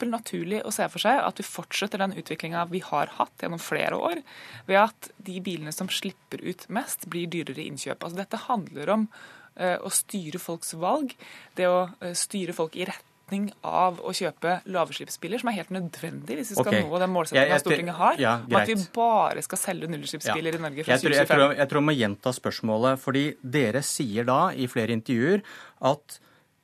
naturlig 0.07 0.63
å 0.63 0.73
se 0.75 0.87
for 0.91 1.03
seg 1.03 1.19
at 1.19 1.41
vi 1.41 1.47
fortsetter 1.47 2.01
den 2.01 2.15
utviklinga 2.19 2.65
vi 2.71 2.83
har 2.85 3.11
hatt 3.17 3.43
gjennom 3.43 3.61
flere 3.61 3.99
år, 3.99 4.23
ved 4.69 4.81
at 4.85 5.11
de 5.21 5.37
bilene 5.43 5.75
som 5.75 5.91
slipper 5.91 6.43
ut 6.45 6.67
mest, 6.73 7.07
blir 7.11 7.29
dyrere 7.31 7.67
innkjøp. 7.67 8.01
Altså 8.01 8.21
dette 8.23 8.43
handler 8.47 8.95
om 8.95 9.07
eh, 9.55 9.77
å 9.77 9.91
styre 9.93 10.41
folks 10.41 10.75
valg, 10.79 11.15
det 11.59 11.67
å 11.69 11.87
eh, 11.99 12.15
styre 12.17 12.55
folk 12.55 12.77
i 12.79 12.87
rett 12.89 13.10
retning 13.31 13.51
av 13.63 13.99
å 14.03 14.11
kjøpe 14.11 14.59
lavutslippsbiler, 14.67 15.39
som 15.39 15.49
er 15.51 15.61
helt 15.61 15.71
nødvendig 15.71 16.37
hvis 16.37 16.51
vi 16.51 16.57
skal 16.57 16.67
okay. 16.67 16.83
nå 16.83 16.99
den 16.99 17.11
målsettingen 17.13 17.53
ja, 17.53 17.59
Stortinget 17.61 17.95
har, 17.95 18.19
ja, 18.19 18.33
om 18.43 18.57
at 18.59 18.67
vi 18.67 18.75
bare 18.93 19.43
skal 19.45 19.61
selge 19.61 19.87
nullutslippsbiler 19.91 20.51
ja. 20.51 20.59
i 20.59 20.63
Norge 20.65 20.83
fra 20.83 20.95
jeg 20.97 21.03
tror, 21.03 21.15
2025. 21.15 21.21
Jeg 21.21 21.39
tror, 21.39 21.55
jeg 21.59 21.69
tror 21.71 21.81
jeg 21.81 21.87
må 21.87 21.95
gjenta 21.95 22.33
spørsmålet, 22.35 22.99
fordi 23.01 23.23
dere 23.41 23.83
sier 23.85 24.27
da 24.27 24.41
i 24.51 24.67
flere 24.71 24.97
intervjuer 24.97 25.45
at 25.91 26.19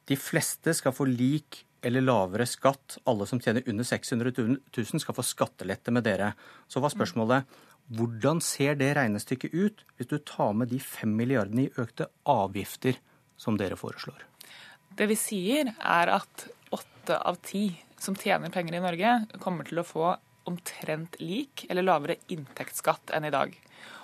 de 0.07 0.19
fleste 0.19 0.75
skal 0.75 0.95
få 0.95 1.07
lik 1.07 1.63
eller 1.87 2.03
lavere 2.03 2.47
skatt. 2.49 2.97
Alle 3.07 3.27
som 3.29 3.39
tjener 3.43 3.63
under 3.69 3.87
600 3.87 4.33
000 4.35 5.03
skal 5.03 5.15
få 5.15 5.23
skattelette 5.23 5.93
med 5.93 6.07
dere. 6.07 6.33
Så 6.67 6.83
var 6.83 6.91
spørsmålet 6.91 7.57
hvordan 7.95 8.41
ser 8.43 8.75
det 8.75 8.89
regnestykket 8.97 9.53
ut 9.53 9.83
hvis 9.95 10.09
du 10.11 10.17
tar 10.27 10.51
med 10.59 10.73
de 10.73 10.79
fem 10.83 11.13
milliardene 11.15 11.67
i 11.67 11.71
økte 11.79 12.09
avgifter 12.27 12.99
som 13.39 13.55
dere 13.59 13.77
foreslår? 13.79 14.25
Det 14.97 15.05
vi 15.11 15.15
sier 15.19 15.69
er 15.77 16.11
at 16.17 16.47
åtte 16.75 17.17
av 17.17 17.39
ti 17.45 17.69
som 17.99 18.15
tjener 18.15 18.53
penger 18.53 18.77
i 18.77 18.83
Norge, 18.83 19.13
kommer 19.43 19.67
til 19.67 19.81
å 19.81 19.87
få 19.87 20.11
omtrent 20.47 21.17
lik 21.19 21.65
eller 21.69 21.85
lavere 21.85 22.19
inntektsskatt 22.31 23.11
enn 23.15 23.27
i 23.27 23.33
dag. 23.33 23.55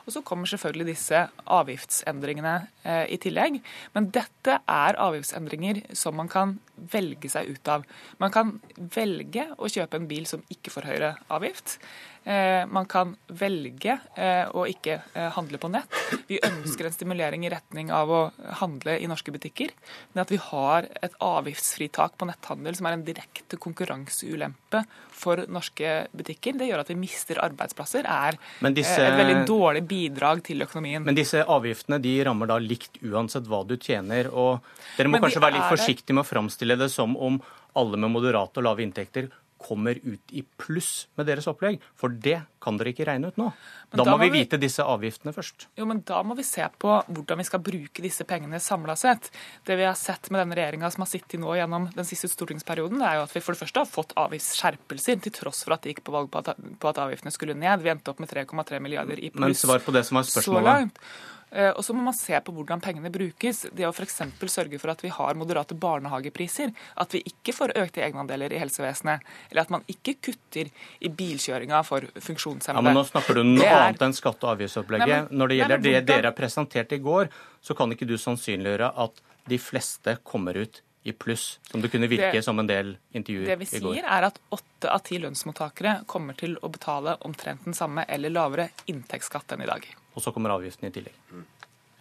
Og 0.03 0.11
så 0.11 0.21
kommer 0.25 0.49
selvfølgelig 0.49 0.89
disse 0.89 1.19
avgiftsendringene 1.55 2.53
eh, 2.83 3.05
i 3.15 3.17
tillegg. 3.23 3.61
Men 3.95 4.09
dette 4.15 4.57
er 4.59 4.99
avgiftsendringer 4.99 5.79
som 5.95 6.17
man 6.19 6.31
kan 6.31 6.57
velge 6.91 7.31
seg 7.31 7.53
ut 7.55 7.71
av. 7.71 7.85
Man 8.19 8.33
kan 8.35 8.57
velge 8.75 9.47
å 9.55 9.71
kjøpe 9.71 10.01
en 10.01 10.09
bil 10.09 10.27
som 10.29 10.43
ikke 10.51 10.73
får 10.75 10.89
høyere 10.89 11.13
avgift. 11.31 11.77
Eh, 12.23 12.65
man 12.67 12.85
kan 12.87 13.15
velge 13.27 13.97
eh, 14.15 14.45
å 14.55 14.63
ikke 14.69 14.95
eh, 15.11 15.29
handle 15.35 15.59
på 15.59 15.67
nett. 15.73 15.97
Vi 16.29 16.37
ønsker 16.39 16.87
en 16.87 16.95
stimulering 16.95 17.43
i 17.43 17.51
retning 17.51 17.91
av 17.91 18.11
å 18.11 18.21
handle 18.61 18.95
i 18.95 19.09
norske 19.11 19.33
butikker. 19.35 19.73
Men 20.13 20.23
at 20.23 20.31
vi 20.31 20.39
har 20.39 20.87
et 21.03 21.17
avgiftsfritak 21.19 22.15
på 22.15 22.27
netthandel 22.29 22.79
som 22.79 22.87
er 22.87 22.95
en 22.95 23.03
direkte 23.03 23.59
konkurranseulempe 23.59 24.85
for 25.11 25.43
norske 25.51 25.97
butikker, 26.15 26.55
det 26.59 26.69
gjør 26.69 26.85
at 26.85 26.93
vi 26.93 26.99
mister 27.01 27.41
arbeidsplasser, 27.43 28.07
er 28.07 28.39
disse, 28.71 28.95
et 29.03 29.19
veldig 29.19 29.43
dårlig 29.49 29.83
bidrag 29.91 30.45
til 30.47 30.63
økonomien. 30.63 31.03
Men 31.03 31.19
disse 31.19 31.43
avgiftene 31.43 31.99
de 32.03 32.15
rammer 32.23 32.53
da 32.53 32.59
likt 32.61 33.01
uansett 33.03 33.51
hva 33.51 33.65
du 33.67 33.75
tjener. 33.75 34.31
og 34.31 34.63
Dere 34.95 35.11
må 35.11 35.19
kanskje 35.19 35.43
være 35.43 35.59
litt 35.59 35.71
forsiktige 35.75 36.15
med 36.15 36.23
å 36.23 36.31
framstille 36.31 36.79
det 36.79 36.91
som 36.93 37.17
om 37.19 37.41
alle 37.79 37.99
med 37.99 38.13
moderate 38.13 38.61
og 38.61 38.69
lave 38.69 38.85
inntekter 38.85 39.27
kommer 39.63 39.97
ut 40.03 40.33
i 40.35 40.43
pluss 40.59 41.07
med 41.17 41.27
deres 41.29 41.47
opplegg. 41.49 41.81
For 41.99 42.11
det 42.11 42.41
kan 42.63 42.77
dere 42.79 42.93
ikke 42.93 43.07
regne 43.07 43.31
ut 43.31 43.39
nå. 43.39 43.49
Da, 43.91 44.01
da, 44.01 44.05
må 44.11 44.17
vi 44.21 44.29
vite 44.33 44.59
disse 44.61 44.85
avgiftene 44.87 45.33
først. 45.35 45.67
Jo, 45.79 45.87
men 45.89 46.01
Da 46.07 46.21
må 46.25 46.35
vi 46.37 46.45
se 46.47 46.65
på 46.79 46.95
hvordan 47.07 47.41
vi 47.41 47.47
skal 47.47 47.63
bruke 47.63 48.03
disse 48.05 48.25
pengene 48.27 48.59
samla 48.63 48.95
sett. 48.99 49.29
Det 49.67 49.77
vi 49.79 49.87
har 49.87 49.97
sett 49.99 50.29
med 50.31 50.43
denne 50.43 50.57
regjeringa 50.59 50.91
som 50.93 51.05
har 51.05 51.11
sittet 51.11 51.41
nå 51.41 51.57
gjennom 51.57 51.89
den 51.95 52.07
siste 52.07 52.31
stortingsperioden, 52.31 53.01
det 53.01 53.09
er 53.09 53.19
jo 53.19 53.27
at 53.27 53.35
vi 53.35 53.43
for 53.43 53.55
det 53.55 53.63
første 53.65 53.83
har 53.83 53.89
fått 53.89 54.15
avgiftsskjerpelser, 54.19 55.21
til 55.23 55.35
tross 55.35 55.63
for 55.65 55.75
at 55.75 55.83
de 55.83 55.93
gikk 55.93 56.03
på 56.07 56.15
valg 56.15 56.31
på 56.31 56.43
at, 56.43 56.55
på 56.55 56.91
at 56.91 57.03
avgiftene 57.03 57.35
skulle 57.35 57.57
ned. 57.57 57.83
Vi 57.83 57.91
endte 57.93 58.13
opp 58.13 58.23
med 58.23 58.31
3,3 58.31 58.81
milliarder 58.83 59.19
i 59.19 59.31
pluss. 59.33 59.43
Men 59.43 59.59
svar 59.59 59.83
på 59.83 59.95
det 59.95 60.05
som 60.07 60.19
var 60.19 60.27
spørsmålet. 60.29 60.63
Så 60.63 60.83
langt. 60.83 61.05
Eh, 61.53 61.69
og 61.69 61.85
så 61.85 61.93
må 61.93 62.01
man 62.01 62.15
se 62.17 62.33
på 62.41 62.53
hvordan 62.55 62.81
pengene 62.81 63.11
brukes. 63.13 63.65
Det 63.71 63.85
å 63.85 63.91
f.eks. 63.93 64.21
sørge 64.49 64.79
for 64.81 64.93
at 64.93 65.03
vi 65.05 65.11
har 65.13 65.37
moderate 65.37 65.77
barnehagepriser. 65.77 66.73
At 66.99 67.13
vi 67.13 67.21
ikke 67.29 67.53
får 67.55 67.75
økte 67.77 68.01
egenandeler 68.05 68.53
i 68.53 68.61
helsevesenet. 68.61 69.25
Eller 69.51 69.65
at 69.65 69.73
man 69.73 69.85
ikke 69.91 70.15
kutter 70.29 70.71
i 70.99 71.11
bilkjøringa 71.13 71.83
for 71.87 72.07
funksjonshemmede. 72.15 72.81
Ja, 72.81 72.85
men 72.87 72.97
nå 72.97 73.05
snakker 73.09 73.37
du 73.37 73.43
om 73.43 73.53
noe 73.53 73.67
er... 73.67 73.81
annet 73.89 74.07
enn 74.07 74.17
skatte- 74.17 74.47
og 74.47 74.55
avgiftsopplegget. 74.55 75.29
Når 75.33 75.51
det 75.51 75.59
gjelder 75.59 75.85
det 75.85 75.99
dere 76.09 76.31
har 76.31 76.37
presentert 76.37 76.95
i 76.95 77.01
går, 77.03 77.29
så 77.63 77.77
kan 77.77 77.93
ikke 77.93 78.09
du 78.09 78.17
sannsynliggjøre 78.17 78.89
at 79.05 79.23
de 79.49 79.59
fleste 79.59 80.17
kommer 80.25 80.57
ut 80.57 80.81
i 81.03 81.11
pluss, 81.11 81.59
som 81.67 81.81
det 81.83 81.89
kunne 81.91 82.07
virke 82.07 82.31
det, 82.31 82.43
som 82.45 82.59
en 82.59 82.67
del 82.67 82.93
intervjuer 83.11 83.43
i 83.43 83.49
går. 83.49 83.57
Det 83.59 83.59
vi 83.59 83.67
sier, 83.67 84.05
er 84.07 84.29
at 84.29 84.39
åtte 84.55 84.87
av 84.87 85.03
ti 85.03 85.19
lønnsmottakere 85.19 85.97
kommer 86.07 86.37
til 86.39 86.55
å 86.63 86.71
betale 86.71 87.17
omtrent 87.27 87.67
den 87.67 87.75
samme 87.75 88.07
eller 88.07 88.31
lavere 88.31 88.69
inntektsskatt 88.87 89.51
enn 89.51 89.65
i 89.65 89.67
dag. 89.67 89.89
Og 90.13 90.23
så 90.23 90.33
kommer 90.33 90.53
avgiftene 90.53 90.91
i 90.91 90.95
tillegg. 90.95 91.15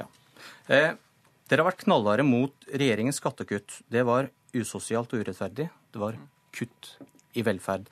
Ja. 0.01 0.09
Eh, 0.69 0.93
dere 1.49 1.65
har 1.65 1.71
vært 1.71 1.85
knallharde 1.87 2.27
mot 2.27 2.69
regjeringens 2.71 3.21
skattekutt. 3.21 3.81
Det 3.93 4.05
var 4.09 4.31
usosialt 4.57 5.13
og 5.13 5.25
urettferdig. 5.25 5.69
Det 5.93 6.01
var 6.01 6.19
kutt 6.53 6.95
i 7.37 7.45
velferd. 7.45 7.89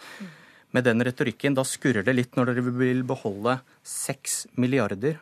Med 0.70 0.86
den 0.86 1.02
retorikken, 1.02 1.56
da 1.56 1.64
skurrer 1.66 2.04
det 2.06 2.14
litt 2.14 2.36
når 2.38 2.52
dere 2.52 2.64
vil 2.68 3.02
beholde 3.06 3.58
6 3.82 4.44
milliarder 4.60 5.18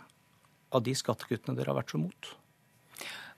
av 0.74 0.84
de 0.84 0.92
skattekuttene 0.98 1.56
dere 1.56 1.72
har 1.72 1.80
vært 1.80 1.94
så 1.94 2.00
mot. 2.02 2.30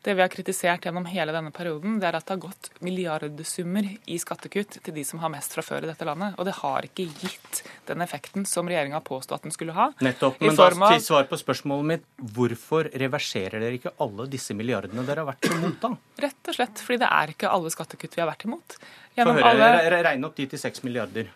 Det 0.01 0.15
vi 0.17 0.23
har 0.23 0.31
kritisert 0.33 0.87
gjennom 0.87 1.05
hele 1.13 1.33
denne 1.35 1.51
perioden, 1.53 1.99
det 2.01 2.07
er 2.09 2.17
at 2.17 2.25
det 2.25 2.33
har 2.33 2.41
gått 2.47 2.71
milliardsummer 2.81 3.85
i 4.09 4.17
skattekutt 4.21 4.79
til 4.81 4.95
de 4.97 5.03
som 5.05 5.21
har 5.21 5.29
mest 5.33 5.53
fra 5.53 5.65
før 5.65 5.85
i 5.85 5.91
dette 5.91 6.07
landet. 6.09 6.39
Og 6.41 6.49
det 6.49 6.55
har 6.63 6.87
ikke 6.89 7.05
gitt 7.21 7.61
den 7.91 8.01
effekten 8.01 8.47
som 8.49 8.71
regjeringa 8.71 9.03
påsto 9.05 9.37
at 9.37 9.45
den 9.45 9.53
skulle 9.53 9.75
ha. 9.77 9.91
Nettopp. 10.01 10.41
Men 10.41 10.57
da 10.57 10.71
til 10.73 11.05
svar 11.05 11.29
på 11.29 11.37
spørsmålet 11.41 11.91
mitt, 11.91 12.07
hvorfor 12.37 12.89
reverserer 13.03 13.61
dere 13.61 13.77
ikke 13.77 13.93
alle 14.01 14.25
disse 14.33 14.57
milliardene 14.57 15.05
dere 15.05 15.27
har 15.27 15.35
vært 15.35 15.51
imot, 15.53 15.77
da? 15.85 15.93
Rett 16.25 16.53
og 16.53 16.57
slett 16.57 16.81
fordi 16.87 17.03
det 17.05 17.13
er 17.21 17.35
ikke 17.35 17.53
alle 17.53 17.75
skattekutt 17.77 18.17
vi 18.17 18.25
har 18.25 18.33
vært 18.33 18.49
imot. 18.49 18.81
Få 19.21 19.29
høre, 19.37 19.53
alle... 19.53 20.01
Regne 20.01 20.31
opp 20.31 20.41
de 20.41 20.49
til 20.49 20.65
seks 20.65 20.81
milliarder. 20.87 21.29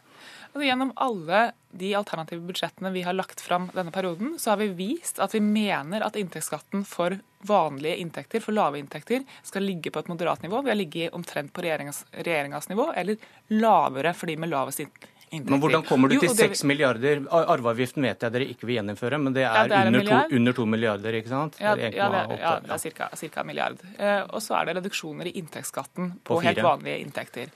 Altså, 0.54 0.68
gjennom 0.68 0.92
alle 1.02 1.38
de 1.74 1.88
alternative 1.98 2.44
budsjettene 2.46 2.92
vi 2.94 3.00
har 3.02 3.16
lagt 3.16 3.40
fram 3.42 3.64
denne 3.74 3.90
perioden, 3.90 4.36
så 4.38 4.52
har 4.52 4.60
vi 4.60 4.68
vist 4.78 5.18
at 5.18 5.32
vi 5.34 5.40
mener 5.42 6.04
at 6.06 6.14
inntektsskatten 6.14 6.84
for 6.86 7.16
vanlige 7.42 7.96
inntekter, 7.98 8.38
for 8.40 8.54
lave 8.54 8.78
inntekter, 8.78 9.24
skal 9.42 9.66
ligge 9.66 9.90
på 9.90 10.04
et 10.04 10.10
moderat 10.12 10.44
nivå. 10.44 10.60
Vi 10.62 10.70
har 10.70 10.78
ligget 10.78 11.16
omtrent 11.18 11.50
på 11.52 11.64
regjeringas 11.64 12.68
nivå, 12.70 12.92
eller 12.94 13.18
lavere 13.50 14.12
for 14.14 14.30
de 14.30 14.36
med 14.38 14.52
lavest 14.52 14.84
inntekter. 14.84 15.10
Men 15.50 15.58
hvordan 15.64 15.82
kommer 15.88 16.12
du 16.12 16.20
til 16.22 16.30
seks 16.30 16.62
det... 16.62 16.68
milliarder? 16.70 17.24
Arveavgiften 17.34 18.06
vet 18.06 18.22
jeg 18.22 18.34
dere 18.36 18.46
ikke 18.54 18.68
vil 18.68 18.78
gjeninnføre, 18.78 19.18
men 19.24 19.34
det 19.34 19.42
er, 19.42 19.56
ja, 19.58 19.64
det 19.72 19.80
er 19.80 19.90
under, 19.90 20.06
to, 20.06 20.36
under, 20.38 20.56
2 20.60 20.66
milliarder, 20.76 21.16
ikke 21.18 21.32
sant? 21.32 21.58
Ja, 21.58 21.72
det, 21.80 21.88
ja, 21.98 22.06
det 22.12 22.20
er, 22.20 22.36
ja, 22.44 22.52
det 22.62 22.78
er 22.78 23.16
ca. 23.24 23.42
en 23.42 23.50
milliard. 23.50 23.82
Eh, 23.98 24.20
og 24.30 24.38
så 24.44 24.60
er 24.60 24.70
det 24.70 24.76
reduksjoner 24.78 25.32
i 25.32 25.34
inntektsskatten 25.42 26.14
på, 26.22 26.36
på 26.36 26.40
helt 26.46 26.62
vanlige 26.62 27.02
inntekter. 27.02 27.50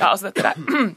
Ja, 0.00 0.10
altså 0.10 0.32
dette 0.32 0.50
er 0.50 0.90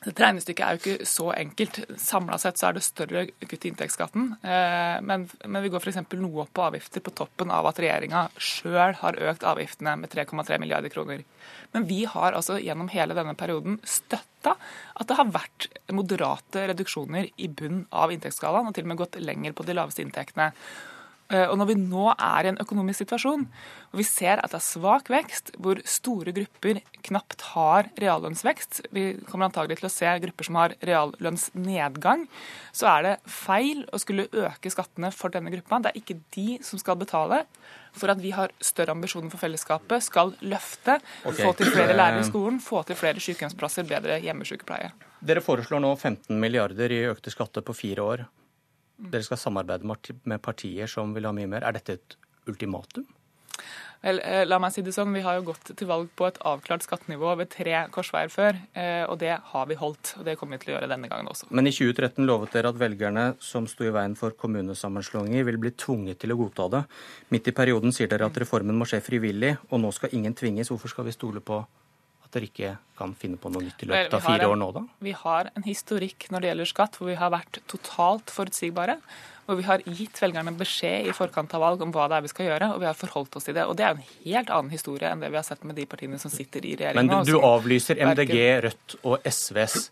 dette 0.00 0.22
regnestykket 0.24 0.64
er 0.64 0.76
jo 0.76 0.80
ikke 0.80 1.08
så 1.08 1.26
enkelt. 1.34 1.78
Samla 2.00 2.38
sett 2.40 2.56
så 2.56 2.70
er 2.70 2.76
det 2.76 2.82
større 2.86 3.24
kutt 3.44 3.66
i 3.66 3.68
inntektsskatten. 3.68 4.30
Eh, 4.40 4.96
men, 5.04 5.26
men 5.44 5.64
vi 5.64 5.70
går 5.72 5.82
f.eks. 5.84 6.00
noe 6.16 6.46
opp 6.46 6.54
på 6.56 6.64
avgifter 6.64 7.04
på 7.04 7.12
toppen 7.18 7.52
av 7.52 7.68
at 7.68 7.80
regjeringa 7.82 8.22
sjøl 8.40 8.96
har 9.02 9.20
økt 9.28 9.44
avgiftene 9.44 9.98
med 10.00 10.12
3,3 10.14 10.56
milliarder 10.62 10.92
kroner. 10.92 11.24
Men 11.74 11.84
vi 11.90 12.06
har 12.08 12.32
altså 12.32 12.56
gjennom 12.62 12.88
hele 12.94 13.16
denne 13.18 13.36
perioden 13.36 13.76
støtta 13.84 14.56
at 14.56 15.10
det 15.10 15.18
har 15.18 15.34
vært 15.34 15.68
moderate 15.92 16.64
reduksjoner 16.72 17.28
i 17.36 17.50
bunn 17.52 17.84
av 17.92 18.14
inntektsskalaen, 18.14 18.70
og 18.70 18.76
til 18.76 18.88
og 18.88 18.94
med 18.94 19.02
gått 19.02 19.20
lenger 19.20 19.52
på 19.52 19.68
de 19.68 19.76
laveste 19.76 20.04
inntektene. 20.06 20.48
Eh, 21.30 21.46
og 21.46 21.58
når 21.60 21.68
vi 21.70 21.76
nå 21.78 22.08
er 22.12 22.46
i 22.46 22.50
en 22.50 22.60
økonomisk 22.62 23.04
situasjon 23.04 23.44
hvor 23.90 23.98
vi 23.98 24.06
ser 24.06 24.38
at 24.42 24.52
det 24.52 24.58
er 24.58 24.66
svak 24.66 25.10
vekst, 25.10 25.52
hvor 25.62 25.78
store 25.86 26.34
grupper 26.34 26.80
knapt 27.06 27.42
har 27.54 27.90
reallønnsvekst, 27.98 28.84
vi 28.94 29.04
kommer 29.26 29.48
antagelig 29.48 29.80
til 29.80 29.88
å 29.88 29.92
se 29.94 30.12
grupper 30.24 30.46
som 30.46 30.58
har 30.60 30.76
reallønnsnedgang, 30.86 32.26
så 32.70 32.90
er 32.92 33.06
det 33.06 33.14
feil 33.26 33.82
å 33.90 33.98
skulle 34.02 34.28
øke 34.30 34.70
skattene 34.70 35.10
for 35.14 35.34
denne 35.34 35.50
gruppa. 35.54 35.82
Det 35.82 35.90
er 35.90 36.02
ikke 36.02 36.20
de 36.36 36.48
som 36.66 36.82
skal 36.82 36.98
betale 37.00 37.42
for 37.98 38.14
at 38.14 38.22
vi 38.22 38.30
har 38.34 38.54
større 38.62 38.94
ambisjoner 38.94 39.32
for 39.32 39.42
fellesskapet, 39.42 40.06
skal 40.06 40.36
løfte, 40.46 41.00
okay. 41.24 41.42
få 41.42 41.54
til 41.58 41.72
flere 41.74 41.96
lærere 41.98 42.22
i 42.22 42.28
skolen, 42.30 42.62
få 42.62 42.84
til 42.86 42.98
flere 42.98 43.22
sykehjemsplasser, 43.22 43.88
bedre 43.90 44.20
hjemmesykepleie. 44.22 44.92
Dere 45.20 45.42
foreslår 45.44 45.82
nå 45.82 45.96
15 45.96 46.38
milliarder 46.38 46.94
i 46.94 47.02
økte 47.10 47.34
skatter 47.34 47.66
på 47.66 47.74
fire 47.76 48.06
år. 48.06 48.28
Dere 49.00 49.24
skal 49.24 49.40
samarbeide 49.40 49.86
med 50.28 50.42
partier 50.44 50.90
som 50.90 51.14
vil 51.16 51.28
ha 51.28 51.32
mye 51.32 51.48
mer. 51.48 51.64
Er 51.64 51.78
dette 51.78 51.96
et 51.96 52.18
ultimatum? 52.50 53.06
Vel, 54.00 54.20
eh, 54.24 54.46
la 54.48 54.56
meg 54.60 54.72
si 54.72 54.80
det 54.80 54.94
sånn, 54.96 55.12
Vi 55.12 55.20
har 55.20 55.36
jo 55.36 55.50
gått 55.50 55.72
til 55.76 55.88
valg 55.88 56.08
på 56.16 56.24
et 56.30 56.38
avklart 56.48 56.86
skattenivå 56.86 57.34
ved 57.36 57.50
tre 57.52 57.74
korsveier 57.92 58.30
før, 58.32 58.56
eh, 58.74 59.04
og 59.04 59.18
det 59.20 59.34
har 59.52 59.66
vi 59.66 59.74
holdt. 59.76 60.14
og 60.18 60.24
Det 60.24 60.38
kommer 60.38 60.56
vi 60.56 60.64
til 60.64 60.72
å 60.72 60.78
gjøre 60.78 60.88
denne 60.88 61.08
gangen 61.08 61.28
også. 61.28 61.50
Men 61.50 61.66
i 61.66 61.70
2013 61.70 62.24
lovet 62.24 62.52
dere 62.52 62.68
at 62.72 62.80
velgerne 62.80 63.36
som 63.38 63.66
sto 63.66 63.84
i 63.84 63.92
veien 63.92 64.16
for 64.16 64.30
kommunesammenslåinger, 64.30 65.44
vil 65.44 65.58
bli 65.58 65.70
tvunget 65.72 66.18
til 66.18 66.32
å 66.32 66.38
godta 66.38 66.70
det. 66.70 66.84
Midt 67.30 67.48
i 67.48 67.52
perioden 67.52 67.92
sier 67.92 68.08
dere 68.08 68.24
at 68.24 68.40
reformen 68.40 68.76
må 68.76 68.88
skje 68.88 69.02
frivillig, 69.02 69.58
og 69.70 69.80
nå 69.80 69.92
skal 69.92 70.10
ingen 70.12 70.34
tvinges. 70.34 70.70
Hvorfor 70.70 70.88
skal 70.88 71.04
vi 71.04 71.12
stole 71.12 71.40
på 71.40 71.66
at 72.30 72.36
dere 72.38 72.46
ikke 72.46 72.76
kan 73.00 73.12
finne 73.18 73.40
på 73.40 73.50
noe 73.50 73.64
nytt 73.64 73.82
i 73.82 73.88
løpet 73.90 74.14
av 74.14 74.22
fire 74.22 74.44
en, 74.44 74.52
år 74.52 74.58
nå, 74.60 74.70
da? 74.76 74.84
Vi 75.02 75.12
har 75.18 75.50
en 75.56 75.66
historikk 75.66 76.28
når 76.30 76.44
det 76.44 76.50
gjelder 76.52 76.70
skatt, 76.70 76.98
hvor 76.98 77.10
vi 77.10 77.18
har 77.18 77.32
vært 77.34 77.58
totalt 77.70 78.30
forutsigbare. 78.30 78.96
Hvor 79.48 79.58
vi 79.58 79.64
har 79.66 79.82
gitt 79.82 80.20
velgerne 80.22 80.52
beskjed 80.54 81.08
i 81.10 81.14
forkant 81.16 81.50
av 81.58 81.64
valg 81.64 81.80
om 81.82 81.90
hva 81.90 82.06
det 82.06 82.20
er 82.20 82.22
vi 82.22 82.30
skal 82.30 82.46
gjøre, 82.46 82.68
og 82.70 82.84
vi 82.84 82.86
har 82.86 82.94
forholdt 82.94 83.40
oss 83.40 83.48
til 83.48 83.56
det. 83.56 83.64
Og 83.66 83.74
det 83.80 83.86
er 83.86 83.96
en 83.96 84.04
helt 84.22 84.52
annen 84.54 84.70
historie 84.70 85.10
enn 85.10 85.24
det 85.24 85.32
vi 85.32 85.40
har 85.40 85.46
sett 85.48 85.64
med 85.66 85.74
de 85.80 85.88
partiene 85.90 86.20
som 86.22 86.30
sitter 86.30 86.62
i 86.62 86.76
regjeringa. 86.78 87.02
Men 87.02 87.26
du, 87.26 87.32
du 87.34 87.48
avlyser 87.48 87.98
MDG, 88.12 88.36
Rødt 88.68 88.94
og 89.02 89.26
SVs 89.26 89.90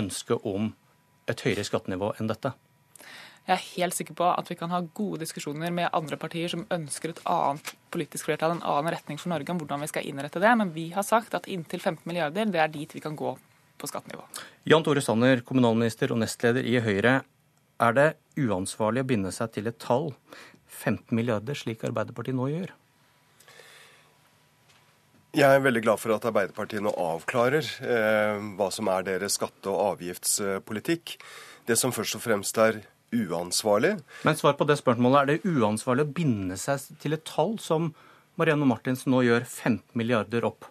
ønske 0.00 0.40
om 0.48 0.70
et 1.28 1.44
høyere 1.44 1.66
skattenivå 1.68 2.14
enn 2.16 2.32
dette? 2.32 2.54
Jeg 3.48 3.54
er 3.54 3.68
helt 3.78 3.96
sikker 3.96 4.12
på 4.12 4.26
at 4.28 4.50
vi 4.50 4.58
kan 4.60 4.68
ha 4.68 4.82
gode 4.92 5.22
diskusjoner 5.22 5.72
med 5.72 5.88
andre 5.96 6.18
partier 6.20 6.50
som 6.52 6.66
ønsker 6.74 7.14
et 7.14 7.22
annet 7.24 7.70
politisk 7.88 8.28
flertall, 8.28 8.58
en 8.58 8.60
annen 8.60 8.92
retning 8.92 9.16
for 9.16 9.32
Norge 9.32 9.54
om 9.54 9.62
hvordan 9.62 9.80
vi 9.80 9.88
skal 9.88 10.04
innrette 10.04 10.42
det. 10.42 10.50
Men 10.60 10.74
vi 10.74 10.90
har 10.92 11.06
sagt 11.06 11.32
at 11.38 11.48
inntil 11.48 11.80
15 11.80 12.04
milliarder, 12.04 12.50
det 12.52 12.60
er 12.60 12.74
dit 12.74 12.92
vi 12.92 13.00
kan 13.00 13.16
gå 13.16 13.32
på 13.80 13.88
skattenivå. 13.88 14.26
Jan 14.68 14.84
Tore 14.84 15.00
Sanner, 15.00 15.40
kommunalminister 15.48 16.12
og 16.12 16.20
nestleder 16.20 16.68
i 16.68 16.76
Høyre. 16.84 17.22
Er 17.80 17.96
det 17.96 18.08
uansvarlig 18.36 19.06
å 19.06 19.08
binde 19.14 19.32
seg 19.32 19.54
til 19.54 19.70
et 19.70 19.80
tall, 19.80 20.10
15 20.68 21.16
milliarder, 21.16 21.56
slik 21.56 21.86
Arbeiderpartiet 21.88 22.36
nå 22.36 22.50
gjør? 22.52 22.76
Jeg 25.38 25.48
er 25.56 25.64
veldig 25.64 25.84
glad 25.86 26.02
for 26.02 26.12
at 26.12 26.28
Arbeiderpartiet 26.28 26.84
nå 26.84 26.92
avklarer 27.00 27.64
eh, 27.64 28.44
hva 28.60 28.68
som 28.74 28.92
er 28.92 29.08
deres 29.08 29.40
skatte- 29.40 29.72
og 29.72 29.94
avgiftspolitikk. 29.94 31.16
Det 31.68 31.80
som 31.80 31.96
først 31.96 32.20
og 32.20 32.26
fremst 32.28 32.60
er 32.60 32.82
uansvarlig. 33.14 33.94
Men 34.26 34.36
svar 34.36 34.56
på 34.58 34.66
det 34.68 34.78
spørsmålet. 34.80 35.20
Er 35.20 35.26
det 35.26 35.54
uansvarlig 35.58 36.06
å 36.06 36.12
binde 36.18 36.58
seg 36.60 36.82
til 37.02 37.16
et 37.16 37.24
tall 37.28 37.56
som 37.62 37.92
Marianne 38.38 38.66
Martinsen 38.68 39.12
nå 39.14 39.22
gjør 39.26 39.46
15 39.46 39.82
milliarder 39.98 40.46
opp? 40.48 40.68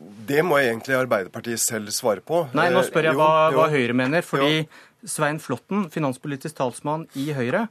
Det 0.00 0.40
må 0.46 0.56
egentlig 0.60 0.96
Arbeiderpartiet 0.96 1.60
selv 1.60 1.92
svare 1.92 2.22
på. 2.24 2.46
Nei, 2.56 2.70
nå 2.72 2.80
spør 2.86 3.10
jeg 3.10 3.12
Eh, 3.12 3.18
hva, 3.18 3.32
jo, 3.50 3.56
jo. 3.56 3.58
hva 3.58 3.66
Høyre 3.72 3.96
mener. 3.96 4.24
Fordi 4.24 4.62
Svein 5.04 5.40
Flåtten, 5.40 5.88
finanspolitisk 5.92 6.56
talsmann 6.56 7.06
i 7.20 7.30
Høyre, 7.36 7.66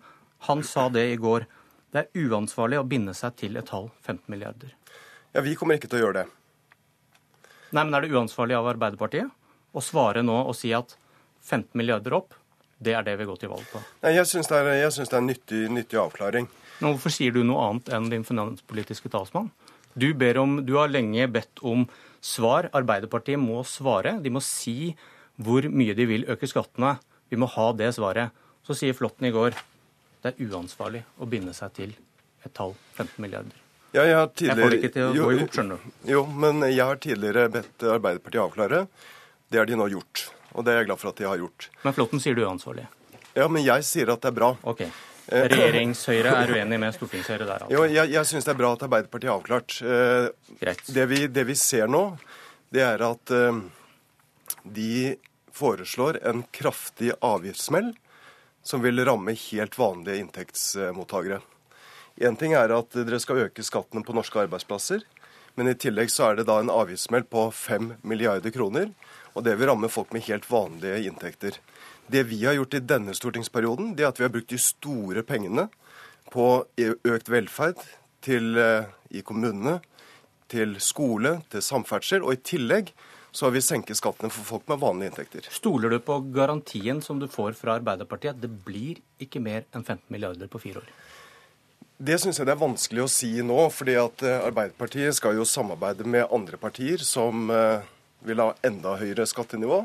han 0.50 0.62
sa 0.64 0.90
det 0.94 1.08
i 1.14 1.18
går. 1.18 1.48
Det 1.94 2.04
er 2.06 2.28
uansvarlig 2.30 2.78
å 2.80 2.86
binde 2.86 3.16
seg 3.18 3.36
til 3.40 3.58
et 3.58 3.66
tall 3.70 3.90
15 4.06 4.30
milliarder. 4.30 4.76
Ja, 5.34 5.42
Vi 5.42 5.56
kommer 5.58 5.78
ikke 5.78 5.90
til 5.90 6.02
å 6.02 6.04
gjøre 6.08 6.24
det. 6.24 6.28
Nei, 7.72 7.84
men 7.84 7.94
er 7.94 8.02
det 8.06 8.14
uansvarlig 8.14 8.58
av 8.58 8.68
Arbeiderpartiet 8.72 9.30
å 9.74 9.82
svare 9.82 10.22
nå 10.26 10.38
og 10.48 10.56
si 10.58 10.72
at 10.74 10.96
15 11.46 11.78
milliarder 11.78 12.16
opp, 12.18 12.34
det 12.80 12.96
er 12.96 13.06
det 13.08 13.18
vi 13.20 13.28
går 13.28 13.40
til 13.42 13.52
valg 13.52 13.66
på? 13.72 13.82
Nei, 14.04 14.16
Jeg 14.16 14.28
syns 14.30 14.48
det 14.52 14.60
er, 14.60 14.90
synes 14.96 15.12
det 15.12 15.18
er 15.18 15.24
en 15.24 15.30
nyttig, 15.30 15.62
nyttig 15.76 16.00
avklaring. 16.00 16.48
Nå, 16.80 16.94
hvorfor 16.94 17.12
sier 17.12 17.36
du 17.36 17.42
noe 17.44 17.66
annet 17.68 17.92
enn 17.96 18.08
din 18.12 18.24
finanspolitiske 18.28 19.12
talsmann? 19.12 19.50
Du, 20.00 20.14
ber 20.16 20.38
om, 20.40 20.60
du 20.64 20.78
har 20.80 20.92
lenge 20.92 21.28
bedt 21.28 21.60
om 21.66 21.88
svar. 22.24 22.70
Arbeiderpartiet 22.78 23.42
må 23.42 23.64
svare. 23.68 24.16
De 24.24 24.32
må 24.32 24.40
si 24.44 24.94
hvor 25.40 25.66
mye 25.72 25.96
de 25.96 26.08
vil 26.08 26.28
øke 26.32 26.48
skattene. 26.48 26.96
Vi 27.32 27.40
må 27.40 27.50
ha 27.52 27.72
det 27.76 27.92
svaret. 27.98 28.32
Så 28.64 28.78
sier 28.78 28.96
Flåtten 28.96 29.28
i 29.28 29.34
går 29.34 29.58
det 30.20 30.34
er 30.34 30.50
uansvarlig 30.52 31.06
å 31.20 31.28
binde 31.32 31.54
seg 31.56 31.72
til 31.78 31.94
et 32.44 32.52
tall 32.56 32.74
15 32.98 33.20
milliarder. 33.24 33.56
Ja, 33.96 34.04
jeg, 34.06 34.16
har 34.16 34.28
Jeg 34.38 34.58
får 34.60 34.74
det 34.74 34.80
ikke 34.80 34.92
til 34.94 35.06
å 35.08 35.14
gå 35.16 35.30
i 35.34 35.38
hop, 35.40 35.54
skjønner 35.56 35.80
du. 35.80 35.94
Jo, 36.12 36.26
men 36.30 36.62
jeg 36.68 36.84
har 36.86 37.00
tidligere 37.02 37.48
bedt 37.54 37.86
Arbeiderpartiet 37.96 38.44
avklare. 38.44 38.84
Det 39.50 39.58
har 39.58 39.70
de 39.70 39.80
nå 39.80 39.88
gjort. 39.90 40.28
Og 40.56 40.66
det 40.66 40.74
er 40.74 40.82
jeg 40.82 40.90
glad 40.90 41.00
for 41.02 41.12
at 41.12 41.20
de 41.22 41.28
har 41.30 41.38
gjort. 41.42 41.70
Men 41.86 41.94
Flåtten 41.98 42.20
sier 42.24 42.36
du 42.38 42.42
er 42.44 42.50
uansvarlig. 42.50 42.88
Ja, 43.38 43.48
men 43.48 43.64
jeg 43.64 43.86
sier 43.88 44.10
at 44.14 44.22
det 44.24 44.32
er 44.32 44.38
bra. 44.40 44.50
Ok. 44.68 44.82
Eh, 45.30 45.46
Regjeringshøyre 45.54 46.32
er 46.44 46.54
uenig 46.58 46.80
med 46.82 46.94
stortingshøyre 46.98 47.46
der, 47.46 47.66
altså. 47.68 47.74
Jo, 47.76 47.84
jeg, 47.86 48.10
jeg 48.16 48.26
syns 48.32 48.48
det 48.48 48.54
er 48.56 48.60
bra 48.64 48.72
at 48.74 48.86
Arbeiderpartiet 48.88 49.30
har 49.30 49.38
avklart. 49.42 49.76
Eh, 49.86 50.76
Det, 50.90 51.06
vi, 51.12 51.20
det 51.28 51.46
vi 51.48 51.56
ser 51.56 51.88
nå, 51.88 52.04
det 52.74 52.82
er 52.86 53.04
at 53.06 53.32
eh, 53.36 53.60
de 54.66 55.16
foreslår 55.60 56.22
en 56.30 56.44
kraftig 56.56 57.12
avgiftssmell 57.26 57.94
som 58.64 58.82
vil 58.84 59.00
ramme 59.06 59.34
helt 59.38 59.78
vanlige 59.80 60.20
inntektsmottakere. 60.24 61.40
Én 62.20 62.36
ting 62.38 62.52
er 62.58 62.74
at 62.76 62.92
dere 62.98 63.20
skal 63.24 63.46
øke 63.46 63.64
skattene 63.64 64.04
på 64.04 64.14
norske 64.18 64.42
arbeidsplasser, 64.42 65.06
men 65.56 65.70
i 65.72 65.76
tillegg 65.80 66.12
så 66.12 66.30
er 66.32 66.40
det 66.40 66.48
da 66.50 66.58
en 66.60 66.72
avgiftssmell 66.74 67.24
på 67.32 67.46
5 67.56 67.94
milliarder 68.08 68.52
kroner, 68.56 68.90
og 69.40 69.46
det 69.48 69.56
vil 69.56 69.70
ramme 69.72 69.88
folk 69.92 70.12
med 70.12 70.26
helt 70.28 70.48
vanlige 70.52 71.06
inntekter. 71.08 71.60
Det 72.12 72.26
vi 72.28 72.42
har 72.44 72.58
gjort 72.58 72.76
i 72.76 72.84
denne 72.84 73.16
stortingsperioden, 73.16 73.94
det 73.96 74.04
er 74.04 74.12
at 74.12 74.20
vi 74.20 74.26
har 74.28 74.34
brukt 74.34 74.52
de 74.52 74.60
store 74.60 75.24
pengene 75.24 75.70
på 76.34 76.48
økt 76.76 77.32
velferd 77.32 77.80
til, 78.26 78.58
i 79.10 79.22
kommunene, 79.24 79.80
til 80.52 80.76
skole, 80.84 81.38
til 81.54 81.64
samferdsel, 81.64 82.26
og 82.26 82.36
i 82.36 82.42
tillegg 82.44 82.92
så 83.32 83.46
har 83.46 83.54
vi 83.54 83.62
senket 83.62 84.00
skattene 84.00 84.34
for 84.34 84.48
folk 84.48 84.66
med 84.68 84.82
vanlige 84.82 85.12
inntekter. 85.12 85.48
Stoler 85.54 85.94
du 85.94 86.00
på 86.02 86.18
garantien 86.34 87.00
som 87.06 87.22
du 87.22 87.28
får 87.30 87.54
fra 87.60 87.78
Arbeiderpartiet 87.78 88.34
at 88.34 88.42
det 88.42 88.50
blir 88.66 89.00
ikke 89.22 89.42
mer 89.44 89.68
enn 89.70 89.86
15 89.86 90.10
milliarder 90.10 90.50
på 90.50 90.62
fire 90.62 90.82
år? 90.82 90.90
Det 92.00 92.18
syns 92.18 92.40
jeg 92.40 92.48
det 92.48 92.56
er 92.56 92.62
vanskelig 92.62 93.06
å 93.06 93.12
si 93.12 93.30
nå, 93.46 93.60
fordi 93.76 93.96
at 94.02 94.26
Arbeiderpartiet 94.26 95.18
skal 95.18 95.38
jo 95.38 95.46
samarbeide 95.48 96.08
med 96.08 96.28
andre 96.34 96.58
partier 96.58 97.04
som 97.06 97.52
eh, 97.54 97.86
vil 98.26 98.42
ha 98.44 98.54
enda 98.68 98.96
høyere 99.00 99.28
skattenivå. 99.30 99.84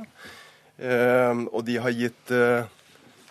Eh, 0.78 1.44
Og 1.52 1.62
de 1.66 1.78
har 1.78 1.94
gitt 1.94 2.30
eh, 2.34 2.66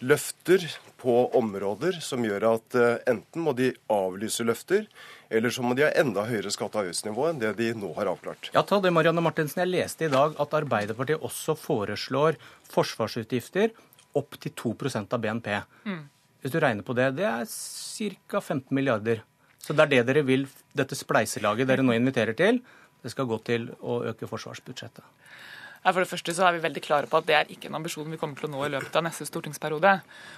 løfter 0.03 0.63
på 1.03 1.15
områder 1.35 1.97
som 2.03 2.23
gjør 2.23 2.45
at 2.53 2.77
eh, 2.80 3.01
enten 3.11 3.43
må 3.43 3.51
de 3.57 3.73
avlyse 3.91 4.45
løfter, 4.47 4.85
eller 5.34 5.51
så 5.51 5.63
må 5.65 5.75
de 5.75 5.84
ha 5.84 5.91
enda 5.99 6.23
høyere 6.30 6.51
skatte- 6.53 6.80
og 6.80 6.85
avgiftsnivå 6.85 7.25
enn 7.30 7.41
det 7.41 7.51
de 7.57 7.71
nå 7.75 7.89
har 7.97 8.11
avklart. 8.13 8.51
Ja, 8.55 8.63
ta 8.63 8.80
det, 8.80 8.93
Marianne 8.95 9.23
Martinsen. 9.25 9.63
Jeg 9.65 9.73
leste 9.73 10.07
i 10.07 10.13
dag 10.13 10.38
at 10.39 10.55
Arbeiderpartiet 10.55 11.23
også 11.25 11.57
foreslår 11.59 12.39
forsvarsutgifter 12.71 13.73
opp 14.15 14.38
til 14.39 14.53
2% 14.55 15.15
av 15.15 15.19
BNP. 15.23 15.49
Mm. 15.89 16.03
Hvis 16.43 16.53
du 16.53 16.59
regner 16.61 16.85
på 16.85 16.95
det, 16.95 17.09
det 17.17 17.25
er 17.27 17.47
ca. 17.49 18.39
15 18.39 18.75
milliarder. 18.75 19.23
Så 19.63 19.73
det 19.73 19.85
er 19.85 19.91
det 19.93 20.01
dere 20.09 20.23
vil, 20.27 20.45
dette 20.75 20.95
spleiselaget 20.95 21.67
dere 21.69 21.85
nå 21.85 21.95
inviterer 21.95 22.35
til, 22.38 22.59
det 23.03 23.11
skal 23.11 23.27
gå 23.30 23.39
til 23.45 23.69
å 23.81 24.01
øke 24.13 24.30
forsvarsbudsjettet. 24.30 25.05
For 25.84 25.99
det 25.99 26.07
første 26.07 26.31
så 26.31 26.45
er 26.47 26.55
vi 26.55 26.61
veldig 26.63 26.81
klare 26.84 27.07
på 27.11 27.19
at 27.19 27.25
det 27.27 27.34
er 27.35 27.49
ikke 27.51 27.67
en 27.67 27.75
ambisjon 27.75 28.07
vi 28.07 28.17
kommer 28.19 28.39
til 28.39 28.47
å 28.47 28.51
nå 28.53 28.61
i 28.63 28.69
løpet 28.71 28.95
av 28.95 29.03
neste 29.03 29.25
stortingsperiode. 29.27 29.91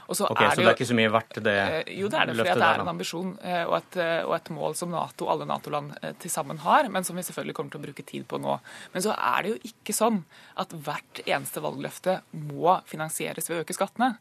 Og 0.10 0.18
så 0.18 0.26
Ok, 0.26 0.42
er 0.42 0.50
Så 0.50 0.56
det 0.58 0.64
det 0.66 0.72
er 0.72 0.78
ikke 0.80 0.88
så 0.90 0.98
mye 0.98 1.12
verdt, 1.14 1.38
det 1.46 1.54
Eh, 1.56 1.92
Jo, 2.00 2.08
det 2.10 2.18
er 2.20 2.26
det, 2.26 2.36
fordi 2.40 2.56
det 2.58 2.70
er 2.70 2.82
en 2.82 2.90
ambisjon 2.90 3.38
eh, 3.44 3.64
og 3.66 3.76
et, 3.78 3.98
eh, 4.02 4.24
og 4.26 4.34
et 4.36 4.50
mål 4.50 4.74
som 4.76 4.90
NATO, 4.90 5.30
alle 5.30 5.46
Nato-land 5.46 5.94
til 6.18 6.32
sammen 6.32 6.58
har, 6.66 6.90
men 6.90 7.04
som 7.04 7.16
vi 7.16 7.22
selvfølgelig 7.22 7.54
kommer 7.54 7.72
til 7.76 7.80
å 7.80 7.86
bruke 7.86 8.06
tid 8.06 8.26
på 8.28 8.42
nå. 8.42 8.58
Men 8.94 9.06
så 9.06 9.14
er 9.14 9.44
det 9.44 9.52
jo 9.54 9.60
ikke 9.70 9.94
sånn 9.94 10.24
at 10.58 10.74
hvert 10.74 11.22
eneste 11.28 11.62
valgløfte 11.62 12.22
må 12.34 12.82
finansieres 12.90 13.50
ved 13.50 13.60
å 13.60 13.62
øke 13.62 13.78
skattene. 13.78 14.16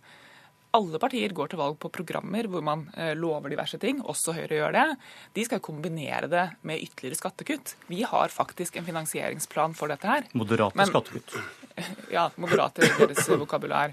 Alle 0.74 0.98
partier 0.98 1.30
går 1.36 1.52
til 1.52 1.60
valg 1.60 1.76
på 1.78 1.90
programmer 1.94 2.48
hvor 2.50 2.64
man 2.66 2.86
eh, 2.98 3.12
lover 3.14 3.52
diverse 3.52 3.78
ting, 3.82 4.00
også 4.02 4.34
Høyre 4.34 4.58
gjør 4.58 4.74
det. 4.74 4.86
De 5.36 5.44
skal 5.46 5.62
kombinere 5.62 6.26
det 6.30 6.46
med 6.66 6.82
ytterligere 6.82 7.20
skattekutt. 7.20 7.76
Vi 7.90 8.02
har 8.10 8.32
faktisk 8.34 8.80
en 8.80 8.88
finansieringsplan 8.88 9.76
for 9.78 9.92
dette 9.92 10.10
her. 10.10 10.26
Moderate 10.34 10.76
Men- 10.80 10.90
skattekutt. 10.90 11.36
Ja, 12.14 12.28
moderate 12.38 12.84
i 12.86 12.88
deres 13.00 13.26
vokabulær. 13.26 13.90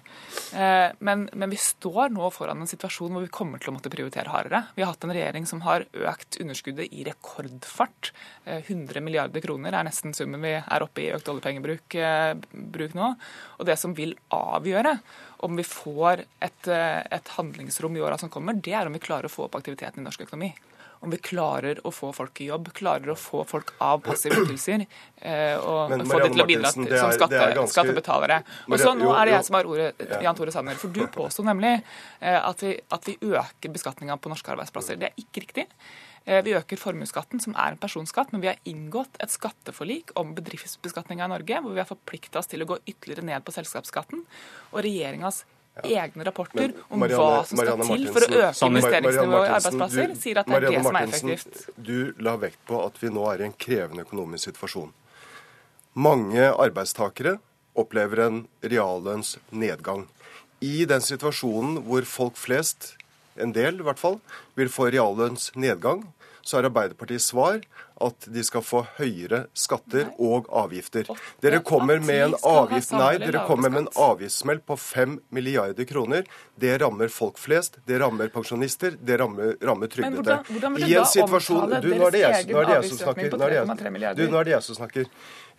Eh, 0.53 0.91
Men, 1.01 1.23
men 1.33 1.49
vi 1.49 1.57
står 1.57 2.11
nå 2.13 2.27
foran 2.29 2.59
en 2.61 2.69
situasjon 2.69 3.09
hvor 3.15 3.23
vi 3.25 3.31
kommer 3.33 3.57
til 3.57 3.71
å 3.71 3.73
måtte 3.73 3.89
prioritere 3.89 4.29
hardere. 4.29 4.59
Vi 4.75 4.83
har 4.83 4.91
hatt 4.91 5.07
en 5.07 5.13
regjering 5.15 5.47
som 5.49 5.63
har 5.65 5.87
økt 5.89 6.37
underskuddet 6.43 6.93
i 6.93 7.01
rekordfart. 7.07 8.11
Eh, 8.45 8.59
100 8.67 9.01
milliarder 9.01 9.41
kroner 9.41 9.73
er 9.79 9.87
nesten 9.89 10.13
summen 10.13 10.45
vi 10.45 10.53
er 10.59 10.85
oppe 10.85 11.01
i 11.01 11.09
økt 11.15 11.31
oljepengebruk 11.33 11.97
eh, 11.97 12.35
bruk 12.53 12.93
nå. 12.99 13.15
Og 13.57 13.65
det 13.71 13.79
som 13.81 13.97
vil 13.97 14.13
avgjøre 14.29 14.93
om 15.43 15.55
vi 15.59 15.63
får 15.63 16.23
et, 16.41 16.67
eh, 16.67 16.99
et 17.17 17.27
handlingsrom 17.37 17.95
i 17.97 18.01
åra 18.01 18.17
som 18.17 18.29
kommer, 18.29 18.53
det 18.61 18.73
er 18.73 18.85
om 18.87 18.93
vi 18.93 18.99
klarer 18.99 19.25
å 19.25 19.33
få 19.33 19.45
opp 19.47 19.55
aktiviteten 19.59 19.99
i 19.99 20.05
norsk 20.07 20.21
økonomi. 20.27 20.53
Om 21.01 21.09
vi 21.09 21.17
klarer 21.17 21.79
å 21.81 21.89
få 21.89 22.11
folk 22.13 22.41
i 22.43 22.45
jobb, 22.51 22.67
klarer 22.77 23.09
å 23.09 23.15
få 23.17 23.41
folk 23.49 23.71
av 23.81 24.03
passive 24.05 24.37
ytelser 24.43 24.83
eh, 25.21 25.55
og 25.57 25.89
Men 25.89 26.03
få 26.05 26.19
dem 26.21 26.35
til 26.35 26.43
å 26.43 26.45
bidra 26.45 26.69
til, 26.71 26.85
som 26.93 27.09
er- 27.09 27.17
skatte, 27.17 27.29
det 27.33 27.41
er 27.41 27.55
ganske- 27.57 27.73
skattebetalere. 27.73 28.43
Og 28.69 28.77
så 28.77 28.93
Nå 28.97 29.09
er 29.17 29.25
det 29.25 29.33
jeg 29.33 29.45
som 29.45 29.55
har 29.55 29.63
ordet, 29.65 30.21
Jan 30.21 30.35
Tore 30.37 30.51
Sanner. 30.53 30.75
For 30.75 30.89
du 30.93 31.01
påsto 31.07 31.43
nemlig 31.43 31.81
eh, 32.21 32.37
at 32.47 32.61
vi, 32.61 32.79
at 32.91 33.03
vi 33.09 33.17
øker 33.17 33.73
beskatninga 33.73 34.19
på 34.21 34.29
norske 34.29 34.53
arbeidsplasser. 34.53 34.99
Det 34.99 35.09
er 35.09 35.17
ikke 35.25 35.41
riktig. 35.47 35.65
Eh, 36.25 36.43
Vi 36.43 36.53
øker 36.53 36.77
formuesskatten, 36.77 37.41
som 37.41 37.55
er 37.57 37.73
en 37.73 37.77
personskatt, 37.81 38.31
men 38.31 38.41
vi 38.41 38.47
har 38.51 38.59
inngått 38.65 39.17
et 39.19 39.29
skatteforlik 39.29 40.11
om 40.15 40.35
bedriftsbeskatninga 40.35 41.25
i 41.25 41.33
Norge, 41.33 41.61
hvor 41.61 41.73
vi 41.73 41.81
har 41.81 41.89
forplikta 41.89 42.39
oss 42.39 42.47
til 42.47 42.61
å 42.61 42.69
gå 42.69 42.77
ytterligere 42.85 43.25
ned 43.25 43.43
på 43.43 43.51
selskapsskatten. 43.55 44.21
Og 44.71 44.83
regjeringas 44.85 45.43
egne 45.83 46.25
rapporter 46.27 46.73
om 46.89 46.99
Marianne- 46.99 47.17
hva 47.17 47.45
som 47.45 47.57
skal 47.57 47.77
Marianne 47.77 47.97
til 47.97 48.07
for 48.13 48.21
å 48.21 48.29
øke 48.29 48.69
investeringsnivået 48.69 49.47
i 49.47 49.53
arbeidsplasser, 49.55 50.07
du, 50.07 50.15
sier 50.15 50.37
at 50.37 50.45
det 50.45 50.53
er 50.53 50.59
Marianne 50.59 50.77
det 50.77 50.83
som 50.83 50.95
er 50.95 50.99
Martinsen, 50.99 51.29
effektivt. 51.29 51.69
Du 51.77 52.13
la 52.19 52.35
vekt 52.37 52.65
på 52.67 52.85
at 52.85 53.01
vi 53.01 53.09
nå 53.09 53.33
er 53.33 53.41
i 53.41 53.45
en 53.45 53.53
krevende 53.53 54.05
økonomisk 54.05 54.51
situasjon. 54.51 54.93
Mange 55.95 56.51
arbeidstakere 56.53 57.39
opplever 57.75 58.25
en 58.27 58.47
reallønnsnedgang. 58.61 60.07
I 60.61 60.85
den 60.85 61.01
situasjonen 61.01 61.81
hvor 61.87 62.05
folk 62.05 62.37
flest, 62.37 62.95
en 63.37 63.51
del 63.53 63.79
i 63.79 63.83
hvert 63.83 63.99
fall, 63.99 64.19
vil 64.55 64.67
få 64.69 64.89
reallønnsnedgang, 64.91 66.07
så 66.41 66.57
er 66.57 66.65
Arbeiderpartiets 66.71 67.27
svar 67.29 67.59
at 68.01 68.25
de 68.33 68.41
skal 68.41 68.63
få 68.65 68.79
høyere 68.97 69.43
skatter 69.53 70.07
og 70.17 70.47
avgifter. 70.57 71.05
Dere 71.43 71.59
kommer 71.61 71.99
med 72.01 72.23
en 72.31 72.33
avgift 72.49 72.95
Nei, 72.97 73.11
dere 73.21 73.43
kommer 73.45 73.69
med 73.69 73.83
en 73.83 73.89
avgiftssmell 73.93 74.57
på 74.65 74.73
5 74.81 75.19
milliarder 75.37 75.85
kroner. 75.85 76.25
Det 76.57 76.79
rammer 76.81 77.13
folk 77.13 77.37
flest, 77.37 77.77
det 77.85 77.99
rammer 78.01 78.33
pensjonister, 78.33 78.97
det 78.97 79.19
rammer, 79.21 79.53
rammer 79.61 79.85
trygdede. 79.93 80.39
I 80.81 80.95
en 80.97 81.05
situasjon- 81.05 81.77
Du, 81.81 81.91
nå 81.93 82.07
er 82.07 82.11
det 82.17 82.23
jeg, 82.25 82.49
er 82.49 82.65
det 82.65 82.75
jeg 82.81 82.89
som 82.89 82.97
snakker. 83.05 83.29
Nå 83.37 83.45
er 83.45 83.49
det 83.49 83.59
jeg- 83.61 83.67
3,3 83.69 83.91
milliarder? 83.91 84.25
Du, 84.25 84.31
nå 84.33 84.39
er 84.41 84.43
det 84.49 84.55
jeg 84.57 84.63
som 84.63 84.75
snakker. 84.81 85.05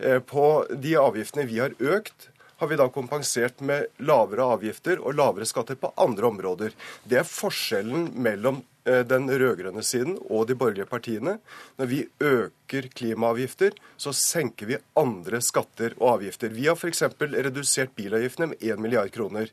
Eh, 0.01 0.19
På 0.19 0.67
de 0.69 0.97
avgiftene 0.99 1.47
vi 1.47 1.59
har 1.63 1.71
økt, 1.79 2.29
har 2.63 2.69
vi 2.69 2.77
da 2.77 2.85
kompensert 2.95 3.59
med 3.61 3.89
lavere 4.07 4.45
avgifter 4.55 5.01
og 5.03 5.17
lavere 5.19 5.47
skatter 5.51 5.75
på 5.75 5.89
andre 5.99 6.29
områder. 6.29 6.77
Det 7.03 7.17
er 7.19 7.27
forskjellen 7.27 8.13
mellom 8.23 8.61
eh, 8.87 9.01
den 9.03 9.27
rød-grønne 9.27 9.83
siden 9.83 10.15
og 10.29 10.45
de 10.47 10.55
borgerlige 10.61 10.87
partiene. 10.87 11.41
Når 11.83 11.91
vi 11.91 11.99
øker 12.23 12.87
klimaavgifter, 12.95 13.75
så 13.99 14.15
senker 14.15 14.71
vi 14.71 14.79
andre 14.95 15.43
skatter 15.43 15.97
og 15.99 16.21
avgifter. 16.21 16.55
Vi 16.55 16.69
har 16.69 16.79
f.eks. 16.79 17.03
redusert 17.19 17.97
bilavgiftene 17.99 18.53
med 18.53 18.63
1 18.63 18.79
milliard 18.85 19.11
kroner. 19.11 19.51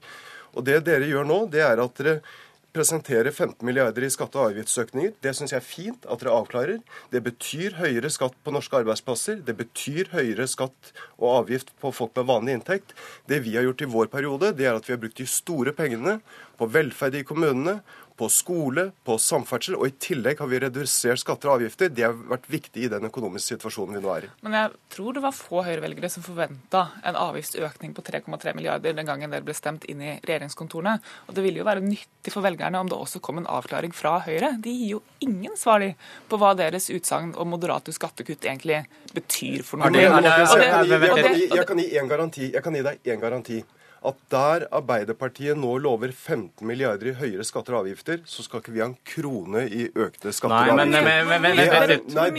Og 0.53 0.69
det 0.69 0.83
dere 0.85 1.09
gjør 1.09 1.25
nå, 1.25 1.39
det 1.49 1.65
er 1.65 1.81
at 1.81 1.97
dere 1.97 2.19
presenterer 2.73 3.31
15 3.31 3.65
milliarder 3.65 4.05
i 4.05 4.09
skatte- 4.13 4.37
og 4.39 4.51
avgiftsøkninger. 4.51 5.13
Det 5.21 5.33
syns 5.35 5.53
jeg 5.53 5.59
er 5.59 5.65
fint 5.65 6.05
at 6.05 6.21
dere 6.21 6.35
avklarer. 6.37 6.81
Det 7.11 7.21
betyr 7.25 7.77
høyere 7.79 8.11
skatt 8.13 8.35
på 8.43 8.53
norske 8.53 8.77
arbeidsplasser. 8.77 9.41
Det 9.45 9.55
betyr 9.57 10.11
høyere 10.13 10.47
skatt 10.47 10.91
og 11.17 11.43
avgift 11.43 11.73
på 11.81 11.91
folk 11.95 12.13
med 12.19 12.29
vanlig 12.29 12.57
inntekt. 12.59 12.93
Det 13.27 13.41
vi 13.45 13.55
har 13.57 13.65
gjort 13.65 13.81
i 13.81 13.89
vår 13.89 14.11
periode, 14.13 14.53
det 14.57 14.69
er 14.69 14.77
at 14.77 14.85
vi 14.85 14.93
har 14.93 15.01
brukt 15.01 15.17
de 15.17 15.25
store 15.29 15.73
pengene 15.73 16.19
på 16.59 16.69
velferd 16.69 17.17
i 17.17 17.25
kommunene, 17.25 17.79
på 18.19 18.27
skole, 18.31 18.89
på 19.07 19.15
samferdsel, 19.21 19.77
og 19.79 19.87
i 19.87 19.93
tillegg 20.01 20.41
har 20.41 20.49
vi 20.51 20.59
redusert 20.59 21.21
skatter 21.21 21.49
og 21.49 21.59
avgifter. 21.59 21.91
Det 21.95 22.03
har 22.03 22.17
vært 22.17 22.49
viktig 22.51 22.83
i 22.83 22.89
den 22.91 23.07
økonomiske 23.07 23.55
situasjonen 23.55 23.95
vi 23.95 24.01
nå 24.03 24.11
er 24.11 24.27
i. 24.27 24.31
Men 24.43 24.57
jeg 24.57 24.73
tror 24.95 25.15
det 25.15 25.23
var 25.23 25.35
få 25.37 25.63
Høyre-velgere 25.63 26.09
som 26.11 26.25
forventa 26.25 26.81
en 27.07 27.19
avgiftsøkning 27.19 27.95
på 27.95 28.03
3,3 28.09 28.55
milliarder 28.57 28.97
den 28.97 29.07
gangen 29.07 29.31
dere 29.31 29.45
ble 29.47 29.55
stemt 29.55 29.87
inn 29.87 30.03
i 30.03 30.17
regjeringskontorene. 30.17 30.97
Og 31.29 31.37
det 31.37 31.45
ville 31.45 31.63
jo 31.63 31.69
være 31.69 31.85
nyttig 31.85 32.35
for 32.35 32.43
velgerne 32.43 32.83
om 32.83 32.91
det 32.91 32.99
også 32.99 33.23
kom 33.23 33.39
en 33.39 33.49
avklaring 33.49 33.95
fra 33.95 34.17
Høyre. 34.27 34.51
De 34.59 34.75
gir 34.75 34.97
jo 34.97 35.01
ingen 35.23 35.55
svar 35.59 35.85
på 36.27 36.41
hva 36.41 36.51
deres 36.59 36.89
utsagn 36.91 37.31
om 37.39 37.53
moderate 37.55 37.95
skattekutt 37.95 38.43
egentlig 38.43 38.83
betyr 39.15 39.63
for 39.63 39.79
noe. 39.79 39.95
Jeg 39.95 41.67
kan 41.69 41.79
gi 41.79 41.91
en 41.95 42.11
garanti. 42.11 42.51
Jeg 42.51 42.65
kan 42.65 42.75
gi 42.75 42.83
deg 42.83 43.13
én 43.15 43.21
garanti 43.23 43.63
at 43.99 44.19
der 44.31 44.65
Arbeiderpartiet 44.71 45.57
nå 45.59 45.73
lover 45.83 46.11
15 46.13 46.65
milliarder 46.67 47.11
i 47.11 47.13
høyere 47.19 47.43
skatter 47.47 47.75
og 47.75 47.83
avgifter, 47.83 48.21
så 48.29 48.45
skal 48.45 48.61
ikke 48.61 48.71
vi 48.75 48.81
ha 48.83 48.87
en 48.87 48.95
krone 49.07 49.65
i 49.67 49.89
økte 49.89 50.31
skatter 50.35 50.71
og 50.71 50.79
avgifter. 50.79 51.97
Nei, 52.15 52.29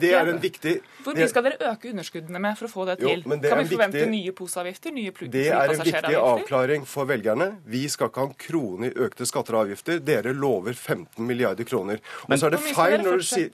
det 0.00 0.12
er 0.16 0.32
en 0.32 0.40
viktig 0.40 0.74
Hvor 1.04 1.16
mye 1.16 1.28
skal 1.32 1.46
dere 1.46 1.70
øke 1.72 1.92
underskuddene 1.92 2.42
med 2.46 2.56
for 2.58 2.68
å 2.68 2.72
få 2.72 2.88
det 2.88 2.96
til? 3.02 3.24
Jo, 3.26 3.36
det 3.36 3.52
kan 3.52 3.60
vi 3.60 3.68
forvente 3.74 3.98
viktig, 3.98 4.14
nye 4.14 4.34
poseavgifter? 4.40 4.96
Nye 4.96 5.12
Det 5.36 5.46
er 5.50 5.74
en 5.76 5.84
viktig 5.90 6.16
avklaring 6.22 6.88
for 6.88 7.08
velgerne. 7.10 7.52
Vi 7.68 7.84
skal 7.92 8.10
ikke 8.10 8.24
ha 8.24 8.30
en 8.30 8.36
krone 8.48 8.90
i 8.90 8.94
økte 9.08 9.28
skatter 9.28 9.58
og 9.58 9.66
avgifter. 9.66 10.00
Dere 10.04 10.32
lover 10.36 10.72
15 10.72 11.24
milliarder 11.26 11.68
kroner. 11.68 12.00
Og 12.28 12.36
så 12.36 12.48
er 12.48 12.56
det 12.56 12.64
feil 12.72 13.00
når 13.04 13.20
du 13.20 13.26
sier 13.28 13.50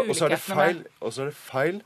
Og 0.00 0.14
så 0.16 0.30
er 0.30 1.28
det 1.28 1.36
feil 1.36 1.80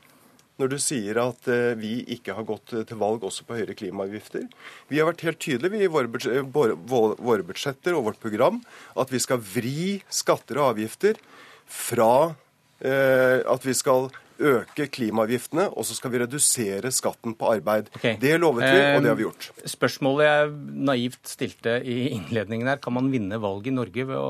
når 0.61 0.71
du 0.71 0.77
sier 0.79 1.19
at 1.19 1.49
eh, 1.51 1.73
vi 1.79 1.99
ikke 2.15 2.35
har 2.37 2.47
gått 2.47 2.73
til 2.73 2.99
valg 3.01 3.25
også 3.27 3.47
på 3.47 3.57
høyere 3.57 3.75
klimaavgifter. 3.77 4.47
Vi 4.91 5.01
har 5.01 5.09
vært 5.09 5.25
helt 5.27 5.41
tydelige 5.43 5.87
i 5.87 5.91
våre, 5.91 6.09
budsjetter, 6.11 7.95
og 7.97 8.11
vårt 8.11 8.21
program 8.23 8.61
at 8.95 9.11
vi 9.11 9.21
skal 9.23 9.41
vri 9.43 9.99
skatter 10.07 10.61
og 10.61 10.75
avgifter 10.75 11.19
fra 11.65 12.35
eh, 12.79 13.41
at 13.41 13.67
vi 13.67 13.75
skal 13.75 14.09
øke 14.35 14.87
klimaavgiftene, 14.91 15.69
og 15.71 15.85
så 15.87 15.95
skal 15.95 16.11
vi 16.11 16.19
redusere 16.25 16.91
skatten 16.91 17.35
på 17.39 17.53
arbeid. 17.53 17.87
Okay. 17.95 18.17
Det 18.19 18.33
lovet 18.39 18.65
vi, 18.67 18.81
og 18.95 19.03
det 19.03 19.11
har 19.11 19.19
vi 19.19 19.27
gjort. 19.27 19.47
Eh, 19.55 19.69
spørsmålet 19.71 20.27
jeg 20.27 20.51
naivt 20.91 21.31
stilte 21.35 21.77
i 21.83 21.99
innledningen 22.15 22.71
her, 22.71 22.81
kan 22.83 22.95
man 22.97 23.11
vinne 23.13 23.39
valget 23.41 23.71
i 23.71 23.77
Norge 23.77 24.07
ved 24.11 24.19
å 24.19 24.29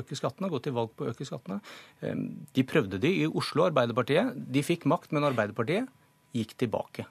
øke 0.00 0.18
skattene, 0.18 0.50
gå 0.52 0.60
til 0.62 0.74
valg 0.76 0.92
på 0.96 1.06
å 1.06 1.12
øke 1.12 1.26
skattene. 1.28 1.60
Ehm, 2.02 2.26
de 2.54 2.66
prøvde 2.66 3.00
det 3.02 3.12
i 3.22 3.26
Oslo, 3.28 3.66
Arbeiderpartiet. 3.68 4.36
De 4.52 4.62
fikk 4.66 4.86
makt, 4.90 5.12
men 5.12 5.28
Arbeiderpartiet 5.28 5.88
gikk 6.36 6.56
tilbake. 6.64 7.06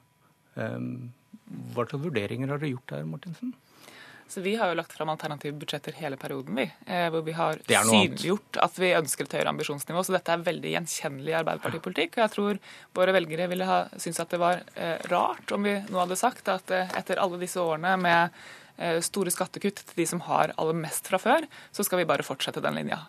Ehm, 0.58 1.12
hva 1.74 1.86
slags 1.88 2.04
vurderinger 2.06 2.50
har 2.50 2.62
dere 2.62 2.74
gjort 2.74 2.96
her, 2.96 3.04
Martinsen? 3.06 3.54
Så 4.32 4.40
Vi 4.40 4.56
har 4.56 4.70
jo 4.72 4.78
lagt 4.80 4.94
fram 4.96 5.10
alternative 5.12 5.58
budsjetter 5.60 5.92
hele 6.00 6.16
perioden, 6.16 6.56
vi. 6.56 6.64
Eh, 6.88 7.10
hvor 7.12 7.22
vi 7.22 7.34
har 7.36 7.60
synliggjort 7.68 8.62
at 8.64 8.78
vi 8.80 8.94
ønsker 8.96 9.28
et 9.28 9.36
høyere 9.36 9.52
ambisjonsnivå. 9.52 10.06
Så 10.08 10.16
dette 10.16 10.32
er 10.32 10.46
veldig 10.46 10.72
gjenkjennelig 10.72 11.36
Arbeiderpartipolitikk. 11.42 12.16
Og 12.16 12.24
jeg 12.24 12.34
tror 12.38 12.62
våre 12.96 13.16
velgere 13.18 13.50
ville 13.52 13.68
ha 13.68 13.82
syntes 13.98 14.24
at 14.24 14.32
det 14.32 14.40
var 14.40 14.64
eh, 14.80 15.04
rart 15.12 15.52
om 15.52 15.68
vi 15.68 15.76
nå 15.84 16.00
hadde 16.00 16.16
sagt 16.16 16.48
at 16.48 16.72
eh, 16.72 16.96
etter 16.96 17.20
alle 17.20 17.42
disse 17.44 17.60
årene 17.60 17.98
med 18.00 18.32
Eh, 18.32 18.61
store 19.06 19.34
skattekutt 19.34 19.84
til 19.86 20.04
de 20.04 20.08
som 20.10 20.24
har 20.28 20.56
aller 20.58 20.78
mest 20.78 21.10
fra 21.12 21.20
før, 21.22 21.48
så 21.76 21.86
skal 21.86 22.02
vi 22.02 22.10
bare 22.10 22.26
fortsette 22.26 22.64
den 22.64 22.80
linja. 22.80 23.04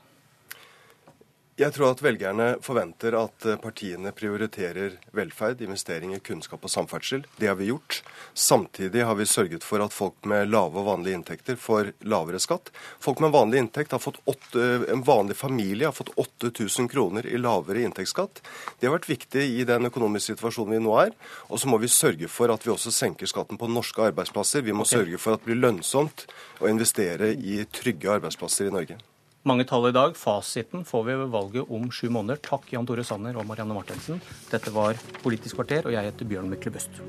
Jeg 1.62 1.76
tror 1.76 1.92
at 1.92 2.00
velgerne 2.02 2.46
forventer 2.64 3.14
at 3.14 3.44
eh, 3.46 3.58
partiene 3.60 4.10
prioriterer 4.16 4.96
velferd, 5.14 5.60
investeringer, 5.62 6.18
kunnskap 6.24 6.64
og 6.66 6.72
samferdsel. 6.72 7.22
Det 7.38 7.46
har 7.46 7.54
vi 7.60 7.68
gjort. 7.68 8.00
Samtidig 8.34 9.04
har 9.06 9.14
vi 9.14 9.26
sørget 9.30 9.62
for 9.62 9.84
at 9.84 9.94
folk 9.94 10.26
med 10.26 10.50
lave 10.50 10.80
og 10.80 10.88
vanlige 10.88 11.20
inntekter 11.20 11.60
får 11.60 11.92
lavere 12.10 12.40
skatt. 12.42 12.72
Folk 13.04 13.22
med 13.22 13.34
vanlig 13.36 13.60
inntekt 13.62 13.94
har 13.94 14.02
fått 14.02 14.18
8, 14.26 14.64
En 14.90 15.04
vanlig 15.06 15.36
familie 15.38 15.86
har 15.86 15.94
fått 15.94 16.10
8000 16.18 16.90
kroner 16.90 17.30
i 17.30 17.38
lavere 17.38 17.84
inntektsskatt. 17.86 18.42
Det 18.80 18.88
har 18.88 18.96
vært 18.96 19.12
viktig 19.12 19.46
i 19.60 19.62
den 19.68 19.86
økonomiske 19.86 20.34
situasjonen 20.34 20.80
vi 20.80 20.82
nå 20.82 20.98
er. 21.04 21.14
Og 21.46 21.62
så 21.62 21.70
må 21.70 21.78
vi 21.78 21.92
sørge 21.92 22.32
for 22.32 22.50
at 22.50 22.66
vi 22.66 22.74
også 22.74 22.90
senker 22.90 23.30
skatten 23.30 23.60
på 23.60 23.70
norske 23.70 24.02
arbeidsplasser. 24.10 24.66
Vi 24.66 24.74
må 24.74 24.82
okay. 24.82 24.98
sørge 24.98 25.22
for 25.22 25.36
at 25.36 25.44
det 25.44 25.52
blir 25.52 25.62
lønnsomt 25.62 26.26
å 26.58 26.72
investere 26.72 27.36
i 27.36 27.62
trygge 27.70 28.18
arbeidsplasser 28.18 28.66
i 28.66 28.74
Norge. 28.74 28.98
Mange 29.42 29.64
tall 29.66 29.88
i 29.88 29.94
dag. 29.94 30.14
Fasiten 30.14 30.84
får 30.86 31.02
vi 31.04 31.14
ved 31.18 31.30
valget 31.32 31.70
om 31.74 31.88
sju 31.90 32.06
måneder. 32.14 32.38
Takk, 32.38 32.68
Jan 32.70 32.86
Tore 32.86 33.02
Sanner 33.02 33.34
og 33.40 33.46
Marianne 33.48 33.74
Martensen. 33.74 34.22
Dette 34.52 34.70
var 34.70 34.98
Politisk 35.22 35.58
kvarter, 35.58 35.88
og 35.88 35.96
jeg 35.96 36.06
heter 36.06 36.28
Bjørn 36.30 36.50
Myklebust. 36.52 37.02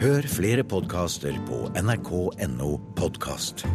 Hør 0.00 0.26
flere 0.32 0.64
podkaster 0.66 1.38
på 1.46 1.68
nrk.no 1.78 2.70
podkast. 2.98 3.66